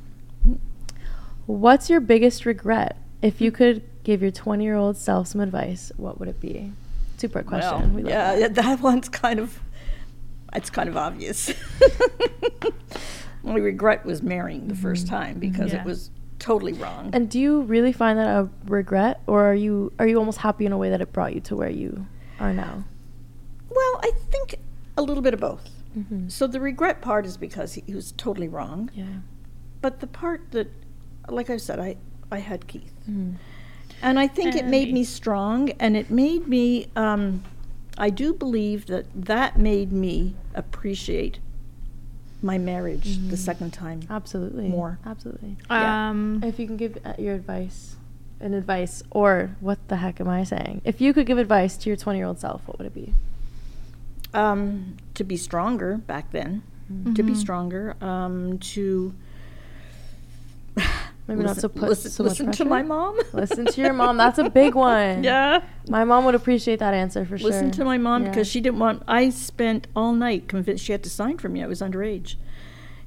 What's 1.46 1.90
your 1.90 2.00
biggest 2.00 2.46
regret? 2.46 2.96
If 3.20 3.40
you 3.40 3.50
could 3.50 3.82
give 4.04 4.22
your 4.22 4.30
20 4.30 4.62
year 4.62 4.76
old 4.76 4.96
self 4.96 5.26
some 5.28 5.40
advice, 5.40 5.90
what 5.96 6.18
would 6.20 6.28
it 6.28 6.40
be? 6.40 6.72
Two 7.18 7.28
part 7.28 7.46
question. 7.46 7.94
Well, 7.94 8.06
yeah, 8.06 8.36
that. 8.36 8.54
that 8.54 8.80
one's 8.80 9.08
kind 9.08 9.40
of, 9.40 9.58
it's 10.54 10.70
kind 10.70 10.88
of 10.88 10.96
obvious. 10.96 11.52
my 13.42 13.54
regret 13.56 14.04
was 14.04 14.22
marrying 14.22 14.68
the 14.68 14.74
first 14.74 15.06
time 15.06 15.38
because 15.38 15.72
Yeah. 15.72 15.80
it 15.80 15.84
was 15.86 16.10
totally 16.38 16.72
wrong. 16.72 17.10
And 17.12 17.28
do 17.30 17.38
you 17.38 17.62
really 17.62 17.92
find 17.92 18.18
that 18.18 18.28
a 18.28 18.48
regret, 18.66 19.20
or 19.26 19.44
are 19.44 19.54
you 19.54 19.92
are 19.98 20.06
you 20.06 20.18
almost 20.18 20.38
happy 20.38 20.66
in 20.66 20.72
a 20.72 20.78
way 20.78 20.90
that 20.90 21.00
it 21.00 21.12
brought 21.12 21.34
you 21.34 21.40
to 21.42 21.56
where 21.56 21.70
you 21.70 22.06
are 22.40 22.52
now? 22.52 22.84
well, 23.70 24.00
I 24.04 24.12
think 24.30 24.56
a 24.96 25.02
little 25.02 25.22
bit 25.22 25.34
of 25.34 25.40
both. 25.40 25.68
Mm-hmm. 25.98 26.28
So 26.28 26.46
the 26.46 26.60
regret 26.60 27.00
part 27.02 27.26
is 27.26 27.36
because 27.36 27.74
he, 27.74 27.82
he 27.86 27.94
was 27.94 28.12
totally 28.12 28.46
wrong, 28.48 28.90
Yeah. 28.94 29.06
but 29.80 29.98
the 30.00 30.06
part 30.06 30.50
that, 30.52 30.68
like 31.28 31.50
I 31.50 31.56
said, 31.56 31.78
I 31.80 31.96
I 32.30 32.38
had 32.38 32.66
Keith, 32.68 32.92
Mhm. 33.10 33.34
And 34.02 34.18
I 34.18 34.26
think 34.26 34.54
it 34.54 34.66
made 34.66 34.92
me 34.92 35.04
strong, 35.04 35.70
and 35.80 35.96
it 35.96 36.10
made 36.10 36.46
me. 36.48 36.88
Um, 36.96 37.42
I 37.96 38.10
do 38.10 38.34
believe 38.34 38.86
that 38.86 39.06
that 39.14 39.58
made 39.58 39.92
me 39.92 40.34
appreciate 40.54 41.38
my 42.42 42.58
marriage 42.58 43.18
the 43.28 43.36
second 43.36 43.72
time. 43.72 44.00
Absolutely. 44.10 44.68
More. 44.68 44.98
Absolutely. 45.06 45.56
Yeah. 45.70 46.10
Um, 46.10 46.40
If 46.42 46.58
you 46.58 46.66
can 46.66 46.76
give 46.76 46.98
uh, 47.04 47.14
your 47.18 47.34
advice, 47.34 47.96
an 48.40 48.52
advice, 48.52 49.02
or 49.10 49.56
what 49.60 49.78
the 49.88 49.96
heck 49.96 50.20
am 50.20 50.28
I 50.28 50.44
saying? 50.44 50.82
If 50.84 51.00
you 51.00 51.14
could 51.14 51.26
give 51.26 51.38
advice 51.38 51.76
to 51.78 51.88
your 51.88 51.96
20 51.96 52.18
year 52.18 52.26
old 52.26 52.40
self, 52.40 52.66
what 52.66 52.78
would 52.78 52.86
it 52.86 52.94
be? 52.94 53.14
um, 54.34 54.96
to 55.14 55.22
be 55.22 55.36
stronger 55.36 55.96
back 55.96 56.32
then, 56.32 56.60
to 57.14 57.22
be 57.22 57.32
Mhm. 57.34 57.36
stronger, 57.36 57.94
um, 58.02 58.58
to 58.58 59.14
Maybe 61.26 61.42
not 61.42 61.56
so 61.56 61.68
put 61.68 61.88
listen, 61.88 62.10
so 62.10 62.22
much 62.22 62.30
listen 62.32 62.52
to 62.52 62.64
my 62.66 62.82
mom. 62.82 63.18
Listen 63.32 63.64
to 63.64 63.80
your 63.80 63.94
mom. 63.94 64.16
That's 64.18 64.38
a 64.38 64.50
big 64.50 64.74
one. 64.92 65.24
yeah, 65.24 65.62
My 65.88 66.04
mom 66.04 66.24
would 66.26 66.34
appreciate 66.34 66.80
that 66.80 66.92
answer 66.92 67.24
for 67.24 67.38
sure. 67.38 67.48
listen 67.48 67.70
to 67.72 67.84
my 67.84 67.96
mom 67.96 68.24
Yeah. 68.24 68.28
because 68.30 68.46
she 68.46 68.60
didn't 68.60 68.78
want. 68.78 69.02
I 69.08 69.30
spent 69.30 69.86
all 69.96 70.12
night 70.12 70.48
convinced 70.48 70.84
she 70.84 70.92
had 70.92 71.02
to 71.04 71.10
sign 71.10 71.38
for 71.38 71.48
me. 71.48 71.62
I 71.62 71.66
was 71.66 71.80
underage. 71.80 72.36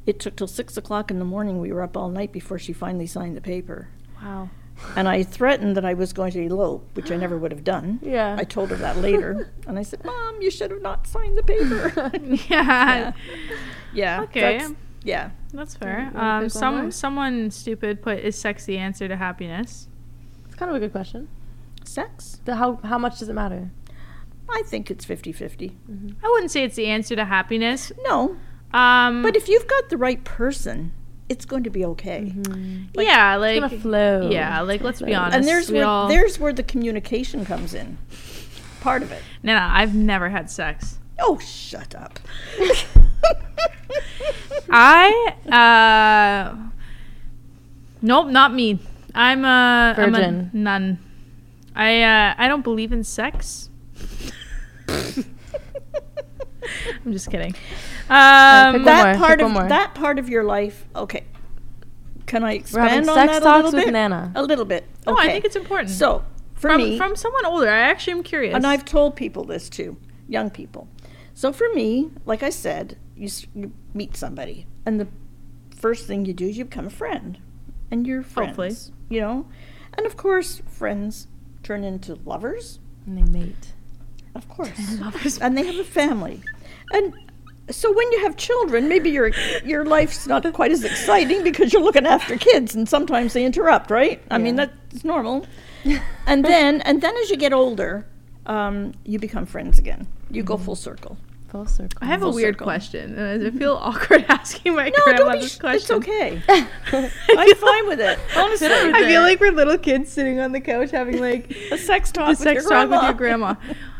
It 0.07 0.19
took 0.19 0.35
till 0.35 0.47
six 0.47 0.77
o'clock 0.77 1.11
in 1.11 1.19
the 1.19 1.25
morning. 1.25 1.59
We 1.59 1.71
were 1.71 1.83
up 1.83 1.95
all 1.95 2.09
night 2.09 2.31
before 2.31 2.57
she 2.57 2.73
finally 2.73 3.07
signed 3.07 3.37
the 3.37 3.41
paper. 3.41 3.89
Wow. 4.21 4.49
And 4.95 5.07
I 5.07 5.23
threatened 5.23 5.75
that 5.75 5.85
I 5.85 5.93
was 5.95 6.13
going 6.13 6.31
to 6.33 6.39
elope, 6.41 6.87
which 6.95 7.11
I 7.11 7.17
never 7.17 7.37
would 7.37 7.51
have 7.51 7.63
done. 7.63 7.99
Yeah. 8.03 8.35
I 8.39 8.43
told 8.45 8.69
her 8.69 8.75
that 8.77 8.97
later, 8.97 9.51
and 9.67 9.77
I 9.77 9.83
said, 9.83 10.03
"Mom, 10.05 10.41
you 10.41 10.49
should 10.49 10.71
have 10.71 10.81
not 10.81 11.05
signed 11.07 11.37
the 11.37 11.43
paper." 11.43 12.11
yeah. 12.49 13.11
yeah. 13.93 14.21
Okay. 14.23 14.41
that's- 14.41 14.73
yeah. 15.07 15.31
That's 15.53 15.75
fair. 15.75 16.11
Um, 16.15 16.49
some 16.49 16.91
someone 16.91 17.49
stupid 17.51 18.01
put 18.01 18.19
is 18.19 18.37
sex 18.37 18.65
the 18.65 18.77
answer 18.77 19.07
to 19.07 19.15
happiness. 19.15 19.87
It's 20.45 20.55
kind 20.55 20.69
of 20.69 20.75
a 20.75 20.79
good 20.79 20.91
question. 20.91 21.27
Sex. 21.83 22.41
The, 22.45 22.55
how 22.57 22.75
how 22.83 22.97
much 22.97 23.19
does 23.19 23.29
it 23.29 23.33
matter? 23.33 23.71
I 24.49 24.61
think 24.65 24.89
it's 24.89 25.05
50-50. 25.05 25.73
I 26.23 26.27
wouldn't 26.29 26.51
say 26.51 26.63
it's 26.63 26.77
the 26.77 26.85
answer 26.85 27.15
to 27.17 27.25
happiness. 27.25 27.91
No, 28.03 28.37
Um, 28.73 29.21
but 29.21 29.35
if 29.35 29.49
you've 29.49 29.67
got 29.67 29.89
the 29.89 29.97
right 29.97 30.23
person, 30.23 30.93
it's 31.27 31.43
going 31.45 31.63
to 31.63 31.69
be 31.69 31.83
okay. 31.83 32.31
like, 32.95 33.05
yeah, 33.07 33.35
It's 33.35 33.41
like 33.41 33.59
gonna 33.71 33.81
flow. 33.81 34.29
yeah, 34.31 34.61
like 34.61 34.81
let's 34.81 35.01
be 35.01 35.07
flow. 35.11 35.19
honest. 35.19 35.35
And 35.37 35.45
there's 35.45 35.69
where 35.69 35.85
all, 35.85 36.07
there's 36.07 36.39
where 36.39 36.53
the 36.53 36.63
communication 36.63 37.43
comes 37.45 37.73
in. 37.73 37.97
Part 38.79 39.01
of 39.03 39.11
it. 39.11 39.21
no, 39.43 39.53
no, 39.53 39.67
I've 39.69 39.93
never 39.95 40.29
had 40.29 40.49
sex. 40.49 40.97
Oh, 41.19 41.37
shut 41.39 41.93
up. 41.95 42.17
I 44.69 45.33
uh, 45.49 46.55
nope, 48.01 48.27
not 48.27 48.53
me. 48.53 48.79
I'm 49.15 49.45
a 49.45 49.95
I'm 49.97 50.13
a 50.13 50.17
Virgin. 50.17 50.49
nun. 50.53 50.99
I 51.75 52.01
uh, 52.03 52.33
I 52.37 52.47
don't 52.47 52.63
believe 52.63 52.91
in 52.91 53.03
sex. 53.03 53.69
I'm 57.05 57.13
just 57.13 57.29
kidding. 57.31 57.55
Um, 58.09 58.73
one 58.73 58.83
that 58.85 59.17
more, 59.17 59.25
part 59.27 59.41
of 59.41 59.51
more. 59.51 59.67
that 59.67 59.95
part 59.95 60.19
of 60.19 60.27
your 60.29 60.43
life. 60.43 60.85
Okay. 60.95 61.23
Can 62.25 62.43
I 62.43 62.61
We're 62.73 62.81
having 62.81 62.99
expand 62.99 63.09
on 63.09 63.15
sex 63.15 63.31
that 63.33 63.41
a 63.41 63.45
talks 63.45 63.63
little 63.65 63.77
with 63.79 63.85
bit? 63.85 63.91
Nana. 63.93 64.31
A 64.35 64.43
little 64.43 64.65
bit. 64.65 64.85
no, 65.05 65.13
Okay. 65.13 65.29
I 65.29 65.31
think 65.31 65.45
it's 65.45 65.55
important. 65.55 65.89
so 65.91 66.25
for 66.55 66.69
from 66.71 66.81
me, 66.81 66.97
from 66.97 67.15
someone 67.15 67.45
older, 67.45 67.69
I 67.69 67.77
actually 67.79 68.13
am 68.13 68.23
curious. 68.23 68.53
and 68.53 68.67
I've 68.67 68.83
told 68.83 69.15
people 69.15 69.45
this 69.45 69.69
too, 69.69 69.95
young 70.27 70.49
people. 70.49 70.89
So 71.33 71.53
for 71.53 71.67
me, 71.73 72.09
like 72.25 72.43
I 72.43 72.49
said, 72.49 72.97
you, 73.17 73.29
you 73.55 73.71
meet 73.93 74.15
somebody, 74.15 74.65
and 74.85 74.99
the 74.99 75.07
first 75.75 76.07
thing 76.07 76.25
you 76.25 76.33
do 76.33 76.47
is 76.47 76.57
you 76.57 76.65
become 76.65 76.87
a 76.87 76.91
friend, 76.91 77.37
and 77.91 78.05
you're 78.07 78.23
friends. 78.23 78.57
Hopefully. 78.57 78.75
you 79.09 79.21
know, 79.21 79.47
and 79.97 80.05
of 80.05 80.17
course, 80.17 80.61
friends 80.67 81.27
turn 81.63 81.83
into 81.83 82.15
lovers, 82.25 82.79
And 83.05 83.17
they 83.17 83.23
mate. 83.23 83.73
of 84.35 84.47
course, 84.47 84.99
Lovers. 84.99 85.37
and 85.39 85.57
they 85.57 85.65
have 85.65 85.77
a 85.79 85.83
family, 85.83 86.41
and 86.91 87.13
so 87.69 87.91
when 87.91 88.09
you 88.13 88.21
have 88.23 88.37
children, 88.37 88.87
maybe 88.87 89.09
your 89.09 89.31
your 89.65 89.83
life's 89.83 90.25
not 90.27 90.51
quite 90.53 90.71
as 90.71 90.83
exciting 90.85 91.43
because 91.43 91.73
you're 91.73 91.81
looking 91.83 92.05
after 92.05 92.37
kids, 92.37 92.75
and 92.75 92.87
sometimes 92.87 93.33
they 93.33 93.45
interrupt, 93.45 93.91
right? 93.91 94.21
I 94.31 94.37
mean 94.37 94.55
that's 94.55 95.03
normal. 95.03 95.45
and 96.27 96.45
then 96.45 96.81
and 96.81 97.01
then 97.01 97.13
as 97.17 97.29
you 97.29 97.35
get 97.37 97.51
older, 97.53 98.05
um, 98.45 98.93
you 99.05 99.19
become 99.19 99.45
friends 99.45 99.79
again. 99.79 100.07
You 100.31 100.43
go 100.43 100.57
full 100.57 100.75
circle. 100.75 101.17
Full 101.49 101.65
circle. 101.65 101.97
I 102.01 102.05
have 102.07 102.23
a 102.23 102.29
weird 102.29 102.55
circle. 102.55 102.65
question. 102.65 103.17
and 103.17 103.47
I 103.47 103.51
feel 103.51 103.75
awkward 103.81 104.25
asking 104.29 104.75
my 104.75 104.89
No, 104.89 105.03
grandma 105.05 105.17
don't 105.19 105.31
be. 105.33 105.39
this 105.39 105.53
sh- 105.55 105.59
question. 105.59 105.97
It's 105.97 106.07
okay. 106.07 106.41
I'm 106.49 107.55
fine 107.55 107.87
with 107.87 108.01
it. 108.01 108.19
Honestly, 108.35 108.67
I 108.67 109.03
feel 109.07 109.21
like 109.21 109.39
we're 109.39 109.51
little 109.53 109.77
kids 109.77 110.11
sitting 110.11 110.39
on 110.39 110.51
the 110.51 110.59
couch 110.59 110.91
having 110.91 111.19
like 111.21 111.49
a 111.71 111.77
sex 111.77 112.11
talk. 112.11 112.25
the 112.25 112.29
with 112.31 112.39
sex 112.39 112.63
your 112.63 112.69
talk 112.71 112.89
with 112.89 113.01
your 113.03 113.13
grandma. 113.13 113.55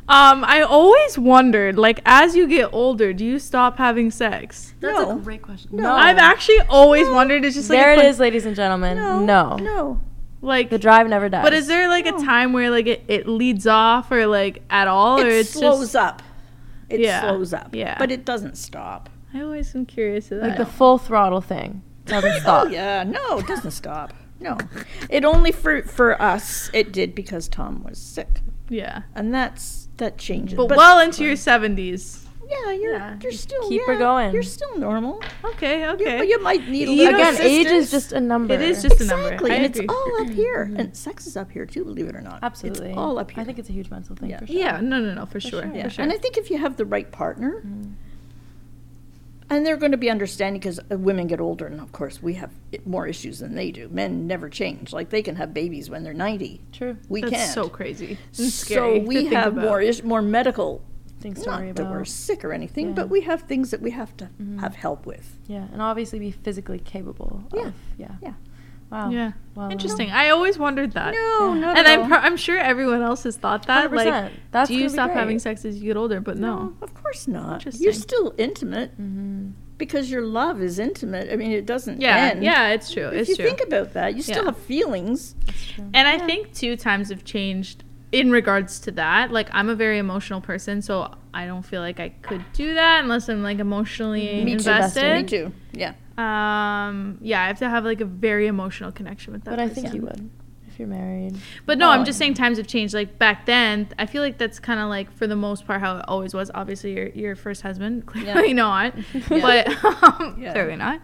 Um, 0.10 0.46
I 0.46 0.62
always 0.62 1.18
wondered, 1.20 1.78
like, 1.78 2.00
as 2.06 2.34
you 2.34 2.48
get 2.48 2.70
older, 2.74 3.12
do 3.12 3.26
you 3.26 3.40
stop 3.40 3.78
having 3.78 4.10
sex? 4.10 4.74
That's 4.80 4.94
No. 4.98 5.18
a 5.18 5.20
great 5.20 5.42
question. 5.42 5.72
No. 5.74 5.84
No. 5.84 5.94
I've 5.94 6.18
actually 6.18 6.60
always 6.70 7.10
wondered. 7.10 7.44
It's 7.44 7.56
just 7.58 7.70
like 7.70 7.78
there 7.80 7.90
a 7.92 7.94
it 7.94 8.02
que- 8.04 8.08
is, 8.10 8.20
ladies 8.20 8.46
and 8.46 8.56
gentlemen. 8.56 8.96
No, 8.98 9.20
No. 9.26 9.56
no. 9.58 10.02
Like, 10.42 10.70
The 10.70 10.80
drive 10.80 11.08
never 11.10 11.28
dies. 11.28 11.44
but 11.44 11.54
is 11.54 11.68
there 11.68 11.90
like 11.90 12.06
No. 12.06 12.16
a 12.18 12.24
time 12.24 12.54
where 12.54 12.70
like 12.70 12.88
it, 12.88 13.04
it 13.10 13.28
leads 13.28 13.68
off 13.68 14.10
or 14.12 14.28
like 14.28 14.62
at 14.70 14.88
all, 14.88 15.20
or 15.20 15.28
It 15.28 15.48
slows 15.48 15.80
just? 15.82 15.96
up. 15.98 16.22
It 16.90 17.00
Yeah, 17.02 17.22
slows 17.22 17.54
up. 17.54 17.74
yeah. 17.74 17.96
But 18.00 18.12
it 18.12 18.26
doesn't 18.26 18.58
stop. 18.58 19.10
I 19.34 19.42
always 19.42 19.76
am 19.76 19.86
curious 19.86 20.32
of 20.32 20.40
that. 20.42 20.48
like 20.50 20.58
the 20.58 20.66
full 20.66 20.98
throttle 20.98 21.42
thing? 21.42 21.82
Doesn't 22.06 22.32
oh, 22.36 22.40
stop. 22.40 22.68
Oh 22.68 22.70
yeah, 22.70 23.04
no, 23.04 23.40
it 23.40 23.48
doesn't 23.48 23.72
stop. 23.72 24.14
No, 24.40 24.58
it 25.10 25.26
only 25.26 25.52
for 25.52 25.82
for 25.82 26.22
us 26.22 26.70
it 26.74 26.92
did 26.92 27.16
because 27.16 27.48
Tom 27.50 27.84
was 27.84 27.98
sick, 27.98 28.42
yeah, 28.70 29.02
and 29.16 29.34
that's 29.34 29.90
that 29.98 30.18
changes. 30.20 30.56
but, 30.56 30.70
well 30.70 31.00
into 31.00 31.24
your 31.26 31.36
seventies. 31.36 32.27
Yeah, 32.50 32.72
you're 32.72 32.94
Yeah, 32.94 33.18
you're 33.22 33.32
still 33.32 33.68
keep 33.70 33.82
her 33.86 33.98
going. 33.98 34.34
You're 34.34 34.44
still 34.44 34.78
normal. 34.78 35.22
Okay, 35.44 35.82
You- 35.82 35.88
okay. 35.90 36.26
You, 36.28 36.42
might 36.42 36.68
need 36.68 36.88
a 36.88 36.92
You 36.92 36.98
little 37.06 37.20
know, 37.20 37.30
Again, 37.30 37.42
age 37.42 37.68
is 37.68 37.92
just 37.92 38.12
a 38.14 38.20
number. 38.20 38.54
It 38.54 38.62
is 38.62 38.82
just 38.82 39.02
a 39.02 39.06
number. 39.06 39.26
exactly, 39.28 39.52
I 39.52 39.56
and 39.56 39.66
agree. 39.66 39.86
it's 39.86 39.94
all 39.94 40.22
up 40.22 40.30
here, 40.30 40.72
and 40.78 40.96
sex 40.96 41.28
is 41.28 41.36
up 41.38 41.52
here 41.52 41.66
too. 41.66 41.84
Believe 41.84 42.08
it 42.08 42.16
or 42.16 42.22
not, 42.22 42.40
absolutely 42.44 42.90
it's 42.90 42.98
all 42.98 43.20
up 43.20 43.32
here. 43.32 43.42
I 43.42 43.46
think 43.46 43.60
it's 43.60 43.70
a 43.70 43.74
huge 43.74 43.90
mental 43.90 44.16
thing 44.16 44.30
Yeah. 44.30 44.40
for 44.40 44.48
sure. 44.48 44.56
yeah, 44.56 44.80
no, 44.82 45.00
no, 45.00 45.14
no, 45.14 45.26
for, 45.26 45.40
sure. 45.40 45.64
sure. 45.64 45.72
yeah. 45.74 45.84
For 45.84 45.90
sure. 45.90 46.04
and 46.04 46.12
I 46.12 46.18
think 46.18 46.38
if 46.38 46.50
you 46.50 46.58
have 46.58 46.78
the 46.78 46.86
right 46.86 47.12
partner, 47.12 47.62
Mm. 47.66 47.94
and 49.50 49.66
they're 49.66 49.78
going 49.78 49.92
to 49.94 49.98
be 49.98 50.10
understanding 50.10 50.60
because 50.60 50.80
women 50.90 51.28
get 51.28 51.40
older, 51.40 51.66
and 51.68 51.80
of 51.80 51.92
course 51.92 52.22
we 52.22 52.34
have 52.36 52.52
more 52.86 53.08
issues 53.08 53.40
than 53.40 53.56
they 53.56 53.72
do. 53.72 53.88
Men 53.90 54.28
never 54.28 54.50
change; 54.50 54.92
like 54.94 55.10
they 55.10 55.22
can 55.22 55.36
have 55.38 55.54
babies 55.54 55.90
when 55.90 56.04
they're 56.04 56.14
ninety. 56.14 56.62
True. 56.74 56.98
We 57.10 57.22
That's 57.22 57.34
can't. 57.34 57.52
so 57.54 57.70
crazy. 57.70 58.18
And 58.38 58.50
so 58.52 58.66
scary 58.66 59.00
we 59.00 59.26
have 59.28 59.54
about. 59.54 59.64
more 59.66 59.82
is 59.82 60.04
more 60.04 60.22
medical. 60.22 60.82
Things 61.20 61.42
to 61.44 61.50
Not 61.50 61.60
worry 61.62 61.72
that 61.72 61.90
we're 61.90 62.06
sick 62.06 62.46
or 62.46 62.54
anything, 62.54 62.88
Yeah. 62.90 62.94
but 62.94 63.10
we 63.10 63.22
have 63.22 63.42
things 63.44 63.72
that 63.72 63.82
we 63.82 63.92
have 63.92 64.16
to 64.18 64.26
Mm-hmm. 64.26 64.60
have 64.60 64.76
help 64.76 65.06
with. 65.06 65.38
Yeah, 65.48 65.66
and 65.74 65.82
obviously 65.82 66.20
be 66.20 66.32
physically 66.32 66.80
capable. 66.80 67.44
Yeah. 67.54 67.68
Of, 67.68 67.74
yeah. 67.98 68.12
Yeah. 68.22 68.34
Wow. 68.92 69.10
Yeah, 69.10 69.32
Well, 69.56 69.70
interesting. 69.70 70.12
I 70.12 70.30
always 70.30 70.58
wondered 70.58 70.94
that. 70.94 71.14
No, 71.14 71.54
Yeah. 71.54 71.60
not 71.60 71.78
and 71.78 71.88
at 71.88 71.94
I'm 71.94 72.02
all. 72.04 72.08
pro- 72.08 72.18
I'm 72.20 72.38
sure 72.38 72.58
everyone 72.58 73.02
else 73.02 73.24
has 73.24 73.36
thought 73.36 73.68
that. 73.68 73.92
Like, 73.92 74.08
100%. 74.08 74.32
That's 74.52 74.70
do 74.70 74.76
you 74.76 74.88
stop 74.90 75.12
having 75.12 75.40
sex 75.40 75.66
as 75.66 75.78
you 75.80 75.86
get 75.90 75.98
older? 75.98 76.22
But 76.22 76.38
no. 76.38 76.74
of 76.82 76.94
course 76.94 77.28
not. 77.28 77.66
You're 77.80 77.92
still 77.92 78.34
intimate 78.38 78.92
Mm-hmm. 78.94 79.50
because 79.78 80.10
your 80.10 80.22
love 80.22 80.62
is 80.62 80.80
intimate. 80.80 81.30
I 81.34 81.36
mean, 81.36 81.52
it 81.52 81.66
doesn't 81.66 82.00
Yeah, 82.00 82.16
end. 82.32 82.44
yeah, 82.44 82.70
it's 82.70 82.90
true. 82.94 83.08
If 83.08 83.14
It's 83.22 83.30
you 83.32 83.36
true. 83.38 83.46
think 83.46 83.62
about 83.62 83.92
that, 83.94 84.16
you 84.16 84.22
still 84.22 84.38
Yeah. 84.44 84.52
have 84.52 84.58
feelings. 84.58 85.36
And 85.94 86.08
I 86.08 86.18
think 86.20 86.54
two 86.54 86.78
times 86.78 87.10
have 87.10 87.26
changed 87.26 87.84
in 88.12 88.32
regards 88.32 88.80
to 88.82 88.92
that. 88.92 89.32
Like 89.32 89.50
I'm 89.52 89.70
a 89.70 89.76
very 89.76 89.98
emotional 89.98 90.42
person, 90.42 90.82
so 90.82 91.14
I 91.34 91.46
don't 91.46 91.64
feel 91.64 91.82
like 91.82 92.00
I 92.00 92.10
could 92.10 92.44
do 92.54 92.74
that 92.76 93.04
unless 93.04 93.30
I'm 93.30 93.44
like 93.44 93.60
emotionally 93.60 94.44
Me 94.44 94.52
too. 94.52 94.58
invested. 94.58 95.18
Me 95.18 95.24
too. 95.24 95.54
Yeah. 95.74 95.94
Um, 96.18 97.18
yeah, 97.22 97.44
I 97.44 97.48
have 97.48 97.60
to 97.60 97.70
have 97.70 97.86
like 97.86 98.02
a 98.02 98.06
very 98.06 98.48
emotional 98.48 98.92
connection 98.92 99.34
with 99.34 99.44
that. 99.44 99.52
But 99.52 99.60
I 99.60 99.70
think 99.70 99.94
you 99.94 100.02
would 100.02 100.30
if 100.68 100.80
you're 100.80 100.88
married. 100.88 101.36
But 101.68 101.78
no, 101.78 101.88
Oh, 101.90 101.92
I'm 101.92 102.06
just 102.06 102.18
saying 102.18 102.34
times 102.34 102.58
have 102.58 102.66
changed. 102.68 102.94
Like 102.94 103.20
back 103.20 103.46
then, 103.46 103.88
I 104.00 104.06
feel 104.08 104.22
like 104.24 104.38
that's 104.40 104.58
kind 104.60 104.80
of 104.80 104.90
like 104.90 105.12
for 105.12 105.28
the 105.28 105.36
most 105.36 105.68
part 105.68 105.80
how 105.80 105.98
it 105.98 106.06
always 106.08 106.34
was. 106.34 106.50
Obviously, 106.56 106.94
your 106.96 107.08
your 107.10 107.36
first 107.36 107.62
husband, 107.62 108.06
clearly 108.08 108.48
Yeah. 108.48 108.54
not, 108.54 108.94
but 109.30 109.68
um, 109.86 110.38
Yeah. 110.40 110.54
clearly 110.54 110.76
not. 110.76 111.02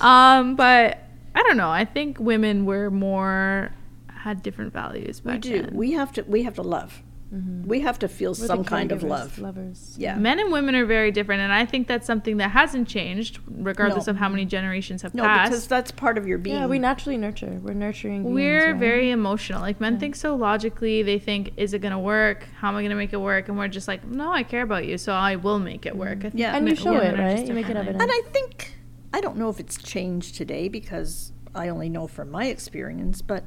Um, 0.00 0.56
but 0.56 0.98
I 1.34 1.42
don't 1.44 1.56
know. 1.56 1.70
I 1.70 1.84
think 1.84 2.18
women 2.18 2.64
were 2.64 2.90
more 2.90 3.70
had 4.18 4.42
different 4.42 4.72
values 4.72 5.20
back 5.20 5.34
We 5.34 5.40
do. 5.40 5.62
then. 5.62 5.74
We 5.74 5.92
have 5.92 6.12
to. 6.12 6.22
We 6.22 6.42
have 6.44 6.54
to 6.54 6.62
love. 6.62 7.02
Mm-hmm. 7.32 7.68
We 7.68 7.80
have 7.80 7.98
to 7.98 8.08
feel 8.08 8.30
We're 8.30 8.46
some 8.46 8.64
kind 8.64 8.90
of 8.90 9.02
love. 9.02 9.38
Lovers. 9.38 9.94
Yeah. 9.98 10.16
Men 10.16 10.38
and 10.38 10.50
women 10.50 10.74
are 10.74 10.86
very 10.86 11.10
different, 11.10 11.42
and 11.42 11.52
I 11.52 11.66
think 11.66 11.86
that's 11.86 12.06
something 12.06 12.38
that 12.38 12.52
hasn't 12.52 12.88
changed, 12.88 13.38
regardless 13.46 14.06
No. 14.06 14.12
of 14.12 14.16
how 14.16 14.30
many 14.30 14.46
generations 14.46 15.02
have 15.02 15.14
No, 15.14 15.24
passed. 15.24 15.50
because 15.50 15.66
that's 15.66 15.90
part 15.90 16.16
of 16.16 16.26
your 16.26 16.38
being. 16.38 16.56
Yeah, 16.56 16.66
we 16.66 16.78
naturally 16.78 17.18
nurture. 17.18 17.60
We're 17.62 17.74
nurturing. 17.74 18.22
beings, 18.22 18.34
We're 18.34 18.70
right? 18.72 18.80
very 18.80 19.10
emotional. 19.10 19.60
Like 19.60 19.78
men 19.78 19.98
think 19.98 20.16
so 20.16 20.36
logically. 20.36 21.02
They 21.02 21.18
think, 21.18 21.52
"Is 21.58 21.74
it 21.74 21.80
gonna 21.80 22.00
work? 22.00 22.46
How 22.60 22.68
am 22.70 22.76
I 22.76 22.82
gonna 22.82 22.94
make 22.94 23.12
it 23.12 23.20
work?" 23.20 23.50
And 23.50 23.58
we're 23.58 23.68
just 23.68 23.88
like, 23.88 24.06
"No, 24.06 24.32
I 24.32 24.42
care 24.42 24.62
about 24.62 24.86
you, 24.86 24.96
so 24.96 25.12
I 25.12 25.36
will 25.36 25.58
make 25.58 25.84
it 25.84 25.90
mm-hmm. 25.90 25.98
work." 25.98 26.18
I 26.20 26.30
think 26.30 26.34
Yeah. 26.36 26.56
And 26.56 26.66
you 26.66 26.76
show 26.76 26.96
it, 26.96 27.18
right? 27.18 27.46
You 27.46 27.52
make 27.52 27.68
it 27.68 27.76
evident. 27.76 28.00
And 28.00 28.10
I 28.10 28.22
think 28.32 28.72
I 29.12 29.20
don't 29.20 29.36
know 29.36 29.50
if 29.50 29.60
it's 29.60 29.76
changed 29.76 30.34
today 30.36 30.68
because 30.68 31.32
I 31.54 31.68
only 31.68 31.90
know 31.90 32.06
from 32.06 32.30
my 32.30 32.46
experience, 32.46 33.20
but 33.20 33.44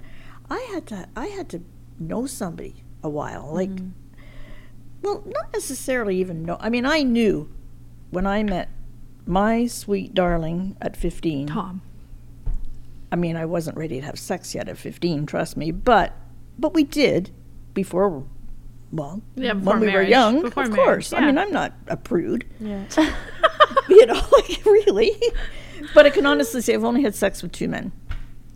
I 0.51 0.59
had 0.73 0.85
to 0.87 1.07
I 1.15 1.27
had 1.27 1.47
to 1.49 1.61
know 1.97 2.25
somebody 2.25 2.83
a 3.01 3.09
while. 3.09 3.49
Like 3.53 3.69
mm-hmm. 3.69 3.89
well, 5.01 5.23
not 5.25 5.53
necessarily 5.53 6.17
even 6.17 6.43
know. 6.43 6.57
I 6.59 6.69
mean, 6.69 6.85
I 6.85 7.03
knew 7.03 7.49
when 8.09 8.27
I 8.27 8.43
met 8.43 8.69
my 9.25 9.65
sweet 9.65 10.13
darling 10.13 10.75
at 10.81 10.97
15. 10.97 11.47
Tom. 11.47 11.81
I 13.13 13.15
mean, 13.15 13.37
I 13.37 13.45
wasn't 13.45 13.77
ready 13.77 13.99
to 13.99 14.05
have 14.05 14.19
sex 14.19 14.53
yet 14.53 14.67
at 14.67 14.77
15, 14.77 15.25
trust 15.25 15.55
me, 15.55 15.71
but 15.71 16.13
but 16.59 16.73
we 16.73 16.83
did 16.83 17.31
before 17.73 18.25
well, 18.91 19.21
Yeah, 19.35 19.53
before 19.53 19.73
when 19.75 19.81
we 19.87 19.93
were 19.93 20.01
young, 20.01 20.41
Before 20.41 20.63
of 20.63 20.71
marriage, 20.71 20.85
course. 20.85 21.13
I 21.13 21.25
mean, 21.25 21.37
I'm 21.37 21.51
not 21.51 21.73
a 21.87 21.95
prude 21.95 22.45
Yeah. 22.59 22.83
you 23.89 24.05
know, 24.05 24.21
like 24.31 24.65
really. 24.65 25.15
But 25.93 26.05
I 26.05 26.09
can 26.09 26.25
honestly 26.25 26.61
say 26.61 26.73
I've 26.73 26.83
only 26.83 27.03
had 27.03 27.15
sex 27.15 27.41
with 27.41 27.53
two 27.53 27.69
men. 27.69 27.93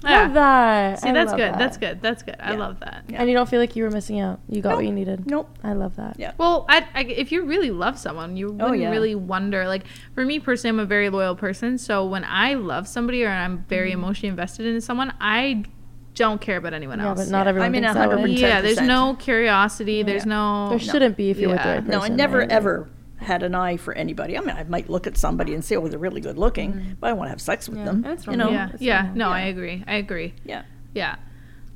Yeah. 0.06 0.22
Love 0.24 0.34
that. 0.36 1.00
See, 1.02 1.10
I 1.10 1.14
that's 1.14 1.30
love 1.32 1.38
good. 1.40 1.54
that. 1.54 1.60
That's 1.60 1.78
good. 1.78 2.02
That's 2.02 2.24
good. 2.24 2.36
I 2.40 2.52
Yeah. 2.54 2.58
love 2.60 2.80
that. 2.82 3.04
Yeah. 3.08 3.20
And 3.22 3.30
you 3.30 3.36
don't 3.36 3.50
feel 3.50 3.60
like 3.60 3.76
you 3.76 3.84
were 3.84 3.92
missing 3.92 4.20
out. 4.20 4.40
You 4.48 4.62
got 4.62 4.70
Nope. 4.70 4.78
what 4.78 4.86
you 4.86 4.92
needed. 4.94 5.28
Nope. 5.30 5.50
I 5.64 5.74
love 5.74 5.96
that. 5.98 6.16
Yeah. 6.20 6.32
Well, 6.38 6.66
I, 6.70 6.86
I, 6.94 7.02
if 7.04 7.32
you 7.32 7.44
really 7.44 7.72
love 7.72 7.98
someone, 7.98 8.38
you 8.38 8.48
wouldn't 8.52 8.62
Oh, 8.70 8.74
yeah. 8.74 8.90
really 8.92 9.16
wonder. 9.16 9.68
Like 9.68 9.86
for 10.14 10.24
me 10.26 10.40
personally, 10.40 10.76
I'm 10.78 10.80
a 10.80 10.86
very 10.86 11.10
loyal 11.10 11.36
person. 11.36 11.78
So 11.78 12.06
when 12.06 12.24
I 12.24 12.54
love 12.54 12.88
somebody 12.88 13.24
or 13.24 13.30
I'm 13.30 13.66
very 13.68 13.90
Mm-hmm. 13.92 14.00
emotionally 14.00 14.30
invested 14.30 14.66
in 14.66 14.80
someone, 14.82 15.14
I 15.20 15.64
don't 16.16 16.40
care 16.40 16.58
about 16.58 16.74
anyone 16.74 17.00
Yeah, 17.00 17.08
else. 17.10 17.20
but 17.26 17.30
not 17.30 17.46
Yeah. 17.46 17.50
everyone 17.50 17.66
I 17.66 17.70
mean, 17.72 17.82
thinks 17.84 17.94
that 17.96 18.10
way. 18.10 18.16
100. 18.16 18.40
yeah, 18.40 18.62
there's 18.62 18.78
10%. 18.78 18.88
no 18.88 19.16
curiosity. 19.16 20.02
There's 20.04 20.26
no. 20.26 20.70
There 20.70 20.80
shouldn't 20.80 21.18
be 21.18 21.30
if 21.30 21.38
you're 21.40 21.50
with 21.50 21.62
the 21.62 21.68
Yeah. 21.68 21.74
right 21.76 21.88
No. 21.88 22.00
I 22.02 22.08
never 22.08 22.38
right? 22.40 22.50
ever 22.52 22.88
had 23.26 23.44
an 23.44 23.54
eye 23.56 23.78
for 23.78 23.94
anybody. 23.94 24.38
I 24.38 24.42
mean, 24.42 24.56
I 24.56 24.64
might 24.64 24.90
look 24.90 25.06
at 25.08 25.18
somebody 25.18 25.54
and 25.54 25.64
say, 25.64 25.76
"Oh, 25.76 25.88
they're 25.88 26.00
really 26.00 26.22
good 26.22 26.38
looking," 26.38 26.96
but 27.00 27.10
I 27.10 27.14
want 27.14 27.28
to 27.28 27.30
have 27.32 27.42
sex 27.42 27.68
with 27.68 27.80
Yeah, 27.80 27.86
them. 27.86 28.02
That's 28.02 28.24
it's 28.24 28.28
you 28.28 28.38
know? 28.38 28.50
yeah, 28.52 28.70
It's 28.74 28.82
yeah. 28.82 29.12
No, 29.14 29.30
Yeah. 29.30 29.36
I 29.36 29.42
agree. 29.42 29.84
I 29.88 29.96
agree. 29.96 30.34
Yeah. 30.44 30.64
Yeah. 30.94 31.16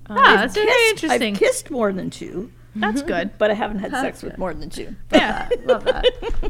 Um, 0.07 0.17
ah, 0.17 0.21
I've 0.21 0.39
that's 0.39 0.53
very 0.55 0.89
interesting. 0.89 1.33
I've 1.33 1.39
kissed 1.39 1.69
more 1.69 1.91
than 1.93 2.09
two, 2.09 2.51
That's 2.75 3.01
good. 3.03 3.31
but 3.37 3.51
I 3.51 3.53
haven't 3.53 3.79
had 3.79 3.91
That's 3.91 4.01
sex 4.03 4.23
with 4.23 4.37
more 4.37 4.53
than 4.53 4.69
two. 4.69 4.95
Yeah, 5.11 5.49
Love 5.65 5.83
that. 5.83 6.05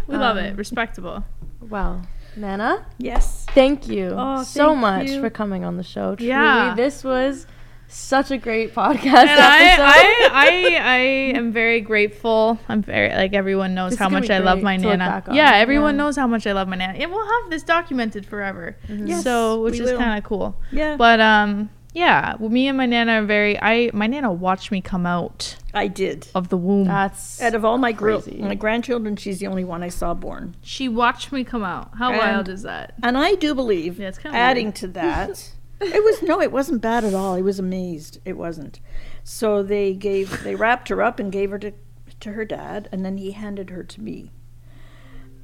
we 0.08 0.16
love 0.16 0.38
it. 0.38 0.50
Um, 0.52 0.56
Respectable. 0.58 1.26
Wow. 1.62 2.02
Nana, 2.38 2.86
Yes. 3.00 3.46
thank 3.50 3.88
you 3.90 4.14
Oh, 4.16 4.44
so 4.44 4.70
thank 4.70 4.80
much 4.82 5.08
you. 5.10 5.20
for 5.20 5.30
coming 5.30 5.66
on 5.66 5.76
the 5.78 5.84
show. 5.84 6.16
Truly, 6.16 6.30
Yeah. 6.30 6.74
this 6.76 7.04
was 7.04 7.48
such 7.92 8.32
a 8.32 8.38
great 8.38 8.74
podcast 8.74 9.06
And 9.28 9.40
I, 9.42 9.64
episode. 9.66 9.84
I, 9.84 10.28
I, 10.32 10.76
I 10.96 10.98
am 11.38 11.52
very 11.52 11.82
grateful. 11.82 12.60
I'm 12.70 12.82
very 12.82 13.10
like 13.10 13.34
everyone 13.34 13.74
knows 13.76 13.92
This 13.92 14.00
how 14.00 14.06
is 14.08 14.12
gonna 14.12 14.22
much 14.22 14.30
I 14.30 14.40
love 14.40 14.62
my 14.62 14.78
nana. 14.78 15.24
Yeah, 15.32 15.52
everyone 15.56 15.96
Yeah. 15.96 16.04
knows 16.04 16.16
how 16.16 16.28
much 16.28 16.46
I 16.48 16.52
love 16.54 16.68
my 16.68 16.76
nana, 16.76 16.94
and 16.98 17.12
we'll 17.12 17.26
have 17.42 17.50
this 17.50 17.64
documented 17.64 18.26
forever. 18.26 18.78
Yes, 18.88 19.24
so, 19.24 19.62
which 19.64 19.80
is 19.80 19.92
kind 19.98 20.18
of 20.18 20.24
cool. 20.24 20.56
Yeah. 20.72 20.96
But 20.98 21.20
um, 21.20 21.70
yeah, 21.94 22.36
well, 22.40 22.50
me 22.50 22.68
and 22.68 22.78
my 22.78 22.86
nana 22.86 23.22
are 23.22 23.26
very. 23.26 23.60
I 23.60 23.90
my 23.94 24.06
nana 24.08 24.32
watched 24.32 24.72
me 24.72 24.80
come 24.82 25.08
out 25.08 25.56
I 25.74 25.88
did. 25.88 26.28
of 26.36 26.50
the 26.50 26.58
womb. 26.58 26.86
That's 26.86 27.42
Out 27.42 27.56
of 27.56 27.66
all 27.66 27.80
my 27.80 27.92
gr- 27.92 28.18
my 28.38 28.54
grandchildren, 28.56 29.16
she's 29.16 29.40
the 29.40 29.48
only 29.48 29.64
one 29.64 29.82
I 29.82 29.90
saw 29.90 30.14
born. 30.14 30.56
she 30.62 30.88
watched 30.88 31.32
me 31.32 31.44
come 31.44 31.64
out. 31.64 31.90
How 31.98 32.10
And- 32.12 32.20
wild 32.20 32.50
is 32.50 32.62
that? 32.62 32.94
And 33.02 33.18
I 33.18 33.34
do 33.36 33.56
believe, 33.56 34.00
Yeah, 34.00 34.10
it's 34.10 34.20
kinda 34.20 34.38
adding 34.38 34.68
weird. 34.68 34.76
to 34.76 34.88
that, 34.90 35.52
it 35.82 36.04
was 36.04 36.22
no, 36.22 36.42
it 36.42 36.52
wasn't 36.52 36.82
bad 36.82 37.04
at 37.04 37.14
all. 37.14 37.36
I 37.36 37.42
was 37.42 37.60
amazed. 37.60 38.20
It 38.26 38.38
wasn't. 38.38 38.80
So 39.24 39.64
they 39.64 39.94
gave, 39.94 40.44
they 40.44 40.56
wrapped 40.56 40.90
her 40.90 41.02
up 41.02 41.20
and 41.20 41.32
gave 41.32 41.52
her 41.52 41.60
to, 41.60 41.74
to 42.20 42.32
her 42.34 42.46
dad, 42.46 42.90
and 42.92 43.06
then 43.06 43.18
he 43.18 43.32
handed 43.32 43.70
her 43.70 43.84
to 43.84 44.02
me. 44.02 44.32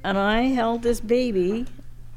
And 0.04 0.18
I 0.18 0.42
held 0.42 0.82
this 0.82 1.00
baby 1.00 1.66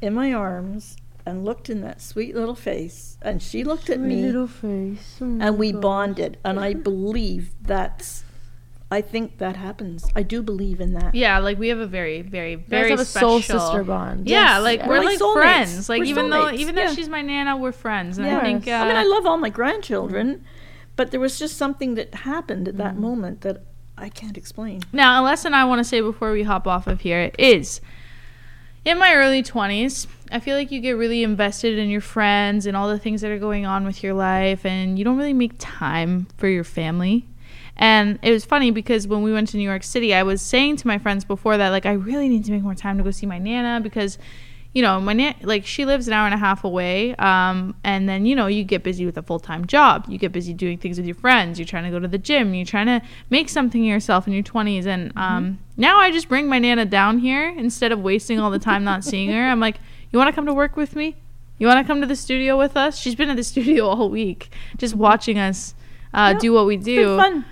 in 0.00 0.14
my 0.14 0.32
arms 0.32 0.96
and 1.26 1.44
looked 1.44 1.68
in 1.68 1.80
that 1.82 2.00
sweet 2.00 2.34
little 2.34 2.54
face, 2.54 3.18
and 3.22 3.42
she 3.42 3.64
looked 3.64 3.90
at 3.90 4.00
me, 4.00 4.22
little 4.22 4.46
face. 4.46 5.18
Oh 5.20 5.38
and 5.40 5.58
we 5.58 5.72
God. 5.72 5.82
bonded. 5.82 6.38
And 6.44 6.58
I 6.58 6.74
believe 6.74 7.52
that's, 7.62 8.24
I 8.92 9.00
think 9.02 9.38
that 9.38 9.54
happens. 9.56 10.10
I 10.16 10.22
do 10.24 10.42
believe 10.42 10.80
in 10.80 10.94
that. 10.94 11.14
Yeah, 11.14 11.38
like 11.38 11.58
we 11.58 11.68
have 11.68 11.78
a 11.78 11.86
very, 11.86 12.22
very, 12.22 12.56
very 12.56 12.90
have 12.90 12.98
a 12.98 13.04
special 13.04 13.40
soul 13.40 13.60
sister 13.60 13.84
bond. 13.84 14.28
Yeah, 14.28 14.56
Yes. 14.56 14.62
like 14.62 14.80
Yeah. 14.80 14.88
we're 14.88 14.98
We're 14.98 15.04
like, 15.04 15.20
like 15.20 15.32
friends. 15.34 15.88
Like 15.88 16.00
We're 16.00 16.04
even 16.06 16.30
though 16.30 16.46
soulmates, 16.46 16.58
even 16.58 16.74
though 16.74 16.82
yeah. 16.82 16.94
she's 16.94 17.08
my 17.08 17.22
nana, 17.22 17.56
we're 17.56 17.70
friends. 17.72 18.18
And 18.18 18.26
I 18.26 18.40
think 18.40 18.66
uh, 18.66 18.72
I 18.72 18.86
mean, 18.88 18.96
I 18.96 19.04
love 19.04 19.26
all 19.26 19.36
my 19.36 19.48
grandchildren, 19.50 20.44
but 20.96 21.12
there 21.12 21.20
was 21.20 21.38
just 21.38 21.56
something 21.56 21.94
that 21.94 22.14
happened 22.14 22.66
at 22.66 22.78
that 22.78 22.96
moment 22.96 23.42
that 23.42 23.62
I 23.96 24.08
can't 24.08 24.36
explain. 24.36 24.80
Now, 24.92 25.22
a 25.22 25.24
lesson 25.24 25.54
I 25.54 25.64
want 25.66 25.78
to 25.78 25.84
say 25.84 26.00
before 26.00 26.32
we 26.32 26.42
hop 26.42 26.66
off 26.66 26.86
of 26.88 27.02
here 27.02 27.30
is 27.38 27.80
in 28.84 28.98
my 28.98 29.14
early 29.14 29.42
20s, 29.42 30.06
I 30.32 30.40
feel 30.40 30.56
like 30.56 30.72
you 30.72 30.80
get 30.80 30.92
really 30.96 31.22
invested 31.22 31.78
in 31.78 31.90
your 31.90 32.00
friends 32.00 32.66
and 32.66 32.76
all 32.76 32.88
the 32.88 32.98
things 32.98 33.20
that 33.20 33.30
are 33.30 33.38
going 33.38 33.66
on 33.66 33.84
with 33.84 34.02
your 34.02 34.14
life, 34.14 34.64
and 34.66 34.98
you 34.98 35.04
don't 35.04 35.16
really 35.18 35.32
make 35.34 35.52
time 35.58 36.26
for 36.38 36.48
your 36.48 36.64
family. 36.64 37.26
And 37.80 38.18
it 38.22 38.30
was 38.30 38.44
funny 38.44 38.70
because 38.70 39.08
when 39.08 39.22
we 39.22 39.32
went 39.32 39.48
to 39.48 39.56
New 39.56 39.64
York 39.64 39.82
City, 39.82 40.14
I 40.14 40.22
was 40.22 40.42
saying 40.42 40.76
to 40.76 40.86
my 40.86 40.98
friends 40.98 41.24
before 41.24 41.56
that, 41.56 41.70
like, 41.70 41.86
I 41.86 41.92
really 41.92 42.28
need 42.28 42.44
to 42.44 42.52
make 42.52 42.62
more 42.62 42.74
time 42.74 42.98
to 42.98 43.02
go 43.02 43.10
see 43.10 43.24
my 43.24 43.38
Nana 43.38 43.80
because, 43.80 44.18
you 44.74 44.82
know, 44.82 45.00
my 45.00 45.14
Nana, 45.14 45.34
like, 45.40 45.64
she 45.64 45.86
lives 45.86 46.06
an 46.06 46.12
hour 46.12 46.26
and 46.26 46.34
a 46.34 46.36
half 46.36 46.62
away. 46.62 47.14
Um, 47.16 47.74
and 47.82 48.06
then, 48.06 48.26
you 48.26 48.36
know, 48.36 48.48
you 48.48 48.64
get 48.64 48.82
busy 48.82 49.06
with 49.06 49.16
a 49.16 49.22
full 49.22 49.40
time 49.40 49.66
job. 49.66 50.04
You 50.08 50.18
get 50.18 50.30
busy 50.30 50.52
doing 50.52 50.76
things 50.76 50.98
with 50.98 51.06
your 51.06 51.14
friends. 51.14 51.58
You're 51.58 51.64
trying 51.64 51.84
to 51.84 51.90
go 51.90 51.98
to 51.98 52.06
the 52.06 52.18
gym. 52.18 52.52
You're 52.52 52.66
trying 52.66 52.86
to 52.86 53.00
make 53.30 53.48
something 53.48 53.80
of 53.80 53.86
yourself 53.88 54.26
in 54.26 54.34
your 54.34 54.42
20s. 54.42 54.84
And 54.84 55.10
um, 55.16 55.58
now 55.78 55.98
I 55.98 56.10
just 56.10 56.28
bring 56.28 56.48
my 56.48 56.58
Nana 56.58 56.84
down 56.84 57.18
here 57.20 57.48
instead 57.48 57.92
of 57.92 58.00
wasting 58.00 58.38
all 58.38 58.50
the 58.50 58.58
time 58.58 58.84
not 58.84 59.04
seeing 59.04 59.30
her. 59.30 59.42
I'm 59.42 59.58
like, 59.58 59.76
you 60.10 60.18
want 60.18 60.28
to 60.28 60.34
come 60.34 60.44
to 60.44 60.54
work 60.54 60.76
with 60.76 60.94
me? 60.94 61.16
You 61.56 61.66
want 61.66 61.78
to 61.82 61.90
come 61.90 62.02
to 62.02 62.06
the 62.06 62.16
studio 62.16 62.58
with 62.58 62.76
us? 62.76 62.98
She's 62.98 63.14
been 63.14 63.30
at 63.30 63.36
the 63.36 63.44
studio 63.54 63.86
all 63.86 64.10
week, 64.10 64.52
just 64.76 64.94
watching 64.94 65.38
us 65.38 65.74
uh, 66.12 66.32
Yeah, 66.34 66.38
do 66.40 66.52
what 66.52 66.66
we 66.66 66.76
It's 66.76 66.84
do 66.84 67.16
been 67.16 67.18
fun. 67.18 67.44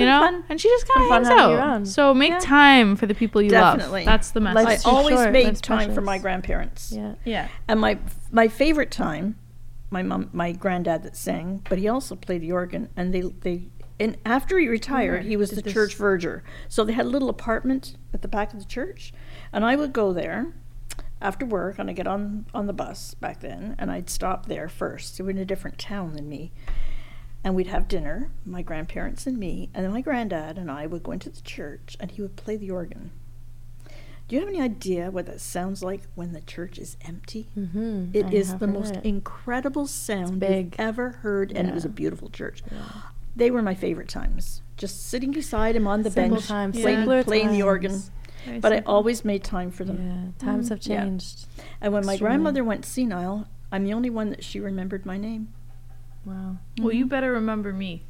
You 0.00 0.06
know 0.06 0.20
fun. 0.20 0.44
and 0.48 0.60
she 0.60 0.68
just 0.68 0.86
kind 0.88 1.04
of 1.04 1.10
hangs 1.10 1.28
out 1.28 1.86
so 1.86 2.12
make 2.14 2.30
Yeah. 2.32 2.38
time 2.40 2.96
for 2.96 3.06
the 3.06 3.14
people 3.14 3.40
you 3.42 3.50
Definitely. 3.50 4.00
love 4.00 4.06
that's 4.06 4.30
the 4.32 4.40
message 4.40 4.64
Life's 4.64 4.86
I 4.86 4.90
always 4.90 5.16
short, 5.16 5.32
made 5.32 5.46
life's 5.46 5.60
time 5.60 5.94
for 5.94 6.00
my 6.00 6.18
grandparents. 6.18 6.92
Yeah. 6.92 7.14
yeah 7.24 7.48
And 7.68 7.80
my 7.80 7.98
my 8.30 8.48
favorite 8.48 8.90
time, 8.90 9.36
my 9.90 10.02
mom, 10.02 10.30
my 10.32 10.52
granddad 10.52 11.02
that 11.04 11.16
sang, 11.16 11.62
but 11.68 11.78
he 11.78 11.88
also 11.88 12.14
played 12.16 12.42
the 12.42 12.52
organ. 12.52 12.88
And 12.96 13.12
they 13.14 13.22
they 13.22 13.68
and 13.98 14.18
after 14.26 14.58
he 14.58 14.68
retired, 14.68 15.24
he 15.24 15.36
was 15.36 15.50
did 15.50 15.58
the 15.58 15.62
this- 15.62 15.72
church 15.72 15.94
verger. 15.96 16.42
So 16.68 16.84
they 16.84 16.92
had 16.92 17.06
a 17.06 17.08
little 17.08 17.28
apartment 17.30 17.96
at 18.12 18.20
the 18.22 18.28
back 18.28 18.52
of 18.52 18.58
the 18.58 18.66
church, 18.66 19.12
and 19.52 19.64
I 19.64 19.74
would 19.76 19.92
go 19.94 20.12
there 20.12 20.52
after 21.22 21.46
work, 21.46 21.78
and 21.78 21.88
I 21.88 21.94
get 21.94 22.06
on 22.06 22.44
on 22.52 22.66
the 22.66 22.74
bus 22.74 23.14
back 23.14 23.40
then, 23.40 23.74
and 23.78 23.90
I'd 23.90 24.10
stop 24.10 24.46
there 24.46 24.68
first. 24.68 25.16
They 25.16 25.24
were 25.24 25.30
in 25.30 25.38
a 25.38 25.46
different 25.46 25.78
town 25.78 26.12
than 26.12 26.28
me. 26.28 26.52
And 27.46 27.54
we'd 27.54 27.68
have 27.68 27.86
dinner, 27.86 28.32
my 28.44 28.60
grandparents 28.60 29.24
and 29.24 29.38
me, 29.38 29.70
and 29.72 29.84
then 29.84 29.92
my 29.92 30.00
granddad 30.00 30.58
and 30.58 30.68
I 30.68 30.88
would 30.88 31.04
go 31.04 31.12
into 31.12 31.30
the 31.30 31.40
church, 31.42 31.96
and 32.00 32.10
he 32.10 32.20
would 32.20 32.34
play 32.34 32.56
the 32.56 32.72
organ. 32.72 33.12
Do 34.26 34.34
you 34.34 34.40
have 34.40 34.48
any 34.48 34.60
idea 34.60 35.12
what 35.12 35.26
that 35.26 35.40
sounds 35.40 35.80
like 35.80 36.00
when 36.16 36.32
the 36.32 36.40
church 36.40 36.76
is 36.76 36.96
empty? 37.02 37.46
Mm-hmm. 37.56 38.06
It 38.14 38.34
is 38.34 38.56
the 38.56 38.66
most 38.66 38.96
incredible 39.04 39.86
sound 39.86 40.42
you've 40.42 40.74
ever 40.76 41.10
heard, 41.10 41.52
and 41.52 41.68
it 41.68 41.72
was 41.72 41.84
a 41.84 41.88
beautiful 41.88 42.30
church. 42.30 42.64
They 43.36 43.52
were 43.52 43.62
my 43.62 43.76
favorite 43.76 44.08
times. 44.08 44.62
Just 44.76 45.08
sitting 45.08 45.30
beside 45.30 45.76
him 45.76 45.86
on 45.86 46.02
the 46.02 46.10
Simple 46.10 46.38
bench, 46.38 46.48
times, 46.48 46.80
playing, 46.80 46.96
simpler 46.98 47.22
playing 47.22 47.52
the 47.52 47.62
organ. 47.62 48.02
Very 48.44 48.58
But 48.58 48.72
I 48.72 48.78
always 48.86 49.24
made 49.24 49.44
time 49.44 49.70
for 49.70 49.84
them. 49.84 50.34
Yeah. 50.40 50.44
Times 50.44 50.70
have 50.70 50.84
Yeah. 50.84 51.04
changed. 51.04 51.46
And 51.80 51.92
when 51.92 52.04
my 52.04 52.16
grandmother 52.16 52.64
went 52.64 52.84
senile, 52.84 53.46
I'm 53.70 53.84
the 53.84 53.92
only 53.92 54.10
one 54.10 54.30
that 54.30 54.42
she 54.42 54.58
remembered 54.58 55.06
my 55.06 55.16
name. 55.16 55.52
Wow. 56.26 56.56
well 56.80 56.92
you 56.92 57.06
better 57.06 57.32
remember 57.32 57.72
me 57.72 58.02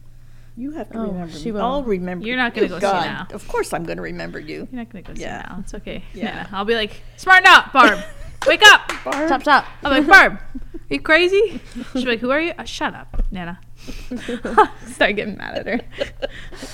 You 0.57 0.71
have 0.73 0.91
to 0.91 0.99
Oh, 0.99 1.07
remember 1.09 1.33
she 1.37 1.47
me. 1.47 1.53
will. 1.53 1.61
I'll 1.63 1.83
remember. 1.85 2.27
You're 2.27 2.39
not 2.39 2.55
gonna 2.55 2.69
go 2.69 2.81
God, 2.81 3.05
now. 3.05 3.27
Of 3.35 3.47
course, 3.47 3.73
I'm 3.75 3.85
going 3.85 3.99
to 3.99 4.03
remember 4.03 4.41
you. 4.41 4.67
you're 4.73 4.81
not 4.83 4.89
gonna 4.91 5.03
go 5.03 5.15
see 5.15 5.25
now 5.25 5.59
it's 5.61 5.75
okay 5.75 6.03
Yeah. 6.15 6.25
yeah 6.25 6.47
i'll 6.53 6.65
be 6.65 6.75
like 6.75 7.03
smarten 7.17 7.47
up 7.47 7.73
barb 7.75 7.99
wake 8.47 8.63
up 8.65 8.91
Barb? 9.05 9.27
Stop, 9.29 9.43
stop. 9.43 9.67
i'm 9.85 9.91
like 9.93 10.07
barb 10.07 10.33
are 10.33 10.41
you 10.89 11.01
crazy 11.01 11.61
she'll 11.93 12.03
be 12.05 12.11
like 12.11 12.21
who 12.21 12.31
are 12.31 12.41
you 12.41 12.53
uh, 12.59 12.65
shut 12.65 12.95
up 12.95 13.23
nana 13.31 13.59
start 14.87 15.17
getting 15.17 15.37
mad 15.37 15.59
at 15.59 15.67
her 15.67 15.81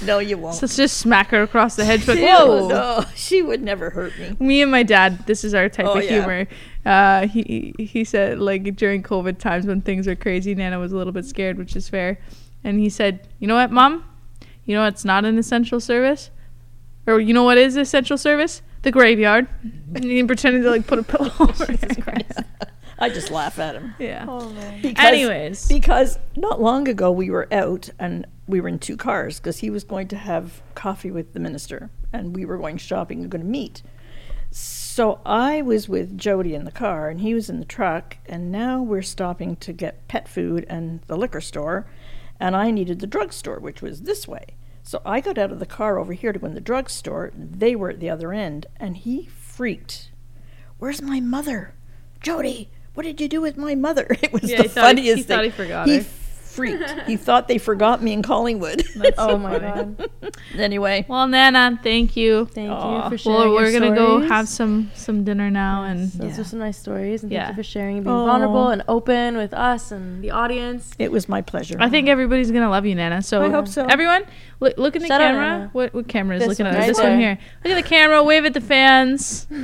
No, 0.07 0.19
you 0.21 0.39
won't. 0.39 0.55
so 0.55 0.65
let's 0.67 0.77
just 0.77 0.99
smack 0.99 1.29
her 1.31 1.43
across 1.43 1.77
the 1.77 1.85
head 1.85 2.01
she's 2.01 2.09
like 2.09 2.19
whoa 2.21 2.69
No, 2.69 3.05
she 3.15 3.43
would 3.43 3.63
never 3.63 3.91
hurt 3.91 4.13
me. 4.19 4.37
me 4.39 4.63
and 4.63 4.71
my 4.71 4.83
dad 4.83 5.27
this 5.27 5.43
is 5.45 5.55
our 5.55 5.69
type 5.69 5.87
Oh, 5.87 5.99
of 5.99 6.05
yeah. 6.05 6.11
humor 6.11 6.47
uh 6.85 7.27
he 7.27 7.75
he 7.79 8.05
said 8.05 8.39
like 8.39 8.75
during 8.77 9.03
covid 9.03 9.39
times 9.39 9.67
when 9.67 9.81
things 9.81 10.09
are 10.09 10.17
crazy 10.17 10.55
nana 10.55 10.79
was 10.79 10.93
a 10.93 10.97
little 10.97 11.13
bit 11.13 11.25
scared 11.25 11.57
which 11.57 11.77
is 11.77 11.89
fair 11.89 12.19
and 12.65 12.81
he 12.81 12.89
said 12.89 13.29
you 13.39 13.47
know 13.47 13.55
what 13.55 13.71
mom 13.71 14.05
you 14.65 14.75
know 14.75 14.85
it's 14.85 15.05
not 15.05 15.25
an 15.25 15.39
essential 15.39 15.79
service 15.79 16.31
or 17.07 17.21
you 17.21 17.35
know 17.35 17.45
what 17.45 17.59
is 17.59 17.77
essential 17.77 18.17
service? 18.17 18.63
The 18.83 18.91
graveyard. 18.91 19.49
and 19.95 20.05
he 20.05 20.23
pretended 20.25 20.63
to 20.63 20.71
like 20.71 20.87
put 20.87 20.99
a 20.99 21.03
pillow 21.03 21.33
over. 21.41 21.67
Jesus 21.67 21.97
Christ. 22.03 22.41
I 22.99 23.09
just 23.09 23.31
laugh 23.31 23.59
at 23.59 23.75
him. 23.75 23.95
Yeah. 23.99 24.27
Oh 24.29 24.49
man. 24.51 24.81
Because, 24.83 25.05
Anyways. 25.05 25.69
because 25.69 26.19
not 26.37 26.61
long 26.61 26.87
ago 26.89 27.11
we 27.11 27.31
were 27.31 27.49
out 27.53 27.91
and 27.99 28.27
we 28.47 28.61
were 28.61 28.69
in 28.69 28.79
two 28.79 28.97
cars 28.97 29.41
because 29.41 29.59
he 29.59 29.71
was 29.71 29.83
going 29.83 30.09
to 30.09 30.17
have 30.17 30.63
coffee 30.75 31.11
with 31.11 31.33
the 31.33 31.41
minister 31.41 31.91
and 32.13 32.37
we 32.37 32.45
were 32.45 32.59
going 32.59 32.77
shopping 32.77 33.23
and 33.23 33.31
going 33.31 33.43
to 33.43 33.49
meet. 33.49 33.83
So 34.51 34.82
I 35.01 35.63
was 35.63 35.89
with 35.89 36.19
Jody 36.19 36.55
in 36.55 36.65
the 36.65 36.71
car 36.71 37.09
and 37.09 37.21
he 37.21 37.35
was 37.35 37.49
in 37.49 37.59
the 37.61 37.65
truck 37.65 38.17
and 38.27 38.51
now 38.53 38.83
we're 38.83 39.03
stopping 39.03 39.57
to 39.57 39.73
get 39.73 40.07
pet 40.09 40.29
food 40.29 40.67
and 40.69 41.01
the 41.07 41.17
liquor 41.17 41.41
store 41.41 41.87
and 42.41 42.55
I 42.57 42.71
needed 42.71 43.01
the 43.01 43.07
drugstore 43.07 43.59
which 43.59 43.81
was 43.83 44.03
this 44.03 44.27
way. 44.29 44.45
So 44.83 45.01
I 45.07 45.21
got 45.21 45.39
out 45.39 45.53
of 45.53 45.61
the 45.61 45.67
car 45.67 45.99
over 45.99 46.13
here 46.13 46.33
to 46.33 46.39
go 46.39 46.47
in 46.47 46.55
the 46.55 46.61
drugstore. 46.61 47.31
They 47.35 47.75
were 47.77 47.91
at 47.91 48.01
the 48.01 48.11
other 48.11 48.33
end 48.33 48.67
and 48.77 48.97
he 48.97 49.27
freaked. 49.27 50.11
Where's 50.79 51.01
my 51.01 51.21
mother? 51.21 51.75
Jody, 52.21 52.69
what 52.95 53.05
did 53.05 53.21
you 53.21 53.29
do 53.29 53.41
with 53.41 53.57
my 53.57 53.75
mother? 53.75 54.07
It 54.23 54.33
was 54.33 54.51
Yeah, 54.51 54.59
the 54.59 54.63
he 54.65 54.69
he- 54.69 54.75
funniest 54.75 55.17
he 55.19 55.23
thing. 55.23 55.37
thought 55.37 55.45
he 55.45 55.51
forgot 55.51 55.87
He 55.89 55.99
her. 55.99 56.05
Freaked. 56.53 56.91
he 57.07 57.17
thought 57.17 57.49
they 57.49 57.59
forgot 57.59 58.03
me 58.03 58.13
in 58.13 58.23
Collingwood. 58.23 58.85
Oh 59.19 59.39
my 59.39 59.59
god. 59.59 60.11
anyway, 60.57 61.05
Well, 61.09 61.27
Nana, 61.27 61.79
thank 61.83 62.17
you. 62.17 62.47
Thank 62.47 62.71
Aw. 62.71 63.05
you 63.05 63.11
for 63.11 63.19
sharing. 63.19 63.39
Well, 63.39 63.51
we're 63.53 63.69
your 63.71 63.81
gonna 63.81 63.95
go 63.95 64.21
have 64.21 64.49
some 64.49 64.91
some 64.95 65.25
dinner 65.25 65.51
now, 65.51 65.85
and 65.85 66.11
Those 66.13 66.35
Yeah. 66.37 66.41
are 66.41 66.45
some 66.45 66.59
nice 66.59 66.79
stories, 66.79 67.23
and 67.23 67.33
Yeah. 67.33 67.47
thank 67.47 67.57
you 67.57 67.63
for 67.63 67.69
sharing 67.69 67.97
and 67.99 68.05
being 68.05 68.17
Aw. 68.17 68.27
vulnerable 68.27 68.69
and 68.69 68.83
open 68.89 69.37
with 69.37 69.55
us 69.55 69.91
and 69.93 70.23
the 70.23 70.31
audience. 70.31 70.93
it 70.99 71.11
was 71.11 71.29
my 71.29 71.41
pleasure. 71.43 71.77
I 71.81 71.89
think 71.89 72.09
everybody's 72.09 72.51
gonna 72.51 72.71
love 72.71 72.87
you, 72.87 72.95
Nana. 72.95 73.23
So 73.23 73.43
I 73.43 73.49
hope 73.51 73.69
so. 73.69 73.85
Everyone, 73.87 74.23
look, 74.61 74.77
look 74.79 74.97
in 74.97 75.03
the 75.03 75.09
Shout 75.09 75.21
camera. 75.21 75.71
What 75.73 75.95
what 75.95 76.09
camera 76.09 76.37
is 76.37 76.41
This 76.41 76.49
looking 76.51 76.67
at 76.67 76.75
right 76.75 76.87
This 76.87 76.99
one 77.01 77.19
here. 77.19 77.39
Look 77.65 77.73
at 77.77 77.83
the 77.83 77.89
camera. 77.89 78.23
Wave 78.23 78.45
at 78.45 78.55
the 78.55 78.61
fans. 78.61 79.47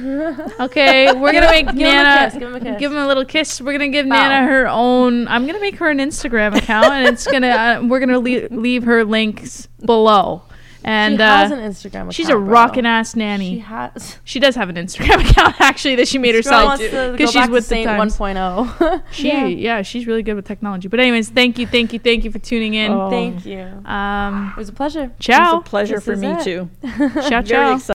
Okay, 0.60 1.12
we're 1.12 1.32
gonna 1.32 1.50
make 1.50 1.66
Give 1.66 1.76
him 1.76 2.06
a 2.06 2.24
kiss, 2.24 2.32
give 2.34 2.42
him 2.48 2.54
a 2.54 2.60
kiss. 2.60 2.78
give 2.78 2.92
him 2.92 2.98
a 2.98 3.06
little 3.06 3.24
kiss. 3.24 3.60
We're 3.60 3.72
gonna 3.72 3.88
give 3.88 4.08
Bow. 4.08 4.16
Nana 4.16 4.46
her 4.48 4.66
own. 4.68 5.28
I'm 5.28 5.46
gonna 5.46 5.60
make 5.60 5.76
her 5.76 5.88
an 5.90 5.98
Instagram 5.98 6.56
account, 6.60 6.77
and 6.84 7.06
it's 7.08 7.26
gonna 7.26 7.48
uh, 7.48 7.82
we're 7.86 8.00
gonna 8.00 8.18
leave, 8.18 8.50
leave 8.50 8.84
her 8.84 9.04
links 9.04 9.68
below. 9.84 10.42
And 10.84 11.16
she 11.18 11.22
has 11.22 11.50
uh, 11.50 11.56
an 11.56 11.60
Instagram 11.70 11.86
account. 12.02 12.14
she's 12.14 12.28
a 12.28 12.32
bro. 12.32 12.40
rockin' 12.40 12.86
ass 12.86 13.12
She 13.12 13.18
nanny. 13.18 13.58
has. 13.58 14.18
She 14.24 14.38
does 14.40 14.54
have 14.54 14.68
an 14.70 14.76
Instagram 14.76 15.20
account 15.30 15.60
actually 15.60 15.96
that 15.96 16.08
she 16.08 16.18
made 16.18 16.28
Girl 16.32 16.38
herself 16.38 16.64
wants 16.66 16.84
to 16.84 16.90
go 16.90 17.12
because 17.12 17.32
she's 17.32 17.46
to 17.46 17.50
with 17.52 17.64
the 17.64 17.68
Saint 17.68 17.86
times. 17.88 18.16
1.0. 18.16 19.02
She 19.10 19.28
yeah. 19.56 19.82
she's 19.82 20.06
really 20.06 20.22
good 20.22 20.34
with 20.34 20.46
technology. 20.46 20.88
But 20.88 21.00
anyways, 21.00 21.28
thank 21.30 21.58
you, 21.58 21.66
thank 21.66 21.92
you, 21.92 21.98
thank 21.98 22.24
you 22.24 22.30
for 22.30 22.38
tuning 22.38 22.74
in. 22.74 22.92
Oh. 22.92 23.10
Thank 23.10 23.44
you. 23.44 23.58
Um, 23.84 24.52
It 24.56 24.56
was 24.56 24.68
a 24.68 24.72
pleasure. 24.72 25.10
Ciao. 25.18 25.36
it 25.36 25.54
was 25.56 25.60
a 25.66 25.68
pleasure 25.68 25.94
This 25.96 26.04
for 26.04 26.16
me 26.16 26.28
it. 26.28 26.44
too. 26.44 26.70
ciao, 27.28 27.42
ciao. 27.42 27.72
excited. 27.74 27.80